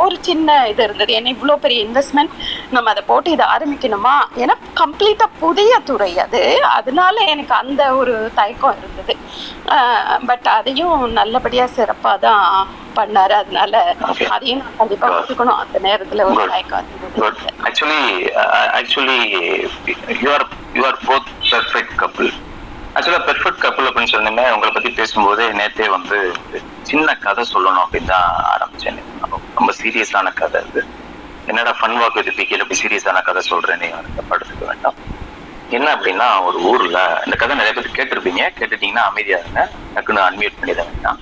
ஒரு 0.03 0.15
சின்ன 0.27 0.57
இது 0.71 0.83
இருந்தது. 0.83 1.11
ஏன்னா 1.17 1.29
இவ்வளோ 1.35 1.55
பெரிய 1.65 1.79
இன்வெஸ்ட்மெண்ட் 1.85 2.33
நம்ம 2.75 2.89
அதை 2.93 3.03
போட்டு 3.11 3.31
இதை 3.35 3.45
ஆரம்பிக்கணுமா? 3.55 4.15
ஏன்னா 4.43 4.55
கம்ப்ளீட்டா 4.81 5.27
புதிய 5.43 5.79
துறை 5.89 6.11
அது. 6.25 6.41
அதனால 6.77 7.15
எனக்கு 7.33 7.55
அந்த 7.61 7.83
ஒரு 8.01 8.15
தயக்கம் 8.39 8.75
இருந்தது. 8.81 9.15
பட் 10.31 10.47
அதையும் 10.57 10.99
நல்லபடியா 11.19 11.67
சிறப்பா 11.77 12.13
தான் 12.25 12.45
பண்ணாரு. 12.99 13.35
அதனால 13.43 13.95
அதையும் 14.35 14.61
நான் 14.63 14.77
கண்டிப்பா 14.81 15.07
ஒத்துக்கணும் 15.17 15.61
அந்த 15.63 15.77
நேரத்துல 15.87 16.25
ஒரு 16.31 16.49
தயக்கம் 16.53 16.91
இருந்தது. 16.99 17.53
Actually 17.69 18.01
actually 18.79 19.19
you 20.23 20.29
are 20.37 20.47
you 20.77 20.83
are 20.91 20.99
both 21.09 21.31
perfect 21.51 21.95
couple 22.03 22.31
ஆக்சுவலா 22.97 23.25
பெர்ஃபெக்ட் 23.25 23.57
கப்பல் 23.57 23.93
அப்படின்னு 23.93 24.07
சொன்னீங்க 24.07 24.53
உங்களை 24.53 24.69
பத்தி 24.69 24.89
பேசும்போது 24.89 25.49
நேத்தே 25.49 25.89
வந்து 25.89 26.31
சின்ன 26.81 27.15
கதை 27.15 27.45
சொல்லணும் 27.53 27.85
அப்படின்னு 27.91 28.05
தான் 28.05 28.43
ஆரம்பிச்சேன். 28.57 29.01
ரொம்ப 29.55 29.73
சீரியஸான 29.83 30.33
கதை 30.33 30.61
அது. 30.69 30.85
என்னடா 31.45 31.75
ஃபன் 31.81 32.01
வாக் 32.01 32.13
வித் 32.13 32.39
பிகேல 32.39 32.69
போய் 32.69 32.81
சீரியஸான 32.83 33.21
கதை 33.21 33.41
சொல்றேன் 33.41 33.77
நீங்க 33.77 33.95
படுத்துக்க 34.29 34.65
வேண்டாம். 34.65 34.93
என்ன 35.69 35.95
அப்படின்னா 35.95 36.43
ஒரு 36.43 36.59
ஊர்ல 36.59 37.21
இந்த 37.25 37.37
கதை 37.37 37.55
நிறைய 37.55 37.81
பேர் 37.81 37.89
கேட்டிருப்பீங்க 37.91 38.49
கேட்டுட்டீங்கன்னா 38.59 38.97
அமைதியா 38.97 39.37
இருங்க. 39.37 39.69
டக்குன்னு 39.95 40.31
அன்மியூட் 40.31 40.53
பண்ணிட 40.61 40.75
வேண்டாம். 40.75 41.17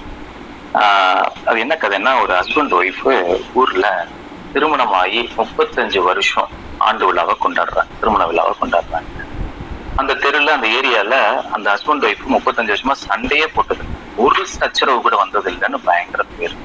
ஆஹ் 0.73 1.29
அது 1.45 1.59
என்ன 1.59 1.77
கதைன்னா 1.81 2.21
ஒரு 2.21 2.33
ஹஸ்பண்ட் 2.33 2.91
ஒய்ஃப் 2.91 3.41
ஊர்ல 3.53 4.07
திருமணமாகி 4.53 5.29
முப்பத்தஞ்சு 5.37 5.99
வருஷம் 5.99 6.49
ஆண்டு 6.77 7.05
விழாவை 7.05 7.35
கொண்டாடுறாங்க. 7.43 7.87
திருமண 7.99 8.25
விழாவை 8.25 8.53
கொண்டாடுறாங்க. 8.61 9.24
அந்த 9.95 10.13
தெருல 10.13 10.47
அந்த 10.47 10.67
ஏரியால 10.67 11.13
அந்த 11.51 11.67
ஹஸ்பண்ட் 11.73 12.05
ஒய்ஃப் 12.07 12.23
முப்பத்தஞ்சு 12.33 12.73
வருஷமா 12.73 12.91
சண்டையே 12.91 13.47
போட்டது. 13.47 13.83
ஒரு 14.15 14.47
சச்சரவு 14.47 15.01
கூட 15.01 15.15
வந்தது 15.15 15.51
இல்லைன்னு 15.51 15.79
பயங்கர 15.83 16.23
பேர். 16.37 16.55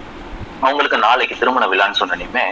அவங்களுக்கு 0.61 0.99
நாளைக்கு 0.99 1.37
திருமண 1.39 1.67
விழான்னு 1.67 2.01
சொன்னனையுமே 2.01 2.45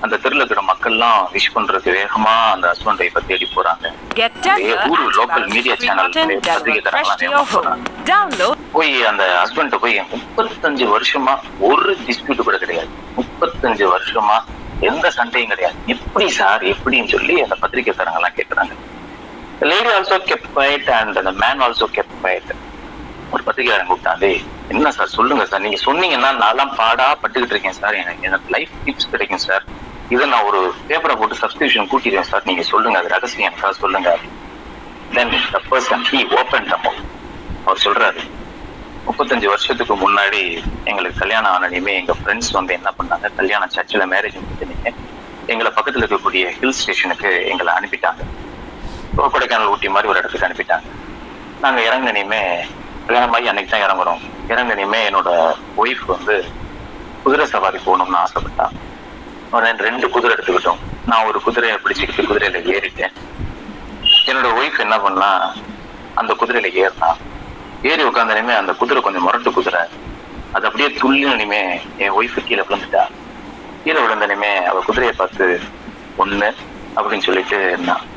அந்த 0.00 0.16
தெருல 0.16 0.34
இருக்கிற 0.34 0.62
மக்கள்லாம் 0.62 1.20
விஷ் 1.32 1.52
பண்றதுக்கு 1.54 1.90
வேகமா 1.98 2.32
அந்த 2.52 2.66
ஹஸ்பண்ட் 2.72 3.02
ஒய்ஃபை 3.02 3.26
தேடி 3.26 3.48
போறாங்க. 3.54 3.92
ஊர் 4.88 5.04
லோக்கல் 5.16 5.46
மீடியா 5.48 5.74
சேனல் 5.74 6.10
போய் 8.72 9.04
அந்த 9.04 9.24
ஹஸ்பண்ட 9.42 9.76
போய் 9.76 10.00
முப்பத்தஞ்சு 10.14 10.86
வருஷமா 10.94 11.36
ஒரு 11.58 11.96
டிஸ்பியூட் 12.06 12.44
கூட 12.48 12.58
கிடையாது. 12.58 12.88
முப்பத்தஞ்சு 13.16 13.86
வருஷமா 13.94 14.38
எந்த 14.80 15.10
சண்டையும் 15.10 15.48
கிடையாது. 15.48 15.76
எப்படி 15.86 16.28
சார்? 16.30 16.62
எப்படின்னு 16.62 17.08
சொல்லி 17.08 17.42
அந்த 17.42 17.56
பத்திரிகைக்காரங்க 17.62 18.20
எல்லாம் 18.20 18.36
The 19.64 19.70
lady 19.70 19.90
also 19.96 20.16
kept 20.28 20.46
quiet 20.54 20.86
and 20.96 21.18
அந்த 21.20 21.30
மேன் 21.42 21.60
ஆல்சோ 21.66 21.86
kept 21.94 22.10
quiet. 22.22 22.48
ஒரு 23.34 23.42
பத்திரிகையாளன் 23.46 23.88
கூப்பிட்டாரு 23.90 24.30
என்ன 24.72 24.90
சார் 24.96 25.10
சொல்லுங்க 25.14 25.44
சார் 25.50 25.62
நீங்க 25.66 25.78
சொன்னீங்கன்னா 25.84 26.30
நான்லாம் 26.42 26.72
பாடா 26.80 27.06
பட்டுக்கிட்டு 27.22 27.54
இருக்கேன் 27.54 27.76
சார் 27.78 27.94
எனக்கு 28.00 28.26
எனக்கு 28.28 28.52
லைஃப் 28.54 28.74
டிப்ஸ் 28.84 29.08
கிடைக்கும் 29.12 29.42
சார் 29.46 29.64
இதை 30.14 30.26
நான் 30.32 30.46
ஒரு 30.50 30.60
பேப்பரை 30.90 31.14
போட்டு 31.20 31.40
சப்ஸ்கிரிப்ஷன் 31.42 31.88
கூட்டிடுவேன் 31.92 32.28
சார் 32.32 32.46
நீங்க 32.50 32.64
சொல்லுங்க 32.72 32.98
அது 33.00 33.12
ரகசியம் 33.14 33.58
சார் 33.62 33.80
சொல்லுங்க. 33.82 34.12
Then 35.16 35.34
the 35.54 35.62
person 35.70 36.06
he 36.10 36.20
open 36.40 36.70
அவர் 36.76 37.82
சொல்றாரு 37.86 38.22
முப்பத்தஞ்சு 39.08 39.48
வருஷத்துக்கு 39.54 39.96
முன்னாடி 40.06 40.42
எங்களுக்கு 40.90 41.22
கல்யாணம் 41.24 41.52
ஆனதையுமே 41.56 41.94
எங்க 42.02 42.14
ஃப்ரெண்ட்ஸ் 42.20 42.54
வந்து 42.60 42.74
என்ன 42.78 42.92
பண்ணாங்க? 43.00 43.34
கல்யாணம் 43.40 43.74
சர்ச்சில் 43.76 44.10
மேரேஜ் 44.14 44.40
முடிச்சுனீங்க 44.44 44.90
எங்களை 45.52 45.72
பக்கத்துல 45.78 46.04
இருக்கக்கூடிய 46.04 46.44
ஹில் 46.60 46.78
ஸ்டேஷனுக்கு 46.80 47.30
எங்களை 47.52 47.72
அனுப்பிட்டாங்க. 47.80 48.22
கொடைக்கானல் 49.16 49.66
ஊட்டி 49.66 49.88
மாதிரி 49.88 50.08
ஒரு 50.08 50.18
இடத்துக்கு 50.18 50.46
அனுப்பிட்டாங்க. 50.46 50.86
நாங்கள் 51.60 51.84
இறங்கினையுமே 51.84 52.64
கல்யாணம் 53.06 53.32
ஆகி 53.32 53.48
அன்னைக்கு 53.48 53.72
தான் 53.72 53.84
இறங்குறோம். 53.86 54.20
இறங்கினையுமே 54.48 55.00
என்னோட 55.08 55.54
ஒய்ஃப் 55.76 56.04
வந்து 56.06 56.44
குதிரை 57.24 57.46
சவாரி 57.46 57.78
போகணும்னு 57.86 58.18
ஆசைப்பட்டான் 58.22 58.74
உடனே 59.50 59.70
ரெண்டு 59.78 60.10
குதிரை 60.10 60.36
எடுத்துக்கிட்டோம். 60.36 60.80
நான் 61.06 61.26
ஒரு 61.26 61.40
குதிரையை 61.40 61.78
பிடிச்சிக்கிட்டு 61.84 62.28
குதிரையில 62.30 62.60
ஏறிட்டேன். 62.74 63.14
என்னோட 64.26 64.48
ஒய்ஃப் 64.60 64.80
என்ன 64.80 64.98
பண்ணா 64.98 65.54
அந்த 66.14 66.36
குதிரையில 66.40 66.70
ஏறினா 66.82 67.10
ஏறி 67.82 68.02
உட்காந்தனையுமே 68.04 68.56
அந்த 68.56 68.72
குதிரை 68.72 69.02
கொஞ்சம் 69.02 69.22
முரட்டு 69.22 69.52
குதிரை. 69.52 69.80
அது 70.52 70.66
அப்படியே 70.66 70.98
துள்ளினுமே 71.02 71.80
என் 71.96 72.10
ஒய்ஃபு 72.10 72.44
கீழே 72.44 72.62
விழுந்துட்டா. 72.62 73.04
கீழே 73.84 74.00
விழுந்தனையுமே 74.00 74.64
அவ 74.64 74.82
குதிரையை 74.86 75.14
பார்த்து 75.16 75.60
ஒண்ணு 76.18 76.54
அப்படின்னு 76.96 77.26
சொல்லிட்டு 77.28 77.56
இருந்தான் 77.72 78.12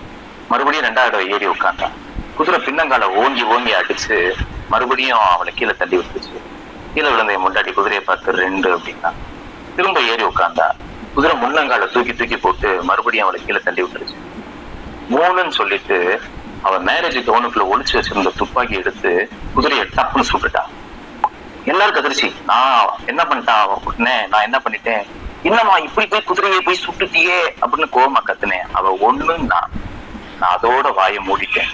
மறுபடியும் 0.50 0.86
ரெண்டாவது 0.86 0.94
தடவை 0.94 1.30
ஏறி 1.30 1.48
உட்காந்தான் 1.48 1.92
குதிரை 2.38 2.60
பின்னங்கால 2.60 3.02
ஓங்கி 3.02 3.44
ஓங்கி 3.44 3.74
அடிச்சு 3.74 4.34
மறுபடியும் 4.70 5.20
அவளை 5.20 5.54
கீழே 5.56 5.74
தள்ளி 5.78 5.98
விட்டுச்சு. 5.98 6.38
கீழே 6.94 7.10
விழுந்த 7.10 7.34
என் 7.34 7.40
முண்டாட்டி 7.40 7.74
குதிரையை 7.74 8.00
பார்த்து 8.00 8.32
ரெண்டு 8.32 8.78
அப்படின்னா. 8.78 9.14
திரும்ப 9.76 10.02
ஏறி 10.02 10.24
உட்காந்தா 10.24 10.70
குதிரை 11.14 11.42
முன்னங்கால 11.42 11.92
தூக்கி 11.92 12.14
தூக்கி 12.14 12.38
போட்டு 12.38 12.84
மறுபடியும் 12.84 13.28
அவளை 13.28 13.46
கீழே 13.46 13.60
தள்ளி 13.64 13.84
விட்டுருச்சு. 13.84 14.16
மூணுன்னு 15.10 15.50
சொல்லிட்டு 15.50 16.22
அவ 16.62 16.80
மேரேஜ் 16.80 17.30
கவுனுக்குள்ள 17.30 17.68
ஒளிச்சு 17.72 17.94
வச்சிருந்த 17.94 18.32
துப்பாக்கி 18.38 18.76
எடுத்து 18.76 19.30
குதிரையை 19.54 19.86
டப்புன்னு 19.98 20.24
சுட்டுட்டான் 20.34 20.70
எல்லாருக்கும் 21.66 22.04
அதிர்ச்சி. 22.04 22.36
நான் 22.46 22.90
என்ன 23.06 23.24
பண்ணிட்டான் 23.24 23.62
அவன் 23.62 23.78
உடனே? 23.86 24.28
நான் 24.28 24.44
என்ன 24.44 24.62
பண்ணிட்டேன்? 24.70 25.06
என்னம்மா 25.44 25.78
இப்படி 25.78 26.08
போய் 26.08 26.24
குதிரையை 26.24 26.62
போய் 26.62 26.80
சுட்டுட்டியே? 26.86 27.40
அப்படின்னு 27.62 27.90
கோவமா 27.92 28.22
கத்துனேன். 28.26 28.66
அவ 28.72 28.98
ஒண்ணுன்னா 29.02 29.60
நான் 30.40 30.56
அதோட 30.58 30.88
வாயை 31.00 31.20
மூடிட்டேன். 31.28 31.72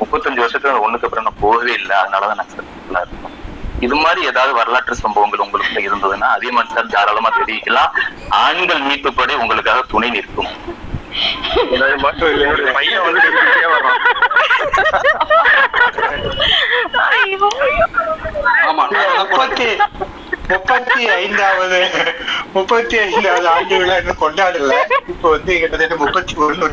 முப்பத்தஞ்சு 0.00 0.42
வருஷத்துல 0.42 0.82
ஒண்ணுக்கு 0.84 1.06
அப்புறம் 1.08 1.26
நான் 1.28 1.42
போகவே 1.44 1.72
இல்லை. 1.80 1.94
அதனாலதான் 2.02 2.40
நான் 2.40 2.52
சக்சஸ்ஃபுல்லா 2.52 3.02
இருக்கேன் 3.04 3.36
இது 3.86 3.94
மாதிரி 4.04 4.20
ஏதாவது 4.30 4.52
வரலாற்று 4.58 4.94
சம்பவங்கள் 5.02 5.44
உங்களுக்கு 5.44 5.78
இருந்ததுன்னா 5.88 6.28
அதிகமான் 6.36 6.72
சார் 6.74 6.92
தாராளமா 6.94 7.30
தெரிவிக்கலாம். 7.36 7.92
ஆண்கள் 8.44 8.82
மீட்புப்படை 8.88 9.34
உங்களுக்காக 9.42 9.84
துணை 9.92 10.10
நிற்கும். 10.16 10.50
பையன் 12.78 13.04
வந்து 13.06 13.20
ஆமா 18.68 18.84
முப்பத்தி 20.50 21.02
ஐந்தாவது 21.20 21.80
முப்பத்தி 22.54 22.96
ஐந்தாவது 23.06 23.46
ஆண்டு 23.54 23.74
விழா 23.80 23.96
இன்னும் 24.00 24.22
கொண்டாடல. 24.22 24.74
இப்போ 25.12 25.28
வந்து 25.34 25.52
கிட்டத்தட்ட 25.62 25.96
முப்பத்தி 26.02 26.34
ஒண்ணு 26.46 26.68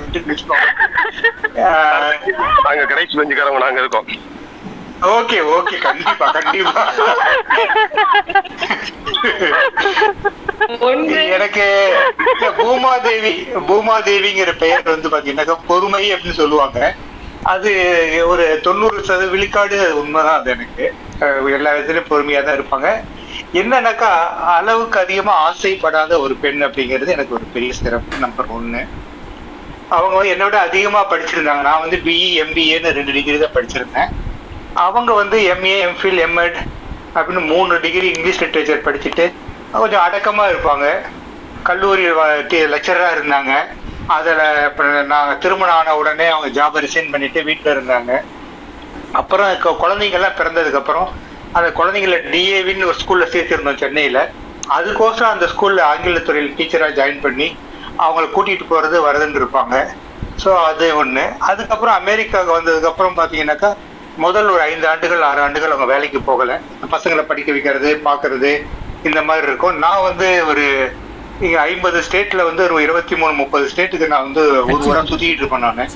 நாங்க 2.66 2.84
கடைசி 2.91 3.14
பெஞ்சுக்காரங்க 3.20 3.64
நாங்க 3.66 3.82
இருக்கோம். 3.84 4.10
ஓகே 5.16 5.40
ஓகே 5.56 5.76
கண்டிப்பா 5.88 6.28
கண்டிப்பா. 6.38 6.84
எனக்கு 11.36 11.66
பூமாதேவி 12.60 13.34
பூமாதேவிங்கிற 13.68 14.54
பெயர் 14.64 14.94
வந்து 14.94 15.12
பாத்தீங்கன்னாக்கா 15.14 15.58
பொறுமை 15.70 16.04
அப்படின்னு 16.14 16.41
சொல்லுவாங்க. 16.41 16.80
அது 17.54 17.72
ஒரு 18.32 18.45
தொண்ணூறு 18.66 18.98
சதவீத 19.10 19.32
விழுக்காடு 19.34 19.76
அது 19.84 19.94
உண்மைதான் 20.02 20.40
அது 20.40 20.52
எனக்கு. 20.56 20.86
எல்லா 21.58 21.72
விதத்திலும் 21.76 22.10
பொறுமையா 22.10 22.41
தான் 22.48 22.58
இருப்பாங்க. 22.60 22.90
என்னன்னாக்கா 23.53 24.10
அளவுக்கு 24.56 24.99
அதிகமா 24.99 25.34
ஆசைப்படாத 25.48 26.19
ஒரு 26.19 26.36
பெண் 26.36 26.64
அப்படிங்கிறது 26.64 27.07
எனக்கு 27.07 27.34
ஒரு 27.34 27.45
பெரிய 27.53 27.74
சிறப்பு 27.74 28.18
நம்பர் 28.18 28.48
ஒன்னு. 28.48 28.82
அவங்க 29.90 30.15
என்னோட 30.15 30.32
என்னை 30.34 30.45
விட 30.45 30.57
அதிகமா 30.60 31.02
படிச்சிருந்தாங்க. 31.11 31.61
நான் 31.61 31.84
வந்து 31.84 31.98
பிஇ 32.07 32.28
எம்பிஏன்னு 32.44 32.95
ரெண்டு 32.98 33.11
டிகிரி 33.18 33.38
தான் 33.44 33.56
படிச்சிருந்தேன். 33.57 34.10
அவங்க 34.86 35.14
வந்து 35.14 35.38
எம்ஏ 35.53 35.76
எம்ஃபில் 35.88 36.19
எம்எட் 36.28 36.57
அப்படின்னு 37.15 37.44
மூணு 37.53 37.80
டிகிரி 37.86 38.07
இங்கிலீஷ் 38.07 38.41
லிட்ரேச்சர் 38.44 38.86
படிச்சுட்டு 38.88 39.26
கொஞ்சம் 39.72 40.03
அடக்கமாக 40.06 40.52
இருப்பாங்க. 40.53 40.86
கல்லூரி 41.69 42.03
லெக்சராக 42.74 43.15
இருந்தாங்க. 43.15 43.53
அதில் 44.15 44.44
இப்போ 44.68 44.84
நாங்கள் 45.14 45.38
திருமணம் 45.38 45.78
ஆன 45.80 45.95
உடனே 46.02 46.28
அவங்க 46.28 46.49
ஜாபை 46.57 46.84
ரிசைன் 46.86 47.14
பண்ணிவிட்டு 47.14 47.44
வீட்டில் 47.44 47.74
இருந்தாங்க. 47.76 48.11
அப்புறம் 49.22 49.49
குழந்தைங்கள்லாம் 49.84 50.38
பிறந்ததுக்கப்புறம் 50.40 51.10
அந்த 51.58 51.70
குழந்தைங்கள 51.78 52.18
டிஏவின்னு 52.34 52.88
ஒரு 52.90 52.98
ஸ்கூலில் 53.02 53.32
சேர்த்திருந்தோம் 53.34 53.82
சென்னையில். 53.84 54.22
அதுக்கோசரம் 54.78 55.34
அந்த 55.36 55.46
ஸ்கூலில் 55.54 55.88
ஆங்கிலத்துறையில் 55.92 56.56
டீச்சராக 56.58 56.96
ஜாயின் 57.00 57.24
பண்ணி 57.26 57.48
அவங்கள 58.04 58.26
கூட்டிகிட்டு 58.36 58.66
போகிறது 58.72 58.98
வரதுன்னு 59.08 59.40
இருப்பாங்க. 59.42 59.76
ஸோ 60.44 60.50
அது 60.70 60.88
ஒன்று 61.02 61.24
அதுக்கப்புறம் 61.50 61.98
அமெரிக்காவுக்கு 62.02 62.58
வந்ததுக்கப்புறம் 62.58 63.18
பார்த்தீங்கன்னாக்கா 63.20 63.70
முதல் 64.26 64.50
ஒரு 64.54 64.62
ஐந்து 64.72 64.86
ஆண்டுகள் 64.92 65.24
ஆறு 65.30 65.40
ஆண்டுகள் 65.46 65.74
அவங்க 65.74 65.88
வேலைக்கு 65.94 66.20
போகலை. 66.30 66.56
பசங்களை 66.94 67.24
படிக்க 67.32 67.50
வைக்கிறது 67.56 67.90
பார்க்கறது 68.08 68.52
இந்த 69.08 69.20
மாதிரி 69.30 69.46
இருக்கும். 69.50 69.76
நான் 69.86 70.06
வந்து 70.10 70.28
ஒரு 70.52 70.66
இங்கே 71.46 71.58
ஐம்பது 71.70 71.98
ஸ்டேட்டில் 72.06 72.48
வந்து 72.50 72.64
ஒரு 72.68 72.78
இருபத்தி 72.86 73.16
மூணு 73.22 73.34
முப்பது 73.42 73.66
ஸ்டேட்டுக்கு 73.74 74.12
நான் 74.14 74.28
வந்து 74.28 74.44
ஒரு 74.74 74.84
வாரம் 74.90 75.10
சுற்றிக்கிட்டு 75.12 75.44
இருப்பேன் 75.44 75.66
நான். 75.68 75.92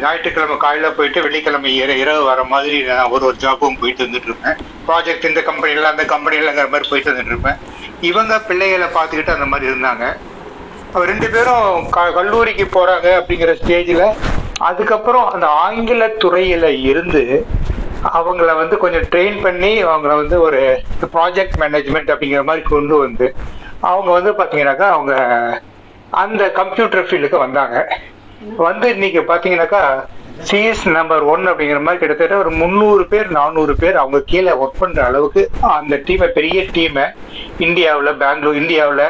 ஞாயிற்றுக்கிழமை 0.00 0.56
காலையில் 0.56 0.92
போயிட்டு 0.92 1.22
வெள்ளிக்கிழமை 1.22 1.82
இர 1.82 1.96
இரவு 1.96 2.24
வர 2.24 2.44
மாதிரி 2.44 2.82
நான் 2.82 3.10
ஒரு 3.10 3.24
ஒரு 3.24 3.36
ஜாப்பும் 3.40 3.80
போயிட்டு 3.80 4.04
வந்துட்டு 4.04 4.24
இருப்பேன் 4.24 4.56
ப்ராஜெக்ட் 4.88 5.24
இந்த 5.24 5.42
கம்பெனியில் 5.42 5.84
அந்த 5.84 6.02
கம்பெனிலங்கிற 6.04 6.70
மாதிரி 6.70 6.88
போயிட்டு 6.88 7.12
வந்துட்டு 7.12 7.26
இருப்பேன் 7.26 7.58
இவங்க 8.00 8.38
பிள்ளைகளை 8.40 8.86
பார்த்துக்கிட்டு 8.86 9.30
அந்த 9.30 9.46
மாதிரி 9.46 9.72
இருந்தாங்க. 9.72 10.04
ரெண்டு 10.94 11.30
பேரும் 11.30 11.90
க- 11.90 12.12
கல்லூரிக்கு 12.12 12.64
போகிறாங்க 12.66 13.20
அப்படிங்கிற 13.20 13.58
ஸ்டேஜில் 13.62 14.04
அதுக்கப்புறம் 14.58 15.30
அந்த 15.30 15.46
ஆங்கில 15.46 16.08
துறையில் 16.08 16.82
இருந்து 16.82 17.22
அவங்கள 18.14 18.56
வந்து 18.56 18.76
கொஞ்சம் 18.76 19.02
ட்ரெயின் 19.02 19.42
பண்ணி 19.42 19.84
அவங்கள 19.84 20.16
வந்து 20.16 20.40
ஒரு 20.40 20.60
ப்ராஜெக்ட் 21.12 21.58
மேனேஜ்மெண்ட் 21.58 22.10
அப்படிங்கிற 22.10 22.44
மாதிரி 22.44 22.66
கொண்டு 22.66 22.98
வந்து 22.98 23.34
அவங்க 23.80 24.10
வந்து 24.10 24.32
பார்த்தீங்கன்னாக்கா 24.32 24.88
அவங்க 24.90 25.14
அந்த 26.10 26.50
கம்ப்யூட்டர் 26.50 27.04
ஃபீல்டுக்கு 27.04 27.38
வந்தாங்க. 27.38 27.76
வந்து 28.40 28.86
இன்னைக்கு 28.94 29.20
பாத்தீங்கன்னாக்கா 29.30 29.82
சிஎஸ் 30.48 30.84
நம்பர் 30.88 31.22
ஒன் 31.22 31.42
அப்படிங்கிற 31.48 31.80
மாதிரி 31.82 32.00
கிட்டத்தட்ட 32.02 32.36
ஒரு 32.36 32.50
முந்நூறு 32.50 33.02
பேர் 33.06 33.28
நானூறு 33.30 33.72
பேர் 33.76 33.96
அவங்க 33.96 34.18
கீழே 34.22 34.52
ஒர்க் 34.62 34.78
பண்ற 34.78 35.00
அளவுக்கு 35.04 35.42
அந்த 35.70 35.96
டீமை 36.06 36.28
பெரிய 36.28 36.60
டீமை 36.76 37.04
இந்தியாவில் 37.58 38.12
பெங்களூர் 38.14 38.60
இந்தியாவில் 38.60 39.04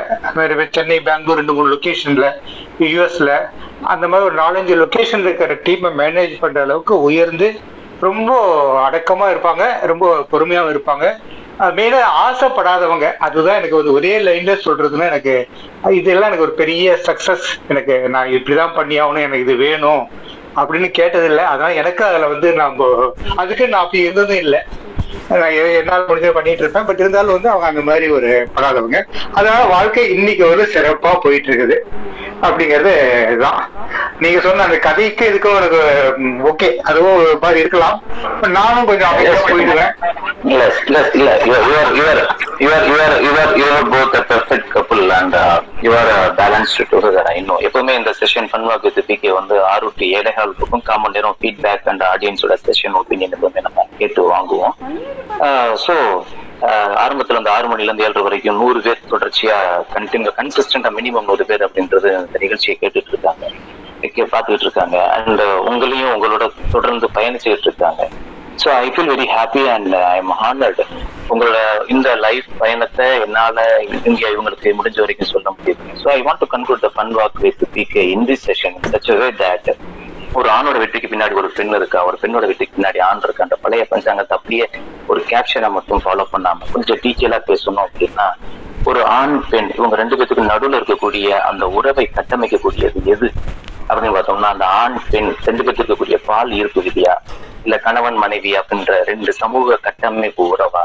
சென்னை 0.71 0.99
பெங்களூர் 1.01 1.41
ரெண்டு 1.41 1.53
மூணு 1.53 1.73
லொக்கேஷனில் 1.75 2.29
யூஎஸ்ல 2.85 3.31
அந்த 3.93 4.05
மாதிரி 4.09 4.29
ஒரு 4.31 4.37
நாலஞ்சு 4.43 4.75
லொக்கேஷன் 4.83 5.25
இருக்கிற 5.27 5.59
டீமை 5.67 5.93
மேனேஜ் 6.03 6.35
பண்ற 6.41 6.61
அளவுக்கு 6.63 6.97
உயர்ந்து 7.03 7.49
ரொம்ப 8.01 8.33
அடக்கமாக 8.87 9.33
இருப்பாங்க 9.35 9.65
ரொம்ப 9.83 10.05
பொறுமையாகவும் 10.33 10.75
இருப்பாங்க. 10.75 11.07
மெயினா 11.69 11.99
ஆசைப்படாதவங்க 12.27 13.17
அதுதான் 13.19 13.57
எனக்கு 13.57 13.77
ஒரு 13.77 13.93
ஒரே 13.93 14.19
லைன்ல 14.19 14.53
சொல்றதுன்னா 14.65 15.07
எனக்கு 15.07 15.35
இதெல்லாம் 15.91 16.29
எனக்கு 16.29 16.43
ஒரு 16.43 16.55
பெரிய 16.55 16.99
சக்சஸ் 17.07 17.47
எனக்கு 17.69 18.09
நான் 18.09 18.33
இப்படிதான் 18.33 18.75
பண்ணி 18.75 19.01
ஆகணும் 19.01 19.27
எனக்கு 19.27 19.45
இது 19.45 19.57
வேணும் 19.57 20.03
அப்படின்னு 20.57 20.89
கேட்டதில்லை. 20.99 21.45
அதனால 21.45 21.75
எனக்கு 21.75 22.05
அதுல 22.05 22.29
வந்து 22.29 22.53
நம்ம 22.53 22.87
அதுக்கு 23.37 23.69
நான் 23.69 23.85
அப்படி 23.85 24.03
இருந்ததும் 24.03 24.37
இல்லை. 24.37 24.61
என்னால 25.81 26.01
முடிஞ்ச 26.09 26.31
பண்ணிட்டு 26.37 26.63
இருப்பேன். 26.65 26.87
பட் 26.89 27.03
இருந்தாலும் 27.05 27.37
வந்து 27.37 27.51
அவங்க 27.51 27.67
அந்த 27.67 27.83
மாதிரி 27.91 28.09
ஒரு 28.19 28.31
படாதவங்க. 28.57 29.01
அதனால 29.39 29.63
வாழ்க்கை 29.75 30.05
இன்னைக்கு 30.17 30.45
ஒரு 30.53 30.65
சிறப்பா 30.75 31.13
போயிட்டு 31.25 31.51
இருக்குது 31.51 31.79
அப்படிங்கிறது 32.43 32.93
தான். 33.45 33.61
நீங்க 34.19 34.41
சொன்ன 34.41 34.65
அந்த 34.65 34.79
கதைக்கு 34.87 35.25
இதுக்கும் 35.31 35.57
எனக்கு 35.57 35.81
ஓகே 36.51 36.69
அதுவும் 36.91 37.19
ஒரு 37.23 37.39
மாதிரி 37.43 37.61
இருக்கலாம். 37.61 37.97
நானும் 38.59 38.89
கொஞ்சம் 38.91 39.11
அமைதியா 39.11 39.41
போயிடுவேன். 39.51 39.93
இல்ல 40.45 40.63
இல்ல 40.89 40.99
இல்ல 41.17 41.31
your 41.47 41.91
your 41.99 42.21
your 42.65 42.85
your 42.91 43.17
your 43.27 43.53
your 43.61 43.89
both 43.93 44.17
a 44.19 44.23
perfect 44.31 44.71
couple 44.75 45.05
and 45.19 45.37
your 45.87 46.11
balance 46.41 46.77
together 46.93 47.29
I 47.33 47.39
know 47.41 47.57
எப்பவுமே 47.69 47.95
இந்த 48.01 48.13
session 48.21 48.49
fun 48.51 48.67
walk 48.71 48.87
with 48.89 49.01
PK 49.11 49.33
வந்து 49.39 49.57
ஆறு 49.73 49.93
டு 50.01 50.07
ஏழை 50.19 50.33
ஹாலுக்கும் 50.39 50.85
காமன் 50.91 51.15
நேரம் 51.17 51.39
ஃபீட்பேக் 51.41 51.89
அண்ட் 51.93 52.05
ஆடியன்ஸோட 52.13 52.57
செஷன் 52.67 52.99
ஒப்பீனியன் 53.01 53.35
எப்பவுமே 53.37 53.63
நம்ம 53.69 53.87
கேட்டு 53.99 54.23
வாங்குவோம். 54.33 54.75
ஸோ 55.85 55.95
ஆரம்பத்துல 57.03 57.41
அந்த 57.41 57.51
ஆறு 57.53 57.67
மணில 57.69 57.89
இருந்து 57.89 58.07
ஏழரை 58.07 58.23
வரைக்கும் 58.25 58.59
நூறு 58.63 58.81
பேர் 58.87 59.11
தொடர்ச்சியா 59.13 59.57
கண்டினியூ 59.95 60.33
கன்சிஸ்டண்டாக 60.39 60.97
மினிமம் 60.99 61.29
நூறு 61.31 61.45
பேர் 61.51 61.67
அப்படின்றது 61.67 62.09
இந்த 62.19 62.39
நிகழ்ச்சியை 62.45 62.77
கேட்டுட்டு 62.81 63.13
இருக்காங்க. 63.13 63.45
பார்த்துக்கிட்டு 64.33 64.67
இருக்காங்க. 64.67 64.99
அண்ட் 65.17 65.43
உங்களையும் 65.69 66.13
உங்களோட 66.15 66.45
தொடர்ந்து 66.75 67.07
பயணிச்சுக்கிட்டு 67.17 67.69
இருக்காங்க. 67.69 68.03
So 68.59 68.69
I 68.77 68.87
feel 68.95 69.11
very 69.13 69.27
happy 69.35 69.63
and 69.75 69.95
I 70.07 70.17
am 70.17 70.35
honoured 70.41 70.85
உங்களோட 71.31 71.59
இந்த 71.95 72.09
லைஃப் 72.25 72.49
பயணத்தை 72.59 73.07
என்னால 73.27 73.65
இந்தியா 74.09 74.29
இவங்களுக்கு 74.35 74.73
முடிஞ்ச 74.79 74.99
வரைக்கும் 75.01 75.33
சொல்ல 75.35 75.49
முடியுது. 75.57 75.81
So 76.01 76.09
I 76.15 76.19
want 76.27 76.43
to 76.45 76.49
conclude 76.55 76.85
the 76.87 76.91
fun 76.97 77.13
walk 77.19 77.39
with 77.47 77.65
PK 77.77 78.03
in 78.15 78.27
this 78.31 78.45
session 78.49 78.79
such 78.93 79.11
way 79.21 79.29
that 79.43 79.71
ஒரு 80.35 80.49
ஆணோட 80.51 80.79
வெற்றிக்கு 80.79 81.09
பின்னாடி 81.09 81.35
ஒரு 81.35 81.49
பெண் 81.51 81.75
இருக்கா? 81.75 82.01
ஒரு 82.05 82.17
பெண்ணோட 82.23 82.45
வெற்றிக்கு 82.47 82.77
பின்னாடி 82.77 82.99
ஆண் 82.99 83.23
இருக்கா? 83.23 83.43
அந்த 83.43 83.57
பழைய 83.57 83.87
பஞ்சாங்கத்தை 83.91 84.31
அப்படியே 84.31 84.67
ஒரு 85.07 85.21
கேப்ஷனை 85.29 85.69
மட்டும் 85.71 86.03
ஃபாலோ 86.05 86.25
பண்ணாம 86.33 86.69
கொஞ்சம் 86.73 87.01
டீச்சலா 87.03 87.39
பேசணும் 87.49 87.85
அப்படின்னா 87.87 88.27
ஒரு 88.87 89.01
ஆண் 89.17 89.35
பெண் 89.51 89.71
இவங்க 89.79 89.97
ரெண்டு 89.97 90.17
பேத்துக்கு 90.17 90.51
நடுவுல 90.53 90.79
இருக்கக்கூடிய 90.81 91.27
அந்த 91.41 91.65
உறவை 91.69 92.05
கட்டமைக்கக்கூடியது 92.15 93.01
எது? 93.07 93.29
அப்படின்னு 93.89 94.15
பார்த்தோம்னா 94.15 94.51
அந்த 94.51 94.67
ஆண் 94.81 94.97
பெண் 95.11 95.31
ரெண்டு 95.45 95.63
பேத்துக்கு 95.63 95.83
இருக்கக்கூடிய 95.83 96.19
பால் 96.27 96.53
ஈர்ப்பு 96.53 96.83
விதியா? 96.83 97.15
இல்ல 97.65 97.77
கணவன் 97.77 98.15
மனைவி 98.15 98.51
அப்படின்ற 98.55 98.93
ரெண்டு 99.05 99.33
சமூக 99.33 99.77
கட்டமைப்பு 99.77 100.43
உறவா? 100.55 100.85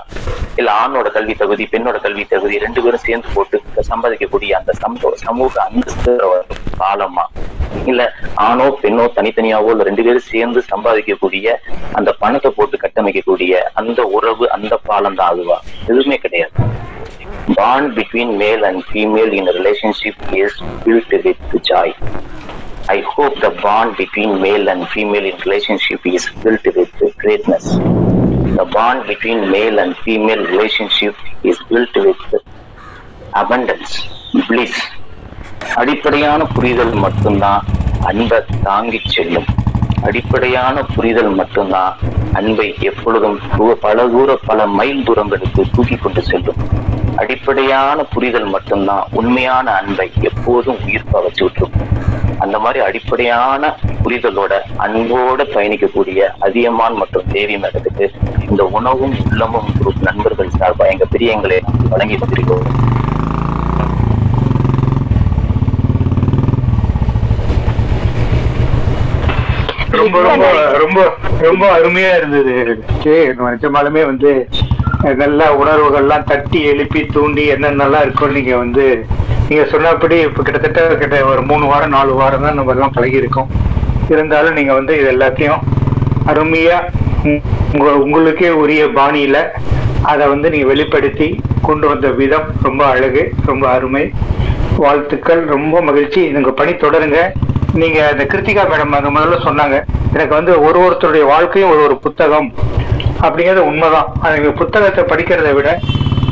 இல்ல 0.55 0.71
ஆணோட 0.71 1.07
கல்வி 1.11 1.33
தகுதி 1.33 1.67
பெண்ணோட 1.71 1.97
கல்வி 2.01 2.23
தகுதி 2.25 2.57
ரெண்டு 2.57 2.81
பேரும் 2.81 3.05
சேர்ந்து 3.07 3.29
போட்டு 3.33 3.57
சம்பாதிக்கக்கூடிய 3.91 4.51
அந்த 4.51 4.73
சமூக 4.73 5.15
சமூக 5.15 5.61
அந்தஸ்து 5.63 6.13
பாலமா? 6.79 7.25
இல்ல 7.85 8.01
ஆணோ 8.33 8.67
பெண்ணோ 8.83 9.05
தனித்தனியாவோ 9.15 9.69
இல்ல 9.69 9.83
ரெண்டு 9.83 10.03
பேரும் 10.03 10.29
சேர்ந்து 10.31 10.61
சம்பாதிக்கக்கூடிய 10.71 11.47
அந்த 11.93 12.11
பணத்தை 12.11 12.51
போட்டு 12.55 12.77
கட்டமைக்கக்கூடிய 12.77 13.53
அந்த 13.73 14.03
உறவு 14.17 14.49
அந்த 14.49 14.75
பாலம் 14.77 15.15
தான் 15.15 15.27
அதுவா? 15.27 15.57
எதுவுமே 15.87 16.17
கிடையாது. 16.17 16.53
Bond 17.55 17.91
between 17.97 18.33
male 18.35 18.63
and 18.63 18.83
female 18.89 19.33
in 19.33 19.49
relationship 19.59 20.21
is 20.31 20.59
built 20.85 21.15
with 21.21 21.43
joy. 21.71 21.93
I 22.87 23.01
hope 23.03 23.39
the 23.41 23.49
bond 23.51 23.97
between 23.97 24.41
male 24.41 24.69
and 24.69 24.87
female 24.89 25.25
in 25.25 25.37
relationship 25.39 26.05
is 26.05 26.29
built 26.43 26.65
with 26.67 26.91
greatness. 27.17 27.65
The 28.53 28.67
bond 28.71 29.07
between 29.07 29.49
male 29.49 29.79
and 29.79 29.97
female 29.97 30.43
relationship 30.45 31.15
is 31.43 31.57
built 31.69 31.95
with 31.97 32.21
abundance, 33.33 33.93
bliss. 34.47 34.75
அடிப்படையான 35.75 36.41
புரிதல் 36.55 36.93
மட்டும்தான் 36.95 37.63
அன்பை 38.01 38.39
தாங்கி 38.63 38.99
செல்லும் 39.05 39.47
அடிப்படையான 40.07 40.83
புரிதல் 40.95 41.31
மட்டும்தான் 41.33 41.93
அன்பை 42.33 42.67
எப்பொழுதும் 42.81 43.37
பல 43.81 44.07
தூர 44.07 44.35
பல 44.45 44.67
மைல் 44.77 45.03
தூரங்களுக்கு 45.03 45.63
தூக்கி 45.75 45.97
கொண்டு 45.97 46.23
செல்லும் 46.31 46.59
அடிப்படையான 47.17 47.99
புரிதல் 48.13 48.47
மட்டும்தான் 48.47 49.05
உண்மையான 49.11 49.67
அன்பை 49.73 50.07
எப்போதும் 50.29 50.81
உயிர்ப்ப 50.85 51.21
வச்சுட்டு 51.25 51.65
அந்த 52.39 52.55
மாதிரி 52.59 52.79
அடிப்படையான 52.79 53.63
புரிதலோட 54.03 54.53
அன்போட 54.79 55.43
பயணிக்கக்கூடிய 55.53 56.27
அதியமான் 56.39 56.97
மற்றும் 56.97 57.29
தேவி 57.31 57.55
மேடத்துக்கு 57.57 58.07
இந்த 58.45 58.63
உணவும் 58.71 59.15
உள்ளமும் 59.23 59.69
குரூப் 59.77 60.03
நண்பர்கள் 60.03 60.55
சார்பா 60.57 60.87
எங்க 60.87 61.07
பெரியங்களை 61.11 61.59
வழங்கி 61.89 62.17
கொண்டிருக்கிறோம் 62.17 62.67
ரொம்ப 69.95 70.17
ரொம்ப 70.27 70.47
ரொம்ப 70.79 70.99
ரொம்ப 71.39 71.63
அருமையா 71.75 72.11
இருந்தது. 72.17 72.53
நிஜமாலுமே 73.53 74.01
வந்து 74.05 74.31
நல்ல 75.21 75.41
உணர்வுகள்லாம் 75.61 76.27
தட்டி 76.29 76.59
எழுப்பி 76.71 77.01
தூண்டி 77.15 77.43
என்னென்னலாம் 77.53 78.05
இருக்கும் 78.05 78.35
நீங்க 78.37 78.53
வந்து 78.57 78.85
நீங்க 79.49 79.63
சொன்னபடி 79.73 80.17
இப்ப 80.27 80.43
கிட்டத்தட்ட 80.43 80.95
கிட்ட 81.01 81.17
ஒரு 81.31 81.41
மூணு 81.49 81.65
வாரம் 81.71 81.95
நாலு 81.97 82.13
வாரம் 82.21 82.45
தான் 82.45 82.57
நம்ம 82.59 82.73
எல்லாம் 82.75 82.95
பழகி 82.95 83.21
இருக்கோம் 83.21 83.49
இருந்தாலும் 84.09 84.57
நீங்க 84.59 84.73
வந்து 84.73 84.93
இது 84.99 85.09
எல்லாத்தையும் 85.11 85.61
அருமையா 86.31 86.77
உங்க 87.73 87.87
உங்களுக்கே 88.03 88.49
உரிய 88.63 88.83
பாணியில 88.97 89.37
அதை 90.11 90.25
வந்து 90.33 90.47
நீங்கள் 90.53 90.71
வெளிப்படுத்தி 90.73 91.27
கொண்டு 91.67 91.85
வந்த 91.87 92.07
விதம் 92.21 92.47
ரொம்ப 92.63 92.81
அழகு 92.93 93.23
ரொம்ப 93.45 93.65
அருமை. 93.69 94.03
வாழ்த்துக்கள் 94.83 95.41
ரொம்ப 95.55 95.81
மகிழ்ச்சி. 95.81 96.21
உங்க 96.39 96.51
பணி 96.61 96.71
தொடருங்க. 96.71 97.19
நீங்க 97.81 97.99
அந்த 98.11 98.23
கிருத்திகா 98.31 98.63
மேடம் 98.71 98.95
அந்த 98.97 99.11
முதல்ல 99.15 99.37
சொன்னாங்க 99.47 99.77
எனக்கு 100.13 100.33
வந்து 100.39 100.53
ஒரு 100.67 100.79
ஒருத்தருடைய 100.85 101.25
வாழ்க்கையும் 101.33 101.71
ஒரு 101.73 101.81
ஒரு 101.87 101.95
புத்தகம் 102.05 102.49
அப்படிங்கிறது 103.21 103.61
உண்மைதான். 103.71 104.09
அது 104.21 104.51
புத்தகத்தை 104.61 105.03
படிக்கிறதை 105.03 105.53
விட 105.53 105.69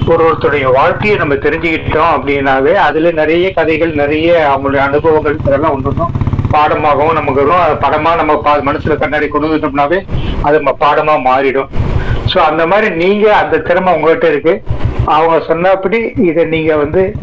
ஒரு 0.07 0.23
ஒருத்தருடைய 0.29 0.71
வாழ்க்கையை 0.73 1.17
நம்ம 1.17 1.33
தெரிஞ்சுக்கிட்டோம் 1.45 2.13
அப்படின்னாவே 2.15 2.73
அதுல 2.87 3.11
நிறைய 3.21 3.47
கதைகள் 3.53 3.93
நிறைய 4.01 4.29
அவங்களுடைய 4.53 4.83
அனுபவங்கள் 4.89 5.37
இதெல்லாம் 5.45 5.75
ஒன்று 5.77 6.07
பாடமாகவும் 6.53 7.13
நமக்கு 7.13 7.45
வரும். 7.45 7.61
அது 7.61 7.73
படமா 7.73 8.15
நம்ம 8.15 8.41
பா- 8.45 8.61
மனசுல 8.61 8.97
கண்ணாடி 8.97 9.27
கொண்டு 9.27 9.47
வந்துட்டோம்னாவே 9.47 10.05
அது 10.41 10.61
நம்ம 10.61 10.77
பாடமா 10.79 11.19
மாறிடும். 11.19 11.67
ஸோ 12.33 12.37
அந்த 12.37 12.67
மாதிரி 12.67 12.95
நீங்க 12.95 13.35
அந்த 13.35 13.57
திறமை 13.57 13.93
உங்கள்கிட்ட 13.93 14.23
இருக்கு. 14.23 14.63
அவங்க 15.05 15.45
சொன்னபடி 15.45 16.13
இதை 16.15 16.43
நீங்க 16.45 16.75
வந்து 16.75 17.13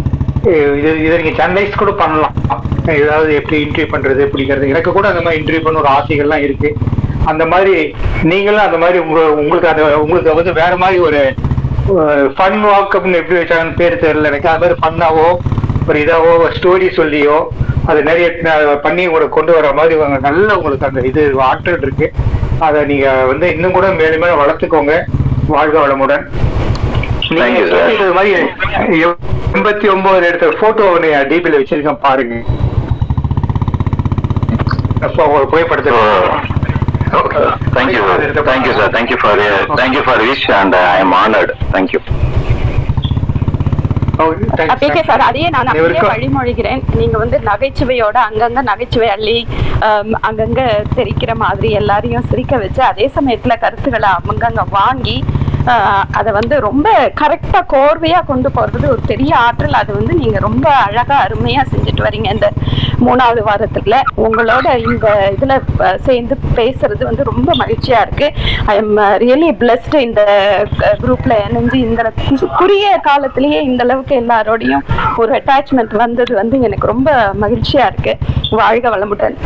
இது 0.45 1.05
இதை 1.05 1.23
நீங்க 1.23 1.47
சேனலைஸ் 1.47 1.77
கூட 1.77 1.91
பண்ணலாம். 1.91 2.35
ஏதாவது 2.89 3.35
எப்படி 3.35 3.65
இன்டர்வியூ 3.65 3.89
பண்றது 3.89 4.29
பிடிக்கிறது 4.29 4.69
எனக்கு 4.69 4.93
கூட 4.93 5.09
அந்த 5.09 5.21
மாதிரி 5.21 5.43
இன்டர்வியூ 5.43 5.63
பண்ண 5.63 5.79
ஒரு 5.79 5.89
ஆசைகள்லாம் 5.89 6.43
இருக்கு. 6.43 6.77
அந்த 7.25 7.47
மாதிரி 7.47 7.95
நீங்களும் 8.23 8.61
அந்த 8.61 8.79
மாதிரி 8.79 8.99
உங்க 8.99 9.33
உங்களுக்கு 9.35 9.69
அது 9.69 10.03
உங்களுக்கு 10.03 10.35
வந்து 10.35 10.53
வேற 10.53 10.77
மாதிரி 10.77 11.01
ஒரு 11.01 11.35
ஃபன் 12.37 12.65
வாக் 12.65 12.95
அப்படின்னு 12.95 13.15
எப்படி 13.15 13.41
வச்சாங்கன்னு 13.41 13.77
பேர் 13.77 13.99
தெரியல 13.99 14.25
எனக்கு. 14.25 14.49
அது 14.49 14.75
மாதிரி 14.75 14.81
ஃபன்னாவோ 14.81 15.37
ஒரு 15.91 15.99
இதாவோ 16.05 16.33
ஸ்டோரி 16.59 16.89
சொல்லியோ 16.99 17.39
அது 17.91 18.01
நிறைய 18.09 18.27
பண்ணி 18.85 19.05
உங்களுக்கு 19.11 19.37
கொண்டு 19.37 19.53
வர 19.57 19.69
மாதிரி 19.79 19.95
நல்ல 20.29 20.49
உங்களுக்கு 20.59 20.89
அந்த 20.89 21.01
இது 21.11 21.23
ஆற்றல் 21.49 21.83
இருக்கு. 21.87 22.09
அதை 22.67 22.81
நீங்க 22.91 23.09
வந்து 23.31 23.47
இன்னும் 23.55 23.77
கூட 23.77 23.87
மேலும் 24.01 24.23
மேலும் 24.25 24.41
வளர்த்துக்கோங்க. 24.43 24.95
வாழ்க 25.55 25.77
வளமுடன். 25.85 26.25
நீங்க 27.37 28.05
மாதிரி 28.19 28.33
எண்பத்தி 29.57 29.87
ஒன்பது 29.95 30.29
எடுத்த 30.31 30.49
போட்டோ 30.61 30.87
டிபில 31.31 31.61
வச்சிருக்கேன் 31.61 32.03
பாருங்க. 32.07 32.37
அப்போ 35.09 35.25
ஒரு 35.37 35.47
புகைப்படத்தை 35.53 35.93
Thank 37.77 37.91
you, 37.95 38.03
thank 38.49 38.67
you, 38.67 38.75
sir. 38.79 38.89
Thank 38.97 39.09
you 39.13 39.19
for 39.23 39.33
uh, 39.47 39.77
thank 39.81 39.95
you 39.97 40.03
for 40.09 40.17
wish, 40.29 40.45
and 40.61 40.75
uh, 40.75 40.83
I 40.97 41.01
am 41.07 41.13
honored. 41.21 41.53
Thank 41.75 41.93
you. 41.95 42.01
PK 44.83 45.03
sir 45.03 45.23
அதையே 45.23 45.49
நான் 45.49 45.71
அப்படியே 45.73 46.03
வழிமொழிகிறேன் 46.09 46.83
நீங்க 46.95 47.17
வந்து 47.19 47.39
நகைச்சுவையோட 47.47 48.17
அங்கங்க 48.29 48.63
நகைச்சுவை 48.63 49.09
அள்ளி 49.09 49.39
ஆம், 49.87 50.15
அங்கங்க 50.23 50.63
சிரிக்கிற 50.95 51.35
மாதிரி 51.37 51.69
எல்லாரையும் 51.79 52.29
சிரிக்க 52.31 52.57
வச்சு 52.59 52.83
அதே 52.85 53.07
சமயத்துல 53.17 53.57
கருத்துக்களை 53.61 54.11
அங்கங்க 54.23 54.65
வாங்கி 54.73 55.17
அதை 56.13 56.33
வந்து 56.33 56.61
ரொம்ப 56.61 57.13
கரெக்டா 57.21 57.61
கோர்வையா 57.73 58.21
கொண்டு 58.27 58.49
போறது 58.49 58.89
ஒரு 58.89 59.01
பெரிய 59.07 59.37
ஆற்றல். 59.37 59.73
அது 59.73 59.93
வந்து 59.93 60.15
நீங்க 60.15 60.39
ரொம்ப 60.39 60.71
அழகா 60.71 61.27
அருமையா 61.27 61.65
செஞ்சுட்டு 61.73 62.05
வரீங்க 62.07 62.33
இந்த 62.33 62.51
மூணாவது 63.07 63.43
வாரத்துல. 63.47 64.01
உங்களோட 64.17 64.93
இந்த 64.93 65.33
இதுல 65.41 65.61
சேர்ந்து 65.97 66.39
பேசுறது 66.55 67.05
வந்து 67.05 67.25
ரொம்ப 67.25 67.53
மகிழ்ச்சியா 67.55 68.01
இருக்கு. 68.01 68.33
ஐ 68.67 68.77
எம் 68.77 68.97
ரியலி 68.97 69.51
பிளஸ்ட் 69.63 69.95
இந்த 69.95 70.23
குரூப்ல 70.81 71.35
இணைஞ்சு 71.49 71.75
இந்த 71.75 72.13
குறுகிய 72.57 72.99
காலத்திலேயே 73.03 73.63
இந்த 73.63 73.85
அளவுக்கு 73.85 74.21
எல்லாரோடையும் 74.21 74.85
ஒரு 75.17 75.43
அட்டாச்மெண்ட் 75.43 75.97
வந்தது 75.97 76.35
வந்து 76.35 76.61
எனக்கு 76.61 76.87
ரொம்ப 76.87 77.35
மகிழ்ச்சியா 77.41 77.87
இருக்கு. 77.93 78.17
வாழ்க 78.51 78.89
வளமுடன். 78.89 79.37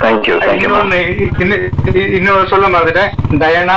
Thank 0.00 0.26
you, 0.28 0.34
thank 0.46 0.62
you. 0.62 0.70
ma'am. 0.72 1.70
இன்னொன்னு 2.16 2.46
சொல்ல 2.46 2.66
மாதிரிட்டேன் 2.68 3.08
டயனா 3.30 3.76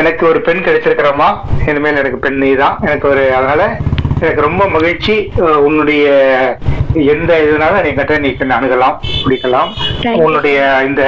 எனக்கு 0.00 0.22
ஒரு 0.26 0.40
பெண் 0.40 0.64
கிடைச்சிருக்கிறம்மா. 0.66 1.28
இனிமேல் 1.70 2.00
எனக்கு 2.02 2.18
பெண் 2.18 2.40
நீ 2.44 2.50
தான் 2.54 2.76
எனக்கு 2.80 3.08
ஒரு 3.08 3.24
அதனால 3.34 3.62
எனக்கு 4.20 4.40
ரொம்ப 4.40 4.64
மகிழ்ச்சி. 4.68 5.14
உன்னுடைய 5.68 6.04
எந்த 7.12 7.32
இதுனாலும் 7.44 7.84
நீ 7.84 7.90
கிட்ட 7.94 8.18
நீ 8.18 8.30
அணுகலாம் 8.58 8.96
பிடிக்கலாம். 9.22 9.70
உன்னுடைய 10.24 10.58
இந்த 10.88 11.02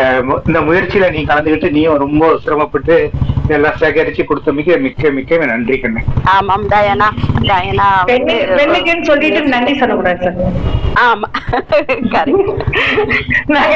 இந்த 0.48 0.60
முயற்சியில 0.68 1.10
நீ 1.10 1.22
கலந்துக்கிட்டு 1.24 1.70
நீயும் 1.70 2.02
ரொம்ப 2.04 2.30
சிரமப்பட்டு 2.44 2.96
இதெல்லாம் 3.44 3.78
சேகரிச்சு 3.80 4.22
கொடுத்த 4.24 4.52
மிக 4.52 4.76
மிக்க 4.84 5.10
மிக்க 5.16 5.46
நன்றி 5.52 5.76
கண்ணு. 5.82 6.00
ஆமாம் 6.34 6.64
டயனா. 6.72 7.08
டயனா 7.50 7.88
பெண்ணு 8.10 8.34
பெண்ணுக்குன்னு 8.58 9.08
சொல்லிட்டு 9.10 9.42
நன்றி 9.54 9.74
சொல்லக்கூடாது 9.82 10.24
சார். 10.24 10.40
ஆமா. 11.06 11.28
கரெக்ட் 12.14 12.50
நாங்க 13.54 13.74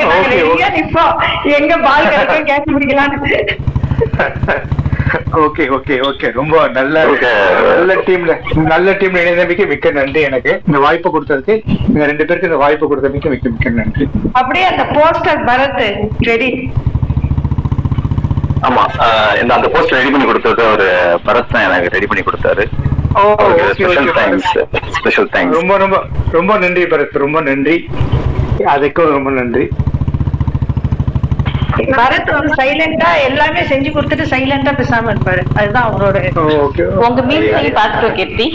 எங்க 1.58 1.74
பால் 1.86 2.10
கிடைக்கும் 2.12 2.48
கேட்ச் 2.50 2.74
பிடிக்கலாம்னு 2.76 3.20
ஓகே 5.44 5.64
ஓகே 5.76 5.94
ஓகே 6.08 6.28
ரொம்ப 6.38 6.54
நல்ல 6.76 6.96
Okay. 7.12 7.32
நல்ல 7.78 7.94
டீம்ல 8.08 8.32
நல்ல 8.72 8.92
டீம்ல 9.00 9.22
இணைந்தமைக்கு 9.24 9.64
மிக்க 9.72 9.90
நன்றி 9.98 10.20
எனக்கு. 10.28 10.52
இந்த 10.68 10.78
வாய்ப்பு 10.84 11.08
கொடுத்ததுக்கு 11.14 11.54
நீங்க 11.88 12.06
ரெண்டு 12.10 12.26
பேருக்கு 12.28 12.50
இந்த 12.50 12.60
வாய்ப்பு 12.64 12.90
கொடுத்தமைக்கு 12.90 13.32
மிக்க 13.34 13.48
மிக்க 13.54 13.70
நன்றி. 13.80 14.06
அப்படியே 14.40 14.66
அந்த 14.72 14.84
போஸ்டர் 14.96 15.42
பரத் 15.50 15.82
ரெடி 16.30 16.50
ஆமா 18.68 18.82
இந்த 19.40 19.52
அந்த 19.58 19.68
போஸ்ட் 19.74 19.96
ரெடி 19.98 20.10
பண்ணி 20.14 20.26
கொடுத்தது 20.30 20.62
ஒரு 20.74 20.86
பரத் 21.26 21.52
தான் 21.54 21.66
எனக்கு 21.68 21.94
ரெடி 21.96 22.08
பண்ணி 22.10 22.24
கொடுத்தாரு. 22.28 22.64
ஸ்பெஷல் 24.98 25.30
தேங்க்ஸ் 25.34 25.56
ரொம்ப 25.58 25.76
ரொம்ப 25.84 25.96
ரொம்ப 26.38 26.58
நன்றி 26.64 26.82
பரத் 26.92 27.22
ரொம்ப 27.24 27.40
நன்றி. 27.48 27.76
அதுக்கும் 28.74 29.14
ரொம்ப 29.16 29.30
நன்றி. 29.38 29.64
பரத் 31.88 32.30
வந்து 32.30 32.54
சைலண்டா 32.54 33.22
எல்லாமே 33.22 33.62
செஞ்சு 33.62 33.90
கொடுத்துட்டு 33.90 34.24
சைலண்டா 34.24 34.72
பேசாம 34.72 35.10
இருப்பாரு. 35.10 35.42
அதுதான் 35.54 35.92
அவரோட 35.92 36.18
ஓகே. 36.60 36.82
உங்க 37.06 37.22
மீன்ஸையும் 37.22 37.76
பார்த்துட்டோம் 37.76 38.14
கீர்த்தி. 38.14 38.46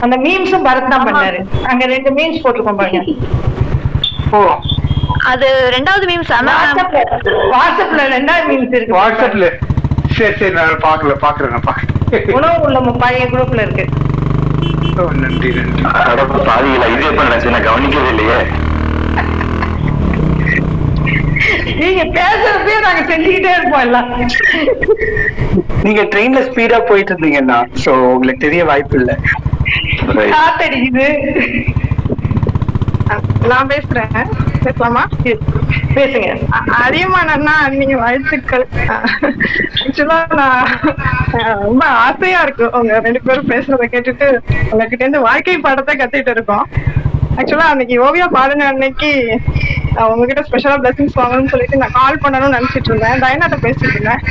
அந்த 0.00 0.16
மீம்ஸும் 0.16 0.66
பரத் 0.66 0.88
தான் 0.88 1.06
பண்ணாரு. 1.06 1.40
அங்க 1.62 1.86
ரெண்டு 1.86 2.10
மீம்ஸ் 2.10 2.42
போட்டிருக்கோம் 2.44 2.76
பாருங்க. 2.76 3.02
ஓ. 4.30 4.40
அது 5.24 5.46
ரெண்டாவது 5.70 6.04
மீம்ஸ் 6.06 6.32
ஆனா 6.32 6.52
வாட்ஸ்அப்ல 6.52 7.00
வாட்ஸ்அப்ல 7.52 8.02
ரெண்டாவது 8.16 8.44
மீம்ஸ் 8.48 8.74
இருக்கு 8.74 8.96
வாட்ஸ்அப்ல 8.96 9.48
சரி 10.12 10.34
சரி 10.36 10.50
நான் 10.50 10.76
பார்க்கல 10.82 11.14
பார்க்கறேன் 11.20 11.50
நான் 11.50 12.32
உணவு 12.32 12.60
உள்ள 12.60 12.78
பழைய 12.98 13.26
குரூப்ல 13.26 13.60
இருக்கு. 13.60 13.86
ஓ, 14.98 15.10
நன்றி 15.12 15.50
நன்றி. 15.52 15.82
கடவுள் 16.06 16.46
பாதியில 16.46 16.88
இது 16.88 17.04
எப்ப 17.04 17.22
நான் 17.50 17.62
கவனிக்கவே 17.62 18.08
இல்லையே. 18.08 18.38
நீங்க 21.80 22.02
பேசுறப்பே 22.18 22.74
நாங்க 22.86 23.02
செஞ்சுக்கிட்டே 23.10 23.52
இருப்போம் 23.56 23.84
எல்லாம். 23.86 24.10
நீங்க 25.86 26.02
ட்ரெயின்ல 26.12 26.40
ஸ்பீடா 26.48 26.78
போயிட்டு 26.90 27.12
இருந்தீங்கன்னா 27.14 27.58
சோ 27.84 27.92
உங்களுக்கு 28.14 28.44
தெரிய 28.46 28.64
வாய்ப்பு 28.70 28.98
இல்ல. 29.00 29.12
காத்தடிக்குது 30.34 31.08
நான் 33.50 33.70
பேசுறேன். 33.72 34.16
பேசலாமா? 34.64 35.02
பேசுங்க. 35.96 36.28
அதிகமானா 36.82 37.54
நீங்க 37.78 37.96
வாழ்த்துக்கள். 38.02 38.64
ஆக்சுவலா 39.82 40.18
நான் 40.40 40.68
ரொம்ப 41.64 41.84
ஆசையா 42.04 42.40
இருக்கு. 42.46 42.66
உங்க 42.78 42.98
ரெண்டு 43.06 43.22
பேரும் 43.28 43.50
பேசுறத 43.52 43.86
கேட்டுட்டு 43.94 44.28
உங்ககிட்ட 44.72 45.02
இருந்து 45.04 45.26
வாழ்க்கை 45.28 45.56
பாடத்தை 45.66 45.94
கத்துட்டு 45.96 46.34
இருக்கோம். 46.36 46.66
ஆக்சுவலா 47.40 47.66
அன்னைக்கு 47.72 47.96
ஓவியா 48.06 48.26
பாடின 48.36 48.66
அன்னைக்கு 48.70 49.10
உங்ககிட்ட 50.12 50.42
ஸ்பெஷலா 50.48 50.76
பிளஸிங்ஸ் 50.82 51.18
வாங்கணும்னு 51.20 51.52
சொல்லிட்டு 51.52 51.80
நான் 51.82 51.96
கால் 51.98 52.22
பண்ணணும்னு 52.24 52.56
நினைச்சிட்டு 52.56 52.90
இருந்தேன். 52.90 53.20
டயனாட்ட 53.22 53.56
பேசிட்டு 53.66 53.94
இருந்தேன். 53.96 54.22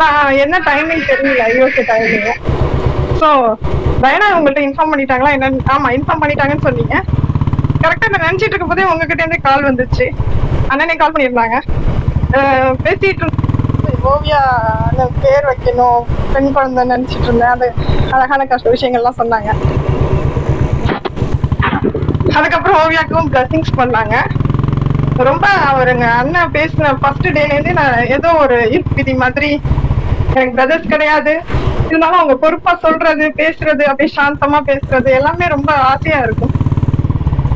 நான் 0.00 0.36
என்ன 0.44 0.56
டைமிங் 0.68 1.06
தெரியல. 1.10 1.42
ஐஓகே 1.52 1.84
டைமிங் 1.90 2.28
ஸோ 3.20 3.28
டயனா 4.02 4.26
உங்கள்ட்ட 4.38 4.62
இன்ஃபார்ம் 4.68 4.92
பண்ணிட்டாங்களா? 4.92 5.32
என்னன்னு 5.36 5.66
ஆமா 5.74 5.88
இன்ஃபார்ம் 5.96 6.22
பண்ணிட்டாங்கன்னு 6.22 6.66
சொன்னீங்க. 6.68 6.96
கரெக்டா 7.82 8.10
நான் 8.12 8.26
நினைச்சிட்டு 8.26 8.52
இருக்கும் 8.52 8.72
போதே 8.72 8.86
உங்ககிட்ட 8.92 9.22
இருந்து 9.24 9.40
கால் 9.48 9.68
வந்துச்சு. 9.70 10.06
அண்ணனே 10.70 10.96
கால் 11.02 11.14
பண்ணியிருந்தாங்க. 11.14 11.58
பேசிட்டு 12.86 13.34
ஓவியா 14.12 14.40
பேர் 15.22 15.46
வைக்கணும் 15.50 16.00
பெண் 16.32 16.52
குழந்தை 16.56 16.82
நினைச்சிட்டு 16.92 17.28
இருந்தேன். 17.28 17.54
அது 17.56 17.68
அழகான 18.16 18.46
கஷ்ட 18.52 18.74
விஷயங்கள்லாம் 18.74 19.20
சொன்னாங்க. 19.22 19.50
அதுக்கப்புறம் 22.36 22.80
ஓவியாக்கும் 22.82 23.30
பிளஸிங்ஸ் 23.32 23.78
பண்ணாங்க. 23.80 24.16
ரொம்ப 25.28 25.46
அவருங்க 25.70 26.06
அண்ணன் 26.20 26.54
பேசின 26.56 26.92
ஃபர்ஸ்ட் 27.02 27.28
டேலேருந்து 27.36 27.72
நான் 27.78 28.08
ஏதோ 28.16 28.30
ஒரு 28.44 28.56
ஈர்ப்பு 28.76 29.14
மாதிரி. 29.22 29.50
எனக்கு 30.34 30.56
பிரதர்ஸ் 30.56 30.92
கிடையாது. 30.92 31.34
இருந்தாலும் 31.88 32.20
அவங்க 32.20 32.34
பொறுப்பா 32.42 32.72
சொல்றது 32.84 33.26
பேசுறது 33.40 33.82
அப்படியே 33.90 34.10
சாந்தமா 34.16 34.58
பேசுறது 34.70 35.10
எல்லாமே 35.18 35.46
ரொம்ப 35.54 35.70
ஆசையா 35.90 36.18
இருக்கும். 36.26 36.54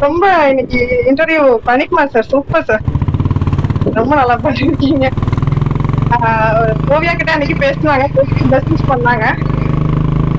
ரொம்ப 0.05 0.25
இன்னைக்கு 0.51 0.81
இன்டர்வியூ 1.11 1.43
பண்ணிக்குமா 1.69 2.05
சார் 2.15 2.31
சூப்பர் 2.33 2.69
சார் 2.69 2.85
ரொம்ப 3.99 4.13
நல்லா 4.21 4.37
பண்ணிருக்கீங்க. 4.45 5.07
ஓவியா 6.95 7.13
கிட்ட 7.19 7.31
அன்னைக்கு 7.35 7.57
பேசினாங்க. 7.67 8.07
மெசேஜ் 8.55 8.85
பண்ணாங்க. 8.93 9.27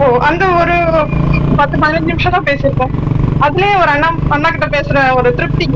ஓ 0.02 0.06
அந்த 0.30 0.44
ஒரு 0.62 0.76
பத்து 1.60 1.76
பதினஞ்சு 1.84 2.12
நிமிஷம் 2.12 2.36
தான் 2.38 2.50
பேசியிருக்கோம். 2.50 2.94
அதுலயே 3.42 3.80
ஒரு 3.80 3.88
அண்ணா 3.88 4.16
அண்ணா 4.30 4.50
கிட்ட 4.50 4.80
பேசுற 4.80 5.16
ஒரு 5.16 5.34
திருப்தி. 5.34 5.70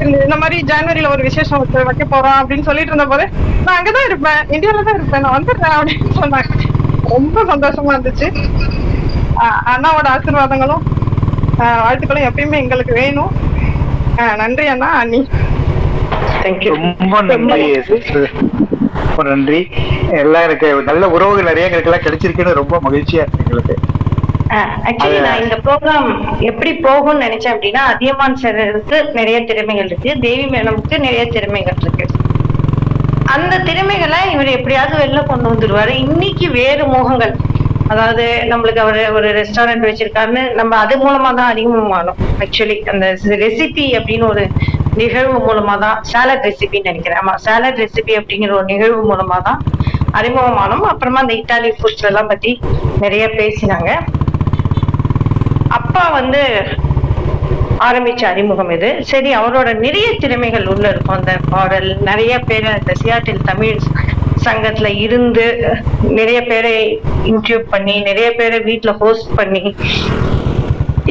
இந்த 0.00 0.36
மாதிரி 0.36 0.64
ஜனவரியில 0.66 1.10
ஒரு 1.10 1.22
விசேஷம் 1.22 1.66
வைக்க 1.72 2.04
போறோம் 2.10 2.42
அப்படின்னு 2.42 2.62
சொல்லிட்டு 2.62 2.92
இருந்த 2.92 3.06
போது 3.06 3.28
நான் 3.64 3.82
அங்கதான் 3.82 4.06
இருப்பேன். 4.06 4.40
இந்தியாவில 4.48 4.82
தான் 4.82 4.94
இருப்பேன். 4.94 5.20
நான் 5.20 5.42
வந்துடுறேன் 5.42 5.78
அப்படின்னு 5.80 6.22
சொன்னாங்க. 6.22 6.58
ரொம்ப 7.08 7.44
சந்தோஷமா 7.44 7.96
இருந்துச்சு. 7.96 8.26
அண்ணாவோட 9.66 10.08
ஆசீர்வாதங்களும் 10.16 10.82
ஆஹ் 11.58 11.82
வாழ்த்துக்களும் 11.88 12.22
எப்பயுமே 12.22 12.62
எங்களுக்கு 12.62 12.92
வேணும். 12.92 13.32
ஆஹ் 14.16 14.36
நன்றி 14.36 14.66
அண்ணா 14.66 14.86
அண்ணி. 14.86 15.28
ரொம்ப 16.42 17.22
நன்றி. 17.22 17.72
ரொம்ப 19.06 19.22
நன்றி. 19.22 19.68
எல்லாம் 20.10 20.42
எனக்கு 20.42 20.82
நல்ல 20.82 21.10
உறவுகள் 21.10 21.44
நிறைய 21.44 21.68
எங்களுக்கு 21.68 21.90
எல்லாம் 21.90 22.06
கிடைச்சிருக்குன்னு 22.06 22.54
ரொம்ப 22.54 22.80
மகிழ்ச்சியா 22.90 23.14
இருக்கு 23.14 23.38
எங்களுக்கு. 23.38 23.76
ஆக்சுவலி 24.88 25.20
நான் 25.26 25.42
இந்த 25.44 25.56
ப்ரோக்ராம் 25.64 26.08
எப்படி 26.48 26.72
போகும்னு 26.86 27.24
நினைச்சேன் 27.26 27.54
அப்படின்னா 27.54 27.82
அதியமான் 27.92 28.38
சாருக்கு 28.42 28.98
நிறைய 29.18 29.38
திறமைகள் 29.50 29.88
இருக்கு 29.90 30.10
தேவி 30.26 30.44
மேடமுக்கு 30.54 30.98
நிறைய 31.06 31.24
திறமைகள் 31.36 31.80
இருக்கு. 31.84 32.06
அந்த 33.34 33.54
திறமைகளை 33.68 34.20
இவர் 34.34 34.50
எப்படியாவது 34.56 34.94
வெளில 35.02 35.20
கொண்டு 35.30 35.46
வந்துருவாரு. 35.52 35.92
இன்னைக்கு 36.04 36.46
வேறு 36.60 36.84
முகங்கள் 36.94 37.34
அதாவது 37.92 38.24
நம்மளுக்கு 38.50 38.82
அவர் 38.84 38.98
ஒரு 39.18 39.28
ரெஸ்டாரண்ட் 39.38 39.86
வச்சிருக்காருன்னு 39.88 40.42
நம்ம 40.58 40.76
அது 40.82 40.94
மூலமா 41.04 41.30
தான் 41.38 41.50
அறிமுகமானோம் 41.52 42.20
ஆக்சுவலி 42.44 42.76
அந்த 42.92 43.06
ரெசிபி 43.44 43.86
அப்படின்னு 43.98 44.26
ஒரு 44.32 44.44
நிகழ்வு 45.00 45.38
மூலமா 45.46 45.74
தான் 45.84 45.98
சாலட் 46.10 46.46
ரெசிபின்னு 46.48 46.90
நினைக்கிறேன். 46.90 47.20
ஆமா 47.22 47.34
சாலட் 47.46 47.80
ரெசிபி 47.84 48.14
அப்படிங்கிற 48.20 48.52
ஒரு 48.58 48.68
நிகழ்வு 48.72 49.00
மூலமா 49.10 49.38
தான் 49.48 49.60
அறிமுகமானோம். 50.18 50.84
அப்புறமா 50.92 51.20
அந்த 51.24 51.34
இத்தாலி 51.40 51.70
ஃபுட்ஸ் 51.78 52.06
எல்லாம் 52.10 52.30
பத்தி 52.32 52.52
நிறைய 53.04 53.24
பேசினாங்க. 53.40 53.90
அப்பா 55.78 56.04
வந்து 56.18 56.42
ஆரம்பிச்ச 57.86 58.22
அறிமுகம் 58.32 58.72
இது. 58.76 58.90
சரி 59.10 59.30
அவரோட 59.38 59.68
நிறைய 59.84 60.08
திறமைகள் 60.22 60.66
உள்ள 60.72 60.84
இருக்கும். 60.92 61.16
அந்த 61.18 61.32
பாடல் 61.52 61.88
நிறைய 62.08 62.34
பேரை 62.48 62.70
அந்த 62.78 62.92
சியாட்டில் 63.02 63.46
தமிழ் 63.50 63.80
சங்கத்துல 64.44 64.88
இருந்து 65.04 65.44
நிறைய 66.18 66.38
பேரை 66.50 66.72
இன்க்ளூட் 67.30 67.66
பண்ணி 67.74 67.94
நிறைய 68.08 68.28
பேரை 68.38 68.58
வீட்டுல 68.70 68.92
ஹோஸ்ட் 69.02 69.30
பண்ணி 69.38 69.62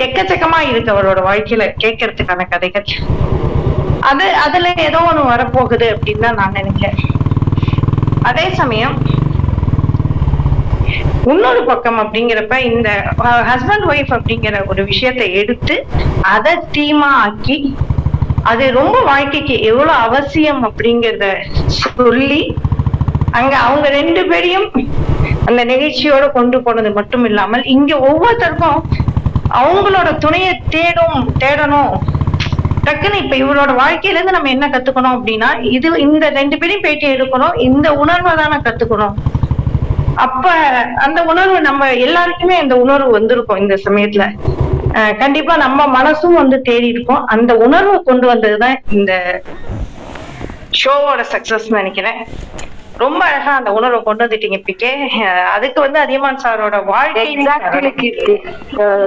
எக்கச்சக்கமா 0.05 0.59
இருக்கு 0.69 0.89
அவரோட 0.95 1.19
வாழ்க்கையில 1.29 1.65
கேட்கறதுக்கான 1.83 2.45
கதைகள். 2.53 2.87
அது 4.11 4.27
அதுல 4.45 4.69
ஏதோ 4.87 5.01
ஒண்ணு 5.09 5.23
வரப்போகுது 5.33 5.87
அப்படின்னு 5.95 6.25
தான் 6.27 6.39
நான் 6.41 6.57
நினைக்கிறேன். 6.59 6.97
அதே 8.29 8.45
சமயம் 8.61 8.95
இன்னொரு 11.31 11.61
பக்கம் 11.69 11.99
அப்படிங்கிறப்ப 12.03 12.55
இந்த 12.69 12.89
ஹஸ்பண்ட் 13.49 13.85
ஒய்ஃப் 13.91 14.13
அப்படிங்கிற 14.17 14.57
ஒரு 14.71 14.83
விஷயத்தை 14.91 15.27
எடுத்து 15.41 15.75
அதை 16.33 16.53
தீமா 16.77 17.09
ஆக்கி 17.25 17.57
அது 18.51 18.63
ரொம்ப 18.71 18.97
வாழ்க்கைக்கு 19.11 19.55
எவ்வளவு 19.71 19.99
அவசியம் 20.05 20.61
அப்படிங்கிறத 20.67 21.27
சொல்லி 21.81 22.41
அங்க 23.39 23.53
அவங்க 23.67 23.87
ரெண்டு 23.99 24.21
பேரையும் 24.31 24.67
அந்த 25.47 25.61
நிகழ்ச்சியோட 25.71 26.25
கொண்டு 26.31 26.57
போனது 26.61 26.89
மட்டும் 26.91 27.25
இல்லாமல் 27.29 27.63
இங்க 27.75 27.93
ஒவ்வொருத்தருக்கும் 28.09 28.81
அவங்களோட 29.59 30.09
துணையை 30.17 30.53
தேடும் 30.75 31.17
தேடணும். 31.43 31.93
டக்குன்னு 32.85 33.21
இப்ப 33.23 33.35
இவரோட 33.41 33.71
வாழ்க்கையில 33.81 34.17
இருந்து 34.17 34.35
நம்ம 34.35 34.49
என்ன 34.49 34.67
கத்துக்கணும் 34.67 35.15
அப்படின்னா 35.17 35.49
இது 35.75 35.89
இந்த 36.05 36.25
ரெண்டு 36.39 36.57
பேரையும் 36.57 36.85
பேட்டி 36.85 37.07
எடுக்கணும் 37.15 37.57
இந்த 37.67 37.87
உணர்வை 38.03 38.33
தானே 38.41 38.57
கத்துக்கணும். 38.67 39.15
அப்ப 40.15 40.49
அந்த 41.05 41.19
உணர்வு 41.31 41.57
நம்ம 41.61 41.91
எல்லாருக்குமே 42.07 42.55
அந்த 42.63 42.75
உணர்வு 42.83 43.09
வந்திருக்கும் 43.11 43.61
இந்த 43.63 43.75
சமயத்துல. 43.85 44.25
கண்டிப்பா 45.21 45.53
நம்ம 45.57 45.85
மனசும் 45.97 46.39
வந்து 46.41 46.57
தேடி 46.61 46.87
இருக்கும். 46.87 47.25
அந்த 47.35 47.51
உணர்வை 47.65 47.97
கொண்டு 48.09 48.27
வந்ததுதான் 48.33 48.77
இந்த 48.97 49.13
ஷோவோட 50.81 51.21
சக்சஸ் 51.33 51.67
நினைக்கிறேன். 51.77 52.19
ரொம்ப 53.03 53.21
அழகா 53.25 53.51
அந்த 53.59 53.71
உணர்வை 53.71 53.99
கொண்டு 54.03 54.23
வந்துட்டீங்க 54.23 54.59
பிகே 54.67 54.91
அதுக்கு 55.53 55.79
வந்து 55.81 55.99
அதியமான் 55.99 56.41
சாரோட 56.43 56.77
வாழ்க்கை 56.85 57.25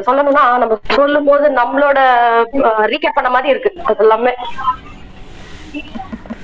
சொல்லணும்னா 0.07 0.45
நம்ம 0.62 0.78
சொல்லும் 0.99 1.28
போது 1.28 1.49
நம்மளோட 1.61 1.99
ரீகேப் 2.93 3.19
பண்ண 3.19 3.31
மாதிரி 3.37 3.53
இருக்கு. 3.55 3.73
அது 3.85 4.03
எல்லாமே 4.05 4.35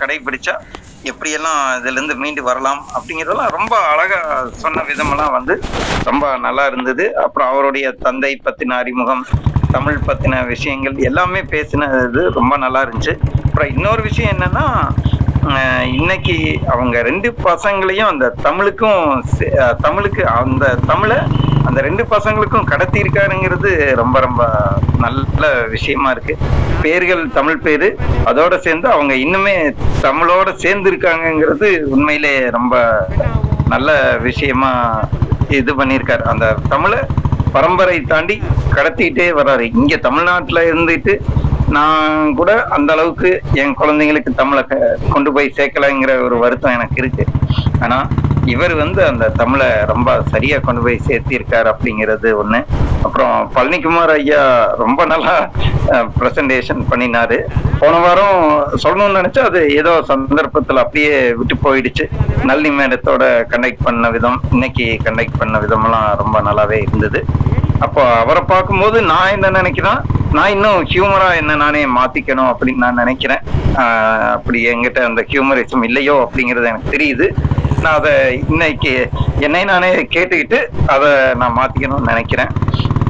கடைபிடிச்சா 0.00 0.54
எப்படியெல்லாம் 1.10 1.60
இதுல 1.78 1.96
இருந்து 1.98 2.14
மீண்டு 2.22 2.42
வரலாம் 2.42 2.80
அப்படிங்கிறதெல்லாம் 2.96 3.52
ரொம்ப 3.58 3.74
அழகா 3.92 4.20
சொன்ன 4.62 4.84
விதமெல்லாம் 4.88 5.34
வந்து 5.38 5.54
ரொம்ப 6.08 6.24
நல்லா 6.46 6.64
இருந்தது. 6.70 7.04
அப்புறம் 7.24 7.50
அவருடைய 7.52 7.86
தந்தை 8.06 8.32
பத்தின 8.46 8.76
அறிமுகம் 8.82 9.24
தமிழ் 9.74 10.04
பத்தின 10.08 10.40
விஷயங்கள் 10.46 10.96
எல்லாமே 11.08 11.40
பேசினது 11.54 12.22
ரொம்ப 12.38 12.54
நல்லா 12.64 12.82
இருந்துச்சு. 12.84 13.14
அப்புறம் 13.46 13.72
இன்னொரு 13.76 14.02
விஷயம் 14.08 14.32
என்னன்னா 14.36 14.66
இன்னைக்கு 15.98 16.36
அவங்க 16.74 16.96
ரெண்டு 17.08 17.28
பசங்களையும் 17.48 18.10
அந்த 18.12 18.26
தமிழுக்கும் 18.46 19.02
தமிழுக்கு 19.84 20.22
அந்த 20.40 20.74
தமிழை 20.90 21.18
அந்த 21.66 21.80
ரெண்டு 21.80 22.06
பசங்களுக்கும் 22.10 22.64
கடத்தி 22.64 23.00
இருக்காருங்கிறது 23.00 23.94
ரொம்ப 23.94 24.20
ரொம்ப 24.20 24.48
நல்ல 24.98 25.62
விஷயமா 25.70 26.10
இருக்கு. 26.10 26.36
பேர்கள் 26.82 27.30
தமிழ் 27.30 27.58
பேரு 27.58 27.98
அதோட 28.24 28.56
சேர்ந்து 28.58 28.88
அவங்க 28.88 29.14
இன்னுமே 29.14 29.74
தமிழோட 30.02 30.54
சேர்ந்து 30.54 30.92
இருக்காங்கிறது 30.92 31.78
உண்மையிலே 31.78 32.50
ரொம்ப 32.50 33.06
நல்ல 33.68 34.18
விஷயமா 34.22 35.00
இது 35.48 35.74
பண்ணியிருக்காரு. 35.74 36.22
அந்த 36.22 36.56
தமிழை 36.68 36.98
பரம்பரை 37.52 38.00
தாண்டி 38.00 38.42
கடத்திட்டே 38.74 39.32
வர்றாரு. 39.32 39.70
இங்க 39.74 39.96
தமிழ்நாட்டுல 39.96 40.62
இருந்துட்டு 40.62 41.18
நான் 41.68 42.34
கூட 42.34 42.64
அந்த 42.64 42.92
அளவுக்கு 42.92 43.40
என் 43.52 43.76
குழந்தைங்களுக்கு 43.78 44.34
தமிழை 44.36 44.64
க- 44.64 44.98
கொண்டு 45.10 45.32
போய் 45.32 45.52
சேர்க்கலைங்கிற 45.56 46.22
ஒரு 46.22 46.38
வருத்தம் 46.38 46.72
எனக்கு 46.72 46.94
இருக்கு. 46.96 47.26
ஆனா 47.80 48.06
இவர் 48.52 48.74
வந்து 48.82 49.00
அந்த 49.10 49.24
தமிழை 49.40 49.68
ரொம்ப 49.90 50.08
சரியா 50.32 50.56
கொண்டு 50.66 50.80
போய் 50.84 51.04
சேர்த்திருக்காரு 51.06 51.68
அப்படிங்கிறது 51.72 52.28
ஒண்ணு. 52.42 52.60
அப்புறம் 53.06 53.34
பழனிக்குமார் 53.54 54.12
ஐயா 54.18 54.42
ரொம்ப 54.82 55.00
நல்லா 55.12 55.34
பிரசன்டேஷன் 56.18 56.82
பண்ணினாரு. 56.90 57.38
போன 57.80 57.94
வாரம் 58.04 58.38
சொல்லணும்னு 58.82 59.18
நினைச்சா 59.18 59.42
அது 59.50 59.60
ஏதோ 59.80 59.92
சந்தர்ப்பத்துல 60.12 60.82
அப்படியே 60.84 61.12
விட்டு 61.40 61.56
போயிடுச்சு. 61.66 62.06
நல்லி 62.50 62.70
மேடத்தோட 62.78 63.24
கண்டக்ட் 63.52 63.84
பண்ண 63.88 64.10
விதம் 64.16 64.38
இன்னைக்கு 64.54 64.86
கண்டக்ட் 65.06 65.40
பண்ண 65.42 65.58
விதமெல்லாம் 65.64 66.08
ரொம்ப 66.22 66.40
நல்லாவே 66.48 66.78
இருந்தது. 66.86 67.22
அப்போ 67.84 68.02
அவரை 68.22 68.42
பார்க்கும்போது 68.52 68.98
நான் 69.12 69.32
என்ன 69.36 69.48
நினைக்கிறேன்? 69.58 70.00
நான் 70.36 70.52
இன்னும் 70.54 70.80
ஹியூமரா 70.92 71.28
என்ன 71.40 71.56
நானே 71.62 71.82
மாத்திக்கணும் 71.96 72.50
அப்படின்னு 72.52 72.84
நான் 72.84 73.00
நினைக்கிறேன். 73.02 73.42
அப்படி 74.36 74.58
என்கிட்ட 74.70 75.00
அந்த 75.08 75.20
ஹியூமரிசம் 75.30 75.84
இல்லையோ 75.88 76.14
அப்படிங்கிறது 76.24 76.70
எனக்கு 76.72 76.94
தெரியுது. 76.94 77.26
நான் 77.82 77.98
அதை 78.00 78.14
இன்னைக்கு 78.52 78.92
என்னை 79.46 79.62
நானே 79.70 79.90
கேட்டுக்கிட்டு 80.14 80.60
அதை 80.94 81.10
நான் 81.42 81.58
மாத்திக்கணும்னு 81.58 82.10
நினைக்கிறேன். 82.12 82.52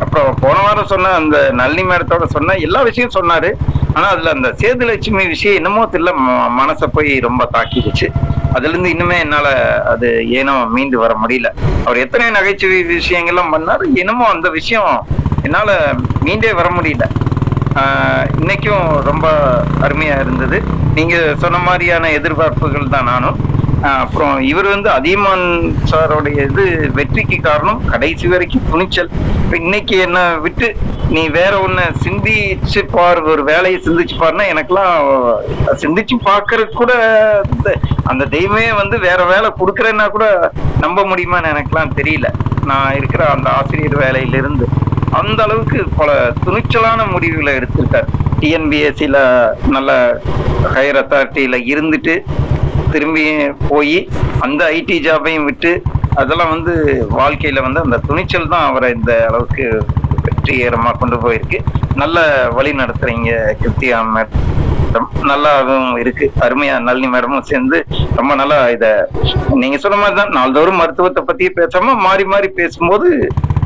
அப்புறம் 0.01 0.35
போன 0.40 0.60
வாரம் 0.60 0.86
சொன்ன 0.86 1.09
அந்த 1.09 1.51
நளினி 1.52 1.82
மேடத்தோட 1.82 2.24
சொன்ன 2.24 2.55
எல்லா 2.55 2.82
விஷயம் 2.82 3.10
சொன்னாரு. 3.14 3.52
ஆனா 3.94 4.09
அதுல 4.09 4.31
அந்த 4.31 4.48
சேதுலட்சுமி 4.48 5.27
விஷயம் 5.27 5.56
என்னமோ 5.56 5.89
தெரியல. 5.93 6.14
ம- 6.28 6.62
மனசை 6.62 6.86
போய் 6.93 7.18
ரொம்ப 7.18 7.51
தாக்கிடுச்சு. 7.52 8.09
அதுல 8.55 8.78
இருந்து 8.78 8.90
இன்னுமே 8.90 9.18
என்னால 9.18 9.81
அது 9.85 10.31
ஏனோ 10.31 10.52
மீண்டு 10.52 10.98
வர 10.98 11.16
முடியல. 11.27 11.47
அவர் 11.85 11.97
எத்தனை 11.97 12.31
நகைச்சுவை 12.31 12.85
விஷயங்கள்லாம் 12.85 13.52
பண்ணாரு 13.52 13.93
என்னமோ 13.94 14.27
அந்த 14.27 14.51
விஷயம் 14.51 15.06
என்னால 15.43 15.94
மீண்டே 16.24 16.55
வர 16.55 16.68
முடியல. 16.68 17.02
ஆஹ் 17.74 18.27
இன்னைக்கும் 18.40 19.01
ரொம்ப 19.01 19.31
அருமையா 19.81 20.20
இருந்தது. 20.20 20.62
நீங்க 20.94 21.35
சொன்ன 21.39 21.59
மாதிரியான 21.59 22.09
எதிர்பார்ப்புகள் 22.09 22.89
தான் 22.89 23.05
நானும். 23.05 23.36
அப்புறம் 23.82 24.40
இவர் 24.40 24.66
வந்து 24.66 24.90
அதியமான் 24.90 25.74
சாரோடைய 25.90 26.51
இது 26.51 26.90
வெற்றிக்கு 26.94 27.40
காரணம் 27.40 27.85
கடைசி 27.85 28.27
வரைக்கும் 28.27 28.62
துணிச்சல். 28.70 29.11
இப்போ 29.44 29.57
இன்னைக்கு 29.57 29.98
என்ன 29.98 30.36
விட்டு 30.36 30.77
நீ 31.09 31.28
வேற 31.28 31.65
ஒண்ணு 31.66 31.94
சிந்திச்சு 32.05 32.89
பார் 32.93 33.23
ஒரு 33.23 33.44
வேலையை 33.44 33.81
சிந்திச்சு 33.85 34.20
பாருன்னா 34.20 34.43
எனக்கெல்லாம் 34.55 35.11
சிந்திச்சு 35.70 36.16
பார்க்கறதுக்கு 36.24 36.73
கூட 36.73 36.93
இந்த- 37.57 37.77
அந்த 38.05 38.24
தெய்வமே 38.24 38.73
வந்து 38.73 38.98
வேற 38.98 39.24
வேலை 39.24 39.53
கொடுக்குறேன்னா 39.59 40.09
கூட 40.09 40.51
நம்ப 40.81 41.03
முடியுமான்னு 41.03 41.57
எனக்கெல்லாம் 41.57 41.90
தெரியல. 41.97 42.24
நான் 42.65 42.97
இருக்கிற 42.97 43.27
அந்த 43.27 43.51
ஆசிரியர் 43.51 43.97
வேலையிலிருந்து 43.97 44.66
அந்த 45.11 45.43
அளவுக்கு 45.43 45.85
பல 45.97 46.32
துணிச்சலான 46.44 47.11
முடிவுகளை 47.11 47.57
எடுத்திருக்காரு. 47.57 48.07
டிஎன்பிஎஸ்சியில் 48.40 49.48
நல்ல 49.69 50.20
ஹையர் 50.74 51.05
அத்தாரிட்டியில 51.05 51.57
இருந்துட்டு 51.66 52.24
திரும்பி 52.97 53.24
போய் 53.70 53.98
அந்த 54.47 54.62
ஐடி 54.78 54.98
ஜாபையும் 55.06 55.48
விட்டு 55.51 55.73
அதெல்லாம் 56.20 56.52
வந்து 56.55 56.74
வாழ்க்கையில 57.20 57.62
வந்து 57.64 57.81
அந்த 57.86 57.97
துணிச்சல் 58.09 58.52
தான் 58.52 58.68
அவரை 58.68 58.89
இந்த 58.98 59.12
அளவுக்கு 59.28 59.64
வெற்றிகரமா 60.27 60.90
கொண்டு 61.01 61.16
போயிருக்கு. 61.24 61.59
நல்ல 62.02 62.18
வழி 62.56 62.70
நடத்துறீங்க 62.81 63.31
கிருத்தியா 63.62 63.98
மேடம். 64.14 64.44
நல்லாவும் 65.31 65.90
இருக்கு. 66.02 66.27
அருமையா 66.44 66.74
நளினி 66.86 67.09
மேடமும் 67.14 67.48
சேர்ந்து 67.51 67.78
ரொம்ப 68.18 68.32
நல்லா 68.40 68.59
இத 68.74 68.86
நீங்க 69.62 69.78
சொன்ன 69.85 69.98
மாதிரி 70.02 70.16
தான் 70.20 70.35
நாள்தோறும் 70.39 70.81
மருத்துவத்தை 70.82 71.23
பத்தி 71.31 71.47
பேசாம 71.59 71.97
மாறி 72.06 72.24
மாறி 72.32 72.48
பேசும்போது 72.60 73.10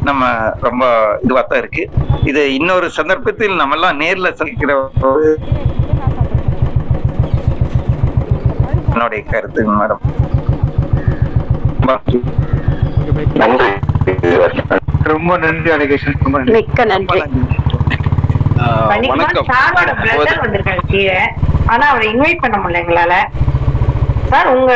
நம்ம 0.09 0.25
ரொம்ப 0.67 0.85
இதுவா 1.25 1.43
தான் 1.43 1.63
இருக்கு. 1.63 1.85
இது 2.31 2.43
இன்னொரு 2.59 2.89
சந்தர்ப்பத்தில் 2.99 3.61
நம்ம 3.63 3.77
எல்லாம் 3.79 4.01
நேர்ல 4.03 4.31
சந்திக்கிற 4.41 4.73
என்னுடைய 8.93 9.21
கருத்து 9.31 9.61
மேடம் 9.81 10.03
ரொம்ப 15.13 15.37
நன்றி 15.43 15.71
அழகேஷன் 15.75 16.19
ரொம்ப 16.25 16.37
நன்றி. 16.39 16.53
மிக்க 16.57 16.85
நன்றி. 16.91 17.21
வணக்கம். 18.91 19.49
சாரோட 19.51 19.91
பிரதர் 20.01 20.43
வந்திருக்காரு 20.45 20.83
கீழே. 20.87 21.21
ஆனா 21.67 21.85
அவரை 21.93 22.07
இன்வைட் 22.15 22.43
பண்ண 22.45 22.57
முடியல 22.59 22.83
எங்களால. 22.83 23.15
சார் 24.31 24.51
உங்க 24.57 24.73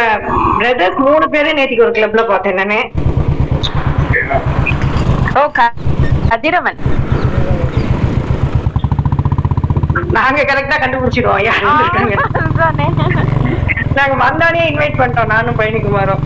பிரதர்ஸ் 0.59 1.01
மூணு 1.07 1.27
பேரும் 1.35 1.59
நேத்திக்கு 1.59 1.87
ஒரு 1.87 1.95
கிளப்ல 1.99 2.23
பார்த்தேன் 2.29 2.59
நானு. 2.61 2.81
ஓ 5.41 5.45
கதிரவன். 6.31 6.81
நாங்க 10.19 10.41
கரெக்டா 10.51 10.77
கண்டுபிடிச்சிடுவோம். 10.83 11.45
யார். 11.49 11.63
நாங்க 13.95 14.15
வந்தோடனே 14.25 14.63
இன்வைட் 14.71 14.99
பண்ணிட்டோம். 14.99 15.27
நானும் 15.27 15.57
பழனிக்குமாரும் 15.59 16.23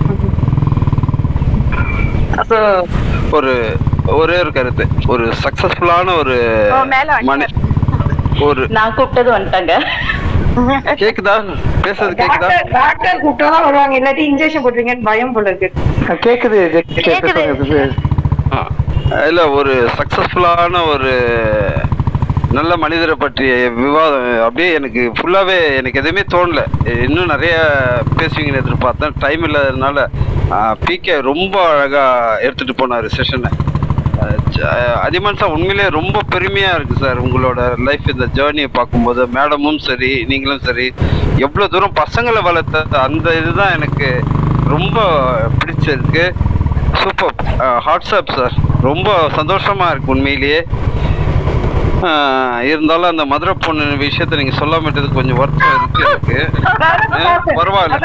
So, 2.48 2.82
ஒரு 3.30 3.76
ஒரே 4.06 4.38
ஒரு 4.38 4.52
கருத்து. 4.52 4.86
ஒரு 5.06 5.32
சக்சஸ்ஃபுல்லான 5.42 6.18
ஒரு 6.18 6.36
மனி 7.20 7.44
ஒரு 8.40 8.66
நான் 8.68 8.94
கூப்பிட்டது 8.96 9.30
வந்துட்டாங்க. 9.30 9.72
கேக்குதா? 10.94 11.34
பேசுறது 11.82 12.14
கேக்குதா? 12.14 12.14
டாக்டர் 12.14 12.68
டாக்டர் 12.70 13.20
கூப்பிட்டா 13.24 13.62
வருவாங்க. 13.62 13.98
இல்லாட்டி 13.98 14.24
இன்ஜெக்ஷன் 14.30 14.64
போட்டுருவீங்கன்னு 14.64 15.02
பயம் 15.02 15.32
போல 15.32 15.50
இருக்கு. 15.50 15.72
கேக்குது 16.08 16.82
கேக்குது. 16.94 17.90
ஆ, 18.54 18.66
இல்ல 19.26 19.48
ஒரு 19.50 19.88
சக்சஸ்ஃபுல்லான 19.98 20.88
ஒரு 20.88 21.12
நல்ல 22.56 22.72
மனிதரை 22.82 23.14
பற்றிய 23.22 23.52
விவாதம் 23.78 24.26
அப்படியே 24.44 24.68
எனக்கு 24.78 25.02
ஃபுல்லாகவே 25.16 25.56
எனக்கு 25.78 26.00
எதுவுமே 26.02 26.22
தோணலை. 26.34 26.64
இன்னும் 27.06 27.32
நிறைய 27.32 27.54
பேசுவீங்கன்னு 28.18 28.62
எதிர்பார்த்தேன். 28.62 29.16
டைம் 29.24 29.42
இல்லாததுனால 29.48 30.06
பிகே 30.84 31.16
ரொம்ப 31.30 31.54
அழகாக 31.72 32.38
எடுத்துகிட்டு 32.46 32.78
போனார் 32.80 33.08
செஷனை 33.16 33.50
அதிகமான 35.06 35.38
சார் 35.40 35.54
உண்மையிலேயே 35.56 35.88
ரொம்ப 35.98 36.22
பெருமையாக 36.32 36.76
இருக்குது 36.78 37.02
சார் 37.04 37.20
உங்களோட 37.24 37.60
லைஃப் 37.88 38.08
இந்த 38.14 38.26
ஜேர்னியை 38.38 38.70
பார்க்கும்போது. 38.78 39.22
மேடமும் 39.36 39.80
சரி 39.88 40.10
நீங்களும் 40.30 40.64
சரி 40.68 40.86
எவ்வளோ 41.46 41.68
தூரம் 41.74 41.98
பசங்களை 42.02 42.42
வளர்த்த 42.48 43.02
அந்த 43.06 43.36
இதுதான் 43.40 43.74
எனக்கு 43.78 44.08
ரொம்ப 44.74 44.98
பிடிச்சிருக்கு. 45.60 46.24
சூப்பர் 47.02 47.36
ஹாட்ஸ்அப் 47.86 48.34
சார் 48.38 48.56
ரொம்ப 48.88 49.10
சந்தோஷமாக 49.38 49.92
இருக்குது 49.92 50.14
உண்மையிலேயே. 50.16 50.60
இருந்தாலும் 52.70 53.10
அந்த 53.10 53.24
மதுரை 53.26 53.54
பொண்ணு 53.58 53.84
விஷயத்த 54.02 54.40
நீங்க 54.40 54.54
சொல்லாம 54.58 54.84
விட்டது 54.84 55.08
கொஞ்சம் 55.14 55.38
வருத்தம் 55.38 55.74
இருக்கு 55.74 56.04
எனக்கு. 56.04 56.36
பரவாயில்ல. 57.58 57.98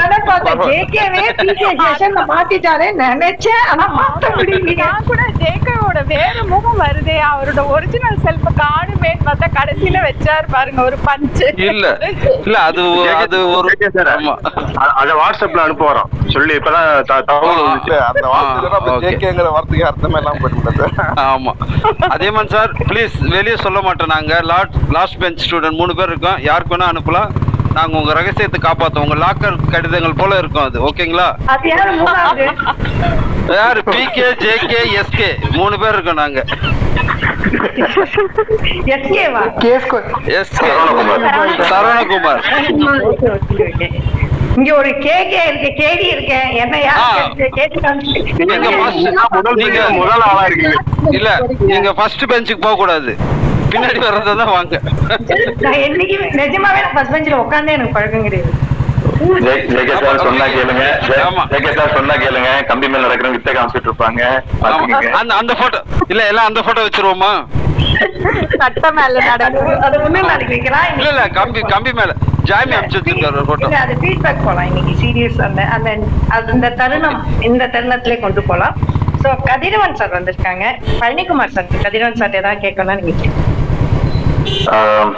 மாத்திட்டாரே 2.30 2.88
நினைச்சேன். 3.02 3.64
ஆனா 3.72 3.86
மாத்த 3.96 4.32
கூட 5.08 5.22
ஜேகேவோட 5.40 5.98
வேற 6.06 6.36
முகம் 6.52 6.80
வருதே. 6.80 7.18
அவரோட 7.30 7.60
ஒரிஜினல் 7.74 8.18
செல்ஃப 8.24 8.52
காணுமேன்னு 8.60 9.26
பார்த்தா 9.26 9.48
கடைசியில 9.58 9.98
வச்சாரு 10.06 10.46
பாருங்க 10.54 10.80
ஒரு 10.82 10.98
பஞ்சு 11.06 11.46
இல்ல. 11.66 11.86
இல்ல 12.44 12.56
அது 12.68 12.82
அது 13.22 13.38
ஒரு 13.56 13.70
ஆமா. 14.14 14.34
அத 15.00 15.10
வாட்ஸ்அப்ல 15.14 15.64
அனுப்ப 15.64 15.84
வரோம். 15.90 16.10
சொல்லி 16.34 16.52
இப்பதான் 16.54 16.86
அந்த 18.08 18.26
வார்த்தையில 18.26 18.70
நம்ம 18.74 18.90
okay. 18.92 19.02
ஜேகேங்கிற 19.06 19.48
வார்த்தைக்கு 19.54 19.86
அர்த்தமே 19.86 20.18
எல்லாம் 20.20 20.40
போயிட்டு 20.40 20.86
ஆமா. 21.26 21.52
அதேமான் 22.08 22.52
சார் 22.54 22.70
ப்ளீஸ் 22.88 23.16
வெளியே 23.34 23.56
சொல்ல 23.64 23.78
மாட்டோம் 23.86 24.12
நாங்க 24.14 24.34
லாஸ்ட் 24.52 24.76
லாஸ்ட் 24.96 25.18
பெஞ்ச் 25.22 25.42
ஸ்டூடெண்ட் 25.44 25.80
மூணு 25.80 25.94
பேர் 25.98 26.12
இருக்கோம். 26.12 26.38
யாருக்கு 26.48 26.74
வேணா 26.74 26.88
அனுப்பலாம். 26.92 27.30
நாங்க 27.76 27.94
உங்க 28.00 28.12
ரகசியத்தை 28.18 28.58
காப்பாத்துவோம். 28.64 29.06
உங்க 29.06 29.16
லாக்கர் 29.24 29.56
கடிதங்கள் 29.74 30.18
போல 30.20 30.38
இருக்கும் 30.42 30.66
அது. 30.68 30.78
ஓகேங்களா? 30.88 31.28
யாரு 33.58 33.80
பிகே 33.92 34.26
ஜேகே 34.42 34.82
எஸ்கே 35.00 35.30
மூணு 35.58 35.74
பேர் 35.82 35.96
இருக்கோம் 35.96 36.22
நாங்க. 36.22 36.40
எஸ்கேவா 38.94 39.42
எஸ்கே 40.38 40.70
சரவணகுமார். 41.70 42.42
இங்க 44.58 44.70
ஒரு 44.80 44.90
கேகே 45.06 45.40
இருக்கு. 45.50 45.70
கேடி 45.80 46.06
இருக்கு. 46.14 46.38
என்ன 46.62 46.74
நீங்க 49.62 49.80
முதல் 50.00 50.24
ஆளா 50.28 50.44
இருக்கீங்க. 50.48 50.76
இல்ல 51.18 51.30
நீங்க 51.72 51.88
ஃபர்ஸ்ட் 51.98 52.24
பெஞ்சுக்கு 52.32 52.64
போக 52.66 52.76
கூடாது 52.82 53.14
பின்னாடி 53.74 54.00
வர்றதா 54.06 54.34
தான் 54.42 54.54
வாங்க. 54.56 54.74
நான் 55.64 55.80
என்னைக்கு 55.86 56.16
நிஜமாவே 56.42 56.82
நான் 56.84 56.94
ஃபர்ஸ்ட் 56.96 57.14
பெஞ்சில் 57.16 57.40
உட்காந்தே 57.44 57.76
எனக்கு 57.78 57.96
பழக்கம் 57.98 58.28
கிடையாது. 58.28 58.52
ஜேகே 59.46 59.94
சார் 60.04 60.24
சொன்னா 60.26 60.46
கேளுங்க. 60.54 60.84
ஜேகே 61.52 61.72
சார் 61.78 61.94
சொன்னா 61.96 62.14
கேளுங்க. 62.22 62.50
கம்பி 62.70 62.86
மேல 62.92 63.04
நடக்கிற 63.06 63.28
வித்தை 63.34 63.52
காமிச்சிட்டு 63.56 63.88
இருப்பாங்க. 63.90 64.22
அந்த 65.20 65.32
அந்த 65.40 65.52
போட்டோ 65.60 65.80
இல்ல 66.12 66.22
எல்லாம் 66.30 66.48
அந்த 66.50 66.62
போட்டோ 66.66 66.84
வச்சிருவோமா? 66.86 67.32
சட்ட 68.60 68.86
மேல 68.98 69.22
நடக்கும் 69.30 69.82
அது 69.86 69.96
முன்னே 70.04 70.20
நாளைக்கு 70.30 70.54
வைக்கலாம் 70.56 70.88
இல்ல 70.98 71.08
இல்ல 71.14 71.24
கம்பி 71.38 71.60
கம்பி 71.74 71.92
மேல. 72.00 72.12
ஜாமி 72.48 72.74
அனுப்பிச்சு 72.76 73.00
வச்சிருக்காரு 73.00 73.38
ஒரு 73.40 73.46
போட்டோ 73.50 73.68
அது 73.84 73.94
ஃபீட்பேக் 74.02 74.44
போலாம் 74.46 74.68
இன்னைக்கு. 74.70 74.94
சீரியஸ் 75.02 75.40
அந்த 75.48 75.62
அந்த 75.76 75.90
அது 76.36 76.52
இந்த 76.56 76.70
தருணம் 76.80 77.18
இந்த 77.48 77.68
தருணத்திலே 77.74 78.18
கொண்டு 78.24 78.42
போலாம். 78.50 78.74
சோ 79.22 79.30
கதிரவன் 79.50 79.98
சார் 80.00 80.16
வந்திருக்காங்க. 80.18 80.64
பழனிக்குமார் 81.02 81.54
சார் 81.56 81.70
கதிரவன் 81.86 82.20
சார் 82.22 82.38
ஏதாவது 82.42 82.64
கேட்கணும்னா 82.66 82.96
நீங்க 83.00 83.14
கேட்கலாம். 83.22 83.50
ஆஹ் 84.70 85.12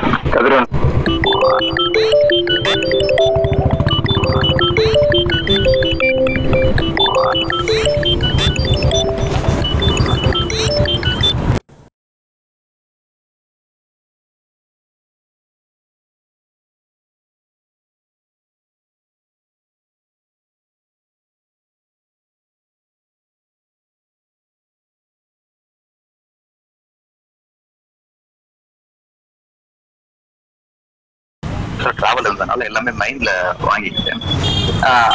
கதிரவன் 31.87 31.99
டிராவல் 32.01 32.29
இருந்தனால 32.29 32.65
எல்லாமே 32.69 32.93
மைண்ட்ல 33.01 33.31
வாங்கிக்கிட்டேன். 33.69 34.23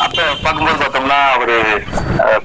அப்ப 0.05 0.21
பார்க்கும்போது 0.43 0.77
பார்த்தோம்னா 0.81 1.19
அவரு 1.35 1.57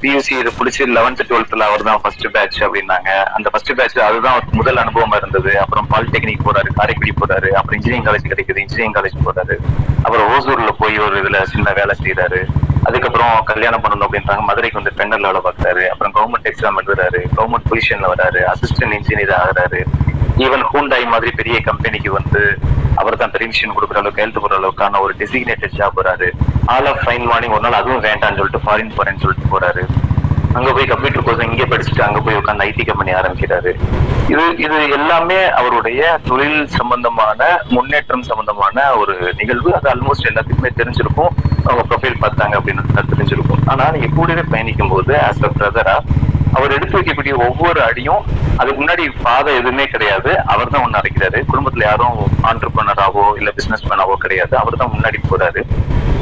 பியூசி 0.03 0.33
இது 0.43 0.53
பிடிச்சி 0.59 0.83
லெவன்த் 0.97 1.23
டுவெல்த்ல 1.31 1.67
அவர் 1.71 1.87
தான் 1.89 2.01
ஃபர்ஸ்ட் 2.03 2.27
பேட்ச் 2.35 2.59
அப்படின்னாங்க. 2.67 3.11
அந்த 3.37 3.51
ஃபர்ஸ்ட் 3.51 3.73
பேட்ச் 3.79 3.99
அதுதான் 4.09 4.35
அவருக்கு 4.35 4.59
முதல் 4.61 4.83
அனுபவமா 4.85 5.17
இருந்தது. 5.23 5.53
அப்புறம் 5.65 5.89
பாலிடெக்னிக் 5.95 6.47
போறாரு 6.49 6.71
காரைக்குடி 6.79 7.15
போறாரு 7.23 7.51
அப்புறம் 7.59 7.79
இன்ஜினியரிங் 7.79 8.09
காலேஜ் 8.09 8.31
கிடைக்குது 8.33 8.65
இன்ஜினியரிங் 8.65 8.97
காலேஜ் 8.99 9.27
போறாரு. 9.29 9.57
அப்புறம் 10.05 10.27
ஓசூர்ல 10.35 10.73
போய் 10.83 10.99
ஒரு 11.07 11.17
இதுல 11.23 11.43
சின்ன 11.55 11.73
வேலை 11.81 11.97
செய்யறாரு 12.05 12.41
அதுக்கப்புறம் 12.89 13.37
கல்யாணம் 13.45 13.83
பண்ணணும் 13.85 14.07
அப்படின்றாங்க. 14.07 14.43
மதுரைக்கு 14.49 14.81
வந்து 14.81 14.97
டெண்டர்ல 14.99 15.29
வேலை 15.31 15.41
பார்க்குறாரு. 15.47 15.85
அப்புறம் 15.93 16.15
கவர்மெண்ட் 16.17 16.49
எக்ஸாம் 16.51 16.79
எழுதுறாரு. 16.81 17.21
கவர்மெண்ட் 17.37 17.69
பொசிஷன்ல 17.71 18.11
வராரு. 18.13 18.41
அசிஸ்டன்ட் 18.53 18.97
இன்ஜினியர் 18.99 19.35
ஆகிறாரு. 19.41 19.81
ஈவன் 20.45 20.65
ஹூண்டாய் 20.71 21.07
மாதிரி 21.13 21.31
பெரிய 21.39 21.57
கம்பெனிக்கு 21.69 22.11
வந்து 22.17 22.43
அவர் 23.01 23.21
தான் 23.21 23.33
பெர்மிஷன் 23.35 23.75
கொடுக்குற 23.77 23.99
அளவுக்கு 24.01 24.19
கையெழுத்து 24.19 24.43
போடுற 24.43 24.59
அளவுக்கான 24.61 25.01
ஒரு 25.05 25.13
டெசிக்னேட்டட் 25.21 25.77
ஜாப் 25.79 25.99
வராரு 26.01 26.29
ஆல் 26.75 26.89
ஆஃப் 26.91 27.01
ஃபைன் 27.05 27.27
மார்னிங் 27.31 27.55
ஒரு 27.57 27.65
நாள் 27.67 27.79
அதுவும் 27.81 28.05
வேண்டாம்னு 28.09 28.39
சொல்லிட்டு 28.41 28.65
ஃபாரின் 28.65 28.95
போறேன்னு 28.99 29.23
சொல்லிட்டு 29.25 29.53
போறாரு. 29.55 29.83
அங்க 30.59 30.69
போய் 30.77 30.91
கம்ப்யூட்டர் 30.91 31.25
கோர்ஸ் 31.25 31.43
இங்கே 31.47 31.67
படிச்சுட்டு 31.71 32.05
அங்க 32.07 32.21
போய் 32.27 32.39
உட்காந்து 32.41 32.65
ஐடி 32.69 32.85
கம்பெனி 32.91 33.11
ஆரம்பிக்கிறாரு. 33.21 33.73
இது 34.33 34.45
இது 34.65 34.77
எல்லாமே 34.99 35.41
அவருடைய 35.61 36.03
தொழில் 36.29 36.61
சம்பந்தமான 36.79 37.41
முன்னேற்றம் 37.75 38.25
சம்பந்தமான 38.31 38.87
ஒரு 39.01 39.17
நிகழ்வு. 39.41 39.71
அது 39.79 39.89
ஆல்மோஸ்ட் 39.95 40.31
எல்லாத்துக்குமே 40.31 40.73
தெரிஞ்சிருக்கும். 40.81 41.33
அவங்க 41.67 41.85
ப்ரொஃபைல் 41.91 42.23
பார்த்தாங்க 42.25 42.55
அப்படின்னு 42.61 43.11
தெரிஞ்சிருக்கும். 43.13 43.63
ஆனா 43.73 43.85
நீங்க 43.97 44.11
கூடவே 44.19 44.45
பயணிக்கும் 44.55 44.95
போது 44.95 45.15
ஆஸ் 45.29 45.45
அ 45.49 45.53
பிரதரா 45.59 45.97
அவர் 46.57 46.75
எடுத்து 46.77 46.99
வைக்கக்கூடிய 46.99 47.35
ஒவ்வொரு 47.47 47.81
அடியும் 47.89 48.23
அதுக்கு 48.61 48.79
முன்னாடி 48.81 49.05
பாதை 49.25 49.51
எதுவுமே 49.61 49.85
கிடையாது. 49.95 50.31
அவர் 50.53 50.73
தான் 50.75 50.85
ஒன்று 50.85 51.01
அடைக்கிறாரு. 51.01 51.39
குடும்பத்துல 51.51 51.87
யாரும் 51.89 52.19
ஆண்டர்பிரினராவோ 52.51 53.25
இல்ல 53.41 53.51
பிசினஸ் 53.59 53.87
மேனாவோ 53.91 54.15
கிடையாது. 54.25 54.55
அவர் 54.63 54.81
தான் 54.83 54.93
முன்னாடி 54.95 55.19
போறாரு. 55.31 55.63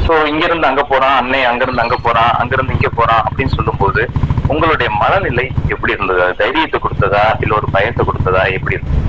ஸோ 0.05 0.13
இங்க 0.31 0.43
இருந்து 0.47 0.69
அங்க 0.69 0.83
போறான் 0.91 1.15
அன்னை 1.19 1.41
அங்க 1.51 1.63
இருந்து 1.65 1.83
அங்க 1.85 1.97
போறான் 2.07 2.31
அங்க 2.41 2.53
இருந்து 2.57 2.75
இங்க 2.77 2.89
போறான் 2.99 3.23
அப்படின்னு 3.27 3.55
சொல்லும்போது 3.57 4.01
உங்களுடைய 4.53 4.89
மனநிலை 5.01 5.45
எப்படி 5.73 5.95
இருந்தது? 5.95 6.25
தைரியத்தை 6.41 6.79
கொடுத்ததா? 6.81 7.23
இல்ல 7.43 7.55
ஒரு 7.59 7.67
பயத்தை 7.75 8.03
கொடுத்ததா? 8.09 8.43
எப்படி 8.57 8.77
இருந்தது 8.77 9.03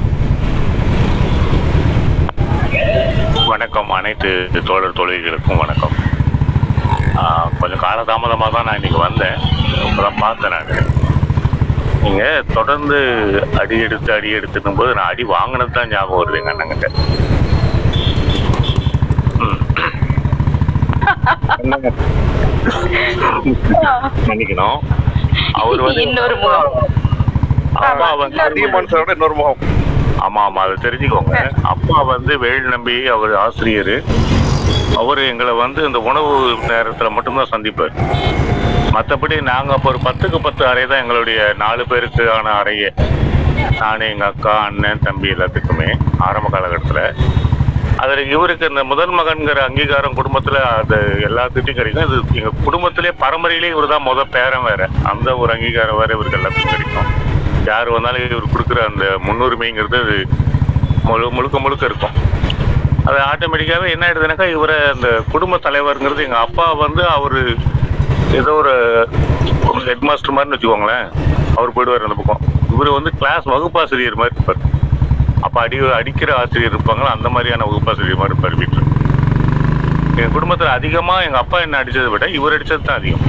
வணக்கம். 3.53 3.91
அனைத்து 3.99 4.31
தோழர் 4.69 4.99
தொழில்களுக்கும் 5.01 5.61
வணக்கம். 5.65 5.97
கொஞ்சம் 7.61 7.83
காலதாமதமாக 7.85 8.51
தான் 8.55 8.67
நான் 8.69 8.79
இன்னைக்கு 8.79 9.01
வந்தேன். 9.07 9.37
இப்போதான் 9.89 10.23
பார்த்தேன் 10.25 10.55
நான். 10.55 10.71
நீங்கள் 12.07 12.45
தொடர்ந்து 12.55 12.99
அடி 13.61 13.77
எடுத்து 13.81 14.11
அடி 14.13 14.31
எடுத்துக்கும் 14.33 14.75
போது 14.75 14.95
நான் 14.95 15.11
அடி 15.13 15.25
வாங்கினது 15.33 15.73
தான் 15.73 15.91
ஞாபகம் 15.91 16.21
வருது 16.21 16.41
எங்கள் 16.41 16.55
அண்ணங்கிட்ட 16.55 16.89
ம். 19.41 19.61
மன்னிக்கணும். 24.29 24.79
அவர் 25.61 25.83
வந்து 25.87 26.03
இன்னொரு 26.03 26.37
முகம். 26.37 26.71
அப்பா 27.81 28.09
வந்து 28.15 28.41
அதிகமான 28.43 28.89
சாரோட 28.93 29.13
இன்னொரு 29.13 29.35
முகம். 29.35 29.61
ஆமா 30.25 30.41
ஆமா 30.47 30.61
அதை 30.67 30.77
தெரிஞ்சுக்கோங்க. 30.83 31.39
அப்பா 31.73 31.99
வந்து 32.13 32.33
வேல் 32.45 32.73
நம்பி 32.75 32.97
அவர் 33.17 33.35
ஆசிரியர். 33.45 33.95
அவர் 34.99 35.21
எங்களை 35.31 35.53
வந்து 35.55 35.81
இந்த 35.87 35.99
உணவு 36.11 36.33
நேரத்துல 36.71 37.11
மட்டும்தான் 37.11 37.53
சந்திப்பார். 37.55 37.95
மற்றபடி 38.97 39.37
நாங்கள் 39.49 39.75
அப்போ 39.77 39.89
ஒரு 39.93 39.99
பத்துக்கு 40.05 40.39
பத்து 40.45 40.63
அறை 40.69 40.83
தான் 40.91 41.03
எங்களுடைய 41.03 41.39
நாலு 41.63 41.83
பேருக்கான 41.91 42.53
அறையே. 42.61 42.91
நான் 43.81 44.05
எங்கள் 44.13 44.29
அக்கா 44.29 44.53
அண்ணன் 44.67 45.03
தம்பி 45.07 45.29
எல்லாத்துக்குமே 45.35 45.89
ஆரம்ப 46.27 46.49
காலகட்டத்தில். 46.55 47.03
அதில் 48.03 48.31
இவருக்கு 48.35 48.65
இந்த 48.71 48.83
முதல் 48.93 49.13
மகன்கிற 49.19 49.61
அங்கீகாரம் 49.69 50.17
குடும்பத்தில் 50.21 50.59
அது 50.71 50.99
எல்லாத்துக்கிட்டையும் 51.29 51.79
கிடைக்கும். 51.81 52.09
இது 52.09 52.41
எங்கள் 52.41 52.65
குடும்பத்திலே 52.67 53.13
பரம்பரையிலே 53.23 53.71
இவர் 53.75 53.93
தான் 53.95 54.07
முதல் 54.09 54.33
பேரன் 54.37 54.67
வேற. 54.71 54.89
அந்த 55.13 55.29
ஒரு 55.43 55.53
அங்கீகாரம் 55.57 56.01
வேறு 56.01 56.17
இவருக்கு 56.17 56.41
எல்லாத்துக்கும் 56.41 56.75
கிடைக்கும். 56.75 57.09
யார் 57.71 57.95
வந்தாலும் 57.97 58.27
இவர் 58.27 58.53
கொடுக்குற 58.55 58.83
அந்த 58.91 59.07
முன்னுரிமைங்கிறது 59.27 60.01
அது 60.05 60.19
முழு 61.09 61.31
முழுக்க 61.39 61.57
முழுக்க 61.67 61.85
இருக்கும். 61.93 62.17
அது 63.09 63.19
ஆட்டோமேட்டிக்காகவே 63.31 63.89
என்ன 63.95 64.05
ஆயிடுதுனாக்கா 64.07 64.49
இவரை 64.57 64.77
அந்த 64.95 65.09
குடும்ப 65.33 65.59
தலைவருங்கிறது 65.67 66.27
எங்கள் 66.29 66.45
அப்பா 66.47 66.67
வந்து 66.85 67.03
அவர் 67.17 67.41
ஏதோ 68.41 68.53
ஒரு 68.61 68.73
ஹெட் 69.89 70.07
மாஸ்டர் 70.09 70.35
மாதிரின்னு 70.37 70.57
வச்சுக்கோங்களேன். 70.57 71.07
அவர் 71.57 71.75
போயிடுவார் 71.77 72.07
அந்த 72.09 72.17
பக்கம். 72.21 72.43
இவர் 72.75 72.97
வந்து 72.97 73.11
கிளாஸ் 73.21 73.47
வகுப்பாசிரியர் 73.53 74.19
மாதிரி 74.21 74.37
இருப்பார். 74.37 74.63
அப்போ 75.47 75.59
அடி 75.65 75.79
அடிக்கிற 75.99 76.31
ஆசிரியர் 76.41 76.75
இருப்பாங்களோ? 76.75 77.09
அந்த 77.17 77.29
மாதிரியான 77.35 77.67
வகுப்பாசிரியர் 77.69 78.21
மாதிரி 78.23 78.35
இருப்பார் 78.35 78.59
வீட்டில் 78.63 78.85
எங்கள் 80.19 80.35
குடும்பத்தில் 80.37 80.77
அதிகமாக 80.79 81.25
எங்கள் 81.27 81.43
அப்பா 81.45 81.59
என்ன 81.65 81.79
அடித்ததை 81.83 82.11
விட 82.15 82.27
இவர் 82.37 82.55
அடித்தது 82.57 82.87
தான் 82.89 83.01
அதிகம். 83.01 83.25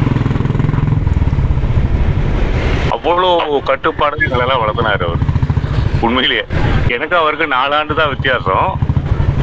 அவ்வளோ 2.96 3.30
கட்டுப்பாடு 3.72 4.26
எங்களெல்லாம் 4.28 4.62
வளர்த்தினார் 4.64 5.08
அவர். 5.08 5.24
உண்மையிலேயே. 6.06 6.46
எனக்கு 6.96 7.16
அவருக்கு 7.22 7.48
நாலாண்டு 7.58 8.00
தான் 8.02 8.14
வித்தியாசம். 8.14 8.68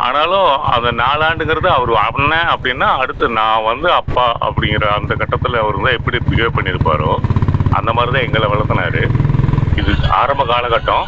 ஆனாலும் 0.02 0.60
அந்த 0.62 0.92
நாலாண்டுங்கிறது 0.92 1.68
அவர் 1.68 1.90
அண்ணன் 1.90 2.50
அப்படின்னா 2.54 2.88
அடுத்து 3.02 3.28
நான் 3.28 3.62
வந்து 3.62 3.92
அப்பா 3.92 4.36
அப்படிங்கிற 4.40 4.86
அந்த 4.98 5.14
கட்டத்தில் 5.14 5.54
அவர் 5.54 5.76
தான் 5.76 5.96
எப்படி 5.98 6.18
பிஹேவ் 6.18 6.56
பண்ணியிருப்பாரோ 6.56 7.12
அந்த 7.78 7.92
மாதிரி 7.92 8.12
தான் 8.12 8.22
எங்களை 8.22 8.48
வளர்த்தினாரு. 8.48 9.02
இது 9.76 9.92
ஆரம்ப 10.08 10.44
காலகட்டம். 10.44 11.06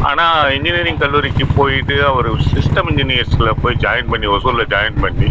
ஆனால் 0.00 0.52
இன்ஜினியரிங் 0.52 0.98
கல்லூரிக்கு 0.98 1.46
போயிட்டு 1.46 2.04
அவர் 2.04 2.28
சிஸ்டம் 2.54 2.88
இன்ஜினியர்ஸில் 2.88 3.58
போய் 3.62 3.76
ஜாயின் 3.76 4.10
பண்ணி 4.10 4.26
ஒசூரில் 4.26 4.70
ஜாயின் 4.74 5.00
பண்ணி 5.00 5.28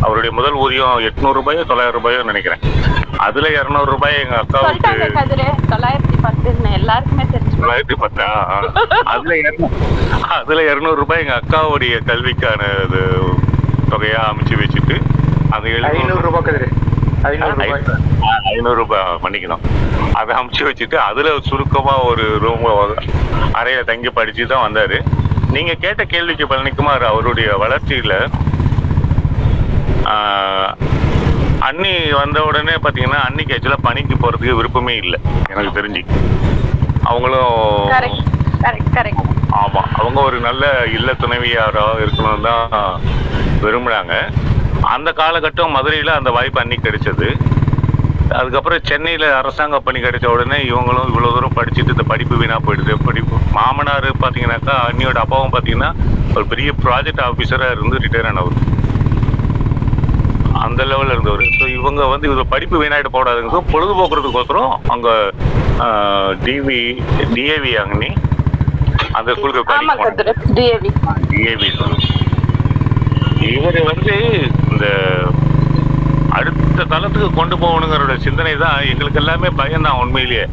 அவருடைய 0.00 0.30
முதல் 0.36 0.56
ஊதியம் 0.62 1.00
எட்நூறுபாயோ 1.08 1.62
தொள்ளாயிரம் 1.70 1.96
ரூபாயோ 1.98 2.20
நினைக்கிறேன். 2.30 2.62
அதில் 3.26 3.48
இரநூறு 3.58 3.88
ரூபாய் 3.94 4.18
எங்கள் 4.22 4.40
அக்காவுக்கு 4.42 4.92
தொள்ளாயிரத்தி 5.72 6.16
பத்துன்னு 6.26 6.70
எல்லாருக்குமே 6.78 7.24
தெரிஞ்சு. 7.32 7.56
தொள்ளாயிரத்தி 7.62 7.96
பத்தா. 8.04 8.26
அதுல 9.14 9.34
அதுல 10.38 10.62
இருநூறு 10.70 10.98
ரூபாய் 11.02 11.22
எங்க 11.24 11.36
அக்காவுடைய 11.42 11.96
கல்விக்கான 12.10 12.62
இது 12.84 13.02
தொகையா 13.92 14.20
அமைச்சு 14.30 14.56
வச்சுட்டு 14.62 14.96
அந்த 15.50 15.88
ஐநூறு 15.92 16.24
ரூபாய் 16.28 16.46
கதிரு 16.48 16.68
ஐநூறு 17.30 17.54
ரூபாய். 17.60 18.74
ரூபாய் 18.80 19.18
மன்னிக்கணும். 19.24 19.64
அதை 20.18 20.32
அமைச்சு 20.40 20.62
வச்சுட்டு 20.68 20.96
அதுல 21.08 21.30
சுருக்கமா 21.48 21.94
ஒரு 22.10 22.24
ரூம் 22.44 22.64
அறையில 23.60 23.80
தங்கி 23.90 24.10
படிச்சு 24.18 24.46
தான் 24.46 24.64
வந்தாரு. 24.66 24.98
நீங்க 25.54 25.72
கேட்ட 25.84 26.02
கேள்விக்கு 26.04 26.44
பழனிக்குமார் 26.46 27.04
அவருடைய 27.12 27.48
வளர்ச்சியில 27.62 28.14
அண்ணி 31.68 31.92
வந்த 32.20 32.38
உடனே 32.48 32.74
பாத்தீங்கன்னா 32.84 33.20
அன்னிக்கு 33.26 33.54
ஆக்சுவலா 33.56 33.84
பணிக்கு 33.88 34.14
போறதுக்கு 34.14 34.58
விருப்பமே 34.58 34.94
இல்லை. 35.02 35.18
எனக்கு 35.52 35.72
தெரிஞ்சு. 35.78 36.02
அவங்களும் 37.10 37.54
கரெக்ட் 37.94 38.24
கரெக்ட் 38.64 38.92
கரெக்ட் 38.96 39.26
ஆமா. 39.60 39.82
அவங்க 40.00 40.18
ஒரு 40.28 40.38
நல்ல 40.40 40.64
இல்ல 40.96 41.12
துணைவியாரா 41.22 41.84
இருக்கணும் 42.04 42.46
தான் 42.48 43.02
விரும்புறாங்க. 43.64 44.14
அந்த 44.94 45.08
காலகட்டம் 45.20 45.74
மதுரையில 45.76 46.14
அந்த 46.18 46.30
வாய்ப்பு 46.36 46.60
அன்னைக்கு 46.62 46.86
கிடைச்சது. 46.88 47.28
அதுக்கப்புறம் 48.38 48.84
சென்னையில 48.90 49.24
அரசாங்க 49.40 49.80
பணி 49.86 50.00
கிடைச்ச 50.00 50.26
உடனே 50.34 50.58
இவங்களும் 50.70 51.08
இவ்வளவு 51.10 51.34
தூரம் 51.36 51.56
படிச்சுட்டு 51.58 51.94
இந்த 51.96 52.04
படிப்பு 52.12 52.36
வீணா 52.42 52.58
போயிடுது. 52.66 52.94
படிப்பு 53.08 53.36
மாமனார் 53.56 54.08
பாத்தீங்கன்னாக்கா 54.24 54.76
அண்ணியோட 54.88 55.18
அப்பாவும் 55.24 55.54
பாத்தீங்கன்னா 55.56 55.90
ஒரு 56.36 56.44
பெரிய 56.52 56.72
ப்ராஜெக்ட் 56.84 57.24
ஆபீசரா 57.28 57.68
இருந்து 57.76 58.02
ரிட்டையர் 58.04 58.30
ஆனவர். 58.32 58.58
அந்த 60.64 60.80
லெவல்ல 60.90 61.14
இருந்தவர். 61.16 61.44
ஸோ 61.58 61.66
இவங்க 61.78 62.00
வந்து 62.12 62.28
இவர் 62.30 62.52
படிப்பு 62.54 62.80
வீணாயிட்டு 62.82 63.14
போடாதுங்கிறது 63.16 63.70
பொழுதுபோக்குறதுக்கோசரம் 63.74 64.72
அங்க 64.94 65.08
டிவி 66.44 66.80
டிஏவி 67.34 67.72
அங்கனி 67.82 68.10
அந்த 69.18 69.30
ஸ்கூலுக்கு 69.36 69.62
டிஏவி 70.58 70.90
டிஏவி 71.32 71.70
இவர் 73.50 73.78
வந்து 73.90 74.14
இந்த 74.72 74.86
அடுத்த 76.38 76.84
தளத்துக்கு 76.90 77.28
கொண்டு 77.38 77.54
போகணுங்கிற 77.62 78.16
சிந்தனை 78.26 78.52
தான் 78.64 78.76
எங்களுக்கு 78.90 79.20
எல்லாமே 79.22 79.48
பயம் 79.60 79.86
தான் 79.86 80.00
உண்மையிலேயே. 80.02 80.44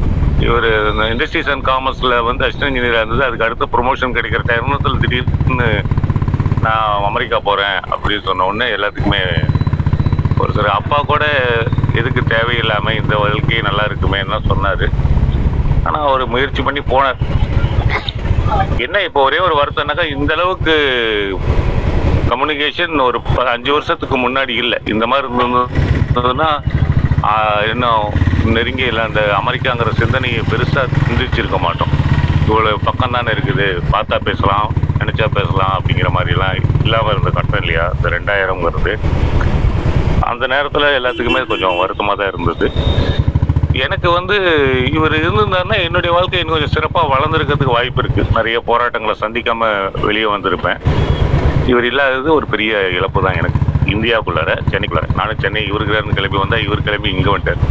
இவர் 0.46 0.66
இந்த 0.90 1.04
இண்டஸ்ட்ரீஸ் 1.12 1.50
அண்ட் 1.52 1.64
காமர்ஸ்ல 1.68 2.16
வந்து 2.28 2.44
அசிஸ்டன்ட் 2.46 2.70
இன்ஜினியர் 2.70 2.98
இருந்தது. 3.00 3.26
அதுக்கு 3.28 3.46
அடுத்த 3.46 3.66
ப்ரொமோஷன் 3.74 4.16
கிடைக்கிற 4.16 4.42
தருணத்தில் 4.50 5.00
திடீர்னு 5.04 5.68
நான் 6.66 7.04
அமெரிக்கா 7.10 7.38
போறேன் 7.48 7.78
அப்படின்னு 7.94 8.26
சொன்ன 8.28 8.46
உடனே 8.50 8.68
எல்லாத்துக்குமே 8.76 9.22
ஒரு 10.38 10.52
சில 10.52 10.68
அப்பா 10.68 11.02
கூட 11.06 11.26
எதுக்கு 11.94 12.22
தேவையில்லாமல் 12.22 13.02
இந்த 13.02 13.16
வாழ்க்கையும் 13.16 13.66
நல்லா 13.66 13.84
இருக்குமேன்னு 13.84 14.46
சொன்னார். 14.46 14.88
ஆனால் 15.84 16.06
அவர் 16.06 16.26
முயற்சி 16.26 16.62
பண்ணி 16.62 16.80
போனார். 16.80 17.16
என்ன 18.78 19.02
இப்போ 19.02 19.22
ஒரே 19.22 19.38
ஒரு 19.38 19.54
வருத்தம்னாக்கா 19.54 20.16
இந்த 20.16 20.34
அளவுக்கு 20.34 20.74
கம்யூனிகேஷன் 22.28 23.00
ஒரு 23.00 23.20
ப- 23.20 23.50
அஞ்சு 23.50 23.72
வருஷத்துக்கு 23.72 24.28
முன்னாடி 24.28 24.48
இல்லை. 24.48 24.78
இந்த 24.84 25.06
மாதிரி 25.06 25.28
இருந்ததுன்னா 25.28 26.62
இன்னும் 27.70 28.12
நெருங்கி 28.44 28.82
இல்லை. 28.82 29.04
அந்த 29.04 29.34
அமெரிக்காங்கிற 29.44 29.90
சிந்தனையை 29.92 30.40
பெருசாக 30.40 30.88
சிந்திச்சிருக்க 31.08 31.58
மாட்டோம். 31.58 31.88
இவ்வளோ 32.48 32.74
பக்கம் 32.84 33.10
தானே 33.10 33.30
இருக்குது. 33.30 33.82
பார்த்தா 33.92 34.20
பேசலாம் 34.20 34.72
நினச்சா 34.98 35.26
பேசலாம் 35.26 35.82
அப்படிங்கிற 35.82 36.06
மாதிரிலாம் 36.16 36.62
இல்லாமல் 36.82 37.10
இருந்த 37.10 37.30
கட்டம் 37.30 37.60
இல்லையா? 37.60 37.92
இந்த 37.96 38.08
ரெண்டாயிரம்ங்கிறது. 38.08 38.98
அந்த 40.30 40.44
நேரத்தில் 40.46 40.94
எல்லாத்துக்குமே 40.98 41.42
கொஞ்சம் 41.46 41.76
வருத்தமாக 41.76 42.16
தான் 42.20 42.30
இருந்தது. 42.32 42.66
எனக்கு 43.84 44.08
வந்து 44.10 44.36
இவர் 44.96 45.14
இருந்திருந்தாருன்னா 45.20 45.76
என்னுடைய 45.86 46.10
வாழ்க்கை 46.16 46.38
இன்னும் 46.40 46.56
கொஞ்சம் 46.56 46.74
சிறப்பாக 46.76 47.10
வளர்ந்துருக்கிறதுக்கு 47.14 47.76
வாய்ப்பு 47.76 48.02
இருக்குது 48.02 48.36
நிறைய 48.38 48.58
போராட்டங்களை 48.70 49.14
சந்திக்காமல் 49.24 49.90
வெளியே 50.06 50.28
வந்திருப்பேன். 50.34 50.80
இவர் 51.66 51.88
இல்லாதது 51.90 52.28
ஒரு 52.34 52.46
பெரிய 52.46 52.72
இழப்பு 52.98 53.22
தான் 53.26 53.38
எனக்கு. 53.40 53.60
இந்தியாவுக்குள்ளார 53.94 54.52
சென்னைக்குள்ளார. 54.70 55.08
நானும் 55.14 55.42
சென்னை 55.44 55.62
இவருக்குறாருன்னு 55.70 56.18
கிளம்பி 56.18 56.40
வந்தால் 56.44 56.64
இவர் 56.66 56.86
கிளம்பி 56.88 57.10
இங்கே 57.16 57.30
வந்துட்டார். 57.34 57.64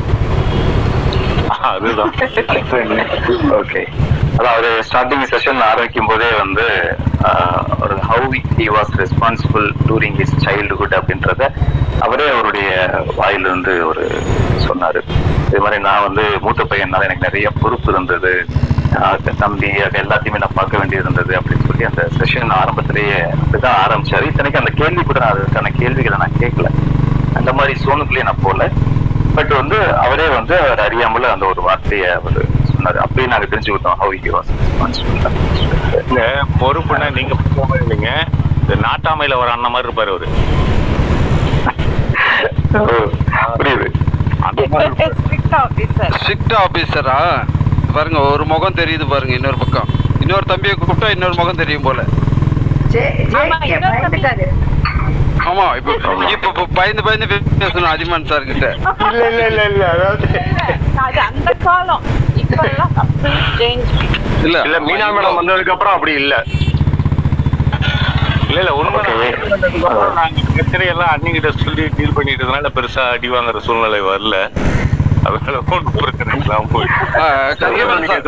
அதுதான். 1.72 2.14
ஓகே 3.60 3.82
அதாவது 4.42 4.70
ஸ்டார்டிங் 4.88 5.26
செஷன் 5.32 5.62
ஆரம்பிக்கும் 5.68 6.10
போதே 6.10 6.30
வந்து 6.42 6.66
ஒரு 7.84 7.96
how 8.10 8.40
he 8.58 8.66
was 8.76 8.92
responsible 9.02 9.66
during 9.90 10.18
his 10.20 10.36
childhood 10.46 10.96
அப்படின்றத 11.00 11.44
அவரே 12.06 12.28
அவருடைய 12.34 12.70
வாயிலிருந்து 13.20 13.74
ஒரு 13.90 14.04
சொன்னார். 14.66 15.00
இது 15.50 15.62
மாதிரி 15.64 15.78
நான் 15.88 16.06
வந்து 16.08 16.24
மூத்த 16.46 16.64
பையனால 16.72 17.08
எனக்கு 17.08 17.28
நிறைய 17.28 17.48
பொறுப்பு 17.62 17.90
இருந்தது. 17.94 18.34
தம்பி 19.42 19.70
அது 19.86 19.98
எல்லாத்தையுமே 20.02 20.42
நான் 20.44 20.58
பார்க்க 20.60 20.80
வேண்டியது 20.82 21.06
இருந்தது 21.06 21.34
அப்படின்னு 21.40 21.68
சொல்லி 21.70 21.88
அந்த 21.90 22.04
செஷன் 22.20 22.54
ஆரம்பத்திலேயே 22.60 23.18
அப்படிதான் 23.40 23.80
ஆரம்பிச்சாரு. 23.86 24.30
இத்தனைக்கு 24.32 24.62
அந்த 24.62 24.74
கேள்வி 24.82 25.04
கூட 25.10 25.20
நான் 25.24 25.34
அதுக்கான 25.34 25.72
கேள்விகளை 25.82 26.20
நான் 26.24 26.40
கேட்கல. 26.44 26.70
அந்த 27.40 27.52
மாதிரி 27.58 27.74
சோனுக்குள்ளேயே 27.86 28.28
நான் 28.30 28.46
போகல 28.46 28.70
பட் 29.38 29.52
வந்து 29.62 29.80
அவரே 30.04 30.28
வந்து 30.38 30.56
அவர் 30.66 30.86
அறியாமல 30.86 31.32
அந்த 31.36 31.46
ஒரு 31.54 31.62
வார்த்தையை 31.68 32.08
அவர் 32.20 32.40
சொன்னாரு 32.88 33.04
அப்படியே 33.06 33.28
நாங்க 33.32 33.48
தெரிஞ்சுக்கிட்டோம் 33.52 34.00
ஹவு 34.02 34.18
ஹி 34.26 34.30
வாஸ் 34.36 34.52
இல்ல 36.08 36.20
பொறுப்புன்னா 36.62 37.08
நீங்க 37.18 37.34
மாதிரி 37.60 37.84
இல்லைங்க. 37.86 38.12
இந்த 38.62 38.76
நாட்டாமையில 38.86 39.38
வர 39.42 39.50
அண்ணன் 39.56 39.74
மாதிரி 39.74 39.88
இருப்பாரு 39.88 40.12
அவரு. 40.14 40.28
புரியுது. 43.60 43.88
ஸ்ட்ரிக்ட் 46.18 46.56
ஆபீசரா 46.64 47.18
பாருங்க 47.96 48.20
ஒரு 48.34 48.44
முகம் 48.52 48.80
தெரியுது 48.82 49.06
பாருங்க 49.14 49.34
இன்னொரு 49.40 49.60
பக்கம். 49.64 49.90
இன்னொரு 50.24 50.46
தம்பியை 50.52 50.76
கூப்பிட்டா 50.78 51.10
இன்னொரு 51.16 51.36
முகம் 51.42 51.62
தெரியும் 51.64 51.88
போல. 51.88 52.02
ஆமா 55.48 55.66
இப்ப 55.78 55.92
இப்ப 56.36 56.66
பயந்து 56.78 57.02
பயந்து 57.04 57.28
பேசணும் 57.60 57.92
அதிமான் 57.92 58.30
சார் 58.30 58.44
கிட்ட. 58.44 58.68
இல்ல 59.08 59.24
இல்ல 59.30 59.42
இல்ல 59.48 59.64
இல்ல 59.72 59.84
அதாவது 59.88 60.28
அது 61.06 61.20
அந்த 61.28 61.52
காலம். 61.64 62.04
இப்ப 62.44 62.62
எல்லாம் 62.68 62.94
கம்ப்ளீட் 62.96 63.52
சேஞ்ச் 63.60 63.92
இல்ல 64.46 64.58
இல்ல 64.68 64.80
மீனா 64.82 65.08
மேடம் 65.12 65.40
வந்ததுக்கு 65.40 65.74
அப்புறம் 65.76 65.96
அப்படி 65.96 66.14
இல்ல. 66.22 66.34
இல்ல 68.50 68.60
இல்ல 68.62 68.74
உண்மை 68.74 69.00
நாங்க 70.18 70.42
பிரச்சனையெல்லாம் 70.52 71.12
அன்னிக்கிட்ட 71.14 71.50
சொல்லி 71.64 71.86
டீல் 71.98 72.18
பண்ணிட்டதுனால 72.18 72.70
பெருசா 72.78 73.06
அடி 73.16 73.30
வாங்குற 73.30 73.60
சூழ்நிலை 73.60 74.02
வரல. 74.04 74.36
அதனால 75.28 75.56
ஒன்றும் 75.70 75.96
பிரச்சனை 75.98 76.36
இல்லாம 76.40 76.70
போயிடுச்சு 76.72 77.06
கதிரவன் 77.62 78.08
சார் 78.08 78.28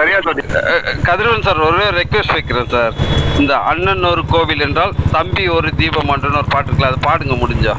அஹ், 0.65 1.01
கதிரவன் 1.03 1.43
சார் 1.43 1.61
ஒரு 1.67 1.81
ரெக்வெஸ்ட் 1.97 2.35
வைக்கிறேன் 2.35 2.71
சார். 2.71 2.93
இந்த 3.39 3.53
அண்ணன் 3.69 4.09
ஒரு 4.09 4.23
கோவில் 4.27 4.65
என்றால் 4.65 4.93
தம்பி 5.11 5.45
ஒரு 5.49 5.69
தீபம் 5.77 6.11
அன்றன்னு 6.13 6.41
ஒரு 6.41 6.49
பாட்டு 6.49 6.69
இருக்குல்ல 6.69 6.91
அதை 6.91 7.01
பாடுங்க 7.03 7.35
முடிஞ்சா. 7.37 7.75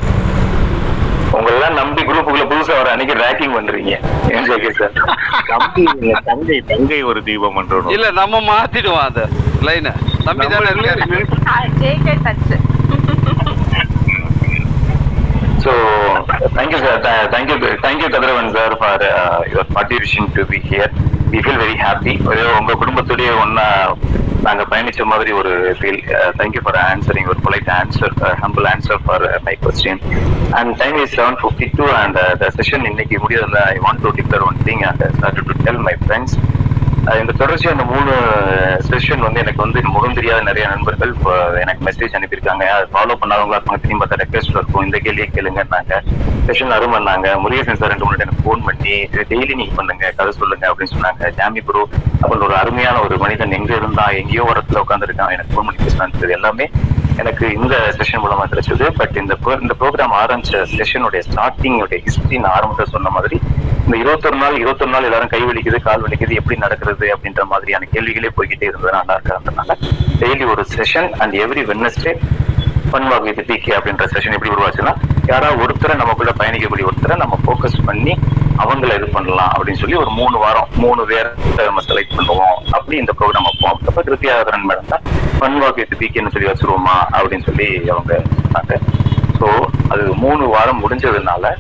உங்களெல்லாம் 1.33 1.77
நம்பி 1.79 2.03
குரூப்புக்குள்ள 2.03 2.47
புதுசா 2.49 2.77
வர 2.77 2.89
அன்னைக்கு 2.93 3.15
ரேக்கிங் 3.21 3.55
பண்றீங்க. 3.57 3.93
தம்பி 5.51 5.85
தங்கை 6.27 6.57
தங்கை 6.69 7.01
ஒரு 7.05 7.21
தீபம் 7.23 7.57
பண்றோம் 7.57 7.93
இல்ல 7.95 8.09
நம்ம 8.17 8.41
மாத்திடுவோம் 8.49 9.05
அத. 9.05 9.21
லைனை 9.63 9.93
தம்பி 10.25 10.47
தானே 10.49 10.71
இருக்காரு. 10.73 11.23
JK 11.81 12.15
touch 12.25 12.51
So 15.61 15.73
thank 16.51 16.73
you, 16.73 16.79
sir. 16.79 16.95
Th- 16.99 17.31
Thank 17.31 17.51
you, 17.51 17.57
thank 17.79 18.01
you, 18.01 18.09
Kadravan 18.09 18.51
sir, 18.51 18.69
for 18.75 18.97
uh, 19.05 19.45
your 19.47 19.65
participation 19.67 20.31
to 20.33 20.47
be 20.47 20.59
here. 20.61 20.89
We 21.31 21.43
feel 21.43 21.59
very 21.59 21.77
happy. 21.79 22.15
உங்க 22.61 22.73
குடும்பத்துடைய 22.81 23.31
ஒன்னா 23.43 23.67
நாங்க 24.47 24.63
பயணிச்ச 24.71 25.05
மாதிரி 25.13 25.33
ஒரு 25.41 25.51
ஃபீல் 25.79 26.01
தேங்க் 26.39 26.59
ஃபார் 26.65 26.79
ஆன்சரிங் 26.85 27.29
ஒரு 27.33 27.41
polite 27.47 27.71
answer 27.79 28.15
humble 28.43 28.67
answer 28.73 29.03
for 29.07 29.25
my 29.49 29.55
question 29.65 30.01
and 30.61 30.73
time 30.83 30.97
is 31.03 31.15
seven 31.19 31.39
fifty 31.43 31.69
two 31.79 31.87
and 32.03 32.19
the 32.43 32.49
session 32.59 32.87
இன்னைக்கு 32.91 33.19
முடியறதுல 33.25 33.63
I 33.75 33.79
want 33.87 34.03
to 34.07 34.13
declare 34.21 34.47
one 34.49 34.59
thing 34.69 34.83
and 34.91 35.05
start 35.19 35.41
to 35.51 35.57
tell 35.67 35.83
my 35.89 35.95
friends 36.05 36.37
இந்த 37.01 37.33
தொடர்ச்சியா 37.41 37.71
இந்த 37.75 37.85
மூணு 37.93 38.13
session 38.89 39.23
வந்து 39.27 39.41
எனக்கு 39.43 39.63
வந்து 39.65 39.81
முகம் 39.95 40.17
தெரியாத 40.19 40.41
நிறைய 40.49 40.65
நண்பர்கள் 40.73 41.13
இப்போ 41.15 41.33
எனக்கு 41.61 41.83
மெசேஜ் 41.87 42.17
அனுப்பியிருக்காங்க. 42.19 42.65
அதை 42.75 42.85
ஃபாலோ 42.93 43.15
பண்ணாதவங்களா 43.21 43.59
இருப்பாங்க. 43.59 43.81
திரும்பி 43.85 44.01
பார்த்தா 44.03 44.19
ரெக்வஸ்ட் 44.23 44.55
இருக்கும். 44.57 44.85
இந்த 44.87 44.99
கேள்வியை 45.05 45.29
கேளுங்கன்னாங்க. 45.37 45.95
செஷன் 46.49 46.75
அருண் 46.77 46.95
பண்ணாங்க 46.97 47.27
முருகேசன் 47.43 47.81
சார் 47.81 47.93
ரெண்டு 47.93 48.07
மூணு 48.07 48.19
எனக்கு 48.19 48.45
ஃபோன் 48.45 48.65
பண்ணி 48.69 48.95
டெய்லி 49.33 49.55
நீங்க 49.61 49.75
பண்ணுங்க 49.81 50.13
கதை 50.19 50.33
சொல்லுங்க 50.41 50.67
அப்படின்னு 50.71 50.95
சொன்னாங்க. 50.97 51.33
ஜாமி 51.39 51.63
ப்ரோ 51.69 51.83
அப்படின்னு 52.23 52.47
ஒரு 52.49 52.57
அருமையான 52.63 53.01
ஒரு 53.07 53.19
மனிதன் 53.25 53.57
எங்க 53.61 53.73
இருந்தா 53.81 54.07
எங்கேயோ 54.21 54.47
வரத்துல 54.53 54.83
உட்காந்துருக்கான் 54.85 55.35
எனக்கு 55.37 55.55
ஃபோன் 55.55 55.69
பண்ணி 55.69 55.85
பேசினான்னு 55.85 56.37
எல்லாமே 56.39 56.67
எனக்கு 57.23 57.47
இந்த 57.61 57.75
செஷன் 57.99 58.23
மூலமா 58.25 58.45
கிடைச்சது. 58.53 58.87
பட் 59.01 59.17
இந்த 59.23 59.35
இந்த 59.65 59.75
ப்ரோக்ராம் 59.81 60.15
ஆரம்பிச்ச 60.23 60.63
செஷனுடைய 60.79 61.23
ஸ்டார்டிங் 61.29 61.79
ஹிஸ்டரி 62.07 62.39
நான் 62.45 62.55
ஆரம்பத்தில் 62.59 62.95
சொன்ன 62.95 63.11
மாதிரி 63.17 63.39
இந்த 63.85 63.97
இருபத்தொரு 64.03 64.37
நாள் 64.43 64.59
இருபத்தொரு 64.63 64.93
நாள் 64.95 65.07
எல்லாரும் 65.09 65.33
கை 65.35 65.41
வலிக்குது 65.49 65.79
கால் 65.87 66.05
வலிக்குது 66.05 66.35
எப்படி 66.41 66.59
நடக்கிறது 66.65 67.07
அப்படின்ற 67.15 67.45
மாதிரியான 67.53 67.89
கேள்விகளே 67.95 68.31
போய்கிட்டே 68.37 68.69
இருந்தது. 68.71 68.93
நல்லா 68.99 69.17
இருக்கிறதுனால 69.19 69.77
டெய்லி 70.23 70.47
ஒரு 70.55 70.65
session 70.77 71.11
and 71.23 71.35
every 71.45 71.65
Wednesday 71.71 72.15
fun 72.89 73.09
with 73.29 73.41
PK 73.51 73.73
அப்படின்ற 73.79 74.05
செஷன் 74.13 74.37
எப்படி 74.37 74.53
உருவாச்சுன்னா 74.57 74.93
யாராவது 75.33 75.63
ஒருத்தரை 75.65 75.95
நமக்குள்ள 76.03 76.33
பயணிக்கக்கூடிய 76.41 76.87
ஒருத்தரை 76.91 77.17
நம்ம 77.23 77.39
ஃபோக்கஸ் 77.45 77.79
பண்ணி 77.89 78.15
அவங்கள 78.63 78.91
இது 78.99 79.07
பண்ணலாம் 79.17 79.53
அப்படின்னு 79.57 79.81
சொல்லி 79.83 79.97
ஒரு 80.03 80.11
மூணு 80.21 80.37
வாரம் 80.45 80.71
மூணு 80.85 81.03
பேர் 81.11 81.29
நம்ம 81.69 81.83
செலக்ட் 81.89 82.17
பண்ணுவோம் 82.19 82.57
அப்படி 82.77 82.97
இந்த 83.03 83.13
ப்ரோக்ராம் 83.19 83.47
வைப்போம். 83.49 83.79
அப்போ 83.89 84.01
கிருத்தியாதரன் 84.09 84.67
மேடம் 84.71 84.91
தான் 84.93 85.05
பன்வாக் 85.43 85.79
வித் 85.81 85.95
பிகேன்னு 86.01 86.33
சொல்லி 86.35 86.51
வச்சிருவோமா 86.51 86.97
அப்படின்னு 87.17 87.47
சொல்லி 87.51 87.69
அவங்க 87.93 88.13
சொன்னாங்க. 88.43 88.75
ஸோ 89.39 89.47
அது 89.93 90.05
மூணு 90.25 90.45
வாரம் 90.55 90.83
முடிஞ்சதுனால 90.85 91.53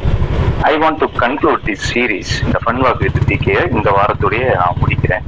I 0.71 0.73
want 0.83 1.01
to 1.03 1.09
conclude 1.23 1.63
the 1.69 1.77
series 1.91 2.33
இந்த 2.47 2.59
ஃபன் 2.65 2.83
வாக் 2.87 3.01
வித் 3.05 3.21
பிகே 3.31 3.57
இந்த 3.77 3.89
வாரத்துடைய 3.99 4.45
நான் 4.63 4.81
முடிக்கிறேன். 4.83 5.25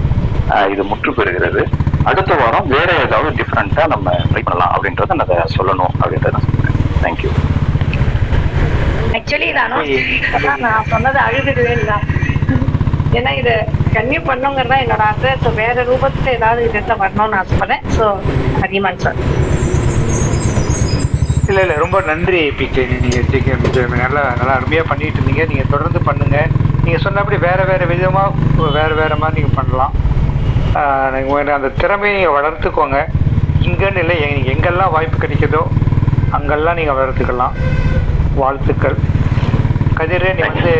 இது 0.72 0.82
முற்று 0.90 1.10
பெறுகிறது 1.18 1.62
அடுத்த 2.10 2.32
வாரம் 2.40 2.68
வேற 2.74 2.88
ஏதாவது 3.06 3.30
டிஃப்ரெண்டா 3.40 3.82
நம்ம 3.94 4.14
ட்ரை 4.30 4.42
பண்ணலாம் 4.46 4.72
அப்படின்றத 4.76 5.16
நான் 5.18 5.26
அதை 5.26 5.38
சொல்லணும் 5.56 5.92
அப்படின்றத 6.00 6.32
நான் 6.36 6.46
சொல்றேன். 6.48 6.78
தேங்க்யூ 7.04 7.30
ஆக்சுவலி 9.18 9.48
நான் 9.58 9.74
நான் 10.66 10.90
சொன்னது 10.92 11.18
அழுதுடுவே 11.26 11.72
இல்லை. 11.80 11.96
ஏன்னா 13.18 13.30
இதை 13.40 13.54
கன்னியூ 13.96 14.20
பண்ணுங்கிறது 14.28 14.70
தான் 14.72 14.82
என்னோட 14.84 15.02
ஆசை. 15.10 15.30
ஸோ 15.44 15.48
வேற 15.62 15.84
ரூபத்துல 15.90 16.30
ஏதாவது 16.38 16.60
இதுல 16.68 16.94
வரணும்னு 17.02 17.38
ஆசைப்படுறேன். 17.40 17.82
ஸோ 17.96 18.04
அதிகமான் 18.66 19.02
சார் 19.04 19.18
இல்ல 21.50 21.60
இல்ல. 21.64 21.74
ரொம்ப 21.84 21.96
நன்றி 22.10 22.40
பிகே 22.58 22.82
நீங்க 23.04 23.20
ஜெகே 23.32 23.54
நல்லா 24.04 24.22
நல்லா 24.40 24.54
அருமையா 24.58 24.84
பண்ணிட்டு 24.90 25.18
இருந்தீங்க. 25.18 25.44
நீங்க 25.52 25.64
தொடர்ந்து 25.74 26.00
பண்ணுங்க. 26.08 26.38
நீங்க 26.84 26.98
சொன்னபடி 27.06 27.36
வேற 27.48 27.60
வேற 27.70 27.82
விதமா 27.92 28.24
வேற 28.78 28.90
வேற 29.00 29.12
மாதிரி 29.22 29.38
நீங்க 29.40 29.52
பண்ணலாம். 29.58 29.94
ஆஹ் 30.74 31.10
நீங்க 31.10 31.34
உங்க 31.34 31.54
அந்த 31.54 31.68
திறமையை 31.68 32.28
வளர்த்துக்கோங்க. 32.28 33.04
இங்கன்னு 33.62 33.96
இல்லை 33.96 34.20
எங்க- 34.20 34.34
நீங்க 34.34 34.52
எங்கெல்லாம் 34.52 34.90
வாய்ப்பு 34.90 35.26
கிடைக்குதோ 35.26 35.62
அங்கெல்லாம் 36.30 36.74
நீங்க 36.74 36.92
வளர்த்துக்கலாம். 36.92 37.50
வாழ்த்துக்கள். 38.34 38.96
கதிரே 39.96 40.34
நீ 40.34 40.40
வந்து 40.40 40.76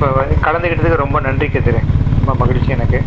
சொ- 0.00 0.44
கலந்துக்கிட்டதுக்கு 0.44 0.96
ரொம்ப 0.96 1.20
நன்றி 1.20 1.46
கதிரே. 1.46 1.82
ரொம்ப 2.16 2.34
மகிழ்ச்சி 2.38 2.68
எனக்கு. 2.68 3.02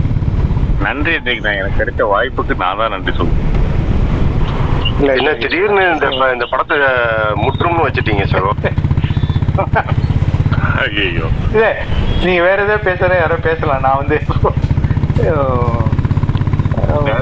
நன்றி 0.82 1.14
இன்னைக்கு 1.14 1.50
நான் 1.50 1.58
எனக்கு 1.58 1.84
கிடைச்ச 1.84 2.08
வாய்ப்புக்கு 2.08 2.56
நான் 2.56 2.78
தான் 2.78 2.90
நன்றி 2.90 3.14
சொல்றேன். 3.16 3.54
என்ன 5.18 5.34
திடீர்னு 5.34 5.94
இந்த 5.94 6.30
இந்த 6.34 6.46
படத்தை 6.46 6.78
முற்றும்னு 7.36 7.88
வச்சுட்டீங்க 7.88 8.26
சார் 8.26 8.74
ஐயோ 10.78 11.26
இல்ல 11.52 11.84
நீங்க 12.24 12.42
வேற 12.42 12.64
ஏதாவது 12.64 12.92
பேசுற 12.92 13.20
யாரோ 13.20 13.36
பேசலாம். 13.36 13.82
நான் 13.82 13.98
வந்து 13.98 14.22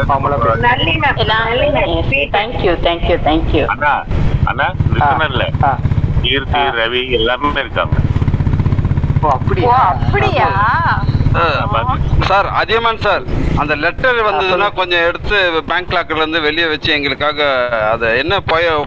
மாமூலா 0.10 0.38
பேசுறேன் 0.38 0.64
thank you 2.36 2.72
thank you 2.86 3.18
thank you 3.28 3.64
அண்ணா 3.74 3.94
அண்ணா 4.52 4.68
லிசனர்ல 4.94 5.44
கீர்த்தி 6.24 6.60
ரவி 6.78 7.02
எல்லாருமே 7.18 7.60
இருக்காங்க. 7.60 7.96
ஓ 9.22 9.30
அப்படியா? 9.30 9.76
அப்படியா? 9.94 10.48
சார் 12.30 12.48
அதியமான் 12.60 12.98
சார் 12.98 13.24
அந்த 13.62 13.76
லெட்டர் 13.76 14.28
வந்ததுன்னா 14.28 14.74
கொஞ்சம் 14.74 15.08
எடுத்து 15.08 15.62
பேங்க் 15.70 15.96
லாக்கர்ல 15.96 16.18
இருந்து 16.18 16.42
வெளியே 16.42 16.68
வச்சு 16.68 16.94
எங்களுக்காக 16.94 17.68
அதை 17.92 18.22
என்ன 18.22 18.40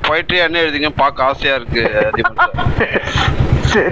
பொயட்ரியா 0.04 0.48
என்ன 0.48 0.64
எழுதிங்க 0.64 0.96
பார்க்க 0.96 1.24
ஆசையா 1.24 1.54
இருக்கு 1.54 1.82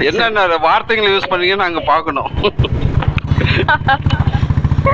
என்னென்ன 0.08 0.46
வார்த்தைகளை 0.62 1.12
யூஸ் 1.12 1.30
பண்ணீங்கன்னு 1.30 1.66
நாங்க 1.66 1.84
பார்க்கணும். 1.84 2.30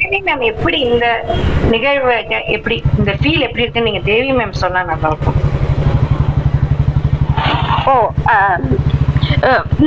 தேவி 0.00 0.18
மேம் 0.26 0.42
எப்படி 0.50 0.78
இந்த 0.88 1.06
நிகழ்வு 1.72 2.14
எப்படி 2.56 2.76
இந்த 2.98 3.12
ஃபீல் 3.20 3.44
எப்படி 3.46 3.64
இருக்குன்னு 3.64 3.88
நீங்க 3.90 4.02
தேவி 4.10 4.30
மேம் 4.38 4.60
சொன்னா 4.62 4.80
நல்லா 4.90 5.08
இருக்கும். 5.12 5.38
ஓ 7.86 7.94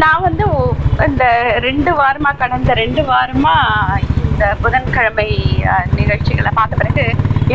நான் 0.02 0.26
வந்து 0.28 0.46
இந்த 1.08 1.26
ரெண்டு 1.68 1.92
வாரமா 2.00 2.32
கடந்த 2.42 2.74
ரெண்டு 2.74 3.04
வாரமா 3.12 3.56
இந்த 4.30 4.46
புதன்கிழமை 4.64 5.30
நிகழ்ச்சிகளை 6.00 6.52
பார்த்த 6.60 6.80
பிறகு 6.82 7.06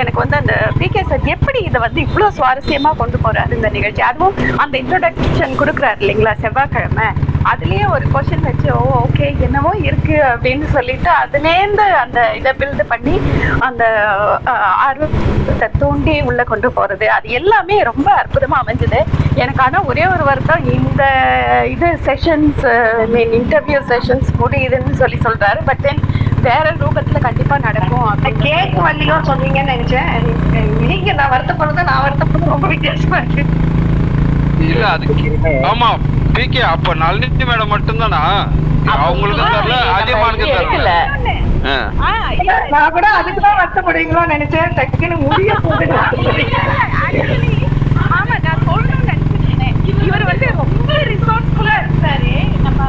எனக்கு 0.01 0.19
வந்து 0.23 0.37
அந்த 0.41 0.55
பி 0.79 0.89
கே 0.95 1.03
சார் 1.11 1.31
எப்படி 1.35 1.61
இதை 1.69 1.79
வந்து 1.87 2.01
இவ்வளோ 2.07 2.29
சுவாரஸ்யமா 2.39 2.91
கொண்டு 3.01 3.19
போறாரு 3.25 3.57
இந்த 3.59 3.69
நிகழ்ச்சி? 3.77 4.03
அதுவும் 4.11 4.35
அந்த 4.65 4.75
இன்ட்ரோடக்ஷன் 4.83 5.59
கொடுக்குறாரு 5.61 5.99
இல்லைங்களா? 6.03 6.35
செவ்வாய்க்கிழமை. 6.45 7.09
அதுலயே 7.51 7.85
ஒரு 7.95 8.07
கொஷின் 8.15 8.47
வச்சு 8.49 8.69
ஓ 8.79 8.85
ஓகே 9.03 9.27
என்னவோ 9.47 9.73
இருக்கு 9.89 10.17
அப்படின்னு 10.33 10.67
சொல்லிட்டு 10.77 11.11
அதுலேருந்து 11.23 11.87
அந்த 12.05 12.19
இதை 12.39 12.53
பில்டு 12.61 12.85
பண்ணி 12.93 13.15
அந்த 13.67 13.85
ஆர்வத்தை 14.87 15.69
தூண்டி 15.83 16.15
உள்ள 16.29 16.41
கொண்டு 16.51 16.69
போறது. 16.77 17.07
அது 17.17 17.27
எல்லாமே 17.39 17.77
ரொம்ப 17.91 18.09
அற்புதமா 18.23 18.59
அமைஞ்சது. 18.63 19.01
எனக்கு 19.43 19.63
ஆனா 19.67 19.79
ஒரே 19.91 20.05
ஒரு 20.15 20.25
வருத்தம் 20.31 20.67
இந்த 20.79 21.05
இது 21.75 21.89
செஷன்ஸ் 22.09 22.65
மீன் 23.15 23.35
இன்டர்வியூ 23.41 23.81
செஷன்ஸ் 23.93 24.31
முடியுதுன்னு 24.43 25.01
சொல்லி 25.03 25.21
சொல்றாரு. 25.27 25.63
பட் 25.71 25.85
தென் 25.87 26.03
வேற 26.49 26.67
ரூபத்துல 26.83 27.21
கண்டிப்பா 27.27 27.57
நடக்கும் 27.67 28.09
அப்படின்னு 28.11 28.43
கேக் 28.49 28.77
வள்ளியோ 28.87 29.17
சொன்னீங்கன்னு 29.31 29.75
நினைச்சேன். 29.75 30.13
நீங்க 30.91 31.13
நான் 31.21 31.33
வருத்தப்படுறது 31.35 31.89
நான் 31.91 32.05
வருத்தப்படுறது 32.07 32.55
ரொம்ப 32.57 32.69
வித்தியாசமா 32.75 33.19
இருக்கு. 33.25 33.45
இல்ல 34.69 34.85
அது 34.95 35.07
ஆமா 36.37 36.39
பிகே 36.39 36.63
அப்ப 36.71 36.95
நளினி 37.01 37.45
மேடம் 37.49 37.71
மட்டும்தானா? 37.73 38.19
அவங்களுக்கு 38.95 39.45
தரல. 39.47 39.77
நான் 42.73 42.91
கூட 42.91 43.07
அதுக்குதான் 43.19 43.59
வருத்தப்படுவீங்களோன்னு 43.61 44.35
நினைச்சேன். 44.35 44.75
டக்குன்னு 44.79 45.17
முடிய 45.25 45.55
போகுது. 45.65 45.87
ஆமா 48.17 48.35
நான் 48.45 48.63
சொல்லணும்னு 48.67 49.11
நினைச்சிருந்தேன் 49.11 49.75
இவர் 50.03 50.25
வந்து 50.25 50.47
ரொம்ப 50.61 50.91
ரிசோர்ஸ்ஃபுல்லா 51.09 51.75
இருந்தாரு 51.83 52.31
நம்ம 52.63 52.81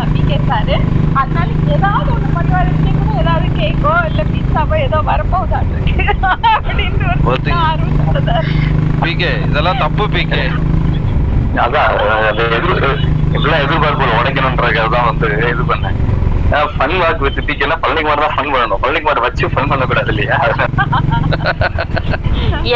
சாரு 0.49 0.75
அதனால 1.15 1.47
ஏதாவது 1.75 2.09
ஒண்ணு 2.15 2.27
பண்ணுவாரு 2.35 2.69
நீங்களும் 2.79 3.17
ஏதாவது 3.19 3.47
கேக்கோ 3.59 3.93
இல்ல 4.09 4.21
பீஸாவோ 4.31 4.75
ஏதோ 4.85 4.97
வரப்போகுது 5.07 5.55
அப்படின்னு 6.57 7.05
ஒரு 7.27 7.51
ஆர்வம். 7.61 7.95
பிகே 9.01 9.31
இதெல்லாம் 9.47 9.81
தப்பு 9.83 10.03
பிகே 10.15 10.41
அதான் 11.63 11.91
அந்த 12.29 12.43
எதிர் 12.57 12.85
இப்படிலாம் 13.27 13.63
எதிர்பார்ப்புகள் 13.65 14.17
உடைக்கணுன்றதுக்காக 14.19 14.89
தான் 14.95 15.07
வந்து 15.09 15.27
இது 15.53 15.63
பண்ணேன். 15.71 15.97
ஃபன் 16.73 16.95
வாக் 17.01 17.23
வித் 17.23 17.39
பிக்கெல்லாம் 17.47 17.81
பழனிக்குமார் 17.83 18.23
தான் 18.23 18.35
ஃபன் 18.35 18.51
பண்ணணும். 18.53 18.81
பழனிக்குமார் 18.83 19.25
வச்சு 19.25 19.49
ஃபன் 19.53 19.69
பண்ணக்கூடாது 19.71 20.11
இல்லையா? 20.13 20.37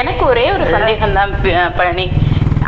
எனக்கு 0.01 0.23
ஒரே 0.31 0.45
ஒரு 0.55 0.65
சந்தேகம் 0.75 1.17
தான் 1.19 1.31
பழனி. 1.79 2.05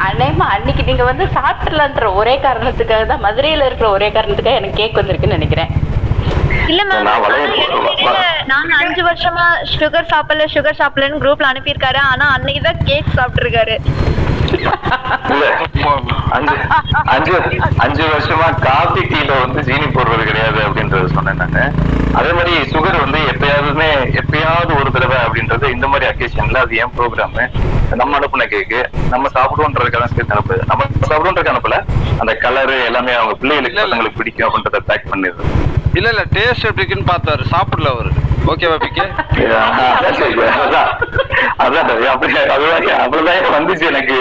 அநேகமா 0.05 0.45
அன்னைக்கு 0.53 0.83
நீங்க 0.87 1.03
வந்து 1.09 1.25
சாப்பிடலான்ற 1.37 2.05
ஒரே 2.19 2.33
காரணத்துக்காக 2.45 3.03
தான் 3.11 3.23
மதுரையில 3.25 3.67
இருக்கிற 3.67 3.87
ஒரே 3.97 4.07
காரணத்துக்காக 4.15 4.59
எனக்கு 4.61 4.79
கேக் 4.81 4.99
வந்திருக்குன்னு 4.99 5.37
நினைக்கிறேன். 5.39 5.71
இல்ல 6.71 6.81
மேம் 6.89 7.07
நாங்க 8.51 8.73
அஞ்சு 8.81 9.01
வருஷமா 9.09 9.45
சுகர் 9.75 10.09
சாப்பிடல 10.13 10.45
சுகர் 10.55 10.79
சாப்பிடலன்னு 10.81 11.21
குரூப்ல 11.23 11.51
அனுப்பியிருக்காரு. 11.51 11.99
ஆனா 12.11 12.25
அன்னைக்கு 12.35 12.61
தான் 12.67 12.83
கேக் 12.89 13.15
சாப்பிட்டுருக்காரு. 13.17 13.75
இல்ல 15.33 15.45
அஞ்சு 16.37 16.55
அஞ்சு 17.13 17.33
அஞ்சு 17.85 18.03
வருஷமா 18.13 18.47
காபி 18.65 19.01
டீல 19.11 19.31
வந்து 19.43 19.63
ஜீனி 19.67 19.87
போடுறது 19.95 20.23
கிடையாது 20.29 20.59
அப்படின்றத 20.67 21.09
சொன்னேன் 21.17 21.41
நானு. 21.43 21.63
அதே 22.19 22.31
மாதிரி 22.37 22.53
சுகர் 22.73 23.03
வந்து 23.03 23.19
எப்பயாவதுமே 23.31 23.89
எப்பயாவது 24.21 24.71
ஒரு 24.81 24.89
தடவை 24.95 25.19
அப்படின்றது 25.25 25.65
இந்த 25.75 25.87
மாதிரி 25.93 26.07
அக்கேஷன்ல 26.11 26.63
அது 26.65 26.79
ஏன் 26.83 26.93
ப்ரோக்ராம் 26.97 27.37
நம்ம 28.01 28.13
அனுப்புன 28.19 28.45
கேக்கு 28.53 28.81
நம்ம 29.13 29.29
சாப்பிடுவோன்றதுக்காக 29.37 30.07
சேர்த்து 30.13 30.35
அனுப்புது. 30.35 30.61
நம்ம 30.71 30.83
சாப்பிடுவோன்றதுக்கு 31.09 31.53
அனுப்பல. 31.55 31.77
அந்த 32.21 32.33
கலரு 32.45 32.77
எல்லாமே 32.89 33.13
அவங்க 33.19 33.35
பிள்ளைகளுக்கு 33.41 33.79
பசங்களுக்கு 33.81 34.19
பிடிக்கும் 34.21 34.47
அப்படின்றத 34.49 34.81
பேக் 34.91 35.11
பண்ணிடுது. 35.13 35.43
இல்ல 35.99 36.07
இல்ல. 36.13 36.21
டேஸ்ட் 36.35 36.52
எப்படி 36.61 36.85
இருக்குன்னு 36.85 37.11
பார்த்தாரு. 37.11 37.43
சாப்பிடல 37.53 37.91
அவரு. 37.93 38.09
ஓகேவா 38.47 38.77
பிகே? 38.85 39.05
அதான் 41.63 41.89
அவ்வளவுதான் 43.03 43.53
வந்துச்சு 43.55 43.85
எனக்கு. 43.91 44.17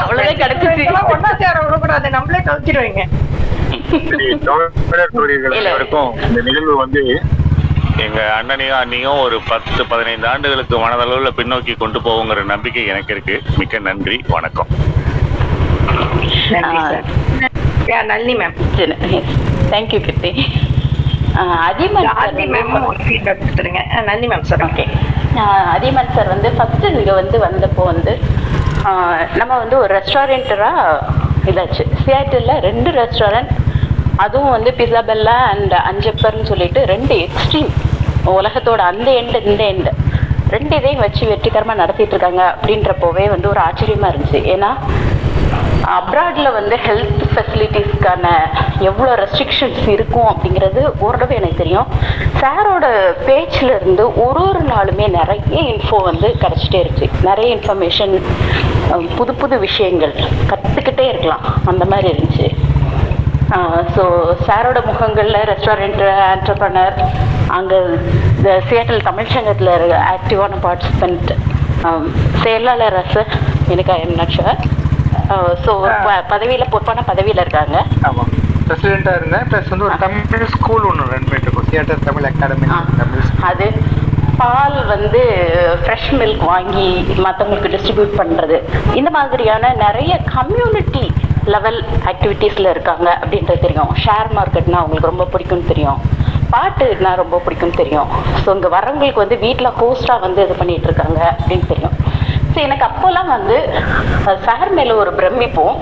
அவ்வளவுதான் 0.00 0.40
கிடைச்சிச்சு. 0.42 0.84
ஒன்னா 1.14 1.30
சேர 1.38 1.56
விடக்கூடாது. 1.64 2.10
நம்மளே 2.10 2.38
கவுத்திடுவீங்க 2.38 3.02
தோழர் 4.44 5.08
தோழிகள் 5.12 5.56
அனைவருக்கும் 5.58 6.22
இந்த 6.22 6.40
நிகழ்வு 6.40 6.76
வந்து 6.76 7.20
எங்க 7.96 8.20
அண்ணனையும் 8.38 8.80
அண்ணியும் 8.80 9.20
ஒரு 9.20 9.40
பத்து 9.48 9.86
பதினைந்து 9.86 10.26
ஆண்டுகளுக்கு 10.28 10.76
மனதளவுல 10.78 11.30
பின்னோக்கி 11.36 11.74
கொண்டு 11.76 12.00
போவோங்கிற 12.00 12.44
நம்பிக்கை 12.44 12.86
எனக்கு 12.86 13.12
இருக்கு. 13.14 13.42
மிக்க 13.56 13.78
நன்றி 13.78 14.20
வணக்கம். 14.28 14.66
நன்றி 18.06 18.34
ma'am 18.36 18.56
thank you 19.70 20.00
Kiruthi. 20.06 20.32
Adhiman 21.68 22.08
ma'am 22.54 22.74
ஒரு 22.88 23.00
ஃபீட்பேக் 23.06 23.40
கொடுத்துருங்க 23.42 23.80
Nalini 24.08 24.28
ma'am 24.32 24.46
sir 24.50 24.64
okay 24.68 24.84
Adhiman 25.76 26.12
sir 26.16 26.32
வந்து 26.34 26.48
ஃபர்ஸ்ட் 26.56 26.86
இங்க 26.92 27.12
வந்து 27.20 27.38
வந்தப்போ 27.46 27.84
வந்து 27.92 28.12
நம்ம 29.40 29.52
வந்து 29.62 29.76
ஒரு 29.82 29.90
ரெஸ்டாரண்டரா 29.98 30.70
இதாச்சு. 31.50 31.84
சியாட்டில் 32.02 32.52
ரெண்டு 32.68 32.90
ரெஸ்டாரண்ட் 32.98 33.52
அதுவும் 34.24 34.54
வந்து 34.56 34.70
பிஸா 34.78 35.02
பெல்லா 35.08 35.36
அண்ட் 35.52 35.74
அஞ்சப்பர்னு 35.90 36.48
சொல்லிட்டு 36.50 36.80
ரெண்டு 36.92 37.14
எக்ஸ்ட்ரீம் 37.26 37.70
உலகத்தோட 38.38 38.80
அந்த 38.92 39.08
எண்டு 39.20 39.38
இந்த 39.50 39.62
எண்டு 39.72 39.90
ரெண்டு 40.54 40.74
இதையும் 40.78 41.04
வச்சு 41.04 41.22
வெற்றிகரமா 41.30 41.74
நடத்திட்டு 41.80 42.14
இருக்காங்க 42.14 42.42
அப்படின்றப்போவே 42.52 43.24
வந்து 43.34 43.48
ஒரு 43.52 43.60
ஆச்சரியமா 43.66 44.08
இருந்துச்சு. 44.10 44.40
ஏன்னா 44.54 44.70
அப்ராடில் 45.96 46.48
வந்து 46.56 46.76
ஹெல்த் 46.86 47.22
ஃபெசிலிட்டிஸ்க்கான 47.32 48.26
எவ்வளோ 48.88 49.12
ரெஸ்ட்ரிக்ஷன்ஸ் 49.22 49.84
இருக்கும் 49.94 50.28
அப்படிங்கிறது 50.32 50.80
ஓரளவு 51.06 51.34
எனக்கு 51.40 51.60
தெரியும். 51.62 51.88
சாரோட 52.40 52.86
பேச்சில் 53.28 53.72
இருந்து 53.76 54.04
ஒரு 54.26 54.42
ஒரு 54.48 54.62
நாளுமே 54.72 55.06
நிறைய 55.18 55.62
இன்ஃபோ 55.72 55.98
வந்து 56.10 56.30
கிடச்சிட்டே 56.42 56.80
இருக்கு. 56.84 57.08
நிறைய 57.28 57.48
இன்ஃபர்மேஷன் 57.56 58.14
புது 59.18 59.34
புது 59.42 59.58
விஷயங்கள் 59.66 60.14
கற்றுக்கிட்டே 60.52 61.06
இருக்கலாம். 61.12 61.44
அந்த 61.72 61.84
மாதிரி 61.92 62.08
இருந்துச்சு. 62.12 62.48
ஸோ 63.94 64.02
சாரோட 64.46 64.78
முகங்களில் 64.88 65.46
ரெஸ்டாரண்ட் 65.50 66.02
ஆண்டர்பனர் 66.32 66.96
அங்கே 67.58 67.78
இந்த 68.38 68.50
சியாட்டல் 68.70 69.06
தமிழ்ச்சங்கத்தில் 69.10 69.72
ஆக்டிவான 70.14 70.58
பார்ட்டிசிபெண்ட் 70.64 71.30
செயலாளர் 72.42 72.96
ரச 72.98 73.16
எனக்கு 73.72 73.92
I 73.96 74.00
am 74.06 74.18
not 74.20 74.34
sure 74.36 74.60
so 75.64 75.72
பதவியில் 76.32 76.70
பொறுப்பான 76.72 77.04
பதவியில் 77.10 77.42
இருக்காங்க. 77.44 77.78
ஆமா. 78.08 78.24
பிரசிடென்டா 78.68 79.12
இருந்தேன். 79.18 79.44
பிளஸ் 79.50 79.70
வந்து 79.72 79.86
ஒரு 79.88 79.96
தமிழ் 80.04 80.52
ஸ்கூல் 80.56 80.86
ஒன்று 80.88 81.10
ரன் 81.12 81.26
பண்ணிட்டு 81.28 81.48
இருக்கோம். 81.48 81.68
தியேட்டர் 81.70 82.04
தமிழ் 82.08 82.28
அகாடமி 82.30 82.66
தமிழ் 83.00 83.30
அது 83.50 83.66
பால் 84.40 84.76
வந்து 84.92 85.20
ஃப்ரெஷ் 85.80 86.10
மில்க் 86.18 86.44
வாங்கி 86.50 86.88
மற்றவங்களுக்கு 87.24 87.72
டிஸ்ட்ரிபியூட் 87.74 88.12
பண்ணுறது 88.20 88.56
இந்த 89.00 89.10
மாதிரியான 89.16 89.72
நிறைய 89.84 90.12
கம்யூனிட்டி 90.36 91.04
லெவல் 91.54 91.80
ஆக்டிவிட்டீஸில் 92.10 92.70
இருக்காங்க 92.74 93.08
அப்படின்றது 93.22 93.64
தெரியும். 93.66 93.90
ஷேர் 94.04 94.30
மார்க்கெட்னா 94.38 94.80
அவங்களுக்கு 94.82 95.12
ரொம்ப 95.12 95.26
பிடிக்கும்னு 95.34 95.70
தெரியும். 95.72 96.00
பாட்டுனா 96.54 97.10
ரொம்ப 97.22 97.36
பிடிக்கும்னு 97.46 97.80
தெரியும். 97.82 98.08
ஸோ 98.42 98.48
இங்கே 98.56 98.70
வரவங்களுக்கு 98.76 99.24
வந்து 99.24 99.38
வீட்டில் 99.46 99.76
ஹோஸ்டாக 99.80 100.24
வந்து 100.26 100.40
இது 100.46 100.54
பண்ணிட்டு 100.60 100.88
இருக்காங்க 100.90 101.20
அப்படின்னு 101.38 101.66
தெரியும். 101.72 101.96
ஸோ 102.52 102.58
எனக்கு 102.66 102.84
அப்போல்லாம் 102.88 103.30
வந்து 103.36 103.56
சார் 104.46 104.72
மேலே 104.78 104.94
ஒரு 105.02 105.10
பிரமிப்பும் 105.18 105.76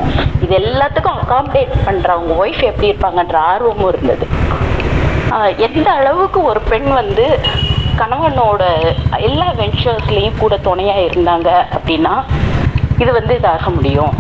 இது 0.45 0.53
எல்லாத்துக்கும் 0.63 1.21
அகாமடேட் 1.23 1.75
பண்ணுற 1.87 2.11
அவங்க 2.17 2.33
ஒய்ஃப் 2.43 2.63
எப்படி 2.71 2.91
இருப்பாங்கன்ற 2.91 3.39
ஆர்வமும் 3.53 3.91
இருந்தது. 3.93 4.27
எந்த 5.67 5.89
அளவுக்கு 5.99 6.41
ஒரு 6.51 6.61
பெண் 6.71 6.91
வந்து 7.01 7.27
கணவனோட 8.01 8.63
எல்லா 9.29 9.47
வென்ச்சர்ஸ்லேயும் 9.61 10.41
கூட 10.43 10.55
துணையாக 10.69 11.07
இருந்தாங்க 11.09 11.49
அப்படின்னா 11.77 12.15
இது 13.03 13.11
வந்து 13.19 13.35
இதாக 13.41 13.71
முடியும் 13.79 14.13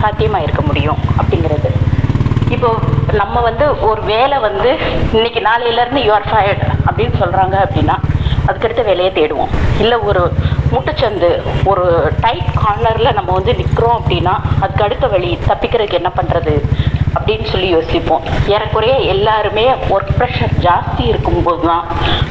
சாத்தியமாக 0.00 0.44
இருக்க 0.46 0.62
முடியும் 0.68 1.00
அப்படிங்கிறது. 1.20 1.70
இப்போ 2.54 2.68
நம்ம 3.20 3.36
வந்து 3.48 3.66
ஒரு 3.88 4.00
வேலை 4.12 4.36
வந்து 4.48 4.70
இன்னைக்கு 5.16 5.40
நாளையிலேருந்து 5.48 6.02
யூஆர் 6.06 6.28
ஃபயர்ட் 6.32 6.64
அப்படின்னு 6.88 7.16
சொல்கிறாங்க 7.22 7.56
அப்படின்னா 7.64 7.96
அதுக்கடுத்த 8.48 8.82
வேலையை 8.90 9.10
தேடுவோம். 9.18 9.52
இல்லை 9.82 9.96
ஒரு 10.08 10.22
முட்டுச்சந்து 10.72 11.30
ஒரு 11.70 11.84
டைட் 12.24 12.50
கார்னரில் 12.62 13.16
நம்ம 13.18 13.30
வந்து 13.38 13.52
நிற்கிறோம் 13.60 13.98
அப்படின்னா 14.00 14.34
அதுக்கு 14.62 14.84
அடுத்த 14.86 15.06
வழி 15.14 15.30
தப்பிக்கிறதுக்கு 15.48 16.00
என்ன 16.00 16.10
பண்ணுறது 16.18 16.54
அப்படின்னு 17.16 17.46
சொல்லி 17.52 17.68
யோசிப்போம். 17.74 18.24
ஏறக்குறைய 18.54 18.94
எல்லாருமே 19.12 19.64
ஒர்க் 19.94 20.16
ப்ரெஷர் 20.18 20.54
ஜாஸ்தி 20.66 21.04
இருக்கும்போது 21.12 21.62
தான் 21.70 21.86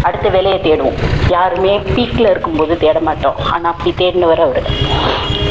அடுத்த 0.07 0.27
வேலையை 0.35 0.59
தேடுவோம். 0.65 0.99
யாருமே 1.35 1.73
பீக்கில் 1.95 2.31
இருக்கும்போது 2.33 2.75
தேட 2.83 2.99
மாட்டோம். 3.07 3.39
ஆனால் 3.53 3.71
அப்படி 3.73 3.93
தேடினவர் 4.01 4.43
அவர். 4.47 4.67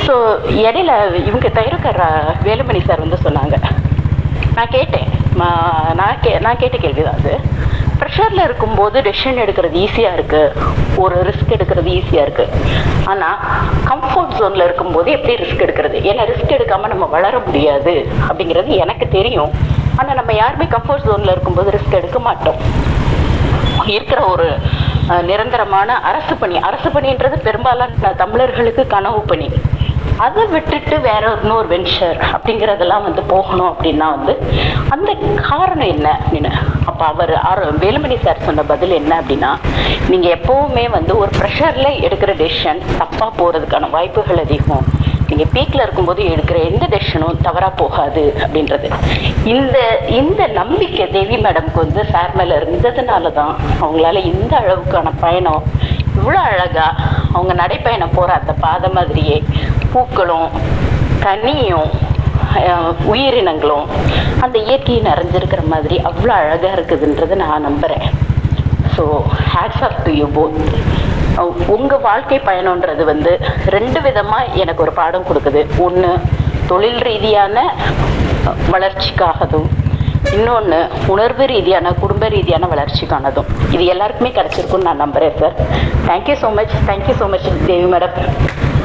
ஸோ 0.07 0.15
இடையில 0.67 0.93
இவங்க 1.29 1.51
தைரக்கர் 1.59 2.01
வேலுமணி 2.49 2.83
சார் 2.89 3.05
வந்து 3.07 3.21
சொன்னாங்க. 3.27 3.59
நான் 4.57 4.75
கேட்டேன். 4.77 5.09
நான் 6.01 6.21
கே 6.25 6.33
நான் 6.45 6.61
கேட்ட 6.63 6.77
கேள்வி 6.83 7.03
தான் 7.07 7.21
அது. 7.21 7.35
ப்ரெஷரில் 8.01 8.45
இருக்கும்போது 8.47 8.97
டெசிஷன் 9.07 9.41
எடுக்கிறது 9.45 9.77
ஈஸியாக 9.85 10.17
இருக்குது 10.19 10.73
ஒரு 11.03 11.17
ரிஸ்க் 11.29 11.55
எடுக்கிறது 11.57 11.91
ஈஸியாக 11.99 12.25
இருக்குது 12.27 12.53
ஆனால் 13.13 13.39
கம்ஃபர்ட் 13.91 14.37
ஜோனில் 14.41 14.67
இருக்கும்போது 14.67 15.09
எப்படி 15.17 15.35
ரிஸ்க் 15.43 15.65
எடுக்கிறது? 15.67 15.99
ஏன்னா 16.11 16.25
ரிஸ்க் 16.33 16.57
எடுக்காமல் 16.57 16.93
நம்ம 16.95 17.09
வளர 17.17 17.35
முடியாது 17.47 17.95
அப்படிங்கிறது 18.29 18.73
எனக்கு 18.85 19.09
தெரியும். 19.19 19.53
ஆனால் 20.01 20.19
நம்ம 20.21 20.33
யாருமே 20.43 20.67
கம்ஃபர்ட் 20.77 21.09
ஜோனில் 21.11 21.35
இருக்கும்போது 21.35 21.75
ரிஸ்க் 21.77 21.99
எடுக்க 22.01 22.21
மாட்டோம். 22.29 22.61
இருக்கிற 23.97 24.21
ஒரு 24.33 24.49
நிரந்தரமான 25.31 25.97
அரசு 26.11 26.35
பணி. 26.43 26.57
அரசு 26.69 26.89
பணின்றது 26.95 27.39
பெரும்பாலான 27.49 28.13
தமிழர்களுக்கு 28.23 28.85
கனவு 28.95 29.21
பணி. 29.33 29.49
அதை 30.25 30.43
விட்டுட்டு 30.53 30.97
வேற 31.07 31.25
இன்னொரு 31.43 31.67
வென்ச்சர் 31.73 32.19
அப்படிங்கிறதெல்லாம் 32.35 33.07
வந்து 33.07 33.23
போகணும் 33.33 33.71
அப்படின்னா 33.71 34.09
வந்து 34.17 34.35
அந்த 34.95 35.11
காரணம் 35.49 35.91
என்ன 35.95 36.09
அப்படின்னு 36.25 36.51
அப்ப 36.95 37.07
அவர் 37.51 37.63
வேலுமணி 37.83 38.17
சார் 38.25 38.45
சொன்ன 38.47 38.63
பதில் 38.63 38.99
என்ன 38.99 39.13
அப்படின்னா 39.21 39.49
நீங்க 40.11 40.27
எப்பவுமே 40.37 40.85
வந்து 40.97 41.13
ஒரு 41.23 41.31
ப்ரெஷர்ல 41.39 41.89
எடுக்கிற 42.07 42.33
டெசிஷன் 42.43 42.81
தப்பா 43.01 43.27
போறதுக்கான 43.39 43.89
வாய்ப்புகள் 43.95 44.43
அதிகம். 44.43 44.85
நீங்க 45.29 45.45
பீக்ல 45.55 45.85
இருக்கும்போது 45.85 46.23
எடுக்கிற 46.33 46.59
எந்த 46.71 46.85
டெசிஷனும் 46.93 47.41
தவறா 47.47 47.69
போகாது 47.81 48.25
அப்படின்றது. 48.43 48.89
இந்த 49.55 49.77
இந்த 50.21 50.47
நம்பிக்கை 50.61 51.07
தேவி 51.17 51.37
மேடம்க்கு 51.37 51.83
வந்து 51.85 52.05
சார் 52.13 52.37
மேல 52.39 52.59
இருந்ததுனால 52.61 53.33
தான் 53.41 53.53
அவங்களால 53.83 54.23
இந்த 54.33 54.55
அளவுக்கான 54.63 55.13
பயணம் 55.25 55.63
இவ்வளோ 56.19 56.41
அழகா 56.51 56.87
அவங்க 57.33 57.55
நடைப்பயணம் 57.63 58.17
போற 58.19 58.33
அந்த 58.41 58.55
பாதை 58.65 58.91
மாதிரியே 58.99 59.39
பூக்களும் 59.93 60.49
கனியும் 61.27 61.91
உயிரினங்களும் 63.11 63.87
அந்த 64.43 64.57
இயற்கையை 64.65 65.01
நிறைஞ்சிருக்கிற 65.07 65.63
மாதிரி 65.69 65.97
அவ்வளோ 66.05 66.33
அழகாக 66.35 66.75
இருக்குதுன்றதை 66.77 67.37
நான் 67.43 67.67
நம்புகிறேன் 67.69 68.07
so 68.95 69.05
hats 69.53 69.85
off 69.87 70.01
to 70.05 70.13
you 70.15 70.27
both 70.35 70.59
உங்கள் 71.75 72.03
வாழ்க்கை 72.03 72.39
பயணன்றது 72.45 73.05
வந்து 73.05 73.31
ரெண்டு 73.69 74.01
விதமாக 74.01 74.53
எனக்கு 74.57 74.83
ஒரு 74.83 74.93
பாடம் 74.95 75.29
கொடுக்குது. 75.29 75.63
ஒன்று 75.81 76.11
தொழில் 76.69 77.01
ரீதியான 77.03 77.57
அஹ், 78.45 78.59
வளர்ச்சிக்காகவும் 78.71 79.67
இன்னொன்று 80.35 80.79
உணர்வு 81.09 81.45
ரீதியான 81.47 81.93
குடும்ப 82.01 82.29
ரீதியான 82.29 82.67
வளர்ச்சிக்கானதும். 82.67 83.49
இது 83.75 83.83
எல்லாருக்குமே 83.87 84.31
கிடச்சிருக்குன்னு 84.33 84.89
நான் 84.89 85.03
நம்புகிறேன் 85.05 85.37
sir 85.41 85.57
thank you 86.07 86.37
so 86.43 86.51
much 86.55 86.75
thank you 86.89 87.17
so 87.21 87.29
much 87.29 87.49
Devi 87.67 87.89
madam 87.93 88.15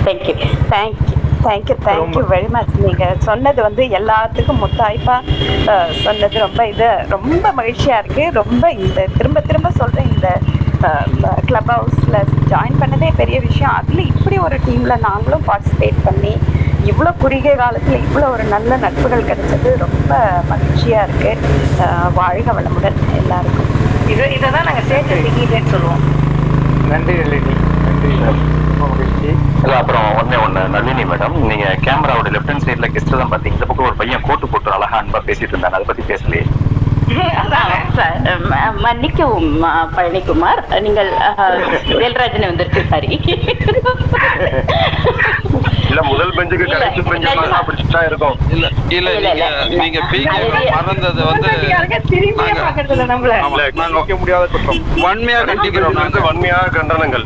thank you 0.05 0.35
thank 0.71 0.99
thank you 1.45 1.75
thank you 1.87 2.23
very 2.33 2.49
much 2.55 2.73
நீங்கள் 2.85 3.19
சொன்னது 3.27 3.59
வந்து 3.67 3.83
எல்லாத்துக்கும் 3.99 4.61
முத்தாய்ப்பாக 4.63 5.21
சொன்னது 6.05 6.37
ரொம்ப 6.45 6.61
இது 6.73 6.87
ரொம்ப 7.15 7.51
மகிழ்ச்சியாக 7.59 8.01
இருக்குது 8.01 8.35
ரொம்ப 8.41 8.71
இந்த 8.83 9.07
திரும்ப 9.17 9.41
திரும்ப 9.49 9.71
சொல்கிறேன் 9.81 10.11
இந்த 10.13 10.29
கிளப் 11.49 11.71
ஹவுஸில் 11.73 12.19
ஜாயின் 12.51 12.79
பண்ணதே 12.81 13.09
பெரிய 13.21 13.37
விஷயம். 13.47 13.75
அதில் 13.79 14.09
இப்படி 14.11 14.37
ஒரு 14.47 14.57
டீமில் 14.67 15.03
நாங்களும் 15.07 15.45
பார்ட்டிசிபேட் 15.49 15.99
பண்ணி 16.07 16.33
இவ்வளோ 16.91 17.11
குறுகிய 17.23 17.53
காலத்தில் 17.61 18.03
இவ்வளோ 18.05 18.27
ஒரு 18.35 18.45
நல்ல 18.53 18.77
நட்புகள் 18.83 19.27
கிடைச்சது. 19.29 19.69
ரொம்ப 19.85 20.11
மகிழ்ச்சியாக 20.51 21.07
இருக்குது 21.07 21.89
வாழ்க 22.19 22.53
வளமுடன் 22.59 22.99
எல்லாருக்கும். 23.21 23.69
இது 24.13 24.25
இதை 24.37 24.47
தான் 24.55 24.67
நாங்கள் 24.69 24.89
சேர்த்து 24.91 25.63
சொல்லுவோம். 25.73 26.03
நன்றி 26.91 27.15
நன்றி. 27.21 28.11
ரொம்ப 28.29 28.83
மகிழ்ச்சி. 28.93 29.31
இல்ல 29.59 29.73
அப்புறம் 29.75 30.07
ஒண்ணே 30.19 30.37
ஒன்று 30.37 30.61
நளினி 30.67 31.03
மேடம் 31.05 31.35
நீங்க 31.49 31.65
கேமராவோட 31.85 32.29
லெஃப்ட் 32.29 32.51
ஹேண்ட் 32.51 32.65
சைடில் 32.65 32.91
கெஸ்ட் 32.93 33.13
தான் 33.13 33.31
பாத்தீங்க 33.33 33.57
இந்த 33.57 33.65
பக்கம் 33.65 33.87
ஒரு 33.87 33.95
பையன் 33.95 34.25
கோட்டு 34.27 34.47
போட்டு 34.47 34.69
அழகா 34.75 34.97
அன்பா 35.01 35.21
பேசிட்டு 35.27 35.53
இருந்தாங்க 35.53 35.77
அதை 35.77 35.87
பத்தி 35.87 36.03
பேசலையே. 36.11 36.43
சார், 37.95 38.17
மன்னிக்கவும் 38.77 39.63
பழனிக்குமார் 39.95 40.79
நீங்கள் 40.79 41.09
வேல்ராஜன் 42.01 42.49
வந்துருச்சு 42.49 42.87
சாரி. 42.87 43.19
இல்ல 45.89 46.01
முதல் 46.03 46.29
பெஞ்சுக்கு 46.29 46.65
கடைசி 46.71 47.01
பெஞ்சு 47.01 47.25
அப்படித்தான் 47.51 48.05
இருக்கும். 48.05 48.35
இல்ல 48.49 48.67
இல்ல 48.89 49.33
நீங்க 49.33 49.47
நீங்க 49.75 49.99
பீக்க 50.11 50.33
மறந்தது 50.71 51.25
வந்து 51.25 51.49
நாங்க 53.73 54.15
முடியாத 54.17 54.45
குற்றம். 54.45 54.83
வன்மையா 54.95 55.39
கண்டிக்கிறோம் 55.49 56.21
வன்மையாக 56.21 56.69
கண்டனங்கள். 56.77 57.25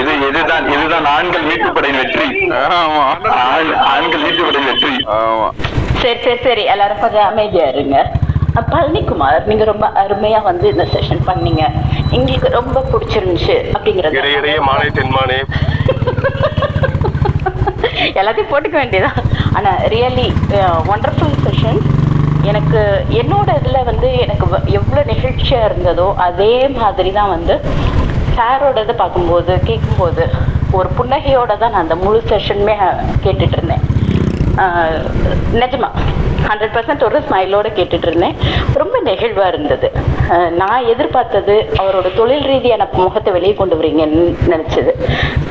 இது 0.00 0.28
இதுதான் 0.28 0.68
இதுதான் 0.70 1.04
ஆண்கள் 1.04 1.42
மீட்புப்படையின் 1.42 2.00
வெற்றி. 2.02 2.48
ஆமா. 2.48 3.04
ஆண்- 3.46 3.76
ஆண்கள் 3.92 4.20
மீட்புப்படையின் 4.20 4.64
வெற்றி. 4.64 4.92
ஆமா. 5.10 5.48
சரி 6.02 6.18
சரி 6.22 6.38
சரி. 6.42 6.64
எல்லாரும் 6.64 7.00
கொஞ்சம் 7.00 7.36
அமைதியா 7.42 7.68
இருங்க. 7.68 8.12
அஹ், 8.56 8.70
பழனிக்குமார் 8.70 9.44
நீங்க 9.44 9.64
ரொம்ப 9.64 9.92
அருமையா 9.96 10.42
வந்து 10.42 10.68
இந்த 10.68 10.86
செஷன் 10.92 11.26
பண்ணீங்க. 11.26 11.62
எங்களுக்கு 12.10 12.50
ரொம்ப 12.50 12.84
பிடிச்சிருந்துச்சு 12.90 13.72
அப்படிங்கறது. 13.72 14.18
இடையிடையே 14.18 14.60
மாலை 14.60 14.90
தென்மானே. 14.90 15.42
எல்லாத்தையும் 18.18 18.50
போட்டுக்க 18.50 18.78
வேண்டியதான் 18.78 19.14
ஆனா 19.52 19.76
ரியலி 19.88 20.32
ஒண்டர்ஃபுல் 20.88 21.44
செஷன் 21.44 21.78
எனக்கு 22.42 23.04
என்னோட 23.14 23.58
இதுல 23.58 23.84
வந்து 23.84 24.18
எனக்கு 24.18 24.46
வ- 24.46 24.72
எவ்வளவு 24.72 25.10
நிகழ்ச்சியா 25.10 25.64
இருந்ததோ 25.64 26.14
அதே 26.20 26.68
மாதிரி 26.76 27.12
தான் 27.12 27.28
வந்து 27.28 27.60
சாரோட 28.34 28.82
இதை 28.82 28.94
பார்க்கும்போது 28.94 29.60
கேட்கும்போது 29.64 30.28
ஒரு 30.72 30.88
புன்னகையோட 30.98 31.56
தான் 31.56 31.70
நான் 31.70 31.80
அந்த 31.80 31.96
முழு 31.96 32.22
செஷனுமே 32.26 33.00
கேட்டுட்டு 33.22 33.52
இருந்தேன். 33.52 33.80
ஆஹ் 34.56 35.04
நிஜமா. 35.54 35.88
ஹண்ட்ரட் 36.48 36.74
பர்சன்ட் 36.76 37.04
ஒரு 37.04 37.18
ஸ்மைலோட 37.18 37.68
கேட்டுட்டு 37.78 38.06
இருந்தேன் 38.06 38.36
ரொம்ப 38.74 39.00
நெகிழ்வா 39.04 39.46
இருந்தது. 39.46 39.92
நான் 40.50 40.84
எதிர்பார்த்தது 40.84 41.54
அவரோட 41.78 42.16
தொழில் 42.16 42.44
ரீதியான 42.44 42.88
முகத்தை 42.92 43.32
வெளியே 43.32 43.54
கொண்டு 43.54 43.76
வரீங்கன்னு 43.76 44.24
நினைச்சது. 44.48 44.92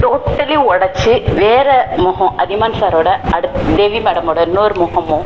டோட்டலி 0.01 0.57
உடச்சி 0.72 1.34
வேற 1.34 1.88
முகம் 1.97 2.34
அதிமான் 2.38 2.80
சாரோட 2.81 3.09
அடுத் 3.31 3.76
தேவி 3.76 3.99
மேடமோட 3.99 4.41
இன்னொரு 4.41 4.76
முகமும் 4.76 5.26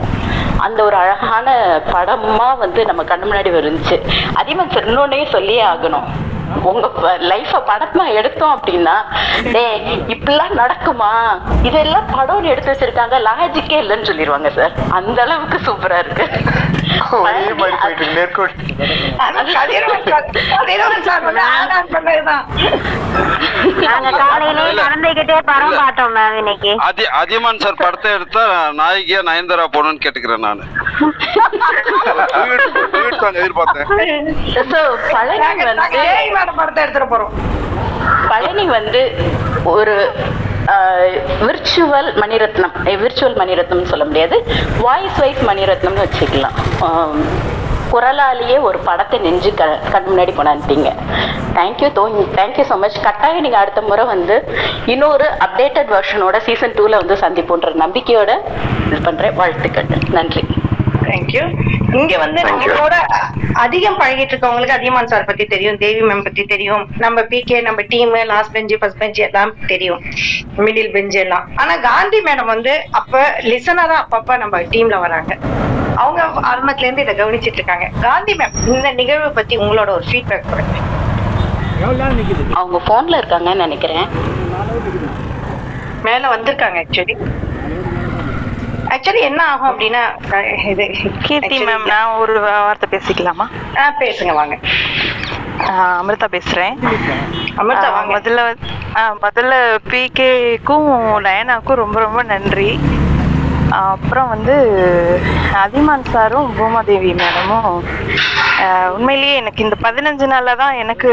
அந்த 0.57 0.83
ஒரு 0.83 0.95
அழகான 0.95 1.47
படமா 1.93 2.57
வந்து 2.57 2.85
நம்ம 2.85 3.03
கண்ணு 3.03 3.25
முன்னாடி 3.29 3.51
வந்துச்சு. 3.55 3.97
அதிகமாக 4.33 4.73
சார் 4.73 5.27
சொல்லியே 5.31 5.63
ஆகணும். 5.63 6.07
உங்க 6.63 6.87
லைஃப 7.25 7.63
படமா 7.67 8.13
எடுத்தோம் 8.13 8.55
அப்படின்னா 8.55 9.03
டேய் 9.51 9.79
இப்படிலாம் 10.13 10.59
நடக்குமா? 10.59 11.41
இதெல்லாம் 11.63 12.05
படம்னு 12.13 12.45
எடுத்து 12.45 12.71
வச்சிருக்காங்க 12.71 13.27
லாஜிக்கே 13.27 13.83
இல்லைன்னு 13.83 14.09
சொல்லிடுவாங்க 14.09 14.53
சார் 14.53 14.71
அந்த 14.91 15.21
அளவுக்கு 15.21 15.67
சூப்பரா 15.67 15.97
இருக்கு. 15.97 16.25
அதியமான் 27.19 27.57
சார் 27.57 27.75
படத்தை 27.75 28.11
எடுத்தா 28.11 28.69
நாயகியா 28.79 29.21
நயன்தாரா 29.29 29.67
போகணும்னு 29.75 29.99
கேட்டுக்கிறேன் 29.99 30.39
நானு. 30.39 30.63
எதிர்பார்த்தேன். 33.37 33.87
So, 36.35 36.41
படத்தை 36.59 36.79
எடுத்துட்டு 36.83 37.09
போறோம். 37.11 37.33
பழனி 38.31 38.63
வந்து 38.77 39.01
ஒரு 39.73 39.93
விர்ச்சுவல் 41.47 42.09
மணிரத்னம் 42.21 42.75
விர்ச்சுவல் 43.01 43.37
மணிரத்னம்னு 43.41 43.91
சொல்ல 43.91 44.05
முடியாது. 44.09 44.37
வாய்ஸ் 44.85 45.19
வைஸ் 45.23 45.43
மணிரத்னம்னு 45.49 46.03
வச்சுக்கலாம். 46.05 46.57
குரலாலேயே 47.91 48.57
ஒரு 48.67 48.79
படத்தை 48.87 49.17
நெஞ்சு 49.25 49.51
க 49.59 49.65
கண் 49.93 50.07
முன்னாடி 50.09 50.31
கொண்டாந்துட்டீங்க. 50.37 50.91
தேங்க்யூ 51.57 51.89
தோ 51.99 52.03
தேங்க்யூ 52.39 52.65
ஸோ 52.71 52.77
மச் 52.83 52.99
கட்டாயம் 53.07 53.45
நீங்கள் 53.45 53.61
அடுத்த 53.63 53.81
முறை 53.89 54.05
வந்து 54.13 54.37
இன்னொரு 54.93 55.27
அப்டேட்டட் 55.47 55.93
வெர்ஷனோட 55.95 56.39
சீசன் 56.49 56.77
டூவில் 56.79 57.01
வந்து 57.01 57.17
சந்திப்போன்ற 57.25 57.75
நம்பிக்கையோட 57.85 58.33
இது 58.87 59.01
பண்ணுறேன் 59.09 59.37
வாழ்த்துக்கள். 59.41 59.89
நன்றி. 60.19 60.43
தேங்க்யூ 61.15 61.43
இங்க 61.99 62.13
வந்து 62.17 62.39
நம்மளோட 62.47 62.95
அதிகம் 63.63 63.99
பழகிட்டு 63.99 64.33
இருக்கவங்களுக்கு 64.33 64.77
அதிகமான் 64.77 65.11
சார் 65.11 65.27
பத்தி 65.29 65.45
தெரியும் 65.45 65.77
தேவி 65.83 66.01
மேம் 66.07 66.23
பத்தி 66.23 66.43
தெரியும் 66.53 66.83
நம்ம 67.03 67.21
பிகே 67.31 67.57
நம்ம 67.67 67.81
team 67.93 68.13
last 68.31 68.53
bench 68.55 68.77
first 68.79 68.99
bench 69.03 69.21
எல்லாம் 69.27 69.53
தெரியும் 69.71 70.01
மிடில் 70.65 70.91
பெஞ்ச் 70.95 71.15
எல்லாம். 71.23 71.45
ஆனா 71.55 71.73
காந்தி 71.87 72.19
மேடம் 72.27 72.51
வந்து 72.53 72.73
அப்ப 72.99 73.21
லிசனரா 73.51 73.95
அப்பப்ப 74.03 74.37
நம்ம 74.43 74.61
டீம்ல 74.73 74.99
வராங்க. 75.05 75.31
அவங்க 76.03 76.21
ஆரம்பத்துல 76.51 76.87
இருந்து 76.87 77.05
இதை 77.05 77.15
கவனிச்சிட்டு 77.19 77.59
இருக்காங்க. 77.61 77.87
காந்தி 78.01 78.33
மேம் 78.33 78.55
இந்த 78.75 78.91
நிகழ்வு 79.01 79.29
பத்தி 79.31 79.57
உங்களோட 79.57 79.89
ஒரு 79.97 80.05
ஃபீட்பேக் 80.11 80.49
கொடுங்க. 80.51 80.77
அவங்க 82.61 82.77
ஃபோனில் 82.87 83.19
இருக்காங்கன்னு 83.21 83.65
நினைக்கிறேன். 83.65 84.07
மேல 86.07 86.23
வந்திருக்காங்க 86.35 86.79
ஆக்சுவலி 86.83 87.15
ஆக்சுவலி 88.95 89.21
என்ன 89.29 89.41
ஆகும் 89.51 89.69
அப்படின்னா 89.71 90.01
இது 90.71 90.85
கீர்த்தி 91.23 91.57
மேம் 91.67 91.85
நான் 91.85 92.17
ஒரு 92.23 92.33
வார்த்தை 92.39 92.87
பேசிக்கலாமா? 92.93 93.45
ஆ 93.77 93.85
பேசுங்க 93.99 94.33
வாங்க. 94.33 94.55
அமிர்தா 96.01 96.27
பேசுறேன். 96.35 96.75
அமிர்தா. 97.61 97.89
முதல்ல 98.13 98.41
முதல்ல 99.23 99.53
பிகேக்கும் 99.91 100.89
நயனாக்கும் 101.27 101.81
ரொம்ப 101.83 101.97
ரொம்ப 101.99 102.23
நன்றி. 102.23 102.69
அப்புறம் 103.71 104.27
வந்து 104.27 104.55
அதிமான் 105.63 106.03
சாரும் 106.05 106.55
பூமாதேவி 106.57 107.13
மேடமும் 107.13 107.69
உண்மையிலேயே 108.93 109.35
எனக்கு 109.35 109.63
இந்த 109.63 109.75
பதினஞ்சு 109.83 110.27
நாளில் 110.27 110.55
தான் 110.55 110.73
எனக்கு 110.73 111.09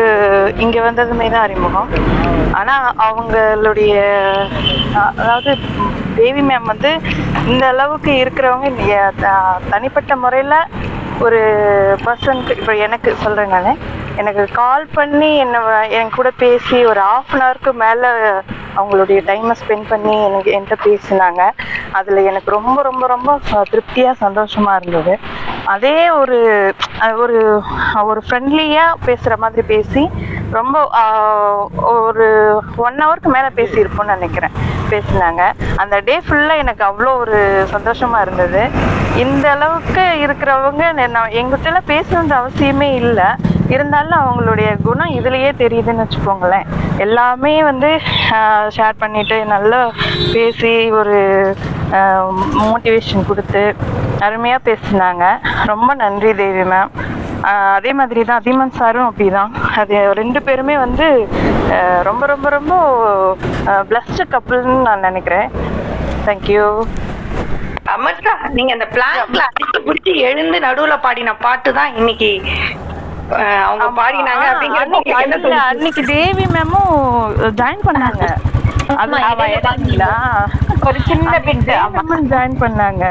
இங்கே 0.56 0.80
வந்ததுமே 0.80 1.30
தான் 1.30 1.42
அறிமுகம். 1.42 1.88
ஆனால் 2.52 2.94
அவங்களுடைய 2.98 3.92
அதாவது 5.16 5.52
தேவி 6.14 6.40
மேம் 6.40 6.64
வந்து 6.64 6.90
இந்த 7.46 7.66
அளவுக்கு 7.66 8.10
இருக்கிறவங்க 8.16 8.70
த- 9.20 9.36
தனிப்பட்ட 9.70 10.16
முறையில் 10.16 10.56
ஒரு 11.20 11.38
பர்சனுக்கு 12.04 12.58
இப்போ 12.58 12.76
எனக்கு 12.76 13.16
சொல்கிறேன் 13.16 13.48
நான். 13.48 13.78
எனக்கு 14.16 14.48
கால் 14.52 14.86
பண்ணி 14.94 15.36
என்னை 15.36 15.60
வ- 15.60 15.88
என் 15.88 16.10
கூட 16.10 16.30
பேசி 16.36 16.84
ஒரு 16.84 17.00
ஆஃப் 17.00 17.24
அன் 17.32 17.40
ஹவருக்கு 17.40 17.72
மேலே 17.72 18.08
அவங்களுடைய 18.76 19.24
டைமை 19.24 19.54
ஸ்பெண்ட் 19.66 19.88
பண்ணி 19.88 20.24
எனக்கு 20.24 20.50
என்கிட்ட 20.50 20.86
பேசினாங்க. 20.86 21.50
அதில் 21.92 22.16
எனக்கு 22.16 22.50
ரொம்ப 22.50 22.82
ரொம்ப 22.82 23.06
ரொம்ப 23.06 23.38
ச- 23.52 24.12
சந்தோஷமாக 24.12 24.78
இருந்தது. 24.82 25.18
அதே 25.64 26.10
ஒரு 26.10 26.72
ஒரு 27.16 27.62
ஒரு 28.02 28.22
ஃப்ரெண்ட்லியாக 28.30 28.92
பேசுகிற 29.04 29.36
மாதிரி 29.36 29.62
பேசி 29.62 30.10
ரொம்ப 30.50 30.88
ஒரு 31.72 32.58
ஒன் 32.76 33.06
ஹவருக்கு 33.06 33.26
மேலே 33.26 33.46
பேசியிருப்போம்னு 33.54 34.04
நினைக்கிறேன் 34.04 34.50
பேசினாங்க. 34.90 35.52
அந்த 35.76 35.98
டே 35.98 36.20
ஃபுல்லாக 36.28 36.56
எனக்கு 36.56 36.84
அவ்வளோ 36.84 37.16
ஒரு 37.16 37.66
சந்தோஷமாக 37.70 38.22
இருந்தது. 38.22 38.70
இந்த 39.16 39.50
அளவுக்கு 39.50 40.00
இருக்கிறவங்க 40.00 40.92
நான் 41.16 41.36
எங்கிட்டலாம் 41.40 41.90
பேசணுன்ற 41.92 42.34
அவசியமே 42.42 42.88
இல்லை. 43.02 43.28
இருந்தாலும் 43.74 44.20
அவங்களுடைய 44.20 44.70
குணம் 44.86 45.14
இதுலயே 45.18 45.50
தெரியுதுன்னு 45.62 46.04
வச்சுக்கோங்களேன். 46.04 46.68
எல்லாமே 47.04 47.52
வந்து 47.70 47.90
ஷேர் 48.76 49.00
பண்ணிட்டு 49.02 49.36
நல்லா 49.54 49.80
பேசி 50.34 50.72
ஒரு 51.00 51.18
மோட்டிவேஷன் 52.68 53.28
கொடுத்து 53.30 53.62
அருமையாக 54.26 54.66
பேசினாங்க. 54.68 55.24
ரொம்ப 55.70 55.90
நன்றி 56.02 56.32
தேவி 56.40 56.64
மேம் 56.72 56.92
அதே 57.76 57.92
மாதிரி 57.98 58.20
தான் 58.24 58.40
அதிமன் 58.40 58.76
சாரும் 58.80 59.08
அப்படிதான். 59.10 59.52
அது 59.80 59.96
ரெண்டு 60.20 60.40
பேருமே 60.48 60.76
வந்து 60.84 61.06
ரொம்ப 62.08 62.26
ரொம்ப 62.32 62.48
ரொம்ப 62.58 62.74
பிளஸ்டு 63.90 64.24
கப்புள்னு 64.34 64.76
நான் 64.88 65.06
நினைக்கிறேன். 65.08 65.48
தேங்க்யூ 66.26 66.66
அமர்தா 67.86 68.32
நீங்க 68.56 68.72
அந்த 68.76 68.86
பிளாங்க்ல 68.94 69.42
அடிச்சு 69.48 69.80
பிடிச்சி 69.86 70.12
எழுந்து 70.28 70.58
நடுவுல 70.66 70.96
பாடின 71.04 71.34
பாட்டு 71.44 71.70
தான் 71.78 71.94
இன்னைக்கு 72.00 72.30
அவங்க 73.66 73.86
பாடினாங்க 73.98 74.44
அப்படிங்கிறது 74.52 75.52
அன்னைக்கு 75.68 76.02
தேவி 76.14 76.44
மேமும் 76.54 76.94
ஜாயின் 77.60 77.86
பண்ணாங்க. 77.88 78.24
அது 79.02 79.18
இறங்குனீங்களா? 79.52 80.10
ஒரு 80.88 80.98
சின்ன. 81.08 81.32
மேமும் 81.46 82.26
ஜாயின் 82.32 82.58
பண்ணாங்க. 82.64 83.04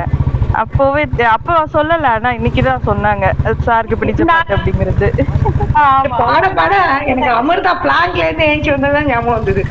அப்போவே 0.62 1.04
அப்போ 1.36 1.54
சொல்லல 1.76 2.10
ஆனா 2.16 2.30
இன்னைக்குதான் 2.38 2.88
சொன்னாங்க. 2.90 3.26
சாருக்கு 3.68 4.00
பிடிச்ச 4.02 4.24
பாட்டு 4.32 4.56
அப்படிங்கிறது. 4.58 5.10
பாட 6.22 6.50
பாட 6.60 6.74
எனக்கு 7.12 7.32
அமிர்தா 7.42 7.74
பிளாங்க்ல 7.86 8.26
இருந்து 8.28 8.50
ஏஞ்சி 8.52 8.72
வந்ததுதான் 8.76 9.10
ஞாபகம் 9.12 9.38
வந்தது. 9.40 9.64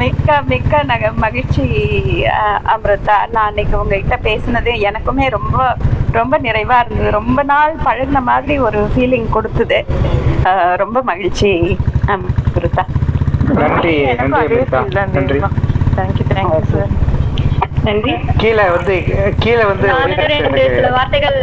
மிக்க 0.00 0.36
மிக்க 0.50 0.82
நக 0.90 1.10
மகிழ்ச்சி 1.24 1.64
அமிர்தா. 2.74 3.16
நான் 3.34 3.48
அன்னைக்கு 3.50 3.74
உங்ககிட்ட 3.82 4.16
பேசினது 4.28 4.72
எனக்குமே 4.88 5.26
ரொம்ப 5.36 5.56
ரொம்ப 6.18 6.34
நிறைவா 6.46 6.76
இருந்தது. 6.84 7.10
ரொம்ப 7.18 7.42
நாள் 7.52 7.74
பழகுன 7.86 8.22
மாதிரி 8.30 8.56
ஒரு 8.66 8.80
ஃபீலிங் 8.94 9.28
கொடுத்தது. 9.36 9.78
ரொம்ப 10.82 10.98
மகிழ்ச்சி 11.10 11.52
அமிர்தா. 12.14 12.84
நன்றி 13.62 13.94
நன்றி 14.26 14.60
தேங்க்யூ 15.96 16.26
தேங்க்யூ 16.34 16.62
சார் 16.74 16.92
நன்றி. 17.86 18.12
கீழே 18.42 18.66
வந்து 18.76 18.94
கீழே 19.42 19.64
வந்து 19.70 19.88
வார்த்தைகள் 20.98 21.38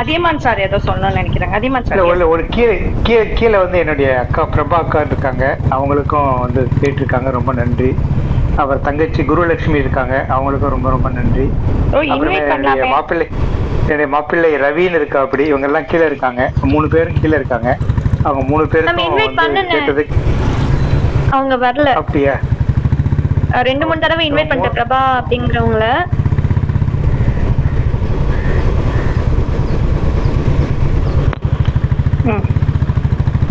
அதியமான் 0.00 0.40
சார் 0.44 0.58
ஏதோ 0.58 0.76
சொல்லணும்னு 0.86 1.18
நினைக்கிறாங்க 1.20 1.56
அதியமான் 1.58 1.84
இல்ல 1.84 1.94
சார் 1.96 2.10
ஒரு 2.12 2.28
ஒரு 2.28 2.42
கீழே 2.54 2.74
கீழே 3.02 3.32
கீழே 3.32 3.56
வந்து 3.58 3.78
என்னுடைய 3.78 4.08
அக்கா 4.22 4.42
பிரபா 4.54 4.76
அக்கா 4.84 5.00
இருக்காங்க. 5.00 5.44
அவங்களுக்கும் 5.70 6.38
வந்து 6.40 6.68
கேட்டிருக்காங்க. 6.80 7.30
ரொம்ப 7.30 7.52
நன்றி. 7.52 7.90
அவர் 8.62 8.80
தங்கச்சி 8.80 9.22
குருலட்சுமி 9.22 9.82
இருக்காங்க. 9.84 10.14
அவங்களுக்கும் 10.34 10.74
ரொம்ப 10.76 10.90
ரொம்ப 10.90 11.08
நன்றி. 11.18 11.46
அப்புறமே 12.12 12.38
என்னுடைய. 12.56 12.86
மாப்பிள்ளை 12.94 13.26
என்னுடைய 13.80 14.06
மாப்பிள்ளை 14.06 14.50
ரவின்னு 14.64 14.98
இருக்கா 15.00 15.20
அப்படி 15.20 15.44
இவங்க 15.50 15.66
எல்லாம் 15.66 15.88
கீழே 15.90 16.06
இருக்காங்க. 16.06 16.50
மூணு 16.72 16.88
பேரும் 16.88 17.18
கீழே 17.20 17.36
இருக்காங்க. 17.40 17.70
அவங்க 18.22 18.42
மூணு 18.52 18.66
பேருக்கும் 18.74 19.10
வந்து 19.16 19.40
பண்ணுனேன் 19.40 19.72
கேட்டது 19.74 20.04
அவங்க 21.36 21.54
வரல. 21.66 21.88
அப்படியா? 22.02 22.34
ரெண்டு 23.68 23.84
மூணு 23.86 24.00
தடவை 24.04 24.24
இன்வைட் 24.30 24.50
பண்ணிட்டேன் 24.50 24.78
பிரபா 24.78 25.00
அப்படிங்கிறவங்கள. 25.20 25.86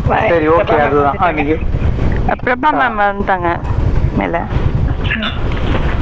சரி 0.07 0.47
ஓகே 0.47 0.79
அதுதான். 0.79 1.17
ஆ, 1.21 1.31
நீங்க 1.31 1.53
பிரபா 2.45 2.69
மேம் 2.71 3.01
வந்துட்டாங்க 3.01 3.59
மேல. 4.17 4.41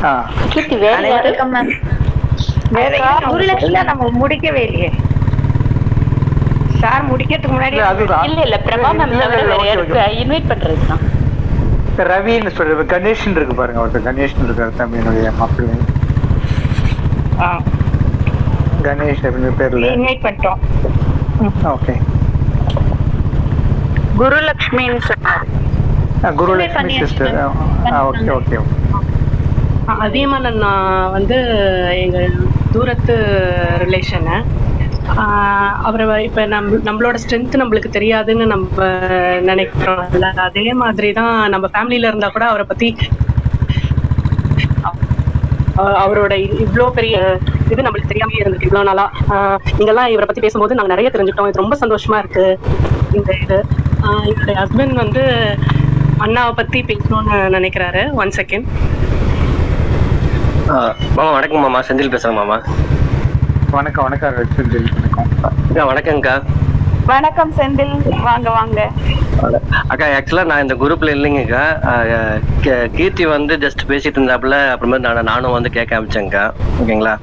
ஆ. 0.03 0.29
யாரு 0.79 1.11
மேம் 1.43 1.71
குருலட்சுமி. 3.29 3.59
சொல்ல 3.59 3.83
நம்ம 3.83 4.09
முடிக்கவே 4.09 4.63
இல்லையே. 4.63 4.91
சார் 6.79 7.15
முடிக்கிறதுக்கு 7.15 7.51
முன்னாடி 7.51 7.71
இல்ல, 7.71 7.87
அதுதான். 7.87 8.23
இல்ல 8.23 8.41
இல்ல 8.41 8.61
பிரபா 8.65 8.89
மேம் 8.91 9.19
தவிர 9.19 9.43
வேற 9.43 9.63
யாருக்கு. 9.63 9.99
இன்வைட் 10.23 10.47
ரவின்னு 11.97 12.49
சொல்றது 12.49 12.99
கணேஷன் 12.99 13.31
இருக்கு 13.31 13.55
பாருங்க 13.55 13.81
ஒருத்தர் 13.85 14.07
கணேஷன் 14.07 14.45
இருக்காரு 14.45 15.31
மாப்பிள்ளை. 15.37 15.75
கணேஷ் 18.83 19.23
அப்படின்னு 19.23 19.51
பேர்ல 19.57 19.89
இன்வைட் 19.89 20.23
பண்ணிட்டோம். 20.23 20.59
ஓகே. 21.63 22.01
குருலட்சுமின்னு 24.23 24.99
சொன்னாரு. 25.07 25.47
Sister. 26.99 27.47
Okay 27.85 28.29
okay 28.29 28.59
okay. 28.59 28.59
Adhiyaman 29.85 30.45
அண்ணா 30.45 30.71
வந்து 31.07 31.35
எங்க 32.01 32.29
தூரத்து 32.71 33.15
ரிலேஷனு 33.79 34.35
அவரை 35.83 36.23
இப்ப 36.23 36.45
நம் 36.45 36.85
நம்மளோட 36.85 37.17
ஸ்ட்ரென்த் 37.23 37.59
நம்மளுக்கு 37.61 37.89
தெரியாதுன்னு 37.91 38.45
நம்ம 38.45 38.83
நினைக்கிறோம்ல. 39.49 40.33
அதே 40.37 40.73
மாதிரி 40.73 41.11
தான் 41.11 41.49
நம்ம 41.49 41.67
ஃபேமிலியில 41.73 42.07
இருந்தா 42.07 42.27
கூட 42.27 42.45
அவரை 42.45 42.65
பத்தி 42.67 42.95
அவரோட 45.77 46.33
இ- 46.37 46.59
இவ்ளோ 46.59 46.89
பெரிய 46.89 47.37
இது 47.69 47.81
நம்மளுக்கு 47.81 48.07
தெரியாம 48.07 48.31
இருந்திருக்கு. 48.37 48.63
இவ்வளவு 48.63 48.83
நாளா. 48.83 49.05
ஆஹ் 49.29 49.57
இங்கெல்லாம் 49.77 50.07
இவரை 50.07 50.25
பத்தி 50.25 50.41
பேசும்போது 50.41 50.75
நாங்க 50.75 50.95
நிறைய 50.95 51.11
தெரிஞ்சுக்கிட்டோம். 51.13 51.47
இது 51.47 51.61
ரொம்ப 51.61 51.77
சந்தோஷமா 51.81 52.17
இருக்கு. 52.17 52.59
இந்த 53.11 53.37
இது. 53.41 53.65
என்னுடைய 54.03 54.59
ஹஸ்பண்ட் 54.59 54.93
வந்து 54.93 55.21
அண்ணாவை 56.19 56.51
பத்தி 56.51 56.81
பேசணும்னு 56.81 57.31
நினைக்கிறாரு. 57.31 58.11
ஒன் 58.11 58.27
செகண்ட் 58.27 58.63
ஆ, 60.69 60.95
மாமா 61.15 61.31
வணக்கம் 61.31 61.59
மாமா. 61.59 61.79
செந்தில் 61.79 62.15
பேசுறேன் 62.15 62.33
மாமா. 62.33 62.61
வணக்கம் 63.71 64.03
வணக்கம் 64.03 64.47
செந்தில். 64.57 64.87
வணக்கம். 64.93 65.27
அக்கா 65.41 65.93
வணக்கம்க்கா. 65.93 66.43
வணக்கம் 67.05 67.53
செந்தில். 67.53 68.21
வாங்க 68.21 68.49
வாங்க. 68.49 68.91
அக்கா 69.87 70.05
ஆக்சுவலா 70.05 70.45
நான் 70.45 70.61
இந்த 70.61 70.75
குரூப்ல 70.75 71.03
இல்லைங்கக்கா. 71.03 71.63
கீ- 72.61 72.91
கீர்த்தி 72.91 73.25
வந்து 73.25 73.57
ஜஸ்ட் 73.57 73.87
பேசிட்டு 73.87 74.17
இருந்தாப்புல 74.17 74.69
அப்புறமே 74.69 74.97
நான் 74.97 75.23
நானும் 75.23 75.51
வந்து 75.51 75.69
கேட்க 75.69 75.99
ஆரம்பிச்சேங்க்கா 75.99 76.51
ஓகேங்களா? 76.81 77.17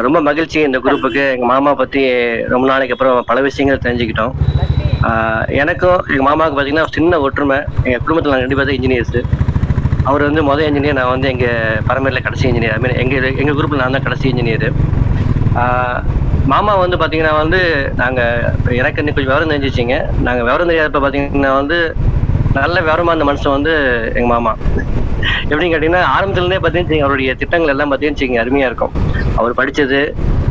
ரொம்ப 0.00 0.20
மகிழ்ச்சி 0.20 0.60
இந்த 0.60 0.78
குரூப்புக்கு 0.78 1.32
எங்க 1.32 1.46
மாமா 1.46 1.74
பத்தி 1.74 2.08
ரொம்ப 2.44 2.66
நாளைக்கு 2.66 2.92
அப்புறம் 2.92 3.24
பல 3.26 3.40
விஷயங்கள் 3.40 3.96
தெரிஞ்சுக்கிட்டோம். 3.96 4.32
எனக்கும் 5.62 5.98
எங்க 6.12 6.22
மாமாவுக்கு 6.22 6.58
பாத்தீங்கன்னா 6.58 6.86
ஒரு 6.86 6.96
சின்ன 6.98 7.18
ஒற்றுமை. 7.26 7.56
எங்க 7.86 7.96
குடும்பத்துல 8.02 8.32
நாங்க 8.32 8.44
ரெண்டு 8.46 8.58
பேரும் 8.58 8.76
இன்ஜினியர்ஸ் 8.78 9.16
அவர் 10.06 10.26
வந்து 10.28 10.42
முதல் 10.48 10.68
இன்ஜினியர் 10.68 10.98
நான் 10.98 11.12
வந்து 11.14 11.28
எங்க 11.32 11.46
பரம்பரையில 11.88 12.22
கடைசி 12.24 12.44
இன்ஜினியர் 12.48 12.74
ஐ 12.76 12.80
மீன் 12.84 12.98
எங்க 13.02 13.14
எங்க 13.42 13.52
குரூப்ல 13.58 13.82
நான் 13.82 13.96
தான் 13.96 14.06
கடைசி 14.06 14.26
இன்ஜினியர் 14.32 14.66
மாமா 16.44 16.72
வந்து 16.82 16.96
பாத்தீங்கன்னா 17.00 17.34
வந்து 17.42 17.58
நாங்க 18.00 18.20
எனக்கு 18.80 19.00
இன்னும் 19.00 19.14
கொஞ்சம் 19.16 19.30
விவரம் 19.30 19.52
தெரிஞ்சிச்சிங்க. 19.52 19.96
நாங்க 20.26 20.40
விவரம் 20.46 20.70
தெரியாதப்ப 20.70 21.02
பாத்தீங்கன்னா 21.04 21.52
வந்து 21.60 21.78
நல்ல 22.54 22.76
விவரமா 22.80 23.12
இருந்த 23.12 23.26
மனுஷன் 23.30 23.56
வந்து 23.56 23.72
எங்க 24.18 24.28
மாமா. 24.34 24.52
எப்படின்னு 25.50 25.72
கேட்டீங்கன்னா 25.72 26.04
ஆரம்பத்துல 26.14 26.42
இருந்தே 26.42 26.60
பாத்தீங்கன்னா 26.64 27.04
அவருடைய 27.06 27.32
திட்டங்கள் 27.40 27.72
எல்லாம் 27.74 27.90
பாத்தீங்கன்னா 27.92 28.42
அருமையா 28.44 28.68
இருக்கும். 28.70 28.94
அவர் 29.40 29.58
படிச்சது. 29.60 30.00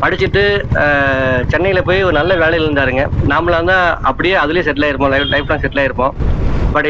படிச்சுட்டு 0.03 0.43
சென்னையில் 0.71 1.49
சென்னையில 1.53 1.81
போய் 1.87 2.05
ஒரு 2.07 2.15
நல்ல 2.19 2.33
வேலையில 2.43 2.67
இருந்தாருங்க. 2.67 3.03
நாமளா 3.31 3.57
இருந்தா 3.59 3.77
அப்படியே 4.09 4.35
அதுலயே 4.43 4.65
செட்டில் 4.67 4.85
ஆயிருப்போம் 4.87 5.13
லைஃப் 5.13 5.31
லைஃப் 5.33 5.51
லாங் 5.51 5.63
செட்டில் 5.65 5.81
ஆயிருப்போம். 5.83 6.13
பட் 6.75 6.89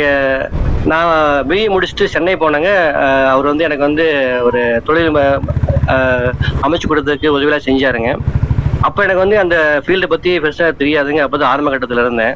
நான் 0.91 1.09
பிஇ 1.49 1.63
முடிச்சுட்டு 1.73 2.05
சென்னை 2.13 2.35
போனேங்க. 2.43 2.71
அவர் 3.33 3.49
வந்து 3.51 3.65
எனக்கு 3.67 3.87
வந்து 3.89 4.05
ஒரு 4.47 4.61
தொழில் 4.87 5.09
அமைச்சு 6.65 6.89
கொடுத்ததுக்கு 6.91 7.33
உதவியெல்லாம் 7.35 7.67
செஞ்சாருங்க. 7.69 8.11
அப்போ 8.87 8.99
எனக்கு 9.05 9.23
வந்து 9.23 9.37
அந்த 9.43 9.55
ஃபீல்டை 9.85 10.07
பற்றி 10.13 10.31
பெருசாக 10.43 10.77
தெரியாதுங்க. 10.81 11.21
அப்பதான் 11.27 11.51
ஆரம்ப 11.53 11.71
கட்டத்தில் 11.73 12.03
இருந்தேன். 12.05 12.35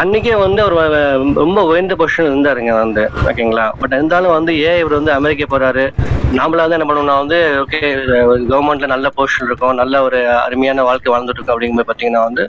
அன்னைக்கே 0.00 0.34
வந்து 0.44 0.60
அவர் 0.62 0.94
ரொம்ப 1.42 1.60
உயர்ந்த 1.68 1.94
பொசிஷன் 2.00 2.28
இருந்தாருங்க 2.30 2.72
வந்து 2.80 3.02
ஓகேங்களா 3.28 3.64
பட் 3.80 3.94
இருந்தாலும் 3.98 4.34
வந்து 4.38 4.52
ஏன் 4.68 4.78
இவர் 4.80 4.96
வந்து 4.98 5.12
அமெரிக்கா 5.18 5.46
போறாரு. 5.52 5.84
நாமளா 6.38 6.64
வந்து 6.64 6.76
என்ன 6.78 6.86
பண்ணுவோம்னா 6.88 7.14
வந்து 7.22 7.38
ஓகே 7.62 7.80
கவர்மெண்ட்ல 8.50 8.88
நல்ல 8.94 9.08
பொசிஷன் 9.18 9.48
இருக்கும் 9.48 9.78
நல்ல 9.80 10.02
ஒரு 10.06 10.18
அருமையான 10.46 10.84
வாழ்க்கை 10.88 11.10
வாழ்ந்துட்டு 11.12 11.40
இருக்கோம் 11.40 11.54
அப்படிங்கும்போது 11.54 11.88
பாத்தீங்கன்னா 11.90 12.22
வந்து 12.28 12.44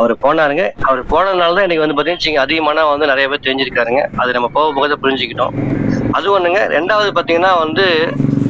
அவர் 0.00 0.14
போனாருங்க. 0.24 0.64
அவர் 0.88 1.02
போனதுனால 1.12 1.54
தான் 1.58 1.66
இன்னைக்கு 1.66 1.84
வந்து 1.84 1.98
பாத்தீங்கன்னா 1.98 2.44
அதிகமான 2.46 2.86
வந்து 2.92 3.10
நிறைய 3.12 3.28
பேர் 3.32 3.44
தெரிஞ்சிருக்காருங்க. 3.46 4.02
அது 4.22 4.36
நம்ம 4.38 4.50
போக 4.56 4.72
போக 4.78 4.88
தான் 4.92 5.02
புரிஞ்சுக்கிட்டோம். 5.04 5.54
அது 6.18 6.28
ஒண்ணுங்க. 6.36 6.60
ரெண்டாவது 6.76 7.12
பாத்தீங்கன்னா 7.18 7.52
வந்து 7.64 7.86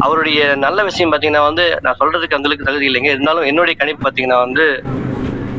அவருடைய 0.06 0.40
நல்ல 0.66 0.82
விஷயம் 0.90 1.12
பாத்தீங்கன்னா 1.14 1.44
வந்து 1.50 1.64
நான் 1.86 1.98
சொல்றதுக்கு 2.02 2.38
அந்த 2.38 2.56
தகுதி 2.68 2.88
இல்லைங்க. 2.90 3.10
இருந்தாலும் 3.16 3.48
என்னுடைய 3.52 3.76
கணிப்பு 3.82 4.04
பாத்தீங்கன்னா 4.06 4.40
வந்து 4.46 4.66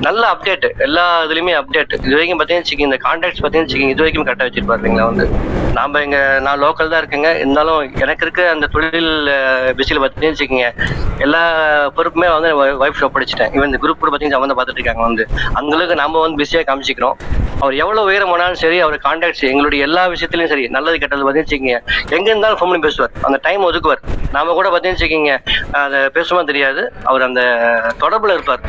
நல்ல 0.06 0.22
அப்டேட் 0.34 0.66
எல்லா 0.86 1.04
இதுலையுமே 1.26 1.54
அப்டேட் 1.58 1.92
இது 2.06 2.14
வரைக்கும் 2.16 2.40
பார்த்தீங்கன்னு 2.40 2.66
வச்சுக்கோங்க, 2.66 2.90
இந்த 2.90 3.00
கான்டாக்ட்ஸ் 3.06 3.42
பார்த்தீங்கன்னு 3.42 3.68
வச்சுக்கோங்க, 3.68 3.94
இது 3.96 4.02
வரைக்கும் 4.04 4.26
கரெக்டாக 4.28 4.48
வச்சிருப்பாரு 4.48 4.80
இல்லைங்களா 4.82 5.06
வந்து? 5.10 5.26
நாம் 5.78 5.98
இங்கே 6.06 6.22
நான் 6.46 6.62
லோக்கல் 6.64 6.90
தான் 6.94 7.02
இருக்கேங்க. 7.02 7.30
இருந்தாலும் 7.42 7.82
எனக்கு 8.04 8.24
இருக்க 8.26 8.42
அந்த 8.54 8.66
தொழில் 8.76 9.12
பிஸியில் 9.80 10.00
பார்த்தீங்கன்னு 10.04 10.36
வச்சுக்கோங்க 10.36 10.70
எல்லா 11.26 11.42
பொறுப்புமே 11.98 12.30
வந்து 12.36 12.50
ஒய்ஃப் 12.86 13.04
ஒப்படைச்சிட்டேன் 13.08 13.52
இவன் 13.58 13.70
இந்த 13.72 13.80
குரூப் 13.84 14.02
கூட 14.02 14.10
பார்த்தீங்கன்னா 14.12 14.40
அவங்க 14.42 14.58
பார்த்துட்டு 14.60 14.82
இருக்காங்க 14.82 15.06
வந்து. 15.10 15.26
அந்த 15.60 15.72
அளவுக்கு 15.78 15.98
நம்ம 16.04 16.24
வந்து 16.26 16.40
பிஸியாக 16.42 16.66
காமிச்சிக்கிறோம். 16.70 17.16
அவர் 17.64 17.76
எவ்வளோ 17.84 18.04
உயரம் 18.10 18.32
போனாலும் 18.34 18.60
சரி 18.64 18.78
அவர் 18.86 18.98
கான்டாக்ட்ஸ் 19.08 19.46
எங்களுடைய 19.52 19.88
எல்லா 19.88 20.04
விஷயத்துலையும் 20.14 20.52
சரி 20.54 20.66
நல்லது 20.78 21.02
கெட்டது 21.04 21.26
பார்த்தீங்கன்னு 21.26 21.50
வச்சுக்கோங்க 21.50 21.78
எங்கே 22.18 22.32
இருந்தாலும் 22.34 22.60
ஃபோன் 22.62 22.72
பண்ணி 22.72 22.86
பேசுவார். 22.88 23.14
அந்த 23.28 23.40
டைம் 23.48 23.68
ஒதுக்குவார். 23.70 24.04
நாம் 24.36 24.58
கூட 24.60 24.68
பார்த்தீங்கன்னு 24.70 25.00
வச்சுக்கோங்க 25.00 25.36
அதை 25.84 26.00
பேசுமா 26.18 26.44
தெரியாது. 26.52 26.84
அவர் 27.12 27.28
அந்த 27.30 27.44
தொடர்பில் 28.04 28.36
இருப்பார். 28.38 28.64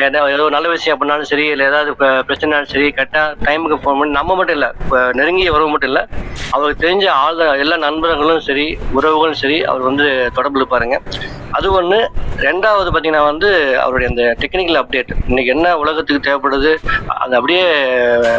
ஏதோ 0.00 0.30
ஏதோ 0.30 0.48
நல்ல 0.48 0.68
விஷயம் 0.68 0.98
பண்ணாலும் 0.98 1.24
சரி 1.24 1.46
இல்லை 1.46 1.66
ஏதாவது 1.66 1.96
ப- 1.96 2.06
பிரச்சனைனாலும் 2.06 2.64
சரி 2.64 2.88
கரெக்டாக 2.88 3.34
டைமுக்கு 3.44 3.74
ஃபோன் 3.74 3.98
பண்ணி 3.98 4.10
நம்ம 4.10 4.34
மட்டும் 4.34 4.54
இல்லை 4.54 4.68
இப்போ 4.80 5.10
நெருங்கிய 5.12 5.52
உறவு 5.52 5.68
மட்டும் 5.68 5.88
இல்லை. 5.88 6.06
அவருக்கு 6.50 6.86
தெரிஞ்ச 6.86 7.08
ஆள் 7.08 7.38
எல்லா 7.58 7.76
நண்பர்களும் 7.76 8.40
சரி 8.40 8.78
உறவுகளும் 8.92 9.32
சரி 9.32 9.64
அவர் 9.64 9.80
வந்து 9.80 10.30
தொடர்பு 10.34 10.60
இருப்பாருங்க. 10.60 10.98
அது 11.50 11.72
ஒன்று 11.72 12.10
ரெண்டாவது 12.36 12.90
பார்த்தீங்கன்னா 12.90 13.24
வந்து 13.24 13.78
அவருடைய 13.80 14.10
அந்த 14.10 14.36
டெக்னிக்கல் 14.40 14.82
அப்டேட் 14.82 15.12
இன்னைக்கு 15.26 15.52
என்ன 15.52 15.78
உலகத்துக்கு 15.78 16.30
தேவைப்படுது 16.30 16.72
அது 17.06 17.36
அப்படியே 17.36 17.64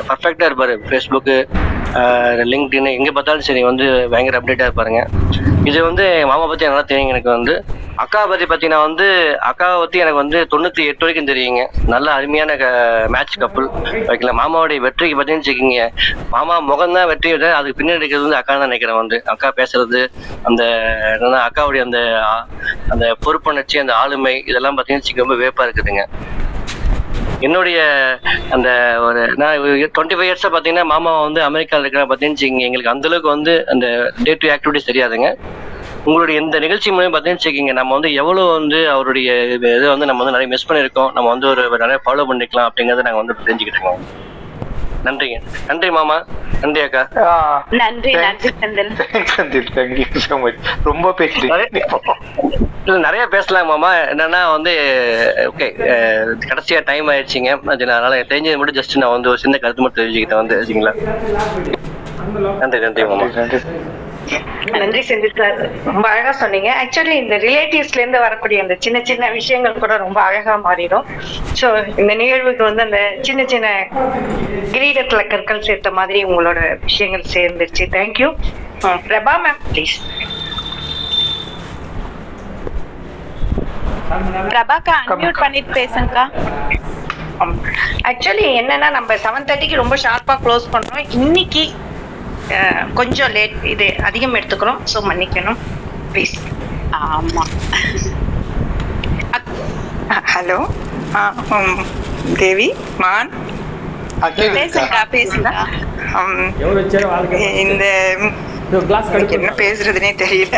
பர்ஃபெக்டாக 0.09 0.45
இருப்பார். 0.45 0.79
ஃபேஸ்புக்கு 0.89 1.47
லிங்க்டின் 2.51 2.95
எங்கே 2.97 3.11
பார்த்தாலும் 3.15 3.47
சரி 3.47 3.61
வந்து 3.69 3.85
பயங்கர 4.11 4.39
அப்டேட்டாக 4.39 4.67
இருப்பாருங்க. 4.69 5.01
இது 5.69 5.79
வந்து 5.89 6.03
என் 6.19 6.29
மாமா 6.31 6.45
பற்றி 6.51 6.69
நல்லா 6.69 6.85
தெரியுங்க 6.89 7.13
எனக்கு 7.15 7.31
வந்து. 7.37 7.53
அக்காவை 8.03 8.27
பற்றி 8.29 8.45
பார்த்தீங்கன்னா 8.49 8.79
வந்து 8.85 9.05
அக்காவை 9.49 9.75
பற்றி 9.81 9.97
எனக்கு 10.03 10.19
வந்து 10.21 10.37
தொண்ணூற்றி 10.51 10.83
எட்டு 10.91 11.05
வரைக்கும் 11.05 11.29
தெரியுங்க. 11.31 11.61
நல்ல 11.93 12.07
அருமையான 12.17 12.55
க 12.61 12.65
மேட்ச் 13.15 13.35
கப்புள் 13.43 13.67
ஓகேங்களா 14.07 14.33
மாமாவுடைய 14.39 14.79
வெற்றிக்கு 14.85 15.17
பார்த்தீங்கன்னு 15.17 15.45
வச்சுக்கோங்க. 15.45 15.85
மாமா 16.35 16.55
முகம் 16.69 16.95
தான் 16.97 17.09
வெற்றி. 17.11 17.31
விட 17.35 17.47
அதுக்கு 17.59 17.79
பின்னாடி 17.79 18.01
இருக்கிறது 18.01 18.27
வந்து 18.27 18.39
அக்கா 18.39 18.53
தான் 18.55 18.67
நினைக்கிறேன் 18.69 18.99
வந்து. 19.01 19.19
அக்கா 19.33 19.51
பேசுறது 19.59 20.01
அந்த 20.49 20.63
என்னன்னா 21.13 21.41
அக்காவுடைய 21.49 21.83
அந்த 21.87 22.01
அந்த 22.95 23.05
பொறுப்புணர்ச்சி 23.25 23.77
அந்த 23.83 23.95
ஆளுமை 24.01 24.35
இதெல்லாம் 24.51 24.77
பார்த்தீங்கன்னு 24.77 25.03
வச்சுக்க 25.03 25.25
ரொம்ப 25.25 25.37
வேப்பாக 25.43 25.67
இருக்குதுங்க. 25.67 26.05
என்னுடைய 27.45 27.77
அந்த 28.55 28.69
ஒரு 29.07 29.21
நான் 29.41 29.55
டுவெண்ட்டி 29.95 30.15
ஃபைவ் 30.17 30.29
இயர்ஸாக 30.29 30.51
பார்த்தீங்கன்னா 30.53 30.85
மாமா 30.93 31.11
வந்து 31.27 31.41
அமெரிக்காவில் 31.47 31.85
இருக்கிற 31.85 32.03
பார்த்தீங்கன்னு 32.03 32.37
வச்சுக்கோங்க, 32.37 32.67
எங்களுக்கு 32.67 32.93
அந்தளவுக்கு 32.93 33.29
வந்து 33.35 33.53
அந்த 33.73 33.85
டே 34.25 34.33
டு 34.43 34.49
ஆக்டிவிட்டிஸ் 34.55 34.89
தெரியாதுங்க. 34.91 35.29
உங்களுடைய 36.05 36.37
இந்த 36.43 36.57
நிகழ்ச்சி 36.63 36.89
மூலயமா 36.93 37.13
பார்த்தீங்கன்னு 37.13 37.41
வச்சுக்கோங்க 37.41 37.75
நம்ம 37.79 37.93
வந்து 37.97 38.09
எவ்வளோ 38.21 38.43
வந்து 38.57 38.79
அவருடைய 38.95 39.27
இது 39.55 39.67
இதை 39.77 39.87
வந்து 39.93 40.09
நம்ம 40.09 40.21
வந்து 40.23 40.35
நிறைய 40.37 40.49
மிஸ் 40.53 40.67
பண்ணியிருக்கோம். 40.69 41.11
நம்ம 41.17 41.27
வந்து 41.33 41.47
ஒரு 41.53 41.63
நிறைய 41.85 41.99
ஃபாலோ 42.05 42.25
பண்ணிக்கலாம் 42.31 42.67
அப்படிங்கிறத 42.69 43.05
நாங்கள் 43.07 43.23
வந்து 43.23 43.37
தெரிஞ்சுக்கிட்டோங்க 43.45 43.93
நன்றிங்க. 45.05 45.37
நன்றி 45.67 45.89
மாமா. 45.91 46.17
நன்றி 46.61 46.81
அக்கா. 46.83 47.01
நன்றி 47.81 48.11
நன்றி 48.25 48.49
Senthil 48.59 48.91
Senthil 49.31 49.69
thank you 49.75 50.05
so 50.25 50.37
much 50.43 50.59
ரொம்ப 50.89 51.07
பேசுறீங்க. 51.19 51.57
இல்ல 52.85 52.97
நிறைய 53.05 53.23
பேசலாம் 53.33 53.69
மாமா. 53.71 53.89
என்னன்னா 54.11 54.41
வந்து 54.55 54.73
ஓகே 55.51 55.67
கடைசியா 56.45 56.79
டைம் 56.89 57.09
ஆயிடுச்சுங்க. 57.13 57.51
அது 57.73 57.87
நான் 57.87 57.97
அதனால 57.99 58.21
தெரிஞ்சது 58.31 58.59
மட்டும் 58.59 58.79
ஜஸ்ட் 58.79 58.99
நான் 59.03 59.15
வந்து 59.15 59.31
ஒரு 59.33 59.41
சின்ன 59.43 59.57
கருத்து 59.63 59.85
மட்டும் 59.85 60.01
தெரிஞ்சுக்கிட்டேன் 60.01 60.41
வந்து 60.41 60.59
வச்சுங்களா 60.59 60.93
நன்றி 62.61 62.79
நன்றி 62.81 63.03
மாமா. 63.05 63.27
நன்றி. 63.37 63.59
செந்தில் 65.09 65.37
சார். 65.39 65.57
ரொம்ப 65.89 66.05
அழகா 66.11 66.31
சொன்னீங்க. 66.41 66.69
ஆக்சுவலி 66.81 67.15
இந்த 67.23 67.35
ரிலேட்டிவ்ஸ்ல 67.45 68.01
இருந்து 68.01 68.19
வரக்கூடிய 68.25 68.57
அந்த 68.63 68.75
சின்ன 68.85 68.97
சின்ன 69.09 69.29
விஷயங்கள் 69.37 69.81
கூட 69.83 69.93
ரொம்ப 70.05 70.19
அழகா 70.27 70.55
மாறிடும். 70.67 71.07
ஸோ 71.59 71.67
இந்த 72.01 72.13
நிகழ்வுக்கு 72.21 72.63
வந்து 72.69 72.85
அந்த 72.87 72.99
சின்ன 73.27 73.43
சின்ன 73.53 73.67
கிரீடத்துல 74.75 75.23
கற்கள் 75.33 75.65
சேர்த்த 75.67 75.91
மாதிரி 75.99 76.21
உங்களோட 76.29 76.59
விஷயங்கள் 76.87 77.31
சேர்ந்துருச்சு. 77.35 77.85
Thank you 77.97 78.29
Prabha 79.09 79.35
ma'am 79.45 79.61
please 79.71 79.97
பிரபாக்கா 84.53 84.95
unmute 85.03 85.43
பண்ணிட்டு 85.43 85.71
பேசுங்கக்கா. 85.79 86.25
ஆக்சுவலி 88.09 88.45
என்னன்னா 88.59 88.89
நம்ம 88.97 89.15
செவன் 89.23 89.47
தேர்ட்டிக்கு 89.49 89.81
ரொம்ப 89.81 89.95
ஷார்ப்பா 90.03 90.35
க்ளோஸ் 90.45 90.67
பண்ணோம் 90.73 91.09
இன்னைக்கு 91.19 91.63
கொஞ்சம் 92.93 93.31
லேட் 93.31 93.65
இது 93.65 93.87
அதிகம் 94.01 94.35
எடுத்துக்கிறோம் 94.35 94.79
ஸோ 94.93 94.99
மன்னிக்கணும். 95.03 95.59
ப்ளீஸ் 96.13 96.35
ஆமா. 97.09 97.43
ஹலோ 100.33 100.59
தேவி 102.37 102.67
மான். 102.97 103.29
இந்த 107.63 107.85
என்ன 109.31 109.51
பேசுறதுனே 109.57 110.11
தெரியல. 110.15 110.57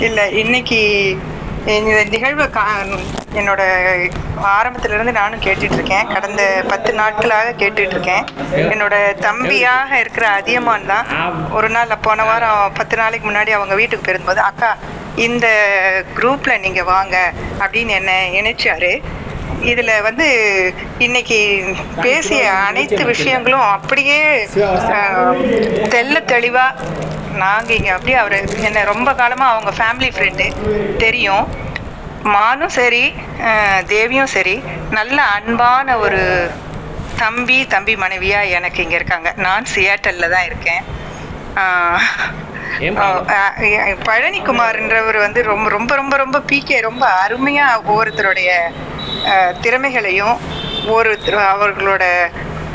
இல்ல 0.00 0.28
இன்னைக்கு 0.34 0.80
இந்த 1.66 2.04
நிகழ்வு 2.04 2.44
கா- 2.44 2.66
என்னோட 3.34 3.62
ஆரம்பத்துல 4.42 4.94
இருந்து 4.94 5.12
நானும் 5.12 5.40
கேட்டுட்டு 5.40 5.72
இருக்கேன் 5.72 6.06
கடந்த 6.06 6.64
பத்து 6.68 6.92
நாட்களாக 6.92 7.52
கேட்டுகிட்ருக்கேன் 7.52 8.24
என்னோட 8.70 8.94
தம்பியாக 9.20 9.92
இருக்கிற 9.92 10.28
அதியமான் 10.28 10.86
தான் 10.86 11.06
ஒரு 11.50 11.68
நாள் 11.68 11.98
போன 12.00 12.24
வாரம் 12.24 12.72
பத்து 12.74 12.96
நாளைக்கு 12.96 13.30
முன்னாடி 13.30 13.48
அவங்க 13.50 13.74
வீட்டுக்கு 13.74 14.12
போயிருந்தபோது 14.12 14.38
அக்கா 14.38 14.76
இந்த 15.16 15.46
குரூப்பில் 16.16 16.60
நீங்கள் 16.60 16.84
வாங்க 16.84 17.32
அப்படின்னு 17.58 17.88
என்னை 17.88 18.40
இணைச்சாரு. 18.40 19.02
இதில் 19.70 19.92
வந்து 20.08 20.26
இன்னைக்கு 21.06 21.38
பேசிய 22.04 22.42
அனைத்து 22.68 23.02
விஷயங்களும் 23.12 23.66
அப்படியே 23.76 24.20
தெல்ல 25.94 26.16
தெளிவாக 26.34 26.86
நாங்கள் 27.42 27.76
இங்கே 27.78 27.92
அப்படியே 27.96 28.16
அவர் 28.22 28.36
என்ன 28.68 28.84
ரொம்ப 28.92 29.10
காலமாக 29.20 29.52
அவங்க 29.54 29.72
ஃபேமிலி 29.78 30.10
ஃப்ரெண்டு 30.14 30.46
தெரியும். 31.04 31.46
மானும் 32.34 32.74
சரி 32.78 33.04
தேவியும் 33.92 34.32
சரி 34.36 34.56
நல்ல 34.98 35.18
அன்பான 35.36 35.96
ஒரு 36.04 36.22
தம்பி 37.22 37.58
தம்பி 37.74 37.94
மனைவியாக 38.02 38.52
எனக்கு 38.58 38.82
இங்கே 38.84 38.98
இருக்காங்க. 39.00 39.30
நான் 39.46 39.70
சியாட்டலில் 39.74 40.32
தான் 40.34 40.48
இருக்கேன். 40.50 40.82
பழனிக்குமார்ன்றவர் 44.04 45.16
வந்து 45.16 45.42
ரொம்ப 45.42 45.68
ரொம்ப 45.68 45.96
ரொம்ப 45.96 46.16
ரொம்ப 46.16 46.38
பிகே 46.48 46.80
ரொம்ப 46.80 47.04
அருமையா 47.22 47.66
ஒவ்வொருத்தருடைய 47.84 48.50
திறமைகளையும் 49.60 50.36
ஒரு 50.88 51.10
அவர்களோட 51.52 52.04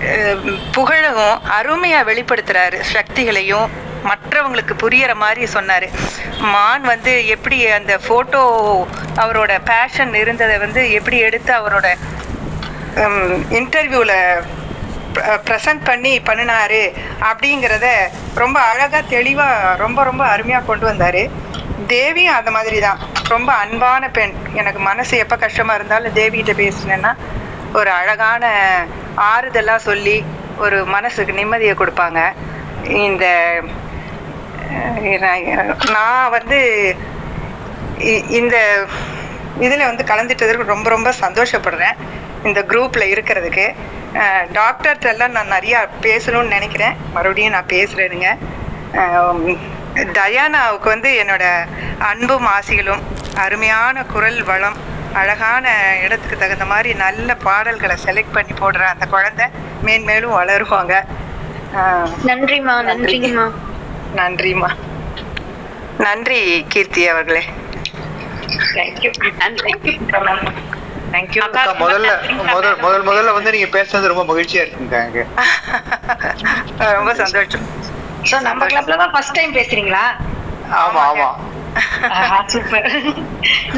அஹ், 0.08 0.40
புகழவும் 0.72 1.38
அருமையா 1.58 2.00
வெளிப்படுத்துறாரு. 2.06 2.80
சக்திகளையும் 2.94 3.68
மற்றவங்களுக்கு 4.04 4.74
புரியற 4.76 5.16
மாதிரி 5.16 5.44
சொன்னாரு. 5.54 5.88
மான் 6.52 6.82
வந்து 6.84 7.28
எப்படி 7.28 7.68
அந்த 7.70 7.98
போட்டோ 8.08 8.42
அவரோட 9.16 9.52
பேஷன் 9.64 10.14
இருந்ததை 10.14 10.58
வந்து 10.58 10.92
எப்படி 10.92 11.18
எடுத்து 11.20 11.54
அவரோட 11.54 11.88
இன்டர்வியூல 13.52 14.14
ப்ரெசன்ட் 15.20 15.84
பண்ணி 15.84 16.20
பண்ணினாரு 16.20 16.94
அப்படிங்கிறத 17.20 17.88
ரொம்ப 18.36 18.60
அழகாக 18.60 19.02
தெளிவாக 19.02 19.76
ரொம்ப 19.78 20.04
ரொம்ப 20.04 20.26
அருமையாக 20.26 20.66
கொண்டு 20.66 20.86
வந்தார். 20.86 21.54
தேவியும் 21.88 22.34
அந்த 22.34 22.52
மாதிரி 22.52 22.80
தான் 22.80 22.98
ரொம்ப 23.28 23.54
அன்பான 23.54 24.10
பெண். 24.10 24.34
எனக்கு 24.54 24.80
மனசு 24.80 25.18
எப்போ 25.18 25.36
கஷ்டமாக 25.36 25.76
இருந்தாலும் 25.76 26.14
தேவிகிட்ட 26.14 26.58
பேசினேன்னா 26.60 27.16
ஒரு 27.74 27.90
அழகான 27.90 28.52
ஆறுதலாக 29.16 29.80
சொல்லி 29.80 30.26
ஒரு 30.58 30.86
மனசுக்கு 30.86 31.34
நிம்மதியை 31.34 31.76
கொடுப்பாங்க. 31.76 32.34
இந்த 32.90 33.62
நான் 35.20 35.78
நான் 35.92 36.30
வந்து 36.30 36.96
இ- 38.00 38.30
இந்த 38.30 38.86
இதில் 39.60 39.86
வந்து 39.86 40.04
கலந்துட்டதற்கு 40.04 40.64
ரொம்ப 40.64 40.90
ரொம்ப 40.90 41.14
சந்தோஷப்படுறேன். 41.22 41.96
இந்த 42.46 42.62
குரூப்பில் 42.62 43.12
இருக்கிறதுக்கு 43.14 43.66
டாக்டர்கிட்ட 44.54 45.06
எல்லாம் 45.06 45.32
நான் 45.32 45.52
நிறையா 45.52 45.80
பேசணும்னு 46.02 46.56
நினைக்கிறேன். 46.56 46.96
மறுபடியும் 47.14 47.52
நான் 47.52 47.72
பேசுகிறேனுங்க 47.74 48.30
டயானாவுக்கு 50.18 50.88
வந்து 50.88 51.10
என்னோட 51.22 51.44
அன்பும் 52.02 52.48
ஆசிகளும் 52.48 53.04
அருமையான 53.36 54.04
குரல் 54.06 54.44
வளம் 54.44 54.78
அழகான 55.14 55.66
இடத்துக்கு 56.04 56.38
தகுந்த 56.38 56.66
மாதிரி 56.66 56.94
நல்ல 56.96 57.36
பாடல்களை 57.38 57.96
செலக்ட் 58.06 58.34
பண்ணி 58.34 58.54
போடுற 58.54 58.84
அந்த 58.86 59.06
குழந்தை 59.06 59.46
மேன்மேலும் 59.84 60.38
வளருவாங்க. 60.40 60.94
நன்றிம்மா 62.28 62.76
நன்றி. 62.82 63.18
நன்றிங்கம்மா. 63.18 63.46
நன்றிம்மா. 64.16 64.70
நன்றி 66.00 66.40
கீர்த்தி 66.68 67.08
அவர்களே. 67.08 67.44
தேங்க்யூ 68.74 69.12
நன்றி 69.42 69.74
தேங்க்யூ 71.16 71.46
அக்கா 71.46 71.72
முதல்ல 71.82 72.12
முதல் 72.52 72.76
முதல் 72.82 73.10
முதல்ல 73.10 73.34
வந்து 73.34 73.52
நீங்க 73.52 73.76
பேசுனது 73.76 74.12
ரொம்ப 74.12 74.26
மகிழ்ச்சியா 74.26 74.64
இருக்குங்க 74.64 75.02
அங்க. 75.02 75.26
ரொம்ப 76.98 77.14
சந்தோஷம். 77.22 77.66
சோ 78.30 78.42
நம்ம 78.42 78.68
கிளப்ல 78.68 78.98
தான் 78.98 79.12
ஃபர்ஸ்ட் 79.12 79.34
டைம் 79.34 79.56
பேசுறீங்களா? 79.56 80.16
ஆமா 80.80 81.10
ஆமா. 81.10 81.36
சூப்பர் 82.48 82.90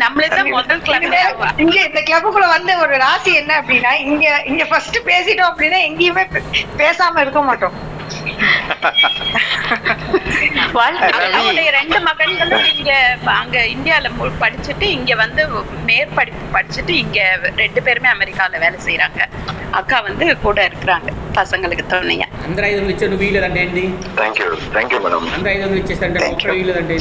நம்மளதான் 0.02 0.52
முதல் 0.52 0.82
club. 0.82 1.04
இங்க 1.58 1.88
இந்த 1.88 2.02
கிளப்புக்குள்ள 2.02 2.50
வந்த 2.50 2.78
ஒரு 2.78 2.98
ராசி 2.98 3.34
என்ன 3.34 3.62
அப்படின்னா 3.62 4.06
இங்க 4.06 4.42
இங்க 4.46 4.66
ஃபர்ஸ்ட் 4.66 5.08
பேசிட்டோம் 5.08 5.52
அப்படின்னா 5.52 5.88
எங்கேயுமே 5.88 6.44
பேசாம 6.78 7.26
இருக்க 7.26 7.44
மாட்டோம். 7.44 7.74
வாழ்க்கை- 10.77 11.09
ரவி. 11.09 11.25
அக்காவுடைய 11.27 11.71
ரெண்டு 11.77 11.99
மகன்களும் 12.07 12.67
இங்க 12.73 12.93
அங்க 13.35 13.57
இந்தியால 13.73 14.09
மு- 14.15 14.37
படிச்சுட்டு 14.41 14.87
இங்க 14.97 15.13
வந்து 15.21 15.43
மேற்படிப்பு 15.87 16.47
படிச்சுட்டு 16.55 16.95
இங்க 17.03 17.19
ரெண்டு 17.57 17.81
பேருமே 17.87 18.09
அமெரிக்கால 18.15 18.59
வேலை 18.59 18.79
செய்யறாங்க 18.87 19.21
அக்கா 19.73 19.99
வந்து 20.07 20.25
கூட 20.43 20.59
இருக்கிறாங்க 20.69 21.09
பசங்களுக்கு 21.37 21.85
துணையா 21.93 22.27
అందరూ 22.47 22.65
ఐదు 22.67 22.79
వందలు 22.79 22.95
ఇచ్చారు 22.95 23.19
వీలు 23.23 23.39
రండి 23.45 23.61
అండి 23.63 23.85
thank 24.17 24.41
you 24.41 24.49
thank 24.75 24.93
you 24.95 24.99
madam 25.05 25.23
అందరూ 25.31 25.51
ఐదు 25.53 25.63
వందలు 25.65 25.81
ఇచ్చేస్తారంటే 25.83 26.27
ఒక్కడ 26.29 26.53
వీలు 26.53 26.75
రండి 26.75 26.97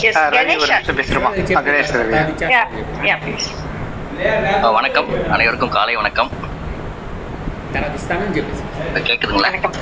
Yes, 0.00 0.14
ஆ, 0.16 0.22
ரவி 0.30 0.54
ஒரு 0.54 0.66
Ganesha. 0.66 0.76
நிமிஷம் 0.76 0.98
பேசுறோமா 1.00 1.30
ஆ, 1.30 1.62
Ganesh 1.62 1.92
Ravi 1.96 2.14
Yeah, 2.48 2.66
yeah, 3.04 3.18
please. 3.24 3.48
அஹ் 4.26 4.72
வணக்கம் 4.74 5.08
அனைவருக்கும் 5.32 5.72
காலை 5.74 5.94
வணக்கம் 5.96 6.30
తర్వాత 7.72 7.94
ఇస్తానని 7.94 8.36
చెప్పేసి 8.38 8.62
கேக்குதுங்களா 9.08 9.50
ஆ, 9.50 9.72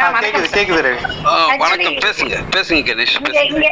கேக்குது 0.00 0.48
கேக்குது 0.56 0.82
ரவி. 0.86 0.98
ஆ, 1.26 1.32
வணக்கம். 1.62 1.96
பேசுங்க 2.04 2.36
பேசுங்க 2.56 2.82
கணேஷ் 2.90 3.16
இங்க 3.16 3.28
பேசுங்க. 3.30 3.42
இங்க 3.50 3.66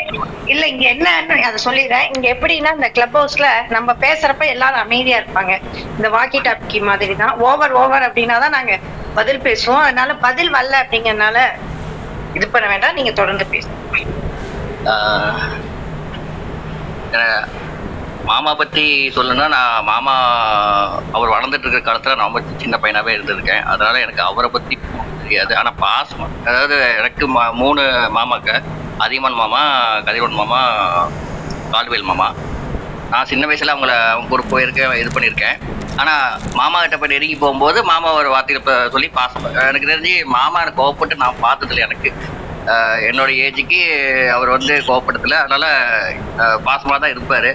இல்ல 0.53 0.65
இங்க 0.67 0.85
என்னன்னு 0.95 1.47
அதை 1.49 1.59
சொல்லிடுறேன். 1.65 2.09
இங்க 2.15 2.27
எப்படின்னா 2.35 2.73
இந்த 2.79 2.89
கிளப் 2.89 3.17
ஹவுஸ்ல 3.19 3.49
நம்ம 3.69 3.93
பேசுறப்ப 4.01 4.47
எல்லாரும் 4.47 4.81
அமைதியா 4.81 5.19
இருப்பாங்க. 5.19 5.55
இந்த 5.97 6.09
வாக்கி 6.09 6.41
டாக்கி 6.49 6.81
மாதிரி 6.91 7.17
தான் 7.17 7.35
ஓவர் 7.49 7.73
ஓவர் 7.73 8.07
அப்படின்னா 8.09 8.39
தான் 8.39 8.57
நாங்க 8.59 8.75
பதில் 9.15 9.41
பேசுவோம். 9.41 9.85
அதனால 9.87 10.15
பதில் 10.27 10.55
வரல 10.55 10.81
அப்படிங்கறதுனால 10.83 11.39
இது 12.35 12.49
பண்ண 12.49 12.69
வேண்டாம். 12.69 12.95
நீங்க 12.95 13.13
தொடர்ந்து 13.13 13.47
பேசுங்க. 13.53 13.77
மாமா 18.25 18.55
பத்தி 18.55 18.83
சொல்லணும்னா 19.15 19.47
நான் 19.49 19.85
மாமா 19.85 20.15
அவர் 21.13 21.31
வளர்ந்துட்டு 21.31 21.67
இருக்கிற 21.67 21.83
காலத்துல 21.87 22.17
நான் 22.17 22.29
ரொம்ப 22.31 22.43
சின்ன 22.57 22.79
பையனாவே 22.83 23.13
இருந்திருக்கேன். 23.17 23.63
அதனால 23.63 24.01
எனக்கு 24.01 24.23
அவரை 24.23 24.51
பத்தி 24.51 24.79
தெரியாது. 25.29 25.57
ஆனால் 25.57 25.79
பாசம் 25.79 26.45
அதாவது 26.45 26.77
எனக்கு 26.99 27.25
மா- 27.29 27.53
மூணு 27.53 27.83
மாமாக்க 28.17 28.63
அதியமான் 28.99 29.41
மாமா 29.41 29.63
கதிரவன் 30.07 30.39
மாமா 30.41 30.61
கால்வேல் 31.71 32.09
மாமா. 32.11 32.29
நான் 33.11 33.25
சின்ன 33.25 33.47
வயசில் 33.47 33.73
அவங்கள 33.75 33.93
அவங்க 34.11 34.29
கூட 34.29 34.43
போயிருக்கேன் 34.51 34.99
இது 35.01 35.11
பண்ணியிருக்கேன். 35.15 35.57
ஆனால் 35.97 36.25
மாமா 36.53 36.81
கிட்ட 36.81 36.97
போய் 36.99 37.09
நெருங்கி 37.09 37.37
போகும்போது 37.37 37.85
மாமா 37.85 38.13
ஒரு 38.13 38.29
வார்த்தையில 38.35 38.61
இப்போ 38.63 38.89
சொல்லி 38.91 39.09
பாசம் 39.09 39.55
எனக்கு 39.55 39.91
தெரிஞ்சு 39.93 40.25
மாமா 40.25 40.61
எனக்கு 40.61 40.81
கோவப்பட்டு 40.83 41.17
நான் 41.17 41.43
பார்த்ததில்ல 41.43 41.87
எனக்கு. 41.89 42.11
என்னோட 43.09 43.31
ஏஜுக்கு 43.45 43.81
அவர் 44.31 44.49
வந்து 44.49 44.75
கோவப்பட்டதில்ல. 44.89 45.37
அதனால் 45.45 45.69
பாசமாக 46.65 47.01
தான் 47.01 47.11
இருப்பார். 47.11 47.51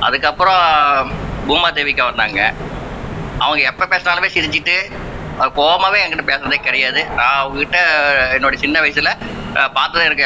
அதுக்கப்புறம் 0.00 0.62
பூமா 1.48 1.68
தேவிக்கா 1.70 2.04
வந்தாங்க. 2.04 2.40
அவங்க 3.38 3.62
எப்போ 3.62 3.84
பேசினாலுமே 3.86 4.28
சிரிச்சுட்டு 4.34 4.76
அஹ் 5.38 5.52
கோவமாவே 5.54 5.98
என்கிட்ட 6.02 6.24
பேசுறதே 6.24 6.58
கிடையாது. 6.58 7.00
நான் 7.16 7.38
அவங்ககிட்ட 7.40 7.78
என்னோட 8.36 8.54
சின்ன 8.54 8.80
வயசில் 8.80 9.12
அஹ் 9.54 9.72
பார்த்தது 9.72 10.04
எனக்கு 10.04 10.24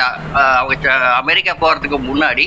அவங்க 0.59 0.75
அமெரிக்கா 1.15 1.55
போகிறதுக்கு 1.55 1.99
முன்னாடி 2.09 2.47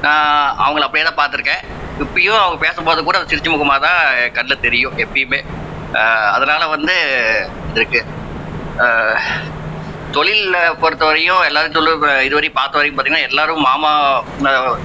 நான் 0.00 0.30
அவங்கள 0.58 0.84
அப்படியே 0.84 1.04
தான் 1.04 1.20
பார்த்துருக்கேன். 1.20 1.62
இப்பயும் 1.98 2.40
அவங்க 2.40 2.58
பேசும்போது 2.58 3.04
கூட 3.04 3.18
சிரிச்சு 3.22 3.50
முகமாக 3.50 3.80
தான் 3.86 4.00
கண்ணில் 4.32 4.60
தெரியும் 4.60 4.98
எப்பயுமே. 4.98 5.40
அதனால் 6.32 6.66
வந்து 6.66 6.94
இருக்குது 7.74 8.04
அஹ் 10.16 10.22
பொறுத்த 10.22 10.58
பொறுத்தவரையும் 10.80 11.44
எல்லாரும் 11.46 11.72
சொல்லு 11.72 11.90
இதுவரையும் 12.26 12.56
பார்த்த 12.58 12.78
வரைக்கும் 12.78 12.98
பார்த்தீங்கன்னா 12.98 13.28
எல்லாரும் 13.28 13.60
மாமா 13.60 13.90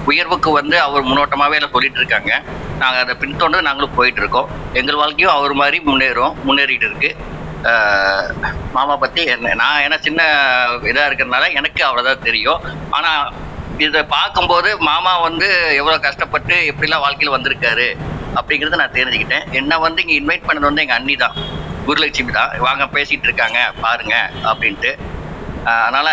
உயர்வுக்கு 0.05 0.49
வந்து 0.51 0.75
அவர் 0.81 1.03
முன்னோட்டமாகவே 1.03 1.57
எல்லாம் 1.59 1.71
சொல்லிட்டு 1.71 1.99
இருக்காங்க. 1.99 2.31
நாங்கள் 2.77 3.01
அதை 3.01 3.13
பின்தொடர்ந்து 3.15 3.61
நாங்களும் 3.61 3.93
போயிட்டு 3.93 4.21
இருக்கோம் 4.21 4.49
எங்கள் 4.73 4.95
வாழ்க்கையும் 4.95 5.33
அவர் 5.33 5.53
மாதிரி 5.53 5.79
முன்னேறும் 5.79 6.35
முன்னேறிட்டு 6.47 6.87
இருக்கு. 6.89 7.11
மாமா 8.71 8.97
பற்றி 8.97 9.23
என்ன 9.23 9.53
நான் 9.53 9.81
ஏன்னா 9.85 9.99
சின்ன 9.99 10.21
இதாக 10.91 11.07
இருக்கிறதுனால 11.09 11.51
எனக்கு 11.53 11.81
அவ்வளோதான் 11.87 12.25
தெரியும். 12.27 12.61
ஆனால் 12.89 13.31
இதை 13.77 14.03
பார்க்கும்போது 14.15 14.77
மாமா 14.89 15.19
வந்து 15.19 15.47
எவ்வளோ 15.75 15.97
கஷ்டப்பட்டு 15.99 16.55
எப்படிலாம் 16.71 17.05
வாழ்க்கையில் 17.05 17.35
வந்திருக்காரு 17.37 17.87
அப்படிங்கிறத 18.35 18.81
நான் 18.83 18.97
தெரிஞ்சுக்கிட்டேன். 18.99 19.47
என்னை 19.51 19.77
வந்து 19.77 20.01
இங்கே 20.05 20.17
இன்வைட் 20.19 20.47
பண்ணது 20.47 20.69
வந்து 20.69 20.81
எங்கள் 20.81 20.97
அண்ணி 20.97 21.15
தான். 21.15 21.37
குருலட்சுமி 21.87 22.31
தான். 22.31 22.51
வாங்க 22.59 22.83
பேசிகிட்டு 22.85 23.27
இருக்காங்க 23.29 23.59
பாருங்க 23.81 24.15
அப்படின்ட்டு. 24.43 24.91
அதனால 25.63 26.07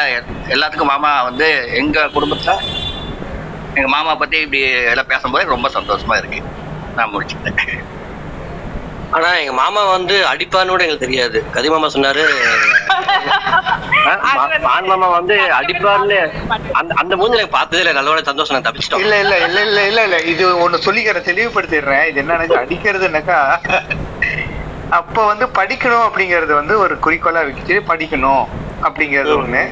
எல்லாத்துக்கும் 0.48 0.92
மாமா 0.92 1.10
வந்து 1.22 1.48
எங்க 1.80 2.06
குடும்பத்துல 2.14 2.54
எங்க 3.76 3.88
மாமா 3.88 4.12
பத்தி 4.14 4.36
இப்படி 4.44 4.60
எல்லாம் 4.92 5.10
பேசும்போது 5.10 5.52
ரொம்ப 5.54 5.68
சந்தோஷமா 5.74 6.14
இருக்கு. 6.18 6.40
நான் 6.96 7.12
முடிச்சுக்கிட்டேன் 7.12 7.84
ஆனா 9.12 9.28
எங்க 9.42 9.52
மாமா 9.58 9.82
வந்து 9.90 10.16
அடிப்பான்னு 10.30 10.72
கூட 10.72 10.82
எங்களுக்கு 10.84 11.06
தெரியாது. 11.06 11.38
கதி 11.54 11.68
மாமா 11.68 11.88
சொன்னாரு. 11.94 12.24
மான் 14.66 14.88
மாமா 14.88 15.08
வந்து 15.14 15.36
அடிப்பார்னு 15.58 16.18
அந்த 16.80 16.92
அந்த 17.00 17.12
மூஞ்சில 17.16 17.40
எனக்கு 17.40 17.56
பார்த்ததே 17.56 17.80
இல்லை. 17.82 17.94
நல்ல 17.98 18.22
சந்தோஷம் 18.22 18.56
நான் 18.56 18.66
தப்பிச்சிட்டோம். 18.68 19.02
இல்ல 19.04 19.16
இல்ல 19.24 19.34
இல்ல 19.46 19.60
இல்ல 19.66 19.80
இல்ல 19.90 20.02
இல்ல. 20.08 20.18
இது 20.32 20.44
ஒண்ணு 20.64 20.84
சொல்லிக்கிறேன் 20.86 21.28
தெளிவுபடுத்திடுறேன். 21.30 22.04
இது 22.10 22.20
என்னன்னா 22.22 22.60
அடிக்கிறதுனாக்கா 22.62 23.38
அப்ப 24.98 25.24
வந்து 25.26 25.46
படிக்கணும் 25.58 26.06
அப்படிங்கறது 26.06 26.52
வந்து 26.54 26.74
ஒரு 26.78 26.94
குறிக்கோளா 27.04 27.40
வச்சு 27.48 27.74
படிக்கணும். 27.90 28.44
அப்படிங்கிறது 28.86 29.34
ஒண்ணு. 29.42 29.62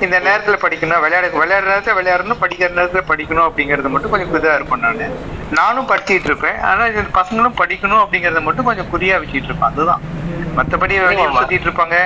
இந்த 0.00 0.16
நேரத்துல 0.20 0.56
படிக்கணும் 0.62 1.00
விளையாட 1.00 1.26
விளையாடுற 1.42 1.68
நேரத்துல 1.72 1.94
விளையாடணும் 1.98 2.40
படிக்கிற 2.42 2.68
நேரத்துல 2.78 3.02
படிக்கணும் 3.10 3.46
அப்படிங்கறது 3.48 3.88
மட்டும் 3.88 4.10
கொஞ்சம் 4.10 4.34
இதா 4.34 4.54
இருப்பேன் 4.54 4.80
நானு. 4.80 5.06
நானும் 5.50 5.88
படிச்சிட்டு 5.88 6.28
இருப்பேன். 6.30 6.58
ஆனா 6.60 6.86
இந்த 6.86 7.02
பசங்களும் 7.20 7.58
படிக்கணும் 7.60 8.02
அப்படிங்கறத 8.04 8.42
மட்டும் 8.42 8.64
கொஞ்சம் 8.64 8.90
குறியா 8.92 9.16
வச்சுட்டு 9.20 9.50
இருப்பேன். 9.50 9.70
அதுதான். 9.70 10.02
மத்தபடி 10.58 10.94
வெளியே 11.06 11.28
சுத்திட்டு 11.36 11.68
இருப்பாங்க. 11.68 11.96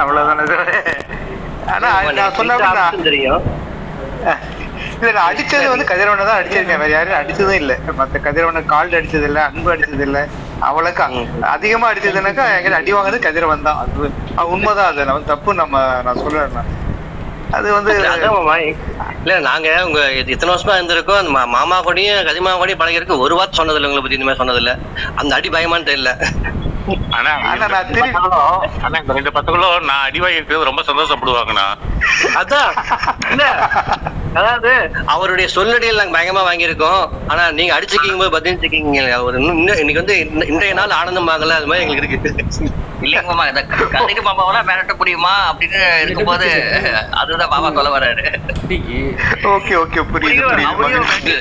அவ்வளவுதானே 0.00 0.44
தவிர. 0.52 0.72
ஆனா 1.74 1.88
நான் 2.12 2.32
சொன்ன 2.32 2.58
தெரியும். 3.02 3.42
இல்ல 5.00 5.20
அடிச்சது 5.28 5.68
வந்து 5.68 5.84
கதிரவனை 5.84 6.24
தான் 6.24 6.38
அடிச்சிருக்கேன். 6.40 6.80
வேற 6.82 6.90
யாரும் 6.90 7.18
அடிச்சதும் 7.20 7.60
இல்ல. 7.62 7.72
மத்த 7.98 8.20
கதிரவனை 8.26 8.66
கால் 8.66 8.96
அடிச்சது 8.98 9.26
இல்ல 9.30 9.44
அன்பு 9.44 9.74
அடிச்சது 9.74 10.06
இல்ல 10.08 10.20
அவளுக்கா 10.60 11.06
அதிகமா 11.40 11.92
அடிச்சதுனாக்கா 11.92 12.44
எங்கிட்ட 12.58 12.72
அடி 12.72 12.92
வாங்குறது 12.94 13.18
கதிரவன் 13.18 13.62
தான். 13.62 13.78
அது 13.78 14.10
அது 14.34 14.50
உண்மைதான். 14.50 14.86
அது 14.86 15.04
நம்ம 15.04 15.20
தப்பு. 15.20 15.54
நம்ம 15.54 16.02
நான் 16.02 16.16
சொல்றேன் 16.16 16.88
அது 17.50 17.72
வந்து 17.72 17.94
இல்ல, 17.94 18.30
மாமா. 18.30 18.56
இல்ல 19.24 19.38
நாங்க 19.38 19.84
உங்க 19.84 20.12
இது 20.12 20.32
இத்தனை 20.32 20.54
வருஷமா 20.54 20.68
இருந்திருக்கோம். 20.68 21.18
அந்த 21.18 21.38
மா- 21.38 21.46
மாமா 21.46 21.84
கூடயும் 21.84 22.22
கதிமா 22.22 22.52
கூடயும் 22.58 22.80
பழகிருக்கு 22.80 23.18
ஒரு 23.18 23.34
வார்த்தை 23.34 23.66
இல்லை 23.66 23.90
உங்களை 23.90 24.00
பத்தி. 24.00 24.18
இந்த 24.18 24.24
மாதிரி 24.24 24.50
சொன்னதில்ல. 24.50 24.78
அந்த 25.14 25.34
அடி 25.34 25.48
பயமான்னு 25.48 25.86
தெரியல 25.86 26.26
ஆனா 27.16 27.32
ஆனா 27.50 27.66
இந்த 29.00 29.16
ரெண்டு 29.18 29.32
பசங்களும் 29.36 29.88
நான் 29.90 30.06
இருக்கிறது 30.30 30.68
ரொம்ப 30.70 30.82
சந்தோஷப்படுவாங்கண்ணா. 30.88 31.66
அதான். 32.40 32.72
அதாவது 34.38 34.72
அவருடைய 35.12 35.46
சொல்லடியில் 35.54 36.00
நாங்க 36.00 36.14
பயங்கரமா 36.16 36.42
வாங்கியிருக்கோம். 36.48 37.00
ஆனா 37.30 37.44
நீங்க 37.58 37.72
அடிச்சுக்கீங்க 37.76 38.18
போது 38.20 38.36
பதினஞ்சுக்கீங்க 38.36 38.86
அவர் 39.18 39.38
இன்னும் 39.40 39.58
இன்னும் 39.60 39.80
இன்னைக்கு 39.82 40.02
வந்து 40.02 40.16
இன்றைய 40.52 40.74
நாள் 40.80 40.98
ஆனந்தமாகல 41.00 41.58
அது 41.58 41.70
மாதிரி 41.70 41.84
எங்களுக்கு 41.86 42.18
இருக்கு. 42.20 42.70
இல்லைங்க 43.04 43.28
மாமா 43.28 43.44
இந்த 43.50 43.60
கதிரி 43.92 44.22
மாமாவெல்லாம் 44.24 44.66
மிரட்ட 44.68 44.94
முடியுமா 44.98 45.34
அப்படின்னு 45.50 45.78
இருக்கும்போது 46.02 46.48
அதுதான் 47.20 47.52
மாமா 47.52 47.68
சொல்ல 47.76 47.90
வர்றாரு 47.94 48.24
ஓகே 49.52 49.74
ஓகே 49.82 50.00
புரியுது 50.10 50.48
புரியுது 50.80 51.36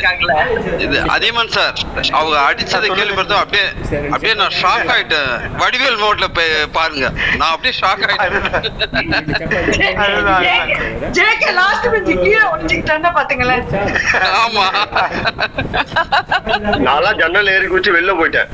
இது 0.86 0.98
அதியமான் 1.16 1.53
சார் 1.58 1.76
அவங்க 2.14 2.36
அடிச்சதை 2.45 2.90
கேள்விப்பட்டதும் 2.92 3.42
அப்படியே 3.42 3.66
அப்படியே 4.10 4.36
நான் 4.42 4.58
ஷாக் 4.61 4.92
ஆயிட்டேன். 4.95 5.34
வடிவேல் 5.61 6.00
மோட்ல 6.03 6.26
பாருங்க. 6.77 7.06
நான் 7.40 7.51
அப்படியே 7.53 7.74
ஷாக் 7.80 8.03
ஆயிட்டேன். 8.08 8.48
ஜேகே 11.18 11.50
லாஸ்ட் 11.59 11.90
பெஞ்ச் 11.93 12.11
கீழே 12.24 12.43
ஒளிஞ்சுக்கிட்டான்னா 12.53 13.11
பாத்துங்களேன். 13.18 13.66
ஆமா. 14.43 14.66
நான்லாம் 16.88 17.19
ஜன்னல் 17.22 17.53
ஏறி 17.56 17.68
குச்சி 17.74 17.92
வெளில 17.98 18.16
போயிட்டேன். 18.22 18.50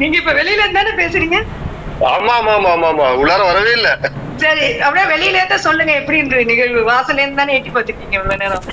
நீங்க 0.00 0.14
இப்ப 0.20 0.32
வெளியில 0.40 0.64
இருந்தானே 0.64 0.92
பேசுறீங்க? 1.02 1.38
ஆமா 2.14 2.32
ஆமா 2.40 2.52
ஆமா 2.58 2.70
ஆமா 2.76 2.88
ஆமா. 2.92 3.06
உள்ளார 3.20 3.40
வரவே 3.50 3.72
இல்ல. 3.78 3.88
சரி 4.42 4.66
அப்படியே 4.86 5.06
வெளியில 5.12 5.38
இருந்து 5.40 5.58
சொல்லுங்க 5.66 5.92
எப்படி 6.00 6.20
இருந்தது 6.20 6.44
நிகழ்வு. 6.50 6.82
வாசல்ல 6.90 7.22
இருந்து 7.22 7.40
தானே 7.42 7.56
எட்டி 7.58 7.70
பார்த்துருக்கீங்க 7.70 8.18
இவ்வளவு 8.18 8.42
நேரம்? 8.44 8.66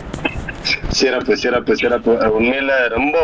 சிறப்பு 0.91 1.33
சிறப்பு 1.37 1.73
சிறப்பு 1.75 2.11
உண்மையில 2.35 2.71
ரொம்ப 2.89 3.15